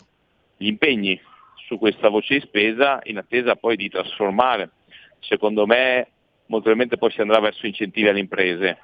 gli 0.57 0.68
impegni 0.68 1.19
su 1.68 1.77
questa 1.77 2.09
voce 2.09 2.35
di 2.35 2.41
spesa 2.41 2.99
in 3.03 3.18
attesa 3.18 3.55
poi 3.55 3.76
di 3.76 3.89
trasformare. 3.89 4.72
Secondo 5.19 5.65
me 5.65 6.07
molto 6.47 6.69
probabilmente 6.69 6.97
poi 6.97 7.11
si 7.11 7.22
andrà 7.22 7.39
verso 7.39 7.65
incentivi 7.65 8.07
alle 8.07 8.19
imprese, 8.19 8.77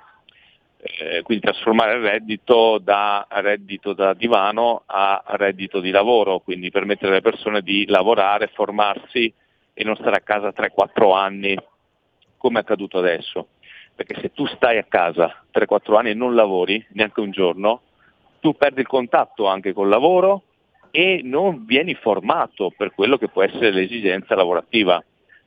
eh, 0.78 1.22
quindi 1.22 1.46
trasformare 1.46 1.96
il 1.96 2.02
reddito 2.02 2.78
da 2.78 3.26
reddito 3.30 3.94
da 3.94 4.14
divano 4.14 4.84
a 4.86 5.24
reddito 5.28 5.80
di 5.80 5.92
lavoro, 5.92 6.40
quindi 6.40 6.72
permettere 6.72 7.12
alle 7.12 7.22
persone 7.22 7.62
di 7.62 7.86
lavorare, 7.88 8.52
formarsi 8.54 9.34
e 9.74 9.84
non 9.84 9.96
stare 9.96 10.18
a 10.18 10.22
casa 10.22 10.54
3-4 10.54 11.16
anni 11.16 11.58
come 12.38 12.60
è 12.60 12.62
accaduto 12.62 13.00
adesso. 13.00 13.48
Perché 13.96 14.20
se 14.20 14.34
tu 14.34 14.46
stai 14.48 14.78
a 14.78 14.84
casa 14.84 15.44
3-4 15.52 15.96
anni 15.96 16.10
e 16.10 16.16
non 16.16 16.36
lavori 16.36 16.84
neanche 16.90 17.22
un 17.22 17.32
giorno, 17.32 17.82
tu 18.44 18.58
perdi 18.58 18.82
il 18.82 18.88
contatto 18.88 19.48
anche 19.48 19.72
col 19.72 19.88
lavoro 19.88 20.44
e 20.92 21.22
non 21.24 21.64
vieni 21.64 21.96
formato 21.96 22.74
per 22.76 22.94
quello 22.94 23.18
che 23.18 23.30
può 23.30 23.42
essere 23.42 23.72
l'esigenza 23.72 24.36
lavorativa 24.36 25.02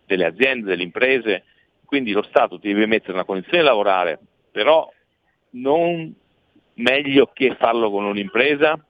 delle 0.06 0.24
aziende, 0.24 0.70
delle 0.70 0.82
imprese. 0.82 1.44
Quindi 1.84 2.12
lo 2.12 2.22
Stato 2.22 2.58
ti 2.58 2.68
deve 2.68 2.86
mettere 2.86 3.10
in 3.10 3.16
una 3.16 3.26
condizione 3.26 3.58
di 3.58 3.68
lavorare, 3.68 4.18
però 4.50 4.90
non 5.50 6.10
meglio 6.72 7.30
che 7.34 7.54
farlo 7.56 7.90
con 7.90 8.06
un'impresa. 8.06 8.82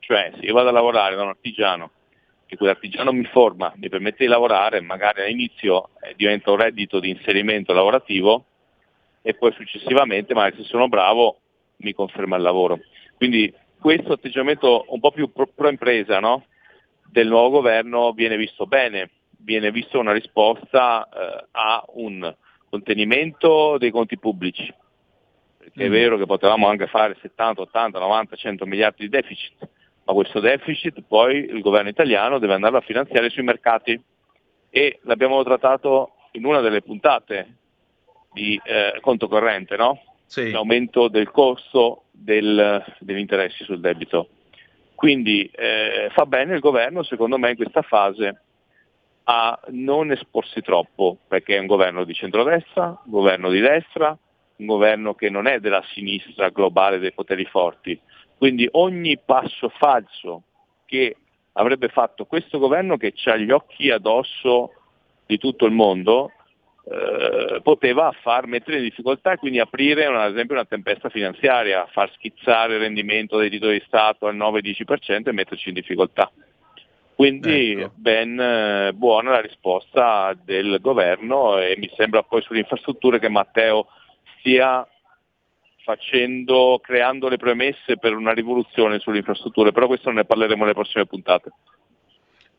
Cioè 0.00 0.32
se 0.34 0.44
io 0.44 0.52
vado 0.52 0.68
a 0.68 0.72
lavorare 0.72 1.16
da 1.16 1.22
un 1.22 1.28
artigiano 1.30 1.90
che 2.44 2.58
quell'artigiano 2.58 3.12
mi 3.12 3.24
forma, 3.24 3.72
mi 3.76 3.88
permette 3.88 4.24
di 4.24 4.30
lavorare, 4.30 4.82
magari 4.82 5.22
all'inizio 5.22 5.88
eh, 6.02 6.12
diventa 6.16 6.50
un 6.50 6.58
reddito 6.58 7.00
di 7.00 7.08
inserimento 7.08 7.72
lavorativo 7.72 8.44
e 9.22 9.32
poi 9.32 9.52
successivamente, 9.52 10.34
magari 10.34 10.56
se 10.62 10.64
sono 10.64 10.86
bravo, 10.86 11.38
mi 11.84 11.92
conferma 11.92 12.36
il 12.36 12.42
lavoro. 12.42 12.80
Quindi 13.16 13.52
questo 13.78 14.14
atteggiamento 14.14 14.86
un 14.88 14.98
po' 14.98 15.12
più 15.12 15.30
pro, 15.30 15.68
impresa 15.68 16.18
no? 16.18 16.46
del 17.08 17.28
nuovo 17.28 17.50
governo 17.50 18.12
viene 18.12 18.36
visto 18.36 18.66
bene, 18.66 19.10
viene 19.38 19.70
visto 19.70 20.00
una 20.00 20.12
risposta 20.12 21.06
eh, 21.06 21.46
a 21.52 21.84
un 21.94 22.34
contenimento 22.68 23.76
dei 23.78 23.90
conti 23.90 24.18
pubblici, 24.18 24.72
perché 25.58 25.84
mm. 25.84 25.86
è 25.86 25.90
vero 25.90 26.16
che 26.16 26.26
potevamo 26.26 26.66
anche 26.66 26.88
fare 26.88 27.16
70, 27.20 27.60
80, 27.60 27.98
90, 27.98 28.36
100 28.36 28.66
miliardi 28.66 29.02
di 29.04 29.08
deficit, 29.10 29.68
ma 30.04 30.12
questo 30.12 30.40
deficit 30.40 31.02
poi 31.06 31.36
il 31.36 31.60
governo 31.60 31.90
italiano 31.90 32.38
deve 32.38 32.54
andarlo 32.54 32.78
a 32.78 32.82
finanziare 32.82 33.30
sui 33.30 33.42
mercati 33.42 34.02
e 34.70 34.98
l'abbiamo 35.02 35.42
trattato 35.44 36.14
in 36.32 36.44
una 36.44 36.60
delle 36.60 36.82
puntate 36.82 37.58
di 38.32 38.60
eh, 38.64 38.98
conto 39.00 39.28
corrente, 39.28 39.76
no? 39.76 40.00
Sì. 40.26 40.50
l'aumento 40.50 41.08
del 41.08 41.30
costo 41.30 42.04
del, 42.10 42.84
degli 42.98 43.18
interessi 43.18 43.64
sul 43.64 43.80
debito. 43.80 44.28
Quindi 44.94 45.50
eh, 45.54 46.08
fa 46.12 46.24
bene 46.26 46.54
il 46.54 46.60
governo, 46.60 47.02
secondo 47.02 47.38
me, 47.38 47.50
in 47.50 47.56
questa 47.56 47.82
fase 47.82 48.40
a 49.24 49.58
non 49.68 50.10
esporsi 50.10 50.60
troppo, 50.60 51.18
perché 51.26 51.56
è 51.56 51.60
un 51.60 51.66
governo 51.66 52.04
di 52.04 52.14
centrodestra, 52.14 52.86
un 52.86 53.10
governo 53.10 53.50
di 53.50 53.60
destra, 53.60 54.16
un 54.56 54.66
governo 54.66 55.14
che 55.14 55.30
non 55.30 55.46
è 55.46 55.60
della 55.60 55.82
sinistra 55.92 56.50
globale 56.50 56.98
dei 56.98 57.12
poteri 57.12 57.44
forti, 57.46 57.98
quindi 58.36 58.68
ogni 58.72 59.18
passo 59.18 59.68
falso 59.70 60.42
che 60.84 61.16
avrebbe 61.52 61.88
fatto 61.88 62.26
questo 62.26 62.58
governo 62.58 62.96
che 62.96 63.14
ha 63.24 63.36
gli 63.36 63.50
occhi 63.50 63.90
addosso 63.90 64.72
di 65.26 65.38
tutto 65.38 65.64
il 65.64 65.72
mondo 65.72 66.32
eh, 66.86 67.60
poteva 67.62 68.12
far 68.20 68.46
mettere 68.46 68.76
in 68.76 68.82
difficoltà 68.82 69.32
e 69.32 69.36
quindi 69.38 69.58
aprire 69.58 70.06
una, 70.06 70.24
ad 70.24 70.32
esempio 70.32 70.54
una 70.54 70.66
tempesta 70.66 71.08
finanziaria, 71.08 71.86
far 71.90 72.12
schizzare 72.12 72.74
il 72.74 72.80
rendimento 72.80 73.38
dei 73.38 73.48
titoli 73.48 73.78
di 73.78 73.84
Stato 73.86 74.26
al 74.26 74.36
9-10% 74.36 75.28
e 75.28 75.32
metterci 75.32 75.68
in 75.68 75.74
difficoltà. 75.74 76.30
Quindi 77.14 77.72
ecco. 77.72 77.92
ben 77.94 78.38
eh, 78.38 78.92
buona 78.92 79.30
la 79.30 79.40
risposta 79.40 80.36
del 80.44 80.78
governo 80.80 81.58
e 81.58 81.76
mi 81.78 81.88
sembra 81.96 82.22
poi 82.22 82.42
sulle 82.42 82.58
infrastrutture 82.58 83.18
che 83.18 83.28
Matteo 83.28 83.86
stia 84.38 84.86
facendo, 85.84 86.80
creando 86.82 87.28
le 87.28 87.36
premesse 87.36 87.98
per 87.98 88.14
una 88.14 88.32
rivoluzione 88.32 88.98
sulle 88.98 89.18
infrastrutture, 89.18 89.72
però 89.72 89.86
questo 89.86 90.10
ne 90.10 90.24
parleremo 90.24 90.62
nelle 90.62 90.74
prossime 90.74 91.06
puntate. 91.06 91.50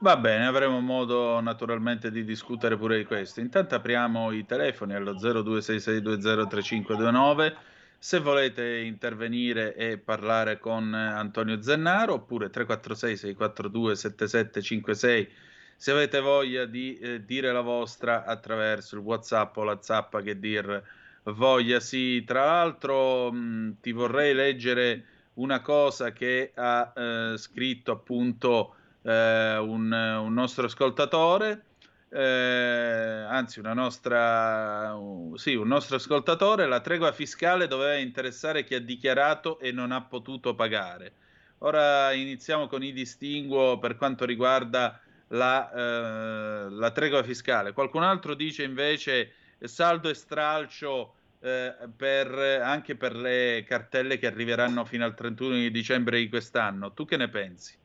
Va 0.06 0.18
bene, 0.18 0.46
avremo 0.46 0.82
modo 0.82 1.40
naturalmente 1.40 2.12
di 2.12 2.24
discutere 2.24 2.78
pure 2.78 2.98
di 2.98 3.06
questo. 3.06 3.40
Intanto 3.40 3.74
apriamo 3.74 4.32
i 4.34 4.46
telefoni 4.46 4.94
allo 4.94 5.14
0266203529 5.14 7.56
se 7.98 8.20
volete 8.20 8.82
intervenire 8.82 9.74
e 9.74 9.98
parlare 9.98 10.60
con 10.60 10.94
Antonio 10.94 11.60
Zennaro 11.60 12.14
oppure 12.14 12.52
346 12.52 13.18
642 13.18 13.96
7756 13.96 15.30
se 15.76 15.92
avete 15.92 16.20
voglia 16.20 16.66
di 16.66 17.00
eh, 17.00 17.26
dire 17.26 17.52
la 17.52 17.62
vostra 17.62 18.26
attraverso 18.26 18.98
il 18.98 19.02
WhatsApp 19.02 19.58
o 19.58 19.64
la 19.64 19.82
zappa 19.82 20.22
che 20.22 20.38
dir 20.38 20.84
voglia. 21.24 21.80
Sì, 21.80 22.24
tra 22.24 22.46
l'altro 22.46 23.32
mh, 23.32 23.78
ti 23.82 23.92
vorrei 23.92 24.36
leggere 24.36 25.04
una 25.34 25.62
cosa 25.62 26.12
che 26.12 26.52
ha 26.54 26.94
eh, 26.96 27.34
scritto 27.38 27.92
appunto 27.92 28.76
eh, 29.06 29.58
un, 29.58 29.92
un, 29.92 30.34
nostro 30.34 30.66
ascoltatore, 30.66 31.66
eh, 32.10 33.26
anzi 33.30 33.60
una 33.60 33.74
nostra, 33.74 34.96
uh, 34.96 35.36
sì, 35.36 35.54
un 35.54 35.68
nostro 35.68 35.98
ascoltatore, 35.98 36.66
la 36.66 36.80
tregua 36.82 37.12
fiscale 37.12 37.68
doveva 37.68 37.96
interessare 37.96 38.64
chi 38.64 38.74
ha 38.74 38.82
dichiarato 38.82 39.60
e 39.60 39.72
non 39.72 39.92
ha 39.92 40.02
potuto 40.02 40.56
pagare. 40.56 41.14
Ora 41.60 42.12
iniziamo 42.14 42.68
con 42.68 42.84
i 42.84 42.92
distinguo 42.92 43.78
per 43.80 43.96
quanto 43.96 44.26
riguarda 44.26 45.00
la, 45.30 45.72
eh, 45.72 46.70
la 46.70 46.92
tregua 46.92 47.24
fiscale. 47.24 47.72
Qualcun 47.74 48.04
altro 48.04 48.34
dice 48.36 48.64
invece 48.64 49.34
saldo 49.60 50.10
e 50.10 50.14
stralcio 50.14 51.16
eh, 51.40 51.74
per, 51.96 52.30
anche 52.62 52.96
per 52.96 53.16
le 53.16 53.64
cartelle 53.68 54.18
che 54.18 54.28
arriveranno 54.28 54.84
fino 54.86 55.06
al 55.06 55.16
31 55.16 55.56
di 55.56 55.72
dicembre 55.72 56.20
di 56.20 56.28
quest'anno. 56.28 56.94
Tu 56.94 57.06
che 57.06 57.18
ne 57.18 57.30
pensi? 57.30 57.76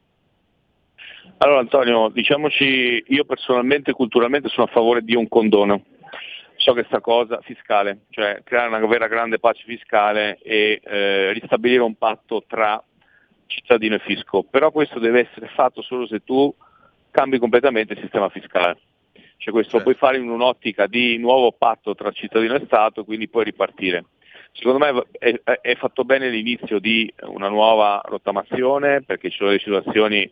Allora 1.38 1.60
Antonio, 1.60 2.08
diciamoci, 2.08 3.02
io 3.06 3.24
personalmente, 3.24 3.92
culturalmente 3.92 4.48
sono 4.48 4.66
a 4.66 4.70
favore 4.70 5.02
di 5.02 5.14
un 5.14 5.28
condono. 5.28 5.84
So 6.56 6.74
che 6.74 6.84
sta 6.84 7.00
cosa 7.00 7.40
fiscale, 7.42 8.00
cioè 8.10 8.42
creare 8.44 8.68
una 8.68 8.84
vera 8.86 9.06
grande 9.06 9.38
pace 9.38 9.62
fiscale 9.64 10.38
e 10.42 10.78
eh, 10.84 11.32
ristabilire 11.32 11.80
un 11.80 11.94
patto 11.94 12.44
tra 12.46 12.82
cittadino 13.46 13.94
e 13.94 14.00
fisco, 14.00 14.42
però 14.42 14.70
questo 14.70 14.98
deve 14.98 15.28
essere 15.28 15.48
fatto 15.48 15.80
solo 15.80 16.06
se 16.06 16.22
tu 16.22 16.54
cambi 17.10 17.38
completamente 17.38 17.94
il 17.94 18.00
sistema 18.00 18.28
fiscale. 18.28 18.78
Cioè 19.38 19.52
questo 19.54 19.78
certo. 19.78 19.84
puoi 19.84 19.94
fare 19.94 20.18
in 20.18 20.28
un'ottica 20.28 20.86
di 20.86 21.16
nuovo 21.16 21.52
patto 21.52 21.94
tra 21.94 22.10
cittadino 22.10 22.54
e 22.54 22.62
Stato, 22.66 23.04
quindi 23.04 23.28
puoi 23.28 23.44
ripartire. 23.44 24.04
Secondo 24.52 24.78
me 24.78 25.06
è, 25.18 25.40
è 25.62 25.74
fatto 25.76 26.04
bene 26.04 26.28
l'inizio 26.28 26.78
di 26.78 27.10
una 27.22 27.48
nuova 27.48 28.02
rottamazione 28.04 29.02
perché 29.02 29.30
ci 29.30 29.36
sono 29.38 29.50
delle 29.50 29.62
situazioni 29.62 30.30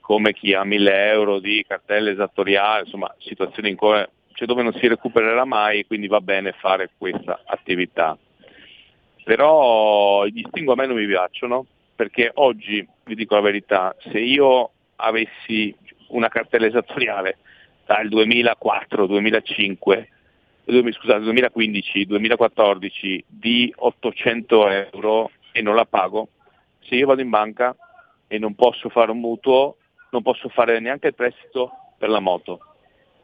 come 0.00 0.32
chi 0.32 0.52
ha 0.52 0.64
1000 0.64 1.10
euro 1.10 1.38
di 1.38 1.64
cartelle 1.66 2.12
esattoriali, 2.12 2.84
insomma 2.84 3.14
situazioni 3.18 3.70
in 3.70 3.76
cui, 3.76 4.04
cioè 4.32 4.46
dove 4.46 4.62
non 4.62 4.72
si 4.74 4.86
recupererà 4.86 5.44
mai, 5.44 5.86
quindi 5.86 6.06
va 6.08 6.20
bene 6.20 6.52
fare 6.52 6.90
questa 6.96 7.42
attività. 7.46 8.16
Però 9.22 10.26
i 10.26 10.32
distinguo 10.32 10.74
a 10.74 10.76
me 10.76 10.86
non 10.86 10.96
mi 10.96 11.06
piacciono, 11.06 11.66
perché 11.94 12.30
oggi, 12.34 12.86
vi 13.04 13.14
dico 13.14 13.34
la 13.34 13.40
verità, 13.40 13.94
se 14.10 14.18
io 14.18 14.70
avessi 14.96 15.74
una 16.08 16.28
cartella 16.28 16.66
esattoriale 16.66 17.38
dal 17.86 18.08
2004, 18.08 19.06
2005, 19.06 20.08
scusate, 20.66 21.20
2015, 21.20 22.06
2014 22.06 23.24
di 23.26 23.72
800 23.74 24.68
euro 24.68 25.30
e 25.52 25.62
non 25.62 25.74
la 25.74 25.84
pago, 25.84 26.28
se 26.80 26.96
io 26.96 27.06
vado 27.06 27.20
in 27.20 27.30
banca 27.30 27.74
e 28.26 28.38
non 28.38 28.54
posso 28.54 28.88
fare 28.88 29.10
un 29.10 29.20
mutuo, 29.20 29.76
non 30.14 30.22
posso 30.22 30.48
fare 30.48 30.78
neanche 30.78 31.08
il 31.08 31.14
prestito 31.14 31.72
per 31.98 32.08
la 32.08 32.20
moto. 32.20 32.60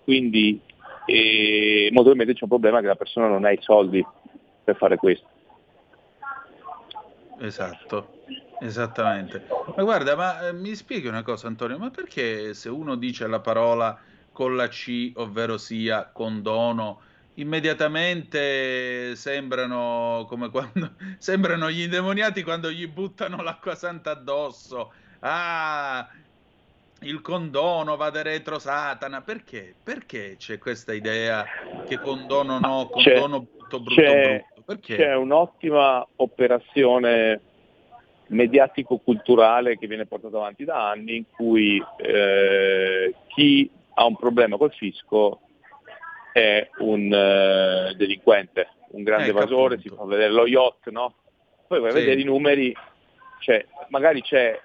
Quindi 0.03 0.61
eh, 1.07 1.89
molto 1.93 2.11
probabilmente 2.11 2.35
c'è 2.35 2.43
un 2.43 2.49
problema 2.49 2.81
che 2.81 2.87
la 2.87 2.97
persona 2.97 3.29
non 3.29 3.45
ha 3.45 3.53
i 3.53 3.59
soldi 3.61 4.05
per 4.65 4.77
fare 4.77 4.97
questo. 4.97 5.29
Esatto, 7.39 8.11
esattamente. 8.61 9.47
Ma 9.77 9.83
guarda, 9.85 10.17
ma 10.17 10.49
eh, 10.49 10.53
mi 10.53 10.75
spieghi 10.75 11.07
una 11.07 11.23
cosa 11.23 11.47
Antonio, 11.47 11.79
ma 11.79 11.91
perché 11.91 12.55
se 12.55 12.69
uno 12.69 12.97
dice 12.97 13.27
la 13.29 13.41
parola 13.41 13.99
con 14.33 14.57
la 14.57 14.69
C, 14.69 15.13
ovvero 15.15 15.57
sia 15.57 16.11
condono, 16.13 17.01
immediatamente 17.35 19.15
sembrano 19.15 20.27
come 20.29 20.51
quando 20.51 20.95
sembrano 21.19 21.71
gli 21.71 21.83
indemoniati 21.83 22.43
quando 22.43 22.71
gli 22.71 22.87
buttano 22.89 23.43
l'acqua 23.43 23.77
santa 23.77 24.11
addosso. 24.11 24.93
Ah, 25.21 26.09
il 27.03 27.21
condono 27.21 27.97
va 27.97 28.11
da 28.11 28.23
retro 28.23 28.59
Satana. 28.59 29.23
Perché? 29.23 29.75
Perché 29.83 30.37
c'è 30.37 30.59
questa 30.59 30.93
idea 30.93 31.45
che 31.87 31.99
condono 31.99 32.59
no, 32.59 32.89
condono 32.91 33.41
c'è, 33.41 33.47
brutto 33.47 33.81
brutto 33.81 34.01
c'è, 34.01 34.45
brutto? 34.53 34.63
Perché? 34.65 34.97
C'è 34.97 35.15
un'ottima 35.15 36.07
operazione 36.17 37.41
mediatico-culturale 38.27 39.77
che 39.77 39.87
viene 39.87 40.07
portata 40.07 40.37
avanti 40.37 40.65
da 40.65 40.91
anni 40.91 41.17
in 41.17 41.25
cui 41.31 41.83
eh, 41.97 43.15
chi 43.29 43.71
ha 43.95 44.05
un 44.05 44.17
problema 44.17 44.57
col 44.57 44.73
fisco 44.73 45.41
è 46.33 46.69
un 46.79 47.07
uh, 47.07 47.93
delinquente, 47.97 48.69
un 48.91 49.03
grande 49.03 49.31
ecco 49.31 49.39
evasore, 49.39 49.75
appunto. 49.75 49.95
si 49.95 49.97
fa 49.97 50.05
vedere 50.05 50.33
lo 50.33 50.47
yacht, 50.47 50.89
no? 50.91 51.15
Poi 51.67 51.81
vai 51.81 51.91
sì. 51.91 51.97
a 51.97 52.01
vedere 52.01 52.21
i 52.21 52.25
numeri, 52.25 52.73
cioè 53.41 53.67
magari 53.89 54.23
c'è, 54.23 54.59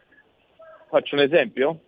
faccio 0.89 1.15
un 1.15 1.21
esempio, 1.21 1.79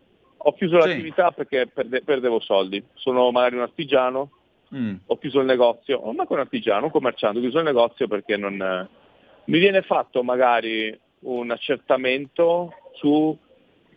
ho 0.47 0.53
chiuso 0.53 0.79
sì. 0.79 0.87
l'attività 0.87 1.31
perché 1.31 1.67
perde, 1.67 2.01
perdevo 2.01 2.39
soldi, 2.39 2.81
sono 2.93 3.29
magari 3.31 3.55
un 3.55 3.63
artigiano, 3.63 4.31
mm. 4.73 4.95
ho 5.07 5.17
chiuso 5.17 5.41
il 5.41 5.45
negozio, 5.45 6.01
non 6.03 6.15
manco 6.15 6.33
un 6.33 6.39
artigiano, 6.39 6.85
un 6.85 6.91
commerciante, 6.91 7.39
ho 7.39 7.41
chiuso 7.41 7.59
il 7.59 7.65
negozio 7.65 8.07
perché 8.07 8.37
non... 8.37 8.87
Mi 9.45 9.59
viene 9.59 9.81
fatto 9.81 10.23
magari 10.23 10.97
un 11.19 11.51
accertamento 11.51 12.73
su 12.93 13.37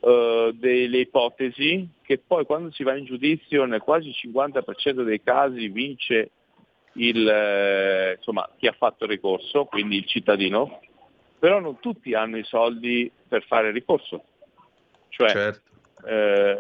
uh, 0.01 0.51
delle 0.53 0.99
ipotesi 0.99 1.89
che 2.03 2.19
poi 2.19 2.45
quando 2.45 2.73
si 2.73 2.83
va 2.83 2.97
in 2.97 3.05
giudizio 3.05 3.65
nel 3.65 3.81
quasi 3.81 4.11
50% 4.11 5.03
dei 5.03 5.23
casi 5.23 5.69
vince 5.69 6.31
il, 6.95 7.29
eh, 7.29 8.15
insomma, 8.17 8.49
chi 8.59 8.67
ha 8.67 8.75
fatto 8.77 9.05
il 9.05 9.11
ricorso, 9.11 9.67
quindi 9.67 9.99
il 9.99 10.07
cittadino, 10.07 10.81
però 11.39 11.61
non 11.61 11.79
tutti 11.79 12.15
hanno 12.15 12.39
i 12.39 12.45
soldi 12.45 13.11
per 13.29 13.45
fare 13.45 13.69
il 13.69 13.75
ricorso. 13.75 14.25
Cioè, 15.09 15.29
certo. 15.29 15.70
Eh, 16.05 16.57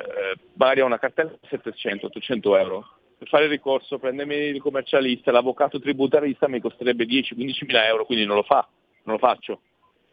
magari 0.55 0.81
ha 0.81 0.85
una 0.85 0.99
cartella 0.99 1.31
di 1.31 1.49
700-800 1.49 2.59
euro. 2.59 2.87
Per 3.19 3.29
fare 3.29 3.45
il 3.45 3.51
ricorso, 3.51 3.99
prendermi 3.99 4.35
il 4.35 4.63
commercialista, 4.63 5.31
l'avvocato 5.31 5.79
tributarista 5.79 6.49
mi 6.49 6.61
costerebbe 6.61 7.05
10-15 7.05 7.67
mila 7.67 7.87
euro, 7.87 8.07
quindi 8.07 8.25
non 8.25 8.37
lo 8.37 8.43
fa, 8.43 8.67
non 9.03 9.17
lo 9.17 9.19
faccio. 9.19 9.61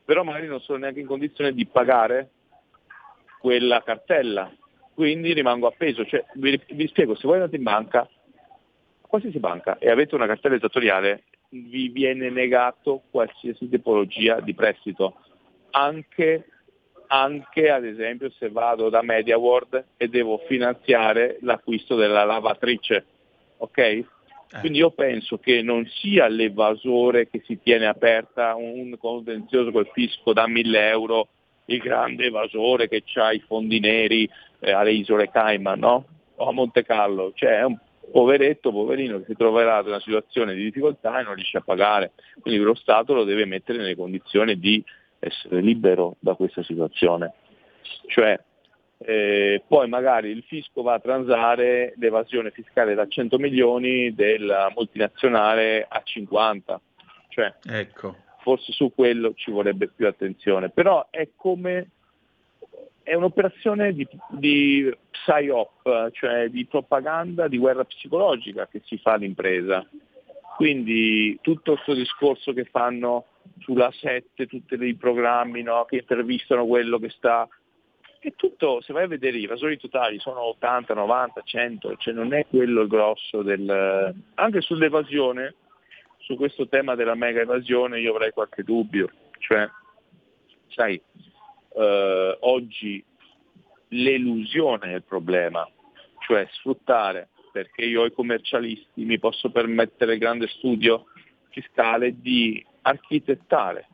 Però 0.04 0.24
magari 0.24 0.48
non 0.48 0.60
sono 0.60 0.80
neanche 0.80 1.00
in 1.00 1.08
condizione 1.08 1.54
di 1.54 1.66
pagare 1.66 2.32
quella 3.40 3.82
cartella, 3.82 4.52
quindi 4.94 5.34
rimango 5.34 5.68
appeso. 5.68 6.06
Cioè, 6.06 6.26
vi, 6.34 6.60
vi, 6.72 6.88
spiego, 6.88 7.16
se 7.16 7.28
voi 7.28 7.38
andate 7.38 7.56
in 7.56 7.64
banca, 7.64 8.10
qualsiasi 9.02 9.40
banca, 9.40 9.78
e 9.78 9.90
avete 9.90 10.16
una 10.16 10.28
cartella 10.28 10.56
esattoriale, 10.56 11.24
vi 11.50 11.90
viene 11.90 12.30
negato 12.30 13.04
qualsiasi 13.10 13.70
tipologia 13.70 14.42
di 14.42 14.54
prestito, 14.54 15.16
anche, 15.72 16.48
anche 17.08 17.70
ad 17.70 17.86
esempio 17.86 18.30
se 18.32 18.50
vado 18.50 18.90
da 18.90 19.02
MediaWorld 19.02 19.86
e 19.98 20.08
devo 20.08 20.42
finanziare 20.48 21.38
l'acquisto 21.42 21.96
della 21.96 22.24
lavatrice. 22.24 23.06
Ok? 23.58 23.78
Eh. 23.78 24.06
Quindi 24.60 24.80
io 24.80 24.92
penso 24.92 25.38
che 25.40 25.62
non 25.62 25.86
sia 25.86 26.28
l'evasore 26.28 27.30
che 27.30 27.42
si 27.46 27.60
tiene 27.62 27.86
aperta 27.86 28.56
un 28.56 28.96
contenzioso 28.98 29.72
col 29.72 29.90
fisco 29.92 30.32
da 30.34 30.48
1000 30.48 30.90
euro 30.90 31.28
il 31.66 31.80
grande 31.80 32.26
evasore 32.26 32.88
che 32.88 33.04
ha 33.16 33.34
i 33.34 33.44
fondi 33.46 33.80
neri 33.80 34.30
eh, 34.60 34.72
alle 34.72 34.94
isole 34.94 35.30
Cayman, 35.30 35.80
no? 35.80 36.06
o 36.36 36.48
a 36.48 36.52
Monte 36.52 36.84
Carlo, 36.84 37.32
cioè 37.36 37.60
è 37.60 37.66
un 37.66 37.78
poveretto, 38.12 38.72
poverino 38.72 39.20
che 39.20 39.26
si 39.28 39.36
troverà 39.36 39.80
in 39.82 39.88
una 39.88 40.00
situazione 40.00 40.54
di 40.54 40.64
difficoltà 40.64 41.20
e 41.20 41.24
non 41.24 41.36
riesce 41.36 41.58
a 41.58 41.62
pagare, 41.62 42.12
quindi 42.40 42.60
lo 42.62 42.76
Stato 42.76 43.14
lo 43.14 43.24
deve 43.24 43.46
mettere 43.46 43.80
nelle 43.80 43.96
condizioni 43.96 44.58
di 44.58 44.84
essere 45.20 45.62
libero 45.62 46.16
da 46.20 46.36
questa 46.36 46.64
situazione. 46.64 47.34
Cioè 48.08 48.40
eh, 49.00 49.62
poi 49.68 49.88
magari 49.88 50.30
il 50.30 50.44
fisco 50.44 50.82
va 50.82 50.96
a 50.96 51.00
transare 51.00 51.94
l'evasione 51.98 52.50
fiscale 52.50 52.96
da 52.96 53.08
100 53.08 53.38
milioni 53.38 54.14
della 54.14 54.72
multinazionale 54.76 55.86
a 55.88 56.02
50. 56.04 56.82
Cioè, 57.30 57.54
ecco. 57.70 58.16
forse 58.40 58.72
su 58.72 58.92
quello 58.96 59.34
ci 59.36 59.52
vorrebbe 59.52 59.90
più 59.90 60.08
attenzione, 60.08 60.70
però 60.70 61.08
è 61.12 61.30
come 61.36 61.90
è 63.04 63.14
un'operazione 63.14 63.94
di, 63.94 64.06
di 64.32 64.94
psyop, 65.12 66.12
cioè 66.12 66.50
di 66.50 66.66
propaganda, 66.66 67.48
di 67.48 67.58
guerra 67.58 67.86
psicologica 67.86 68.68
che 68.68 68.82
si 68.84 68.98
fa 68.98 69.14
all'impresa. 69.14 69.88
Quindi 70.58 71.38
tutto 71.44 71.74
questo 71.74 71.94
discorso 71.94 72.52
che 72.52 72.66
fanno 72.66 73.26
sulla 73.60 73.92
7, 73.92 74.48
tutti 74.48 74.74
i 74.74 74.96
programmi 74.96 75.62
no, 75.62 75.86
che 75.86 75.98
intervistano 75.98 76.66
quello 76.66 76.98
che 76.98 77.10
sta 77.10 77.48
è 78.18 78.34
tutto, 78.36 78.82
se 78.82 78.92
vai 78.92 79.04
a 79.04 79.08
vedere 79.08 79.38
i 79.38 79.44
evasori 79.44 79.78
totali 79.78 80.18
sono 80.18 80.42
80, 80.42 80.96
90, 80.96 81.42
100, 81.44 81.96
cioè 81.98 82.14
non 82.16 82.34
è 82.34 82.48
quello 82.48 82.82
il 82.82 82.88
grosso 82.88 83.44
del... 83.44 84.16
Anche 84.34 84.62
sull'evasione, 84.62 85.54
su 86.18 86.36
questo 86.36 86.68
tema 86.68 86.96
della 86.96 87.14
mega 87.14 87.42
evasione 87.42 88.00
io 88.00 88.16
avrei 88.16 88.32
qualche 88.32 88.64
dubbio, 88.64 89.12
cioè, 89.38 89.70
sai, 90.70 91.00
eh, 91.76 92.38
oggi 92.40 93.06
l'elusione 93.90 94.94
è 94.94 94.96
il 94.96 95.04
problema, 95.04 95.70
cioè 96.26 96.48
sfruttare, 96.54 97.30
perché 97.58 97.86
io 97.86 98.04
ai 98.04 98.12
commercialisti 98.12 99.04
mi 99.04 99.18
posso 99.18 99.50
permettere 99.50 100.14
il 100.14 100.20
grande 100.20 100.46
studio 100.46 101.06
fiscale 101.50 102.22
di 102.22 102.64
architettare 102.84 103.88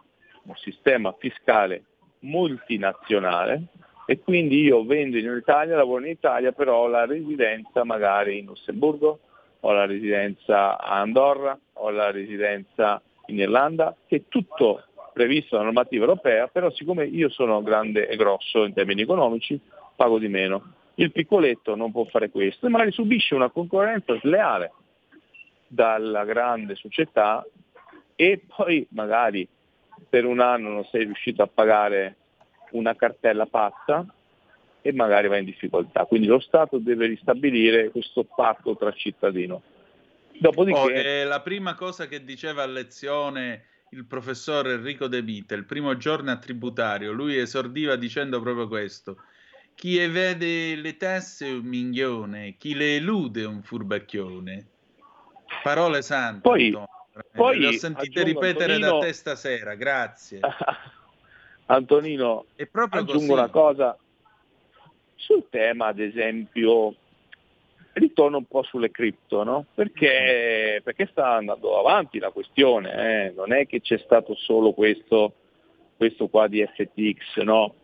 un 0.43 0.55
sistema 0.55 1.15
fiscale 1.17 1.85
multinazionale 2.19 3.67
e 4.05 4.19
quindi 4.19 4.59
io 4.63 4.83
vendo 4.83 5.17
in 5.17 5.33
Italia, 5.33 5.77
lavoro 5.77 6.03
in 6.03 6.11
Italia, 6.11 6.51
però 6.51 6.79
ho 6.79 6.87
la 6.87 7.05
residenza 7.05 7.85
magari 7.85 8.39
in 8.39 8.47
Lussemburgo, 8.47 9.19
ho 9.61 9.71
la 9.71 9.85
residenza 9.85 10.77
a 10.77 10.99
Andorra, 10.99 11.57
ho 11.75 11.89
la 11.89 12.11
residenza 12.11 13.01
in 13.27 13.39
Irlanda, 13.39 13.95
che 14.05 14.17
è 14.17 14.21
tutto 14.27 14.83
previsto 15.13 15.55
dalla 15.55 15.67
normativa 15.67 16.03
europea, 16.03 16.47
però 16.47 16.69
siccome 16.71 17.05
io 17.05 17.29
sono 17.29 17.63
grande 17.63 18.09
e 18.09 18.17
grosso 18.17 18.65
in 18.65 18.73
termini 18.73 19.03
economici, 19.03 19.57
pago 19.95 20.19
di 20.19 20.27
meno. 20.27 20.81
Il 20.95 21.11
piccoletto 21.11 21.75
non 21.75 21.91
può 21.91 22.05
fare 22.05 22.29
questo 22.29 22.67
e 22.67 22.69
magari 22.69 22.91
subisce 22.91 23.35
una 23.35 23.49
concorrenza 23.49 24.17
sleale 24.19 24.71
dalla 25.67 26.23
grande 26.23 26.75
società 26.75 27.43
e 28.15 28.41
poi 28.45 28.85
magari 28.91 29.47
per 30.07 30.25
un 30.25 30.39
anno 30.39 30.69
non 30.69 30.85
sei 30.85 31.05
riuscito 31.05 31.41
a 31.41 31.47
pagare 31.47 32.17
una 32.71 32.95
cartella 32.95 33.45
pazza 33.45 34.05
e 34.81 34.91
magari 34.93 35.27
va 35.27 35.37
in 35.37 35.45
difficoltà. 35.45 36.05
Quindi 36.05 36.27
lo 36.27 36.39
Stato 36.39 36.77
deve 36.77 37.07
ristabilire 37.07 37.89
questo 37.89 38.23
patto 38.23 38.75
tra 38.75 38.91
cittadino. 38.91 39.61
Dopodiché... 40.37 40.79
Oh, 40.79 40.91
eh, 40.91 41.23
la 41.23 41.41
prima 41.41 41.73
cosa 41.73 42.07
che 42.07 42.23
diceva 42.23 42.63
a 42.63 42.67
lezione 42.67 43.65
il 43.91 44.05
professor 44.05 44.67
Enrico 44.67 45.07
De 45.07 45.21
Vita, 45.21 45.55
il 45.55 45.65
primo 45.65 45.95
giorno 45.97 46.31
a 46.31 46.37
tributario, 46.37 47.11
lui 47.11 47.37
esordiva 47.37 47.95
dicendo 47.95 48.41
proprio 48.41 48.67
questo. 48.67 49.17
Chi 49.75 49.97
vede 50.07 50.75
le 50.75 50.97
tasse 50.97 51.47
è 51.47 51.51
un 51.51 51.65
minchione, 51.65 52.55
chi 52.57 52.73
le 52.73 52.95
elude 52.95 53.41
è 53.41 53.45
un 53.45 53.61
furbacchione. 53.63 54.67
Parole 55.61 56.01
sante. 56.01 56.41
Poi, 56.41 56.77
poi 57.33 57.59
le 57.59 57.67
ho 57.67 57.71
sentite 57.73 58.23
ripetere 58.23 58.73
Antonino... 58.73 58.99
da 58.99 59.05
te 59.05 59.13
stasera, 59.13 59.75
grazie. 59.75 60.39
Antonino, 61.65 62.45
aggiungo 62.55 63.11
così. 63.13 63.31
una 63.31 63.49
cosa 63.49 63.97
sul 65.15 65.47
tema, 65.49 65.87
ad 65.87 65.99
esempio, 65.99 66.95
ritorno 67.93 68.37
un 68.37 68.45
po' 68.45 68.63
sulle 68.63 68.91
cripto, 68.91 69.43
no? 69.43 69.65
perché, 69.73 70.81
perché 70.83 71.07
sta 71.11 71.35
andando 71.35 71.79
avanti 71.79 72.19
la 72.19 72.31
questione, 72.31 73.27
eh? 73.27 73.33
non 73.35 73.53
è 73.53 73.65
che 73.65 73.81
c'è 73.81 73.97
stato 73.99 74.35
solo 74.35 74.73
questo, 74.73 75.33
questo 75.95 76.27
qua 76.27 76.47
di 76.47 76.65
FTX, 76.65 77.41
no? 77.43 77.75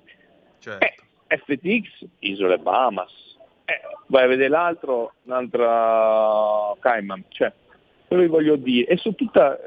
Certo. 0.60 0.86
Eh, 0.86 0.96
FTX, 1.30 2.08
isole 2.20 2.58
Bahamas, 2.58 3.12
eh, 3.66 3.82
vai 4.08 4.24
a 4.24 4.28
vedere 4.28 4.50
l'altro, 4.50 5.14
un'altra 5.24 6.76
Cayman, 6.80 7.24
cioè, 7.30 7.54
quello 8.08 8.24
che 8.24 8.30
voglio 8.30 8.56
dire, 8.56 8.88
e 8.88 8.98
su 8.98 9.14
tutta, 9.14 9.58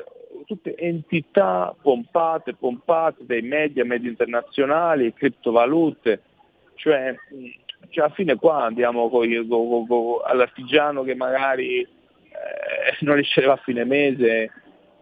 tutte 0.45 0.75
entità 0.77 1.75
pompate, 1.81 2.55
pompate 2.55 3.25
dai 3.25 3.43
media, 3.43 3.85
media 3.85 4.11
internazionali, 4.11 5.15
criptovalute, 5.15 6.23
cioè, 6.75 7.15
cioè 7.91 8.05
alla 8.05 8.15
fine 8.15 8.35
qua 8.37 8.65
andiamo 8.65 9.09
con, 9.09 9.47
con, 9.49 9.87
con, 9.87 10.21
all'artigiano 10.25 11.05
che 11.05 11.15
magari 11.15 11.81
eh, 11.81 12.97
non 13.01 13.15
riceve 13.15 13.53
a 13.53 13.57
fine 13.57 13.85
mese 13.85 14.51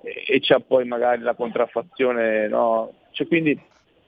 e, 0.03 0.25
e 0.27 0.41
c'ha 0.41 0.61
poi 0.61 0.85
magari 0.85 1.23
la 1.23 1.35
contraffazione, 1.35 2.49
no? 2.49 2.93
Cioè, 3.13 3.27
quindi 3.27 3.59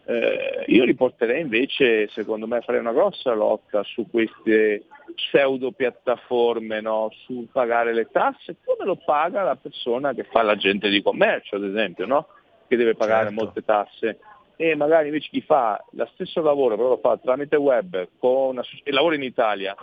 eh, 0.04 0.64
io 0.66 0.84
riporterei 0.84 1.40
invece, 1.40 2.08
secondo 2.08 2.46
me, 2.46 2.60
farei 2.60 2.80
una 2.80 2.92
grossa 2.92 3.32
lotta 3.34 3.82
su 3.84 4.08
queste 4.10 4.86
pseudo 5.14 5.72
piattaforme, 5.72 6.80
no? 6.80 7.10
sul 7.24 7.48
pagare 7.52 7.92
le 7.94 8.08
tasse, 8.10 8.56
come 8.64 8.84
lo 8.84 8.96
paga 8.96 9.42
la 9.42 9.56
persona 9.56 10.12
che 10.12 10.24
fa 10.24 10.42
l'agente 10.42 10.88
di 10.88 11.02
commercio, 11.02 11.56
ad 11.56 11.64
esempio, 11.64 12.06
no? 12.06 12.26
che 12.66 12.76
deve 12.76 12.94
pagare 12.94 13.28
Certo. 13.28 13.42
molte 13.42 13.64
tasse. 13.64 14.18
E 14.56 14.74
magari 14.74 15.06
invece 15.06 15.28
chi 15.30 15.40
fa 15.40 15.82
lo 15.92 16.08
stesso 16.14 16.40
lavoro, 16.40 16.76
però 16.76 16.88
lo 16.88 16.98
fa 16.98 17.16
tramite 17.18 17.56
web, 17.56 18.08
con 18.18 18.48
una, 18.48 18.62
e 18.82 18.90
lavora 18.92 19.14
in 19.14 19.22
Italia, 19.22 19.74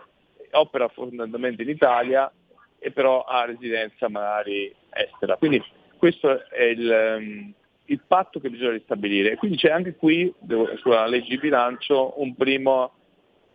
opera 0.51 0.87
fondamentalmente 0.89 1.63
in 1.63 1.69
Italia, 1.69 2.31
e 2.77 2.91
però 2.91 3.23
ha 3.23 3.45
residenza 3.45 4.09
magari 4.09 4.73
estera. 4.89 5.35
Quindi 5.35 5.61
questo 5.97 6.49
è 6.49 6.63
il, 6.63 6.91
ehm, 6.91 7.53
il 7.90 8.02
patto 8.06 8.40
che 8.40 8.49
bisogna 8.49 8.72
ristabilire. 8.72 9.36
Quindi 9.36 9.57
c'è 9.57 9.70
anche 9.70 9.95
qui, 9.95 10.34
sulla 10.78 11.07
legge 11.07 11.30
di 11.30 11.38
bilancio, 11.38 12.20
un 12.22 12.36
primo 12.36 12.94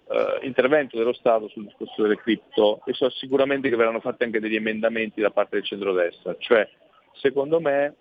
eh, 0.09 0.47
intervento 0.47 0.99
dello 0.99 1.13
Stato 1.13 1.49
sul 1.49 1.65
discorso 1.65 2.03
delle 2.03 2.17
cripto 2.17 2.83
e 2.85 2.93
so 2.93 3.09
sicuramente 3.11 3.69
che 3.69 3.77
verranno 3.77 4.01
fatti 4.01 4.25
anche 4.25 4.41
degli 4.41 4.57
emendamenti 4.57 5.21
da 5.21 5.31
parte 5.31 5.57
del 5.57 5.65
centrodestra. 5.65 6.37
Cioè, 6.39 6.69
secondo 7.13 7.61
me, 7.61 7.95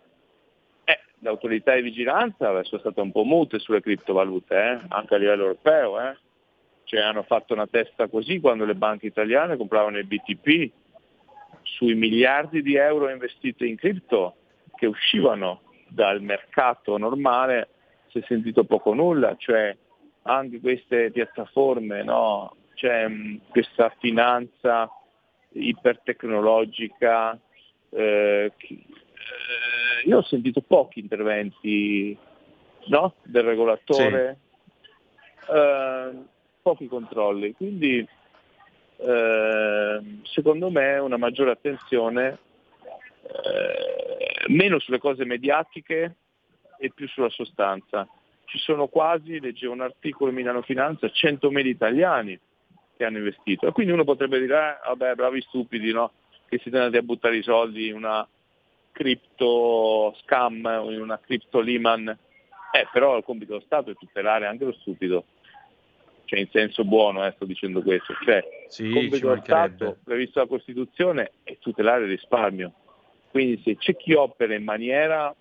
eh, 0.85 0.99
le 1.19 1.29
autorità 1.29 1.75
di 1.75 1.81
vigilanza 1.81 2.63
sono 2.63 2.81
state 2.81 2.99
un 2.99 3.11
po' 3.11 3.23
mute 3.23 3.59
sulle 3.59 3.81
criptovalute, 3.81 4.55
eh, 4.55 4.79
anche 4.89 5.15
a 5.15 5.17
livello 5.17 5.43
europeo. 5.43 6.01
eh. 6.01 6.17
Cioè, 6.85 6.99
hanno 6.99 7.23
fatto 7.23 7.53
una 7.53 7.67
testa 7.67 8.07
così 8.07 8.39
quando 8.39 8.65
le 8.65 8.75
banche 8.75 9.05
italiane 9.05 9.55
compravano 9.55 9.97
il 9.97 10.05
BTP 10.05 10.71
sui 11.61 11.93
miliardi 11.95 12.61
di 12.61 12.75
euro 12.75 13.09
investiti 13.09 13.67
in 13.67 13.77
cripto 13.77 14.35
che 14.75 14.85
uscivano 14.87 15.61
dal 15.93 16.21
mercato 16.21 16.97
normale 16.97 17.69
si 18.07 18.19
è 18.19 18.23
sentito 18.27 18.63
poco 18.63 18.91
o 18.91 18.93
nulla, 18.93 19.35
cioè 19.37 19.75
anche 20.23 20.59
queste 20.59 21.11
piattaforme, 21.11 22.03
no? 22.03 22.55
C'è 22.73 23.07
mh, 23.07 23.41
questa 23.49 23.93
finanza 23.99 24.89
ipertecnologica, 25.51 27.39
eh, 27.89 28.51
eh, 28.57 30.07
io 30.07 30.17
ho 30.17 30.23
sentito 30.23 30.61
pochi 30.61 30.99
interventi 30.99 32.17
no? 32.87 33.13
del 33.23 33.43
regolatore, 33.43 34.37
eh, 35.53 36.11
pochi 36.61 36.87
controlli, 36.87 37.53
quindi 37.53 38.07
eh, 38.97 40.01
secondo 40.23 40.69
me 40.71 40.97
una 40.97 41.17
maggiore 41.17 41.51
attenzione 41.51 42.37
eh, 43.23 43.92
meno 44.47 44.79
sulle 44.79 44.99
cose 44.99 45.25
mediatiche 45.25 46.15
e 46.77 46.91
più 46.93 47.07
sulla 47.07 47.29
sostanza. 47.29 48.07
Ci 48.45 48.57
sono 48.57 48.87
quasi, 48.87 49.39
leggevo 49.39 49.73
un 49.73 49.81
articolo 49.81 50.29
in 50.29 50.35
Milano 50.35 50.61
Finanza, 50.61 51.07
100.000 51.07 51.65
italiani 51.65 52.39
che 52.95 53.05
hanno 53.05 53.17
investito. 53.17 53.67
E 53.67 53.71
quindi 53.71 53.93
uno 53.93 54.03
potrebbe 54.03 54.39
dire, 54.39 54.55
eh, 54.55 54.87
vabbè, 54.87 55.15
bravi 55.15 55.41
stupidi, 55.41 55.91
no? 55.91 56.11
Che 56.47 56.59
siete 56.59 56.77
andati 56.77 56.97
a 56.97 57.01
buttare 57.01 57.37
i 57.37 57.43
soldi 57.43 57.87
in 57.87 57.95
una 57.95 58.27
cripto 58.91 60.15
scam 60.21 60.63
o 60.65 60.91
in 60.91 61.01
una 61.01 61.19
cripto 61.19 61.59
Lehman. 61.59 62.07
Eh, 62.07 62.87
però 62.91 63.17
il 63.17 63.23
compito 63.23 63.53
dello 63.53 63.65
Stato 63.65 63.91
è 63.91 63.95
tutelare 63.95 64.45
anche 64.45 64.65
lo 64.65 64.73
stupido. 64.73 65.25
Cioè, 66.25 66.39
in 66.39 66.49
senso 66.49 66.83
buono, 66.83 67.25
eh, 67.25 67.31
sto 67.35 67.45
dicendo 67.45 67.81
questo. 67.81 68.13
Cioè, 68.23 68.43
Sì, 68.67 68.85
il 68.85 68.93
compito 68.93 69.29
dello. 69.29 69.41
Stato 69.43 69.97
previsto 70.03 70.39
dalla 70.39 70.47
Costituzione 70.49 71.31
è 71.43 71.57
tutelare 71.59 72.03
il 72.03 72.09
risparmio. 72.09 72.73
Quindi 73.33 73.59
se 73.63 73.77
c'è 73.77 73.95
chi 73.95 74.13
opera 74.13 74.53
in 74.53 74.63
maniera 74.63 75.35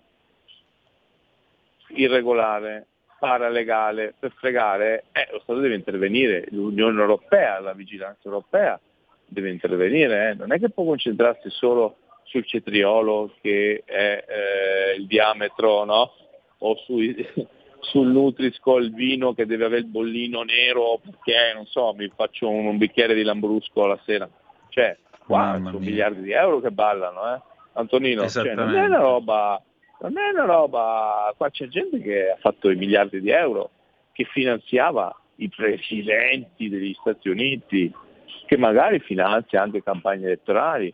irregolare, 1.89 2.87
paralegale, 3.19 4.15
per 4.17 4.33
fregare, 4.35 5.03
eh, 5.11 5.27
lo 5.31 5.39
Stato 5.43 5.59
deve 5.59 5.75
intervenire, 5.75 6.47
l'Unione 6.49 6.99
Europea, 6.99 7.59
la 7.59 7.73
vigilanza 7.73 8.21
europea 8.23 8.79
deve 9.27 9.51
intervenire, 9.51 10.31
eh. 10.31 10.33
non 10.33 10.51
è 10.51 10.57
che 10.57 10.71
può 10.71 10.85
concentrarsi 10.85 11.51
solo 11.51 11.97
sul 12.23 12.43
cetriolo 12.47 13.35
che 13.41 13.83
è 13.85 14.25
eh, 14.27 14.95
il 14.97 15.05
diametro, 15.05 15.83
no? 15.83 16.11
o 16.57 16.75
sui, 16.77 17.15
sul 17.79 18.07
Nutrisco 18.07 18.77
il 18.77 18.91
vino 18.91 19.35
che 19.35 19.45
deve 19.45 19.65
avere 19.65 19.81
il 19.81 19.87
bollino 19.87 20.41
nero 20.41 20.99
perché 20.99 21.53
non 21.53 21.67
so, 21.67 21.93
mi 21.93 22.11
faccio 22.15 22.49
un, 22.49 22.65
un 22.65 22.77
bicchiere 22.79 23.13
di 23.13 23.21
Lambrusco 23.21 23.85
la 23.85 23.99
sera. 24.03 24.27
Cioè, 24.69 24.97
qua 25.27 25.59
sono 25.63 25.77
miliardi 25.77 26.23
di 26.23 26.31
euro 26.31 26.59
che 26.59 26.71
ballano, 26.71 27.35
eh? 27.35 27.51
Antonino, 27.73 28.27
cioè, 28.29 28.53
non 28.53 28.75
è 28.75 28.85
una 28.85 28.99
roba, 28.99 29.61
non 30.01 30.17
è 30.17 30.29
una 30.31 30.45
roba, 30.45 31.33
qua 31.35 31.49
c'è 31.49 31.67
gente 31.67 31.99
che 31.99 32.29
ha 32.29 32.37
fatto 32.39 32.69
i 32.69 32.75
miliardi 32.75 33.19
di 33.19 33.29
euro, 33.29 33.71
che 34.11 34.25
finanziava 34.25 35.15
i 35.37 35.49
presidenti 35.49 36.69
degli 36.69 36.93
Stati 36.93 37.29
Uniti, 37.29 37.91
che 38.45 38.57
magari 38.57 38.99
finanzia 38.99 39.61
anche 39.61 39.81
campagne 39.81 40.25
elettorali, 40.25 40.93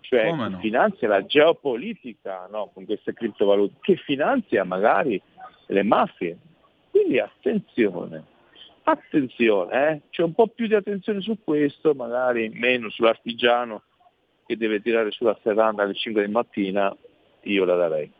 cioè 0.00 0.32
no? 0.32 0.58
finanzia 0.60 1.08
la 1.08 1.24
geopolitica 1.24 2.48
no? 2.50 2.70
con 2.72 2.84
queste 2.84 3.12
criptovalute, 3.12 3.74
che 3.80 3.96
finanzia 3.96 4.64
magari 4.64 5.20
le 5.66 5.82
mafie. 5.82 6.36
Quindi 6.90 7.20
attenzione, 7.20 8.24
attenzione, 8.84 9.88
eh? 9.88 10.00
c'è 10.10 10.22
un 10.22 10.32
po' 10.32 10.48
più 10.48 10.66
di 10.66 10.74
attenzione 10.74 11.20
su 11.20 11.38
questo, 11.44 11.94
magari 11.94 12.48
meno 12.48 12.88
sull'artigiano 12.90 13.82
che 14.46 14.56
deve 14.56 14.80
tirare 14.80 15.10
sulla 15.10 15.36
serranda 15.42 15.82
alle 15.82 15.94
5 15.94 16.24
di 16.24 16.32
mattina, 16.32 16.94
io 17.42 17.64
la 17.64 17.76
darei. 17.76 18.10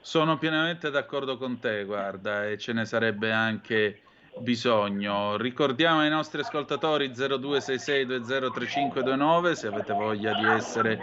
Sono 0.00 0.38
pienamente 0.38 0.90
d'accordo 0.90 1.36
con 1.36 1.58
te, 1.58 1.84
guarda, 1.84 2.48
e 2.48 2.58
ce 2.58 2.72
ne 2.72 2.84
sarebbe 2.84 3.32
anche 3.32 4.02
bisogno. 4.38 5.36
Ricordiamo 5.36 6.00
ai 6.00 6.10
nostri 6.10 6.40
ascoltatori 6.40 7.08
0266203529 7.08 9.52
se 9.52 9.68
avete 9.68 9.92
voglia 9.92 10.34
di 10.34 10.46
essere 10.46 10.98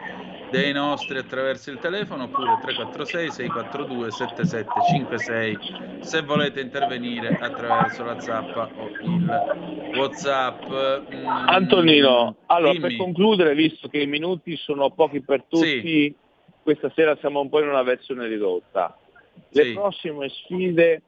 dei 0.52 0.74
nostri 0.74 1.18
attraverso 1.18 1.72
il 1.72 1.80
telefono 1.80 2.24
oppure 2.24 2.60
346 2.62 3.32
642 3.32 4.12
7756 4.12 5.58
se 6.02 6.22
volete 6.24 6.60
intervenire 6.60 7.38
attraverso 7.40 8.03
la 8.03 8.20
zappa 8.20 8.70
o 8.76 8.90
il 8.90 9.94
whatsapp 9.95 10.62
mm, 11.14 11.26
Antonino 11.26 12.36
allora 12.48 12.74
dimmi. 12.74 12.88
per 12.88 12.98
concludere 12.98 13.56
visto 13.56 13.88
che 13.88 13.99
i 13.99 14.08
minuti 14.08 14.58
sono 14.58 14.91
pochi 14.91 15.22
per 15.22 15.45
tutti 15.48 15.80
sì. 15.80 16.14
questa 16.62 16.91
sera 16.94 17.16
siamo 17.22 17.40
un 17.40 17.48
po' 17.48 17.62
in 17.62 17.70
una 17.70 17.84
versione 17.84 18.28
ridotta 18.28 18.98
le 19.52 19.64
sì. 19.64 19.72
prossime 19.72 20.28
sfide 20.28 21.02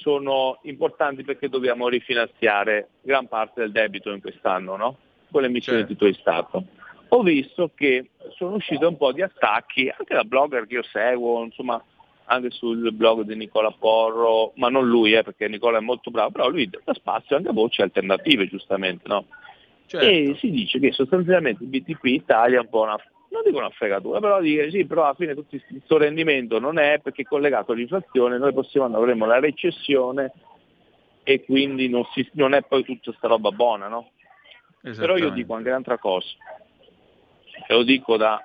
sono 0.00 0.58
importanti 0.62 1.22
perché 1.22 1.48
dobbiamo 1.48 1.88
rifinanziare 1.88 2.88
gran 3.02 3.28
parte 3.28 3.60
del 3.60 3.72
debito 3.72 4.12
in 4.12 4.20
quest'anno, 4.20 4.76
no? 4.76 4.96
con 5.30 5.42
l'emissione 5.42 5.78
certo. 5.78 5.92
di 5.92 5.98
titoli 5.98 6.20
Stato. 6.20 6.64
Ho 7.08 7.22
visto 7.22 7.70
che 7.74 8.10
sono 8.36 8.56
usciti 8.56 8.84
un 8.84 8.96
po' 8.96 9.12
di 9.12 9.22
attacchi, 9.22 9.88
anche 9.88 10.14
da 10.14 10.24
blogger 10.24 10.66
che 10.66 10.74
io 10.74 10.82
seguo, 10.82 11.42
insomma, 11.44 11.82
anche 12.24 12.50
sul 12.50 12.92
blog 12.92 13.22
di 13.22 13.36
Nicola 13.36 13.70
Porro, 13.70 14.52
ma 14.56 14.68
non 14.68 14.88
lui, 14.88 15.12
eh, 15.12 15.22
perché 15.22 15.48
Nicola 15.48 15.78
è 15.78 15.80
molto 15.80 16.10
bravo, 16.10 16.30
però 16.30 16.48
lui 16.48 16.68
dà 16.68 16.94
spazio 16.94 17.36
anche 17.36 17.48
a 17.48 17.52
voci 17.52 17.80
alternative, 17.80 18.48
giustamente, 18.48 19.06
no? 19.06 19.26
Certo. 19.86 20.04
E 20.04 20.36
si 20.38 20.50
dice 20.50 20.80
che 20.80 20.90
sostanzialmente 20.90 21.62
il 21.62 21.68
BTP 21.68 22.04
Italia 22.06 22.58
è 22.58 22.62
un 22.62 22.68
po' 22.68 22.82
una 22.82 22.98
non 23.30 23.42
dico 23.44 23.58
una 23.58 23.70
fregatura, 23.70 24.20
però 24.20 24.40
dire 24.40 24.70
sì, 24.70 24.84
però 24.86 25.04
alla 25.04 25.14
fine 25.14 25.34
tutto 25.34 25.56
questo 25.68 25.98
rendimento 25.98 26.58
non 26.58 26.78
è 26.78 27.00
perché 27.00 27.22
è 27.22 27.26
collegato 27.26 27.72
all'inflazione, 27.72 28.38
noi 28.38 28.52
possiamo 28.52 28.96
avremo 28.96 29.26
la 29.26 29.38
recessione 29.38 30.32
e 31.22 31.44
quindi 31.44 31.88
non, 31.88 32.04
si, 32.12 32.28
non 32.34 32.54
è 32.54 32.62
poi 32.62 32.84
tutta 32.84 33.10
questa 33.10 33.28
roba 33.28 33.50
buona, 33.50 33.88
no? 33.88 34.10
Però 34.80 35.16
io 35.16 35.30
dico 35.30 35.54
anche 35.54 35.68
un'altra 35.68 35.98
cosa, 35.98 36.28
e 37.66 37.74
lo 37.74 37.82
dico 37.82 38.16
da, 38.16 38.40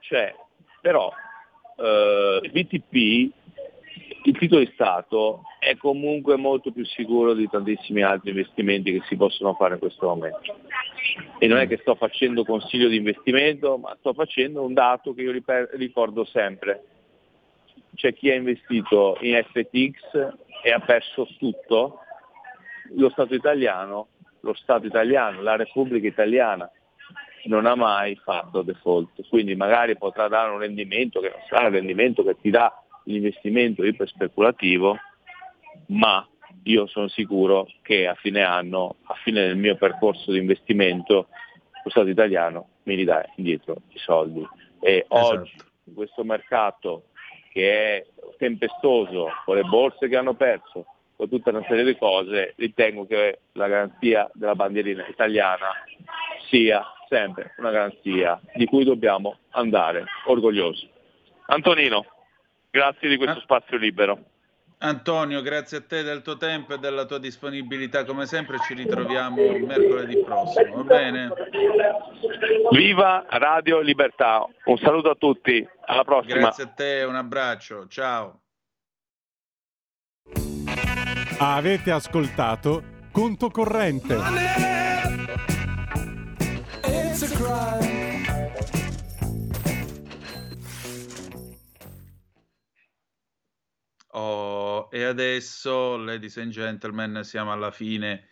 cioè, 0.00 0.34
però 0.80 1.12
eh, 1.76 2.40
il 2.42 2.50
BTP, 2.50 3.32
il 4.26 4.38
titolo 4.38 4.60
di 4.60 4.70
Stato, 4.72 5.42
è 5.58 5.76
comunque 5.76 6.36
molto 6.36 6.72
più 6.72 6.84
sicuro 6.84 7.34
di 7.34 7.48
tantissimi 7.48 8.02
altri 8.02 8.30
investimenti 8.30 8.92
che 8.92 9.02
si 9.06 9.16
possono 9.16 9.54
fare 9.54 9.74
in 9.74 9.80
questo 9.80 10.06
momento. 10.06 10.56
E 11.38 11.46
non 11.46 11.58
è 11.58 11.66
che 11.66 11.78
sto 11.78 11.94
facendo 11.94 12.44
consiglio 12.44 12.88
di 12.88 12.96
investimento, 12.96 13.76
ma 13.76 13.94
sto 13.98 14.14
facendo 14.14 14.62
un 14.62 14.72
dato 14.72 15.12
che 15.14 15.22
io 15.22 15.42
ricordo 15.72 16.24
sempre. 16.24 16.84
C'è 17.94 18.14
chi 18.14 18.30
ha 18.30 18.34
investito 18.34 19.18
in 19.20 19.42
FTX 19.42 20.34
e 20.62 20.72
ha 20.72 20.80
perso 20.80 21.28
tutto, 21.38 21.98
lo 22.96 23.10
Stato 23.10 23.34
italiano, 23.34 24.08
lo 24.40 24.54
Stato 24.54 24.86
italiano, 24.86 25.42
la 25.42 25.56
Repubblica 25.56 26.06
italiana 26.06 26.70
non 27.44 27.66
ha 27.66 27.74
mai 27.74 28.16
fatto 28.16 28.62
default, 28.62 29.28
quindi 29.28 29.54
magari 29.54 29.96
potrà 29.98 30.28
dare 30.28 30.50
un 30.50 30.58
rendimento 30.58 31.20
che 31.20 31.28
non 31.28 31.40
sarà 31.48 31.66
il 31.66 31.74
rendimento 31.74 32.24
che 32.24 32.36
ti 32.40 32.50
dà 32.50 32.83
l'investimento 33.04 33.84
iper 33.84 34.08
speculativo, 34.08 34.96
ma 35.86 36.26
io 36.64 36.86
sono 36.86 37.08
sicuro 37.08 37.68
che 37.82 38.06
a 38.06 38.14
fine 38.14 38.42
anno, 38.42 38.96
a 39.04 39.14
fine 39.22 39.46
del 39.46 39.56
mio 39.56 39.76
percorso 39.76 40.32
di 40.32 40.38
investimento, 40.38 41.28
lo 41.82 41.90
Stato 41.90 42.08
italiano 42.08 42.68
mi 42.84 42.94
ridà 42.94 43.24
indietro 43.36 43.82
i 43.90 43.98
soldi. 43.98 44.46
E 44.80 45.06
esatto. 45.08 45.40
oggi, 45.40 45.52
in 45.84 45.94
questo 45.94 46.24
mercato 46.24 47.04
che 47.52 47.96
è 47.96 48.06
tempestoso, 48.38 49.28
con 49.44 49.56
le 49.56 49.62
borse 49.62 50.08
che 50.08 50.16
hanno 50.16 50.34
perso, 50.34 50.86
con 51.16 51.28
tutta 51.28 51.50
una 51.50 51.64
serie 51.68 51.84
di 51.84 51.96
cose, 51.96 52.54
ritengo 52.56 53.06
che 53.06 53.40
la 53.52 53.68
garanzia 53.68 54.28
della 54.34 54.54
bandierina 54.54 55.06
italiana 55.06 55.68
sia 56.48 56.84
sempre 57.08 57.54
una 57.58 57.70
garanzia 57.70 58.40
di 58.54 58.64
cui 58.66 58.84
dobbiamo 58.84 59.38
andare 59.50 60.04
orgogliosi. 60.26 60.88
Antonino, 61.46 62.06
grazie 62.74 63.08
di 63.08 63.16
questo 63.16 63.38
spazio 63.38 63.76
libero. 63.76 64.18
Antonio, 64.78 65.40
grazie 65.42 65.78
a 65.78 65.82
te 65.86 66.02
del 66.02 66.22
tuo 66.22 66.36
tempo 66.36 66.74
e 66.74 66.78
della 66.78 67.04
tua 67.06 67.18
disponibilità. 67.18 68.04
Come 68.04 68.26
sempre 68.26 68.58
ci 68.66 68.74
ritroviamo 68.74 69.36
mercoledì 69.36 70.20
prossimo, 70.22 70.76
va 70.78 70.82
bene? 70.82 71.32
Viva 72.72 73.24
Radio 73.28 73.80
Libertà. 73.80 74.44
Un 74.64 74.76
saluto 74.78 75.10
a 75.10 75.14
tutti, 75.14 75.66
alla 75.86 76.02
prossima. 76.02 76.34
Grazie 76.34 76.64
a 76.64 76.68
te, 76.68 77.04
un 77.06 77.14
abbraccio, 77.14 77.86
ciao. 77.86 78.40
Avete 81.38 81.92
ascoltato 81.92 82.82
Conto 83.12 83.50
Corrente. 83.50 84.16
Oh, 94.16 94.86
e 94.92 95.02
adesso, 95.02 95.96
ladies 95.96 96.36
and 96.36 96.52
gentlemen, 96.52 97.22
siamo 97.24 97.50
alla 97.50 97.72
fine 97.72 98.28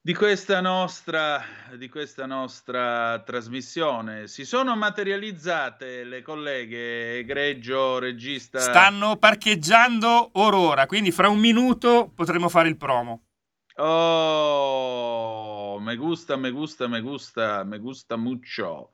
di 0.00 0.14
questa 0.14 0.60
nostra, 0.60 1.42
di 1.74 1.88
questa 1.88 2.26
nostra 2.26 3.20
trasmissione. 3.26 4.28
Si 4.28 4.44
sono 4.44 4.76
materializzate 4.76 6.04
le 6.04 6.22
colleghe 6.22 7.18
egregio 7.18 7.98
regista. 7.98 8.60
Stanno 8.60 9.16
parcheggiando 9.16 10.30
orora, 10.34 10.86
quindi 10.86 11.10
fra 11.10 11.28
un 11.28 11.40
minuto 11.40 12.12
potremo 12.14 12.48
fare 12.48 12.68
il 12.68 12.76
promo. 12.76 13.24
Oh, 13.80 15.80
me 15.80 15.96
gusta, 15.96 16.36
me 16.36 16.52
gusta, 16.52 16.86
me 16.86 17.00
gusta, 17.00 17.64
me 17.64 17.78
gusta 17.78 18.16
mucho. 18.16 18.92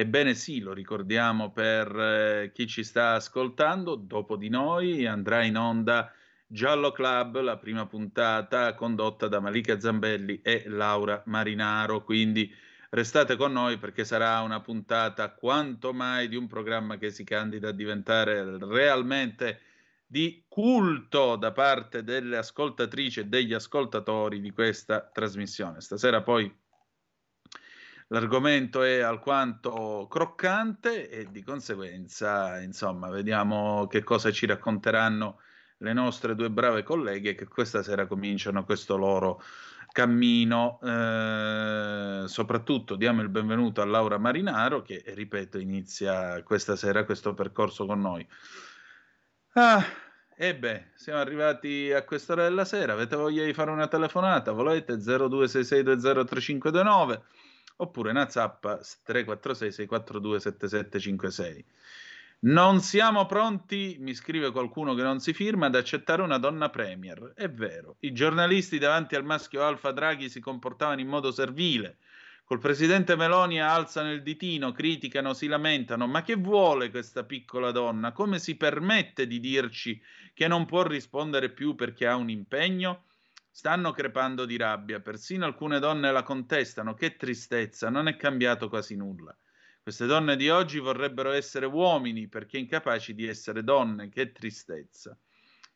Ebbene 0.00 0.32
sì, 0.32 0.60
lo 0.60 0.72
ricordiamo 0.72 1.52
per 1.52 1.94
eh, 1.94 2.52
chi 2.54 2.66
ci 2.66 2.82
sta 2.82 3.12
ascoltando, 3.12 3.96
dopo 3.96 4.36
di 4.36 4.48
noi 4.48 5.04
andrà 5.04 5.44
in 5.44 5.58
onda 5.58 6.10
Giallo 6.46 6.90
Club, 6.90 7.38
la 7.42 7.58
prima 7.58 7.84
puntata 7.84 8.72
condotta 8.72 9.28
da 9.28 9.40
Malika 9.40 9.78
Zambelli 9.78 10.40
e 10.40 10.62
Laura 10.68 11.22
Marinaro, 11.26 12.02
quindi 12.02 12.50
restate 12.88 13.36
con 13.36 13.52
noi 13.52 13.76
perché 13.76 14.06
sarà 14.06 14.40
una 14.40 14.62
puntata 14.62 15.34
quanto 15.34 15.92
mai 15.92 16.28
di 16.28 16.36
un 16.36 16.46
programma 16.46 16.96
che 16.96 17.10
si 17.10 17.22
candida 17.22 17.68
a 17.68 17.72
diventare 17.72 18.56
realmente 18.56 19.60
di 20.06 20.46
culto 20.48 21.36
da 21.36 21.52
parte 21.52 22.02
delle 22.02 22.38
ascoltatrici 22.38 23.20
e 23.20 23.26
degli 23.26 23.52
ascoltatori 23.52 24.40
di 24.40 24.50
questa 24.50 25.02
trasmissione. 25.02 25.82
Stasera 25.82 26.22
poi 26.22 26.50
l'argomento 28.12 28.82
è 28.82 29.00
alquanto 29.00 30.06
croccante 30.10 31.08
e 31.08 31.30
di 31.30 31.42
conseguenza, 31.42 32.60
insomma, 32.60 33.08
vediamo 33.08 33.86
che 33.86 34.02
cosa 34.02 34.32
ci 34.32 34.46
racconteranno 34.46 35.40
le 35.78 35.92
nostre 35.92 36.34
due 36.34 36.50
brave 36.50 36.82
colleghe 36.82 37.34
che 37.34 37.46
questa 37.46 37.82
sera 37.82 38.06
cominciano 38.06 38.64
questo 38.64 38.96
loro 38.96 39.42
cammino. 39.92 40.78
Eh, 40.82 42.24
soprattutto 42.26 42.96
diamo 42.96 43.22
il 43.22 43.28
benvenuto 43.28 43.80
a 43.80 43.86
Laura 43.86 44.18
Marinaro 44.18 44.82
che, 44.82 45.02
ripeto, 45.06 45.58
inizia 45.58 46.42
questa 46.42 46.76
sera 46.76 47.04
questo 47.04 47.32
percorso 47.34 47.86
con 47.86 48.00
noi. 48.00 48.26
Ah, 49.52 49.84
e 50.36 50.56
beh, 50.56 50.90
siamo 50.94 51.20
arrivati 51.20 51.92
a 51.92 52.04
quest'ora 52.04 52.42
della 52.42 52.64
sera. 52.64 52.92
Avete 52.92 53.14
voglia 53.14 53.44
di 53.44 53.54
fare 53.54 53.70
una 53.70 53.88
telefonata? 53.88 54.50
Volete 54.52 54.96
0266203529 54.96 57.20
oppure 57.80 58.10
una 58.10 58.28
zappa 58.28 58.76
346 58.76 59.72
642 59.72 60.40
7756. 60.40 61.64
Non 62.42 62.80
siamo 62.80 63.26
pronti, 63.26 63.96
mi 64.00 64.14
scrive 64.14 64.50
qualcuno 64.50 64.94
che 64.94 65.02
non 65.02 65.20
si 65.20 65.34
firma, 65.34 65.66
ad 65.66 65.74
accettare 65.74 66.22
una 66.22 66.38
donna 66.38 66.70
premier. 66.70 67.32
È 67.34 67.50
vero, 67.50 67.96
i 68.00 68.12
giornalisti 68.12 68.78
davanti 68.78 69.14
al 69.14 69.24
maschio 69.24 69.62
Alfa 69.62 69.92
Draghi 69.92 70.30
si 70.30 70.40
comportavano 70.40 71.00
in 71.00 71.08
modo 71.08 71.32
servile. 71.32 71.98
Col 72.44 72.58
presidente 72.58 73.14
Meloni 73.14 73.60
alzano 73.60 74.10
il 74.10 74.22
ditino, 74.22 74.72
criticano, 74.72 75.34
si 75.34 75.46
lamentano. 75.48 76.06
Ma 76.06 76.22
che 76.22 76.34
vuole 76.34 76.90
questa 76.90 77.24
piccola 77.24 77.70
donna? 77.72 78.12
Come 78.12 78.38
si 78.38 78.56
permette 78.56 79.26
di 79.26 79.38
dirci 79.38 80.00
che 80.32 80.48
non 80.48 80.64
può 80.64 80.82
rispondere 80.82 81.50
più 81.50 81.74
perché 81.74 82.06
ha 82.06 82.16
un 82.16 82.30
impegno? 82.30 83.04
Stanno 83.50 83.90
crepando 83.92 84.44
di 84.44 84.56
rabbia, 84.56 85.00
persino 85.00 85.44
alcune 85.44 85.78
donne 85.80 86.12
la 86.12 86.22
contestano. 86.22 86.94
Che 86.94 87.16
tristezza, 87.16 87.90
non 87.90 88.08
è 88.08 88.16
cambiato 88.16 88.68
quasi 88.68 88.96
nulla. 88.96 89.36
Queste 89.82 90.06
donne 90.06 90.36
di 90.36 90.48
oggi 90.48 90.78
vorrebbero 90.78 91.32
essere 91.32 91.66
uomini 91.66 92.28
perché 92.28 92.58
incapaci 92.58 93.14
di 93.14 93.26
essere 93.26 93.64
donne. 93.64 94.08
Che 94.08 94.32
tristezza. 94.32 95.18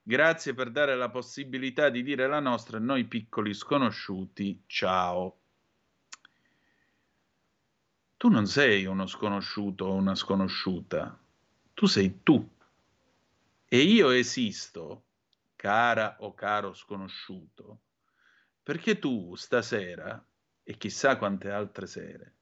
Grazie 0.07 0.53
per 0.53 0.71
dare 0.71 0.95
la 0.97 1.09
possibilità 1.09 1.89
di 1.89 2.03
dire 2.03 2.27
la 2.27 2.41
nostra 2.41 2.77
a 2.77 2.81
noi 2.81 3.05
piccoli 3.05 3.55
sconosciuti. 3.55 4.63
Ciao. 4.67 5.39
Tu 8.19 8.29
non 8.29 8.47
sei 8.47 8.85
uno 8.85 9.07
sconosciuto 9.07 9.87
o 9.87 9.95
una 9.95 10.15
sconosciuta. 10.15 11.19
Tu 11.73 11.87
sei 11.87 12.21
tu. 12.23 12.49
E 13.67 13.79
io 13.79 14.11
esisto, 14.11 15.05
cara 15.65 16.17
o 16.19 16.35
caro 16.35 16.75
sconosciuto, 16.75 17.85
perché 18.63 18.99
tu 18.99 19.35
stasera, 19.35 20.23
e 20.63 20.77
chissà 20.77 21.17
quante 21.17 21.51
altre 21.51 21.87
sere, 21.87 22.37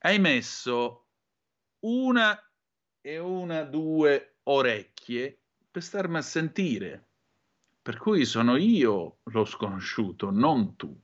hai 0.00 0.18
messo 0.18 1.06
una 1.86 2.38
e 3.00 3.18
una, 3.18 3.62
due 3.62 4.40
orecchie 4.42 5.40
per 5.70 5.82
starmi 5.82 6.18
a 6.18 6.20
sentire. 6.20 7.08
Per 7.80 7.96
cui 7.96 8.26
sono 8.26 8.56
io 8.56 9.20
lo 9.22 9.46
sconosciuto, 9.46 10.30
non 10.30 10.76
tu. 10.76 10.94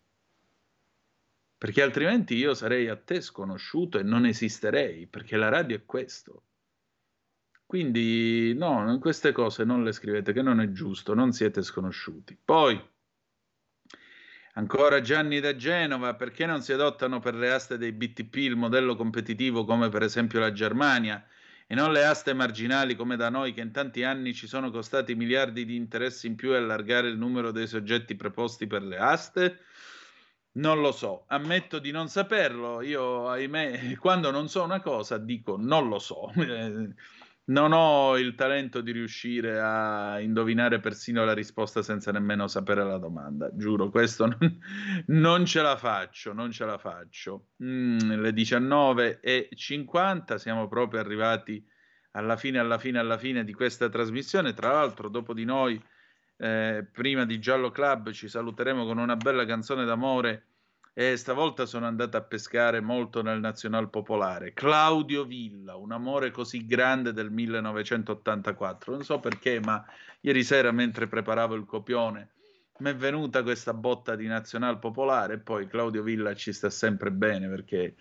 Perché 1.56 1.80
altrimenti 1.80 2.34
io 2.34 2.52
sarei 2.52 2.86
a 2.88 3.00
te 3.00 3.22
sconosciuto 3.22 3.98
e 3.98 4.02
non 4.02 4.26
esisterei, 4.26 5.06
perché 5.06 5.38
la 5.38 5.48
radio 5.48 5.74
è 5.74 5.86
questo. 5.86 6.47
Quindi 7.68 8.54
no, 8.56 8.98
queste 8.98 9.30
cose 9.30 9.62
non 9.62 9.84
le 9.84 9.92
scrivete, 9.92 10.32
che 10.32 10.40
non 10.40 10.58
è 10.58 10.72
giusto, 10.72 11.12
non 11.12 11.32
siete 11.32 11.60
sconosciuti. 11.60 12.34
Poi, 12.42 12.82
Ancora 14.54 15.02
Gianni 15.02 15.38
da 15.38 15.54
Genova, 15.54 16.14
perché 16.14 16.46
non 16.46 16.62
si 16.62 16.72
adottano 16.72 17.20
per 17.20 17.34
le 17.34 17.52
aste 17.52 17.76
dei 17.76 17.92
BTP 17.92 18.36
il 18.36 18.56
modello 18.56 18.96
competitivo 18.96 19.66
come 19.66 19.90
per 19.90 20.02
esempio 20.02 20.40
la 20.40 20.50
Germania 20.50 21.22
e 21.66 21.74
non 21.74 21.92
le 21.92 22.06
aste 22.06 22.32
marginali 22.32 22.96
come 22.96 23.16
da 23.16 23.28
noi 23.28 23.52
che 23.52 23.60
in 23.60 23.70
tanti 23.70 24.02
anni 24.02 24.32
ci 24.32 24.46
sono 24.46 24.70
costati 24.70 25.14
miliardi 25.14 25.66
di 25.66 25.76
interessi 25.76 26.26
in 26.26 26.36
più 26.36 26.54
e 26.54 26.56
allargare 26.56 27.08
il 27.08 27.18
numero 27.18 27.50
dei 27.50 27.66
soggetti 27.66 28.16
preposti 28.16 28.66
per 28.66 28.82
le 28.82 28.96
aste? 28.96 29.58
Non 30.52 30.80
lo 30.80 30.90
so, 30.90 31.24
ammetto 31.28 31.78
di 31.78 31.90
non 31.90 32.08
saperlo, 32.08 32.80
io 32.80 33.28
ahimè 33.28 33.94
quando 34.00 34.30
non 34.30 34.48
so 34.48 34.64
una 34.64 34.80
cosa 34.80 35.18
dico 35.18 35.58
non 35.58 35.86
lo 35.88 35.98
so. 35.98 36.32
non 37.48 37.72
ho 37.72 38.16
il 38.18 38.34
talento 38.34 38.80
di 38.80 38.92
riuscire 38.92 39.60
a 39.60 40.20
indovinare 40.20 40.80
persino 40.80 41.24
la 41.24 41.32
risposta 41.32 41.82
senza 41.82 42.12
nemmeno 42.12 42.46
sapere 42.46 42.84
la 42.84 42.98
domanda. 42.98 43.50
Giuro, 43.54 43.90
questo 43.90 44.26
non, 44.26 44.58
non 45.06 45.46
ce 45.46 45.62
la 45.62 45.76
faccio, 45.76 46.32
non 46.32 46.50
ce 46.50 46.64
la 46.64 46.78
faccio. 46.78 47.48
Mm, 47.62 48.20
le 48.20 48.30
19.50, 48.30 50.34
siamo 50.36 50.68
proprio 50.68 51.00
arrivati 51.00 51.64
alla 52.12 52.36
fine, 52.36 52.58
alla 52.58 52.78
fine, 52.78 52.98
alla 52.98 53.18
fine 53.18 53.44
di 53.44 53.54
questa 53.54 53.88
trasmissione. 53.88 54.52
Tra 54.52 54.72
l'altro, 54.72 55.08
dopo 55.08 55.32
di 55.32 55.44
noi, 55.44 55.82
eh, 56.36 56.86
prima 56.92 57.24
di 57.24 57.38
Giallo 57.38 57.70
Club, 57.70 58.10
ci 58.10 58.28
saluteremo 58.28 58.84
con 58.84 58.98
una 58.98 59.16
bella 59.16 59.46
canzone 59.46 59.86
d'amore 59.86 60.48
e 60.98 61.16
stavolta 61.16 61.64
sono 61.64 61.86
andata 61.86 62.18
a 62.18 62.22
pescare 62.22 62.80
molto 62.80 63.22
nel 63.22 63.38
Nazional 63.38 63.88
Popolare. 63.88 64.52
Claudio 64.52 65.24
Villa, 65.24 65.76
un 65.76 65.92
amore 65.92 66.32
così 66.32 66.66
grande 66.66 67.12
del 67.12 67.30
1984. 67.30 68.94
Non 68.94 69.04
so 69.04 69.20
perché, 69.20 69.60
ma 69.60 69.84
ieri 70.22 70.42
sera 70.42 70.72
mentre 70.72 71.06
preparavo 71.06 71.54
il 71.54 71.66
copione 71.66 72.30
mi 72.78 72.90
è 72.90 72.96
venuta 72.96 73.44
questa 73.44 73.74
botta 73.74 74.16
di 74.16 74.26
Nazional 74.26 74.80
Popolare 74.80 75.34
e 75.34 75.38
poi 75.38 75.68
Claudio 75.68 76.02
Villa 76.02 76.34
ci 76.34 76.52
sta 76.52 76.68
sempre 76.68 77.12
bene 77.12 77.48
perché 77.48 77.94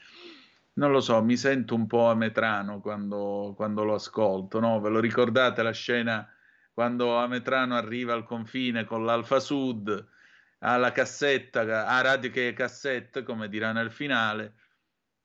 non 0.74 0.92
lo 0.92 1.00
so, 1.00 1.22
mi 1.24 1.38
sento 1.38 1.76
un 1.76 1.86
po' 1.86 2.10
ametrano 2.10 2.80
quando, 2.82 3.54
quando 3.56 3.84
lo 3.84 3.94
ascolto, 3.94 4.60
no? 4.60 4.80
Ve 4.80 4.90
lo 4.90 5.00
ricordate 5.00 5.62
la 5.62 5.72
scena 5.72 6.28
quando 6.74 7.16
Ametrano 7.18 7.76
arriva 7.76 8.14
al 8.14 8.24
confine 8.24 8.86
con 8.86 9.06
l'Alfa 9.06 9.40
Sud? 9.40 10.16
Alla 10.60 10.92
cassetta, 10.92 11.88
a 11.88 12.02
radio 12.02 12.30
che 12.32 12.54
cassette, 12.54 13.24
come 13.24 13.50
dirà 13.50 13.72
nel 13.72 13.92
finale, 13.92 14.56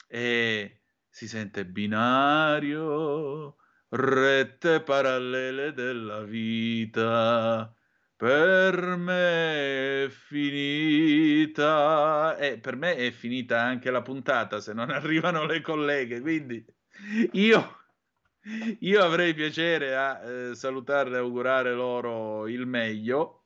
e 0.06 0.82
si 1.08 1.28
sente 1.28 1.64
binario, 1.64 3.56
rette 3.90 4.82
parallele 4.82 5.72
della 5.72 6.22
vita. 6.22 7.74
Per 8.16 8.96
me 8.96 10.04
è 10.04 10.08
finita, 10.08 11.56
e 12.36 12.58
per 12.58 12.76
me 12.76 12.94
è 12.94 13.10
finita 13.10 13.60
anche 13.60 13.90
la 13.90 14.02
puntata 14.02 14.60
se 14.60 14.72
non 14.72 14.90
arrivano 14.94 15.44
le 15.44 15.60
colleghe. 15.60 16.20
Quindi 16.20 16.64
io, 17.32 17.78
io 18.80 19.02
avrei 19.02 19.34
piacere 19.34 19.96
a 19.96 20.22
eh, 20.22 20.54
salutarle 20.54 21.16
e 21.16 21.20
augurare 21.20 21.72
loro 21.72 22.46
il 22.48 22.66
meglio 22.66 23.41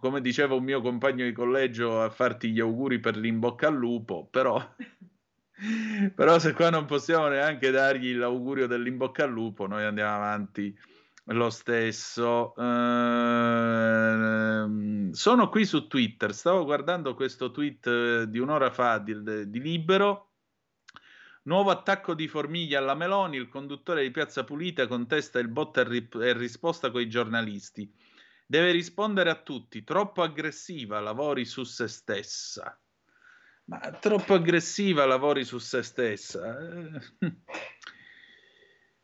come 0.00 0.20
diceva 0.20 0.54
un 0.54 0.64
mio 0.64 0.80
compagno 0.80 1.24
di 1.24 1.32
collegio, 1.32 2.00
a 2.02 2.10
farti 2.10 2.50
gli 2.50 2.58
auguri 2.60 2.98
per 2.98 3.16
l'in-bocca 3.16 3.68
al 3.68 3.76
lupo, 3.76 4.26
però, 4.28 4.58
però 6.14 6.38
se 6.38 6.52
qua 6.52 6.70
non 6.70 6.86
possiamo 6.86 7.28
neanche 7.28 7.70
dargli 7.70 8.14
l'augurio 8.16 8.66
dell'in-bocca 8.66 9.24
al 9.24 9.30
lupo, 9.30 9.66
noi 9.66 9.84
andiamo 9.84 10.16
avanti 10.16 10.76
lo 11.26 11.50
stesso. 11.50 12.54
Uh, 12.56 12.70
sono 15.12 15.48
qui 15.48 15.64
su 15.66 15.86
Twitter, 15.86 16.34
stavo 16.34 16.64
guardando 16.64 17.14
questo 17.14 17.50
tweet 17.50 17.86
eh, 17.86 18.24
di 18.28 18.38
un'ora 18.38 18.70
fa 18.70 18.98
di, 18.98 19.48
di 19.48 19.60
Libero. 19.60 20.28
Nuovo 21.42 21.70
attacco 21.70 22.14
di 22.14 22.28
formiglia 22.28 22.78
alla 22.78 22.94
Meloni, 22.94 23.36
il 23.36 23.48
conduttore 23.48 24.02
di 24.02 24.10
Piazza 24.10 24.44
Pulita 24.44 24.86
contesta 24.86 25.38
il 25.38 25.48
botta 25.48 25.80
e, 25.82 26.32
risposta 26.34 26.90
con 26.90 27.00
i 27.00 27.08
giornalisti. 27.08 27.90
Deve 28.50 28.72
rispondere 28.72 29.30
a 29.30 29.36
tutti, 29.36 29.84
troppo 29.84 30.22
aggressiva, 30.22 30.98
lavori 30.98 31.44
su 31.44 31.62
se 31.62 31.86
stessa. 31.86 32.76
Ma 33.66 33.78
troppo 34.00 34.34
aggressiva, 34.34 35.06
lavori 35.06 35.44
su 35.44 35.58
se 35.58 35.84
stessa. 35.84 36.58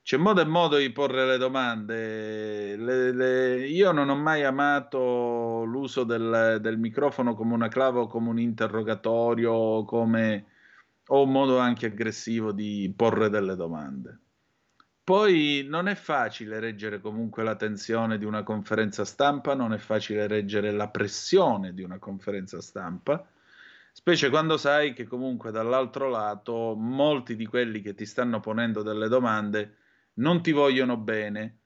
C'è 0.03 0.17
modo 0.17 0.41
e 0.41 0.45
modo 0.47 0.79
di 0.79 0.91
porre 0.91 1.27
le 1.27 1.39
domande. 1.39 2.75
Le, 2.75 3.13
le... 3.13 3.69
Io 3.69 3.93
non 3.93 4.09
ho 4.09 4.17
mai 4.17 4.43
amato 4.43 5.63
l'uso 5.63 6.03
del, 6.03 6.59
del, 6.61 6.77
microfono 6.77 7.37
come 7.37 7.55
una 7.55 7.69
clava 7.69 8.09
come 8.09 8.31
un 8.31 8.41
interrogatorio, 8.41 9.85
come... 9.85 10.47
o 11.07 11.23
un 11.23 11.31
modo 11.31 11.59
anche 11.59 11.87
aggressivo 11.87 12.51
di 12.51 12.93
porre 12.97 13.31
delle 13.31 13.55
domande. 13.55 14.23
Poi 15.07 15.65
non 15.69 15.87
è 15.87 15.95
facile 15.95 16.59
reggere 16.59 17.01
comunque 17.01 17.45
la 17.45 17.55
tensione 17.55 18.19
di 18.19 18.25
una 18.25 18.43
conferenza 18.43 19.05
stampa, 19.05 19.55
non 19.55 19.73
è 19.73 19.79
facile 19.79 20.27
reggere 20.27 20.73
la 20.73 20.89
pressione 20.89 21.73
di 21.73 21.85
una 21.85 22.01
conferenza 22.01 22.61
stampa, 22.61 23.25
specie 23.93 24.31
quando 24.31 24.57
sai 24.57 24.95
che 24.95 25.05
comunque 25.07 25.53
dall'altro 25.53 26.09
lato 26.09 26.75
molti 26.75 27.37
di 27.37 27.47
quelli 27.47 27.83
che 27.83 27.95
ti 27.95 28.05
stanno 28.05 28.41
ponendo 28.41 28.83
delle 28.83 29.07
domande 29.07 29.77
non 30.15 30.43
ti 30.43 30.51
vogliono 30.51 30.97
bene. 30.97 31.59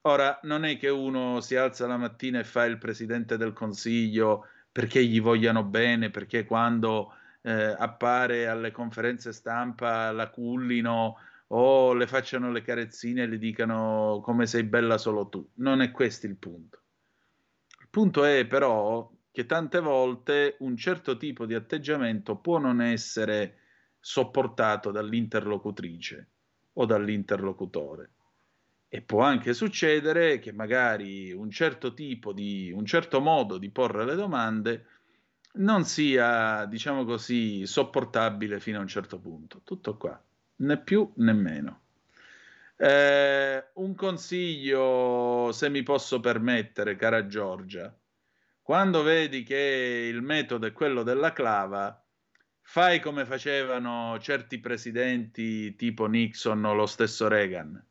Ora, 0.00 0.40
non 0.42 0.64
è 0.64 0.76
che 0.76 0.88
uno 0.88 1.40
si 1.40 1.54
alza 1.54 1.86
la 1.86 1.98
mattina 1.98 2.40
e 2.40 2.44
fa 2.44 2.64
il 2.64 2.78
presidente 2.78 3.36
del 3.36 3.52
consiglio 3.52 4.48
perché 4.72 5.04
gli 5.04 5.20
vogliano 5.20 5.62
bene, 5.62 6.10
perché 6.10 6.44
quando 6.44 7.12
eh, 7.42 7.76
appare 7.78 8.48
alle 8.48 8.72
conferenze 8.72 9.32
stampa 9.32 10.10
la 10.10 10.30
cullino 10.30 11.16
o 11.48 11.94
le 11.94 12.06
facciano 12.06 12.50
le 12.50 12.62
carezzine 12.62 13.22
e 13.22 13.26
le 13.26 13.38
dicano 13.38 14.20
come 14.22 14.46
sei 14.46 14.64
bella 14.64 14.98
solo 14.98 15.28
tu. 15.28 15.48
Non 15.54 15.80
è 15.80 15.90
questo 15.90 16.26
il 16.26 16.36
punto. 16.36 16.82
Il 17.80 17.88
punto 17.90 18.24
è 18.24 18.46
però 18.46 19.10
che 19.30 19.46
tante 19.46 19.80
volte 19.80 20.56
un 20.60 20.76
certo 20.76 21.16
tipo 21.16 21.46
di 21.46 21.54
atteggiamento 21.54 22.36
può 22.36 22.58
non 22.58 22.82
essere 22.82 23.58
sopportato 24.00 24.90
dall'interlocutrice 24.90 26.28
o 26.74 26.84
dall'interlocutore. 26.84 28.10
E 28.90 29.02
può 29.02 29.22
anche 29.22 29.52
succedere 29.52 30.38
che 30.38 30.52
magari 30.52 31.30
un 31.32 31.50
certo 31.50 31.92
tipo 31.92 32.32
di, 32.32 32.72
un 32.74 32.86
certo 32.86 33.20
modo 33.20 33.58
di 33.58 33.70
porre 33.70 34.04
le 34.04 34.14
domande 34.14 34.86
non 35.58 35.84
sia, 35.84 36.64
diciamo 36.66 37.04
così, 37.04 37.66
sopportabile 37.66 38.60
fino 38.60 38.78
a 38.78 38.82
un 38.82 38.86
certo 38.86 39.18
punto. 39.18 39.60
Tutto 39.62 39.96
qua 39.96 40.22
né 40.58 40.78
più 40.78 41.12
né 41.16 41.32
meno. 41.32 41.82
Eh, 42.76 43.70
un 43.74 43.94
consiglio, 43.94 45.50
se 45.52 45.68
mi 45.68 45.82
posso 45.82 46.20
permettere, 46.20 46.96
cara 46.96 47.26
Giorgia, 47.26 47.92
quando 48.62 49.02
vedi 49.02 49.42
che 49.42 50.08
il 50.12 50.22
metodo 50.22 50.66
è 50.66 50.72
quello 50.72 51.02
della 51.02 51.32
clava, 51.32 52.00
fai 52.60 53.00
come 53.00 53.24
facevano 53.24 54.18
certi 54.20 54.60
presidenti 54.60 55.74
tipo 55.74 56.06
Nixon 56.06 56.64
o 56.64 56.74
lo 56.74 56.86
stesso 56.86 57.26
Reagan. 57.26 57.82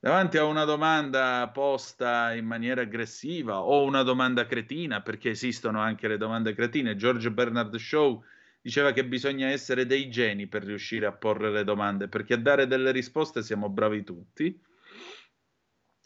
Davanti 0.00 0.38
a 0.38 0.44
una 0.44 0.64
domanda 0.64 1.48
posta 1.52 2.32
in 2.34 2.46
maniera 2.46 2.82
aggressiva 2.82 3.60
o 3.60 3.84
una 3.84 4.02
domanda 4.02 4.46
cretina, 4.46 5.02
perché 5.02 5.30
esistono 5.30 5.80
anche 5.80 6.08
le 6.08 6.16
domande 6.16 6.54
cretine, 6.54 6.96
George 6.96 7.30
Bernard 7.30 7.74
Shaw 7.76 8.22
diceva 8.66 8.90
che 8.90 9.06
bisogna 9.06 9.46
essere 9.46 9.86
dei 9.86 10.10
geni 10.10 10.48
per 10.48 10.64
riuscire 10.64 11.06
a 11.06 11.12
porre 11.12 11.52
le 11.52 11.62
domande, 11.62 12.08
perché 12.08 12.34
a 12.34 12.36
dare 12.36 12.66
delle 12.66 12.90
risposte 12.90 13.40
siamo 13.44 13.68
bravi 13.68 14.02
tutti. 14.02 14.60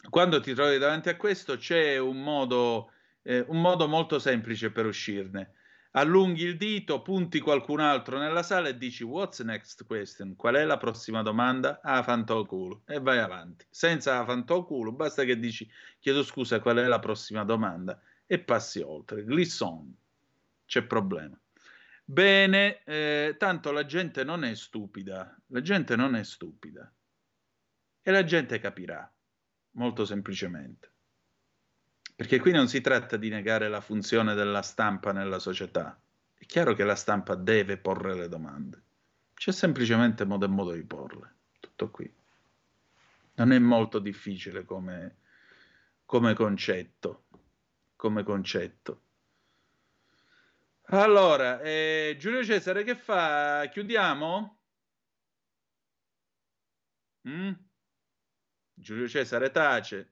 Quando 0.07 0.39
ti 0.39 0.53
trovi 0.53 0.77
davanti 0.77 1.09
a 1.09 1.17
questo 1.17 1.57
c'è 1.57 1.97
un 1.97 2.21
modo, 2.21 2.91
eh, 3.23 3.43
un 3.47 3.59
modo 3.59 3.87
molto 3.87 4.19
semplice 4.19 4.69
per 4.69 4.85
uscirne 4.85 5.55
allunghi 5.93 6.43
il 6.43 6.55
dito, 6.55 7.01
punti 7.01 7.39
qualcun 7.39 7.79
altro 7.79 8.19
nella 8.19 8.43
sala 8.43 8.69
e 8.69 8.77
dici 8.77 9.03
what's 9.03 9.39
next 9.39 9.87
question? 9.87 10.35
Qual 10.35 10.53
è 10.53 10.63
la 10.63 10.77
prossima 10.77 11.23
domanda? 11.23 11.79
Ah, 11.81 12.03
fantoculo. 12.03 12.83
E 12.85 12.99
vai 12.99 13.17
avanti. 13.17 13.65
Senza 13.71 14.23
fantoculo, 14.23 14.91
basta 14.91 15.23
che 15.23 15.39
dici 15.39 15.67
chiedo 15.99 16.21
scusa, 16.21 16.59
qual 16.59 16.77
è 16.77 16.85
la 16.85 16.99
prossima 16.99 17.43
domanda? 17.43 17.99
E 18.27 18.37
passi 18.37 18.81
oltre. 18.81 19.23
Glisson. 19.23 19.97
C'è 20.67 20.83
problema. 20.83 21.40
Bene, 22.11 22.83
eh, 22.83 23.35
tanto 23.39 23.71
la 23.71 23.85
gente 23.85 24.25
non 24.25 24.43
è 24.43 24.53
stupida. 24.53 25.33
La 25.47 25.61
gente 25.61 25.95
non 25.95 26.13
è 26.17 26.25
stupida. 26.25 26.93
E 28.01 28.11
la 28.11 28.25
gente 28.25 28.59
capirà, 28.59 29.09
molto 29.75 30.03
semplicemente. 30.03 30.91
Perché 32.13 32.39
qui 32.39 32.51
non 32.51 32.67
si 32.67 32.81
tratta 32.81 33.15
di 33.15 33.29
negare 33.29 33.69
la 33.69 33.79
funzione 33.79 34.33
della 34.33 34.61
stampa 34.61 35.13
nella 35.13 35.39
società. 35.39 35.97
È 36.33 36.45
chiaro 36.45 36.73
che 36.73 36.83
la 36.83 36.95
stampa 36.95 37.35
deve 37.35 37.77
porre 37.77 38.13
le 38.13 38.27
domande. 38.27 38.83
C'è 39.33 39.53
semplicemente 39.53 40.25
modo 40.25 40.43
e 40.43 40.49
modo 40.49 40.73
di 40.73 40.83
porle. 40.83 41.35
Tutto 41.61 41.91
qui. 41.91 42.13
Non 43.35 43.53
è 43.53 43.59
molto 43.59 43.99
difficile 43.99 44.65
come, 44.65 45.15
come 46.03 46.33
concetto. 46.33 47.23
Come 47.95 48.23
concetto. 48.23 49.01
Allora, 50.93 51.61
eh, 51.61 52.17
Giulio 52.19 52.43
Cesare, 52.43 52.83
che 52.83 52.95
fa? 52.95 53.65
Chiudiamo? 53.71 54.59
Mm? 57.29 57.51
Giulio 58.73 59.07
Cesare 59.07 59.51
tace. 59.51 60.11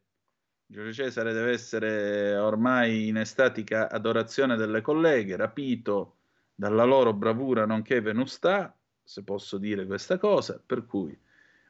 Giulio 0.66 0.94
Cesare 0.94 1.34
deve 1.34 1.52
essere 1.52 2.38
ormai 2.38 3.10
in 3.10 3.18
estatica 3.18 3.90
adorazione 3.90 4.56
delle 4.56 4.80
colleghe, 4.80 5.36
rapito 5.36 6.20
dalla 6.56 6.86
loro 6.86 7.12
bravura 7.12 7.66
nonché 7.66 8.00
venustà, 8.00 8.74
se 9.04 9.24
posso 9.26 9.58
dire 9.58 9.86
questa 9.86 10.18
cosa, 10.18 10.62
per 10.66 10.86
cui 10.86 11.18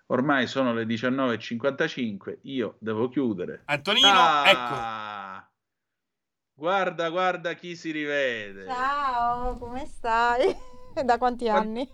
ormai 0.08 0.46
sono 0.46 0.72
le 0.72 0.84
19.55, 0.84 2.40
io 2.44 2.76
devo 2.78 3.10
chiudere. 3.10 3.64
Antonino, 3.66 4.08
ah, 4.08 4.44
ecco. 4.46 5.09
Guarda, 6.60 7.10
guarda 7.10 7.54
chi 7.54 7.74
si 7.74 7.90
rivede. 7.92 8.66
Ciao, 8.66 9.56
come 9.58 9.86
stai? 9.86 10.54
da 11.06 11.18
quanti 11.18 11.48
anni? 11.48 11.90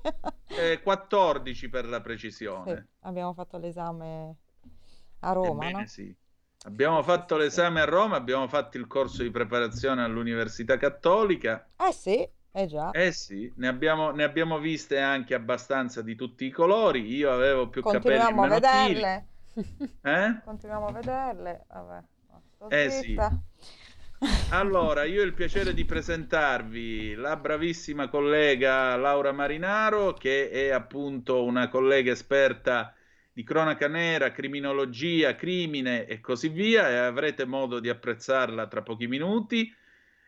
Eh, 0.47 0.81
14 0.81 1.69
per 1.69 1.85
la 1.85 2.01
precisione. 2.01 2.75
Sì, 2.75 2.97
abbiamo 3.01 3.33
fatto 3.33 3.59
l'esame 3.59 4.35
a 5.19 5.31
Roma, 5.33 5.65
Ebbene, 5.65 5.81
no? 5.81 5.85
sì. 5.85 6.15
Abbiamo 6.63 7.03
fatto 7.03 7.37
l'esame 7.37 7.81
a 7.81 7.85
Roma, 7.85 8.15
abbiamo 8.15 8.47
fatto 8.47 8.77
il 8.77 8.87
corso 8.87 9.21
di 9.21 9.29
preparazione 9.29 10.03
all'Università 10.03 10.77
Cattolica. 10.77 11.67
Eh 11.77 11.91
sì, 11.91 12.27
eh 12.51 12.65
già. 12.65 12.89
Eh 12.89 13.11
sì, 13.11 13.53
ne 13.57 13.67
abbiamo, 13.67 14.09
ne 14.09 14.23
abbiamo 14.23 14.57
viste 14.57 14.99
anche 14.99 15.35
abbastanza 15.35 16.01
di 16.01 16.15
tutti 16.15 16.43
i 16.43 16.49
colori. 16.49 17.05
Io 17.13 17.31
avevo 17.31 17.69
più 17.69 17.83
Continuiamo 17.83 18.41
a 18.41 18.47
capelli 18.47 18.73
meno 18.73 18.89
vederle. 18.95 19.27
Eh? 20.01 20.41
Continuiamo 20.43 20.87
a 20.87 20.91
vederle. 20.91 21.65
Vabbè. 21.67 22.03
Eh 22.69 22.89
zitta. 22.89 23.43
Allora, 24.49 25.03
io 25.03 25.21
ho 25.21 25.25
il 25.25 25.33
piacere 25.33 25.73
di 25.73 25.85
presentarvi 25.85 27.15
la 27.15 27.35
bravissima 27.35 28.07
collega 28.07 28.95
Laura 28.95 29.31
Marinaro, 29.31 30.13
che 30.13 30.49
è 30.49 30.69
appunto 30.69 31.43
una 31.43 31.67
collega 31.67 32.11
esperta 32.11 32.95
di 33.33 33.43
cronaca 33.43 33.87
nera, 33.87 34.31
criminologia, 34.31 35.35
crimine 35.35 36.05
e 36.05 36.21
così 36.21 36.49
via, 36.49 36.89
e 36.89 36.95
avrete 36.95 37.45
modo 37.45 37.79
di 37.79 37.89
apprezzarla 37.89 38.67
tra 38.67 38.81
pochi 38.81 39.07
minuti. 39.07 39.73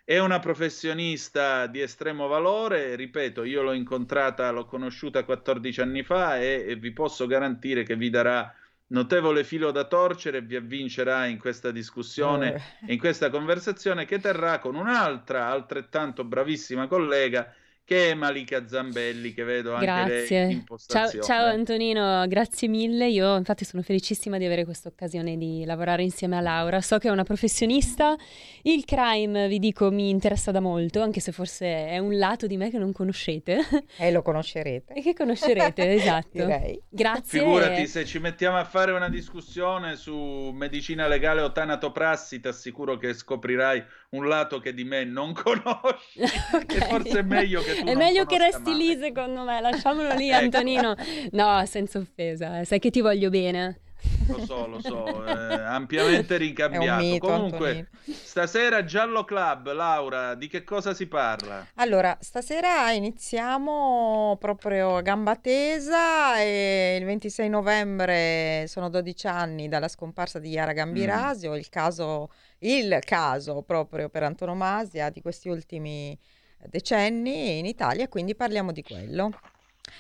È 0.04 0.18
una 0.20 0.40
professionista 0.40 1.68
di 1.68 1.82
estremo 1.82 2.28
valore, 2.28 2.96
ripeto, 2.96 3.44
io 3.44 3.62
l'ho 3.62 3.74
incontrata, 3.74 4.50
l'ho 4.52 4.66
conosciuta 4.66 5.24
14 5.24 5.82
anni 5.82 6.04
fa 6.04 6.38
e, 6.40 6.66
e 6.68 6.76
vi 6.76 6.92
posso 6.92 7.28
garantire 7.28 7.84
che 7.84 7.96
vi 7.96 8.10
darà 8.10 8.54
notevole 8.88 9.44
filo 9.44 9.72
da 9.72 9.86
torcere 9.86 10.42
vi 10.42 10.56
avvincerà 10.56 11.26
in 11.26 11.38
questa 11.40 11.72
discussione 11.72 12.54
Eh. 12.54 12.62
e 12.88 12.94
in 12.94 13.00
questa 13.00 13.30
conversazione 13.30 14.06
che 14.06 14.20
terrà 14.20 14.60
con 14.60 14.76
un'altra 14.76 15.48
altrettanto 15.48 16.24
bravissima 16.24 16.88
collega 16.88 17.54
che 17.88 18.12
è 18.12 18.14
Malika 18.16 18.68
Zambelli, 18.68 19.34
che 19.34 19.46
vedo 19.46 19.74
anche 19.74 19.86
lei 20.30 20.52
in 20.52 20.64
Grazie. 20.68 20.88
Ciao, 20.88 21.24
ciao 21.24 21.46
Antonino, 21.46 22.28
grazie 22.28 22.68
mille. 22.68 23.08
Io 23.08 23.38
infatti 23.38 23.64
sono 23.64 23.82
felicissima 23.82 24.38
di 24.38 24.44
avere 24.44 24.66
questa 24.66 24.90
occasione 24.90 25.38
di 25.38 25.64
lavorare 25.64 26.04
insieme 26.04 26.36
a 26.36 26.42
Laura. 26.42 26.82
So 26.82 26.98
che 26.98 27.08
è 27.08 27.12
una 27.12 27.24
professionista. 27.24 28.18
Il 28.64 28.84
crime, 28.84 29.48
vi 29.48 29.58
dico, 29.60 29.90
mi 29.90 30.10
interessa 30.10 30.52
da 30.52 30.60
molto, 30.60 31.02
anche 31.02 31.22
se 31.22 31.32
forse 31.32 31.88
è 31.88 31.98
un 31.98 32.18
lato 32.18 32.46
di 32.46 32.58
me 32.58 32.70
che 32.70 32.78
non 32.78 32.92
conoscete. 32.92 33.62
E 33.96 34.12
lo 34.12 34.22
conoscerete. 34.22 34.94
E 34.94 35.02
che 35.02 35.14
conoscerete, 35.14 35.88
esatto. 35.96 36.28
Direi. 36.34 36.82
Grazie. 36.90 37.40
Figurati 37.40 37.88
se 37.88 38.04
ci 38.04 38.20
mettiamo 38.20 38.58
a 38.58 38.66
fare 38.66 38.92
una 38.92 39.08
discussione 39.08 39.96
su 39.96 40.52
medicina 40.54 41.08
legale 41.08 41.40
o 41.40 41.54
tanatoprassi, 41.54 42.42
ti 42.42 42.50
assicuro 42.50 42.98
che 42.98 43.14
scoprirai 43.14 43.82
un 44.10 44.28
lato 44.28 44.60
che 44.60 44.74
di 44.74 44.84
me 44.84 45.04
non 45.04 45.34
conosci. 45.36 46.20
E 46.68 46.82
forse 46.90 47.20
è 47.20 47.22
meglio 47.24 47.62
che 47.62 47.76
tu 47.76 47.86
È 47.86 47.96
meglio 47.96 48.26
che 48.26 48.38
resti 48.38 48.76
lì, 48.76 48.98
secondo 48.98 49.44
me. 49.44 49.60
Lasciamolo 49.62 50.14
lì, 50.16 50.30
Ecco. 50.32 50.44
Antonino. 50.44 50.96
No, 51.32 51.66
senza 51.66 52.00
offesa, 52.00 52.60
eh, 52.60 52.66
sai 52.66 52.80
che 52.80 52.90
ti 52.90 53.02
voglio 53.02 53.30
bene. 53.30 53.82
Lo 54.28 54.40
so, 54.40 54.68
lo 54.68 54.80
so, 54.82 55.26
eh, 55.26 55.62
ampiamente 55.62 56.38
ricambiato. 56.38 57.02
mito, 57.04 57.28
Comunque, 57.28 57.70
Antonino. 57.70 57.88
stasera 58.24 58.84
Giallo 58.84 59.24
Club, 59.24 59.72
Laura, 59.74 60.36
di 60.36 60.48
che 60.48 60.64
cosa 60.64 60.94
si 60.94 61.08
parla? 61.08 61.66
Allora, 61.76 62.18
stasera 62.20 62.92
iniziamo 62.92 64.38
proprio 64.40 64.98
a 64.98 65.02
gamba 65.02 65.36
tesa 65.38 66.40
e 66.40 66.98
il 67.00 67.06
26 67.06 67.50
novembre 67.50 68.66
sono 68.68 68.90
12 68.90 69.28
anni 69.28 69.68
dalla 69.68 69.88
scomparsa 69.88 70.40
di 70.40 70.50
Yara 70.50 70.74
Gambirasio, 70.74 71.56
il 71.56 71.70
caso, 71.70 72.32
il 72.60 73.00
caso 73.06 73.62
proprio 73.64 74.10
per 74.10 74.24
antonomasia 74.24 75.10
di 75.10 75.22
questi 75.22 75.50
ultimi 75.50 76.18
decenni 76.66 77.60
in 77.60 77.66
Italia, 77.66 78.08
quindi 78.08 78.36
parliamo 78.36 78.72
di 78.72 78.84
quello. 78.84 79.32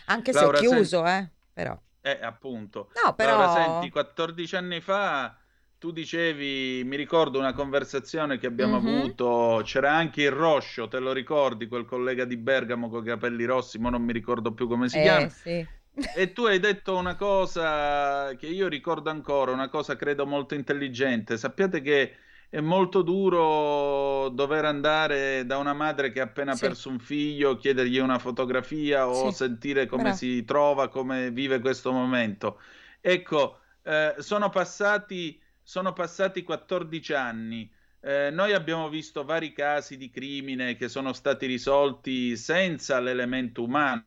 Anche 0.06 0.34
se 0.34 0.40
Laura, 0.40 0.57
è 0.57 0.61
chiuso, 0.61 1.06
eh, 1.06 1.30
però. 1.53 1.78
Eh, 2.12 2.20
appunto. 2.22 2.90
No, 3.04 3.14
però- 3.16 3.38
Laura, 3.38 3.50
senti, 3.50 3.90
14 3.90 4.56
anni 4.56 4.80
fa 4.82 5.38
tu 5.78 5.92
dicevi, 5.92 6.84
mi 6.86 6.96
ricordo 6.96 7.38
una 7.38 7.54
conversazione 7.54 8.38
che 8.40 8.48
abbiamo 8.48 8.76
Mhm. 8.78 8.88
avuto, 8.88 9.62
c'era 9.64 9.94
anche 9.94 10.24
il 10.24 10.32
Roscio, 10.32 10.88
te 10.88 11.00
lo 11.00 11.12
ricordi, 11.14 11.68
quel 11.68 11.86
collega 11.86 12.26
di 12.26 12.36
Bergamo 12.38 12.90
con 12.90 13.04
i 13.04 13.08
capelli 13.08 13.46
rossi, 13.46 13.78
ma 13.78 13.90
non 13.90 14.02
mi 14.04 14.12
ricordo 14.14 14.54
più 14.54 14.68
come 14.68 14.90
si 14.90 14.98
Eh, 14.98 15.02
chiama. 15.02 15.30
sì. 15.30 15.68
E 16.16 16.32
tu 16.34 16.46
hai 16.46 16.60
detto 16.60 16.96
una 16.96 17.16
cosa 17.16 18.34
che 18.36 18.48
io 18.48 18.68
ricordo 18.68 19.10
ancora, 19.10 19.52
una 19.52 19.70
cosa 19.70 19.96
credo 19.96 20.26
molto 20.26 20.56
intelligente. 20.56 21.38
Sappiate 21.38 21.82
che 21.82 22.16
è 22.49 22.60
molto 22.61 23.02
duro 23.02 24.30
dover 24.30 24.65
andare 24.65 25.45
da 25.45 25.57
una 25.57 25.74
madre 25.74 26.11
che 26.11 26.19
ha 26.22 26.24
appena 26.24 26.56
Sì. 26.56 26.57
perso 26.57 26.90
un 26.90 26.99
figlio, 26.99 27.56
chiedergli 27.57 27.98
una 27.98 28.19
fotografia 28.19 29.07
o 29.07 29.30
Sì. 29.30 29.32
sentire 29.32 29.86
come 29.86 30.03
Bravo. 30.03 30.18
si 30.18 30.44
trova, 30.45 30.90
come 30.90 31.32
vive 31.32 31.60
questo 31.60 31.91
momento. 31.91 32.60
Ecco, 33.02 33.60
eh, 33.84 34.15
sono 34.19 34.49
passati, 34.49 35.41
sono 35.61 35.94
passati 35.94 36.44
14 36.44 37.14
anni. 37.14 37.69
Eh, 37.99 38.30
noi 38.32 38.53
abbiamo 38.53 38.90
visto 38.90 39.24
vari 39.26 39.52
casi 39.53 39.98
di 39.98 40.10
crimine 40.10 40.76
che 40.76 40.88
sono 40.88 41.14
stati 41.14 41.45
risolti 41.45 42.38
senza 42.38 42.99
l'elemento 42.99 43.64
umano, 43.64 44.06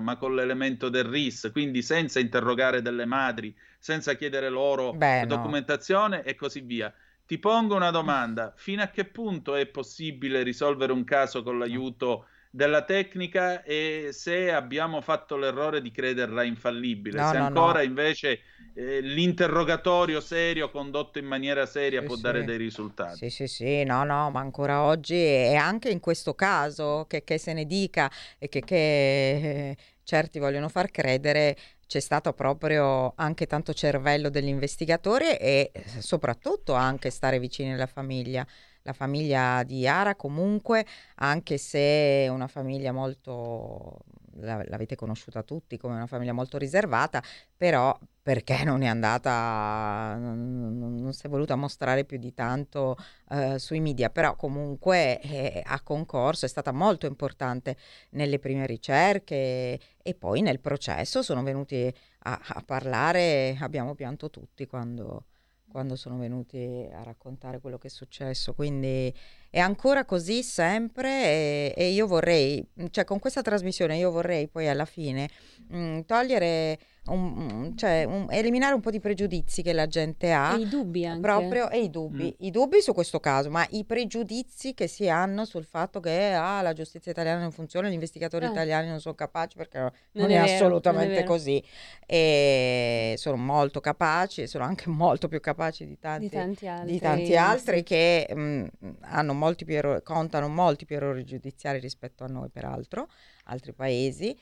ma 0.00 0.16
con 0.16 0.34
l'elemento 0.34 0.88
del 0.88 1.04
RIS, 1.04 1.50
quindi 1.52 1.82
senza 1.82 2.18
interrogare 2.20 2.82
delle 2.82 3.04
madri, 3.04 3.54
senza 3.78 4.14
chiedere 4.14 4.48
loro 4.48 4.92
Beh, 4.92 5.24
no. 5.26 5.26
documentazione 5.28 6.22
e 6.22 6.34
così 6.34 6.60
via. 6.60 6.92
Ti 7.26 7.38
pongo 7.38 7.74
una 7.74 7.90
domanda: 7.90 8.52
fino 8.56 8.82
a 8.82 8.88
che 8.88 9.04
punto 9.04 9.54
è 9.54 9.66
possibile 9.66 10.42
risolvere 10.42 10.92
un 10.92 11.04
caso 11.04 11.42
con 11.42 11.58
l'aiuto 11.58 12.26
della 12.50 12.84
tecnica 12.84 13.62
e 13.62 14.08
se 14.12 14.50
abbiamo 14.52 15.00
fatto 15.00 15.36
l'errore 15.36 15.80
di 15.82 15.90
crederla 15.90 16.42
infallibile, 16.44 17.22
No, 17.22 17.24
se 17.24 17.36
no, 17.40 17.48
ancora 17.48 17.82
no. 17.82 17.82
invece 17.82 18.40
eh, 18.72 19.00
l'interrogatorio 19.00 20.20
serio 20.20 20.70
condotto 20.70 21.18
in 21.18 21.26
maniera 21.26 21.66
seria 21.66 22.02
Sì, 22.02 22.04
può 22.04 22.16
sì. 22.16 22.16
dare 22.16 22.44
dei 22.44 22.56
risultati. 22.58 23.28
Sì, 23.28 23.30
sì, 23.30 23.46
sì, 23.46 23.84
no, 23.84 24.02
no, 24.04 24.30
ma 24.30 24.40
ancora 24.40 24.82
oggi 24.82 25.14
e 25.14 25.54
anche 25.54 25.90
in 25.90 26.00
questo 26.00 26.34
caso 26.34 27.06
che, 27.08 27.22
che 27.24 27.38
se 27.38 27.52
ne 27.52 27.64
dica 27.64 28.10
e 28.38 28.48
che, 28.48 28.64
che, 28.64 29.76
certi 30.06 30.38
vogliono 30.38 30.68
far 30.68 30.90
credere, 30.90 31.56
c'è 31.86 32.00
stato 32.00 32.32
proprio 32.32 33.12
anche 33.16 33.46
tanto 33.46 33.74
cervello 33.74 34.30
degli 34.30 34.46
investigatori 34.48 35.26
e 35.36 35.70
eh, 35.72 35.84
soprattutto 36.00 36.74
anche 36.74 37.10
stare 37.10 37.38
vicini 37.40 37.72
alla 37.74 37.86
famiglia. 37.86 38.46
La 38.82 38.92
famiglia 38.92 39.64
di 39.64 39.78
Yara 39.80 40.14
comunque, 40.14 40.86
anche 41.16 41.58
se 41.58 41.78
è 42.24 42.28
una 42.28 42.46
famiglia 42.46 42.92
molto, 42.92 43.98
la- 44.36 44.62
l'avete 44.68 44.94
conosciuta 44.94 45.42
tutti 45.42 45.76
come 45.76 45.94
una 45.96 46.06
famiglia 46.06 46.32
molto 46.32 46.56
riservata, 46.56 47.20
però 47.56 47.96
perché 48.26 48.64
non 48.64 48.82
è 48.82 48.88
andata, 48.88 50.16
non, 50.18 50.98
non- 50.98 51.12
si 51.12 51.26
è 51.26 51.28
voluta 51.28 51.54
mostrare 51.54 52.04
più 52.04 52.18
di 52.18 52.34
tanto 52.34 52.96
eh, 53.30 53.56
sui 53.60 53.78
media, 53.78 54.10
però 54.10 54.34
comunque 54.34 55.20
eh, 55.20 55.62
ha 55.64 55.80
concorso, 55.80 56.44
è 56.44 56.48
stata 56.48 56.72
molto 56.72 57.06
importante 57.06 57.76
nelle 58.10 58.40
prime 58.40 58.66
ricerche 58.66 59.78
e 60.02 60.14
poi 60.18 60.40
nel 60.40 60.58
processo 60.58 61.22
sono 61.22 61.44
venuti 61.44 61.94
a, 62.24 62.40
a 62.42 62.62
parlare, 62.66 63.56
abbiamo 63.60 63.94
pianto 63.94 64.28
tutti 64.28 64.66
quando, 64.66 65.26
quando 65.70 65.94
sono 65.94 66.18
venuti 66.18 66.84
a 66.92 67.04
raccontare 67.04 67.60
quello 67.60 67.78
che 67.78 67.86
è 67.86 67.90
successo, 67.90 68.54
quindi 68.54 69.14
è 69.48 69.60
ancora 69.60 70.04
così 70.04 70.42
sempre 70.42 71.22
e, 71.26 71.74
e 71.76 71.90
io 71.90 72.08
vorrei, 72.08 72.66
cioè 72.90 73.04
con 73.04 73.20
questa 73.20 73.42
trasmissione 73.42 73.96
io 73.96 74.10
vorrei 74.10 74.48
poi 74.48 74.66
alla 74.66 74.84
fine 74.84 75.28
mh, 75.68 76.00
togliere, 76.00 76.76
un- 77.08 77.74
cioè 77.76 78.04
un- 78.04 78.26
eliminare 78.30 78.74
un 78.74 78.80
po' 78.80 78.90
di 78.90 79.00
pregiudizi 79.00 79.62
che 79.62 79.72
la 79.72 79.86
gente 79.86 80.32
ha. 80.32 80.54
E 80.56 80.60
i 80.60 80.68
dubbi 80.68 81.06
anche. 81.06 81.20
Proprio, 81.20 81.70
e 81.70 81.80
i 81.80 81.90
dubbi, 81.90 82.34
i 82.40 82.50
dubbi 82.50 82.80
su 82.80 82.92
questo 82.92 83.20
caso, 83.20 83.50
ma 83.50 83.66
i 83.70 83.84
pregiudizi 83.84 84.74
che 84.74 84.86
si 84.86 85.08
hanno 85.08 85.44
sul 85.44 85.64
fatto 85.64 86.00
che 86.00 86.32
ah, 86.32 86.62
la 86.62 86.72
giustizia 86.72 87.12
italiana 87.12 87.40
non 87.40 87.52
funziona, 87.52 87.88
gli 87.88 87.92
investigatori 87.94 88.44
Eh. 88.46 88.50
italiani 88.50 88.88
non 88.88 89.00
sono 89.00 89.14
capaci, 89.14 89.56
perché 89.56 89.78
non, 89.78 89.90
Non 90.12 90.30
è, 90.30 90.34
è 90.34 90.44
vero, 90.44 90.54
assolutamente 90.54 91.14
non 91.14 91.22
è 91.22 91.24
così. 91.24 91.62
E 92.06 93.14
sono 93.18 93.36
molto 93.36 93.80
capaci, 93.80 94.46
sono 94.46 94.64
anche 94.64 94.88
molto 94.90 95.28
più 95.28 95.40
capaci 95.40 95.86
di 95.86 95.98
tanti, 95.98 96.28
Di 96.28 96.30
tanti 96.34 96.66
altri. 96.66 96.92
di 96.92 96.98
tanti 96.98 97.36
altri 97.36 97.82
che 97.82 98.26
mh, 98.34 98.64
hanno 99.02 99.34
molti 99.34 99.64
più 99.64 99.74
errori, 99.76 100.02
contano 100.02 100.48
molti 100.48 100.84
più 100.84 100.96
errori 100.96 101.24
giudiziari 101.24 101.78
rispetto 101.78 102.24
a 102.24 102.26
noi, 102.26 102.48
peraltro, 102.48 103.08
altri 103.44 103.72
paesi. 103.72 104.36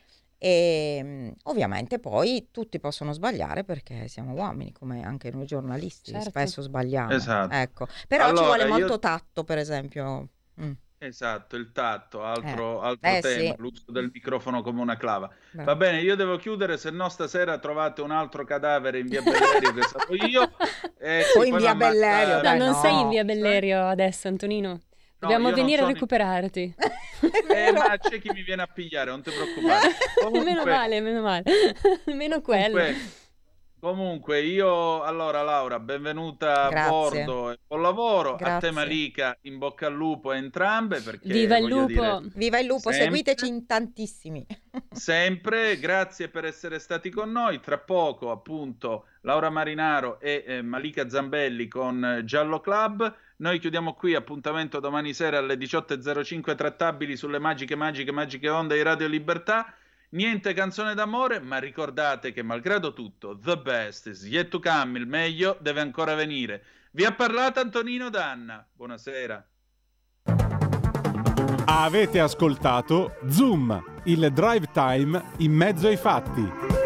E 0.47 1.03
mh, 1.03 1.33
ovviamente 1.45 1.99
poi 1.99 2.49
tutti 2.51 2.79
possono 2.79 3.13
sbagliare 3.15 3.65
perché 3.65 4.09
siamo 4.09 4.35
uomini, 4.35 4.73
come 4.73 5.03
anche 5.03 5.31
noi 5.31 5.47
giornalisti, 5.47 6.11
Certo. 6.11 6.29
spesso 6.29 6.61
sbagliamo. 6.61 7.13
Esatto. 7.13 7.55
Ecco. 7.55 7.87
Però 8.07 8.25
ci 8.25 8.31
Allora, 8.31 8.47
vuole 8.47 8.63
io- 8.65 8.69
molto 8.69 8.99
tatto, 8.99 9.43
per 9.43 9.57
esempio. 9.57 10.29
Mm. 10.61 10.73
Esatto, 10.99 11.57
il 11.57 11.73
tatto, 11.73 12.23
altro, 12.23 12.81
altro 12.83 13.11
Eh, 13.11 13.21
tema, 13.21 13.55
sì. 13.55 13.55
l'uso 13.59 13.85
del 13.91 14.11
microfono 14.13 14.63
come 14.63 14.81
una 14.83 14.97
clava. 14.99 15.31
Beh. 15.53 15.65
Va 15.65 15.77
bene, 15.77 16.01
io 16.01 16.15
devo 16.15 16.37
chiudere, 16.37 16.77
se 16.77 16.91
no 16.91 17.09
stasera 17.09 17.59
trovate 17.59 18.01
un 18.03 18.11
altro 18.11 18.45
cadavere 18.45 18.99
in 19.01 19.07
via 19.09 19.23
Bellerio 19.23 19.73
che 19.73 19.83
sapevo 19.83 20.27
io. 20.27 20.51
e 20.99 21.25
O 21.39 21.45
in 21.45 21.57
via 21.57 21.75
Bellerio, 21.75 22.37
No, 22.37 22.41
dai, 22.43 22.59
non 22.59 22.69
no. 22.69 22.75
sei 22.75 23.01
in 23.01 23.09
via 23.09 23.25
Bellerio 23.25 23.87
adesso, 23.87 24.29
Antonino. 24.29 24.81
Dobbiamo 25.25 25.53
venire 25.53 25.83
a 25.83 25.87
recuperarti. 25.87 26.75
Eh, 27.49 27.73
ma 27.73 27.97
c'è 27.99 28.21
chi 28.21 28.31
mi 28.33 28.43
viene 28.43 28.63
a 28.63 28.67
pigliare, 28.67 29.11
non 29.11 29.23
ti 29.23 29.31
preoccupare. 29.31 29.89
Comunque- 30.21 30.45
meno 30.45 30.65
male, 30.65 31.01
meno 31.01 31.21
male. 31.23 31.43
Almeno 32.07 32.41
quello. 32.43 32.79
Comunque, 32.79 32.97
comunque, 33.85 34.41
io 34.41 35.03
allora 35.03 35.43
Laura, 35.43 35.79
benvenuta 35.79 36.71
Grazie. 36.71 36.79
a 36.79 36.89
bordo 36.89 37.51
e 37.51 37.59
buon 37.67 37.83
lavoro. 37.83 38.33
A 38.33 38.37
Grazie. 38.37 38.69
te 38.71 38.75
Malika, 38.75 39.37
in 39.43 39.59
bocca 39.59 39.89
al 39.89 39.93
lupo 39.93 40.31
a 40.31 40.37
entrambe 40.37 41.03
perché 41.03 41.31
Viva 41.31 41.59
il 41.59 41.67
lupo. 41.67 41.87
dire, 41.87 42.21
Viva 42.35 42.59
il 42.59 42.67
lupo, 42.67 42.91
Sempre. 42.91 43.03
seguiteci 43.03 43.47
in 43.47 43.67
tantissimi. 43.67 44.47
sempre, 44.91 45.79
grazie 45.79 46.31
per 46.31 46.47
essere 46.47 46.79
stati 46.79 47.11
con 47.11 47.31
noi. 47.31 47.61
Tra 47.61 47.77
poco, 47.77 48.31
appunto, 48.31 49.09
Laura 49.21 49.51
Marinaro 49.51 50.19
e 50.19 50.45
eh, 50.47 50.63
Malika 50.63 51.11
Zambelli 51.11 51.69
con 51.69 52.03
eh, 52.03 52.25
Giallo 52.25 52.61
Club. 52.61 53.15
Noi 53.37 53.59
chiudiamo 53.59 53.93
qui, 53.93 54.15
appuntamento 54.15 54.81
domani 54.81 55.13
sera 55.13 55.37
alle 55.37 55.57
18.05 55.57 56.55
trattabili 56.55 57.19
sulle 57.19 57.39
magiche, 57.39 57.77
magiche, 57.77 58.13
magiche 58.13 58.49
onde 58.49 58.77
di 58.77 58.83
Radio 58.83 59.09
Libertà. 59.09 59.75
Niente 60.11 60.53
canzone 60.53 60.95
d'amore, 60.95 61.41
ma 61.41 61.59
ricordate 61.59 62.33
che 62.33 62.43
malgrado 62.43 62.93
tutto, 62.93 63.39
the 63.39 63.57
best 63.59 64.07
is 64.07 64.25
yet 64.25 64.49
to 64.49 64.61
come, 64.61 64.99
il 64.99 65.07
meglio 65.07 65.57
deve 65.61 65.81
ancora 65.81 66.15
venire. 66.15 66.63
Vi 66.93 67.05
ha 67.05 67.13
parlato 67.13 67.61
Antonino 67.61 68.11
Danna. 68.11 68.65
Buonasera. 68.73 69.45
Avete 71.67 72.21
ascoltato 72.21 73.17
Zoom, 73.29 74.01
il 74.05 74.31
drive 74.33 74.71
time 74.73 75.33
in 75.39 75.53
mezzo 75.53 75.89
ai 75.89 75.97
fatti. 75.97 76.84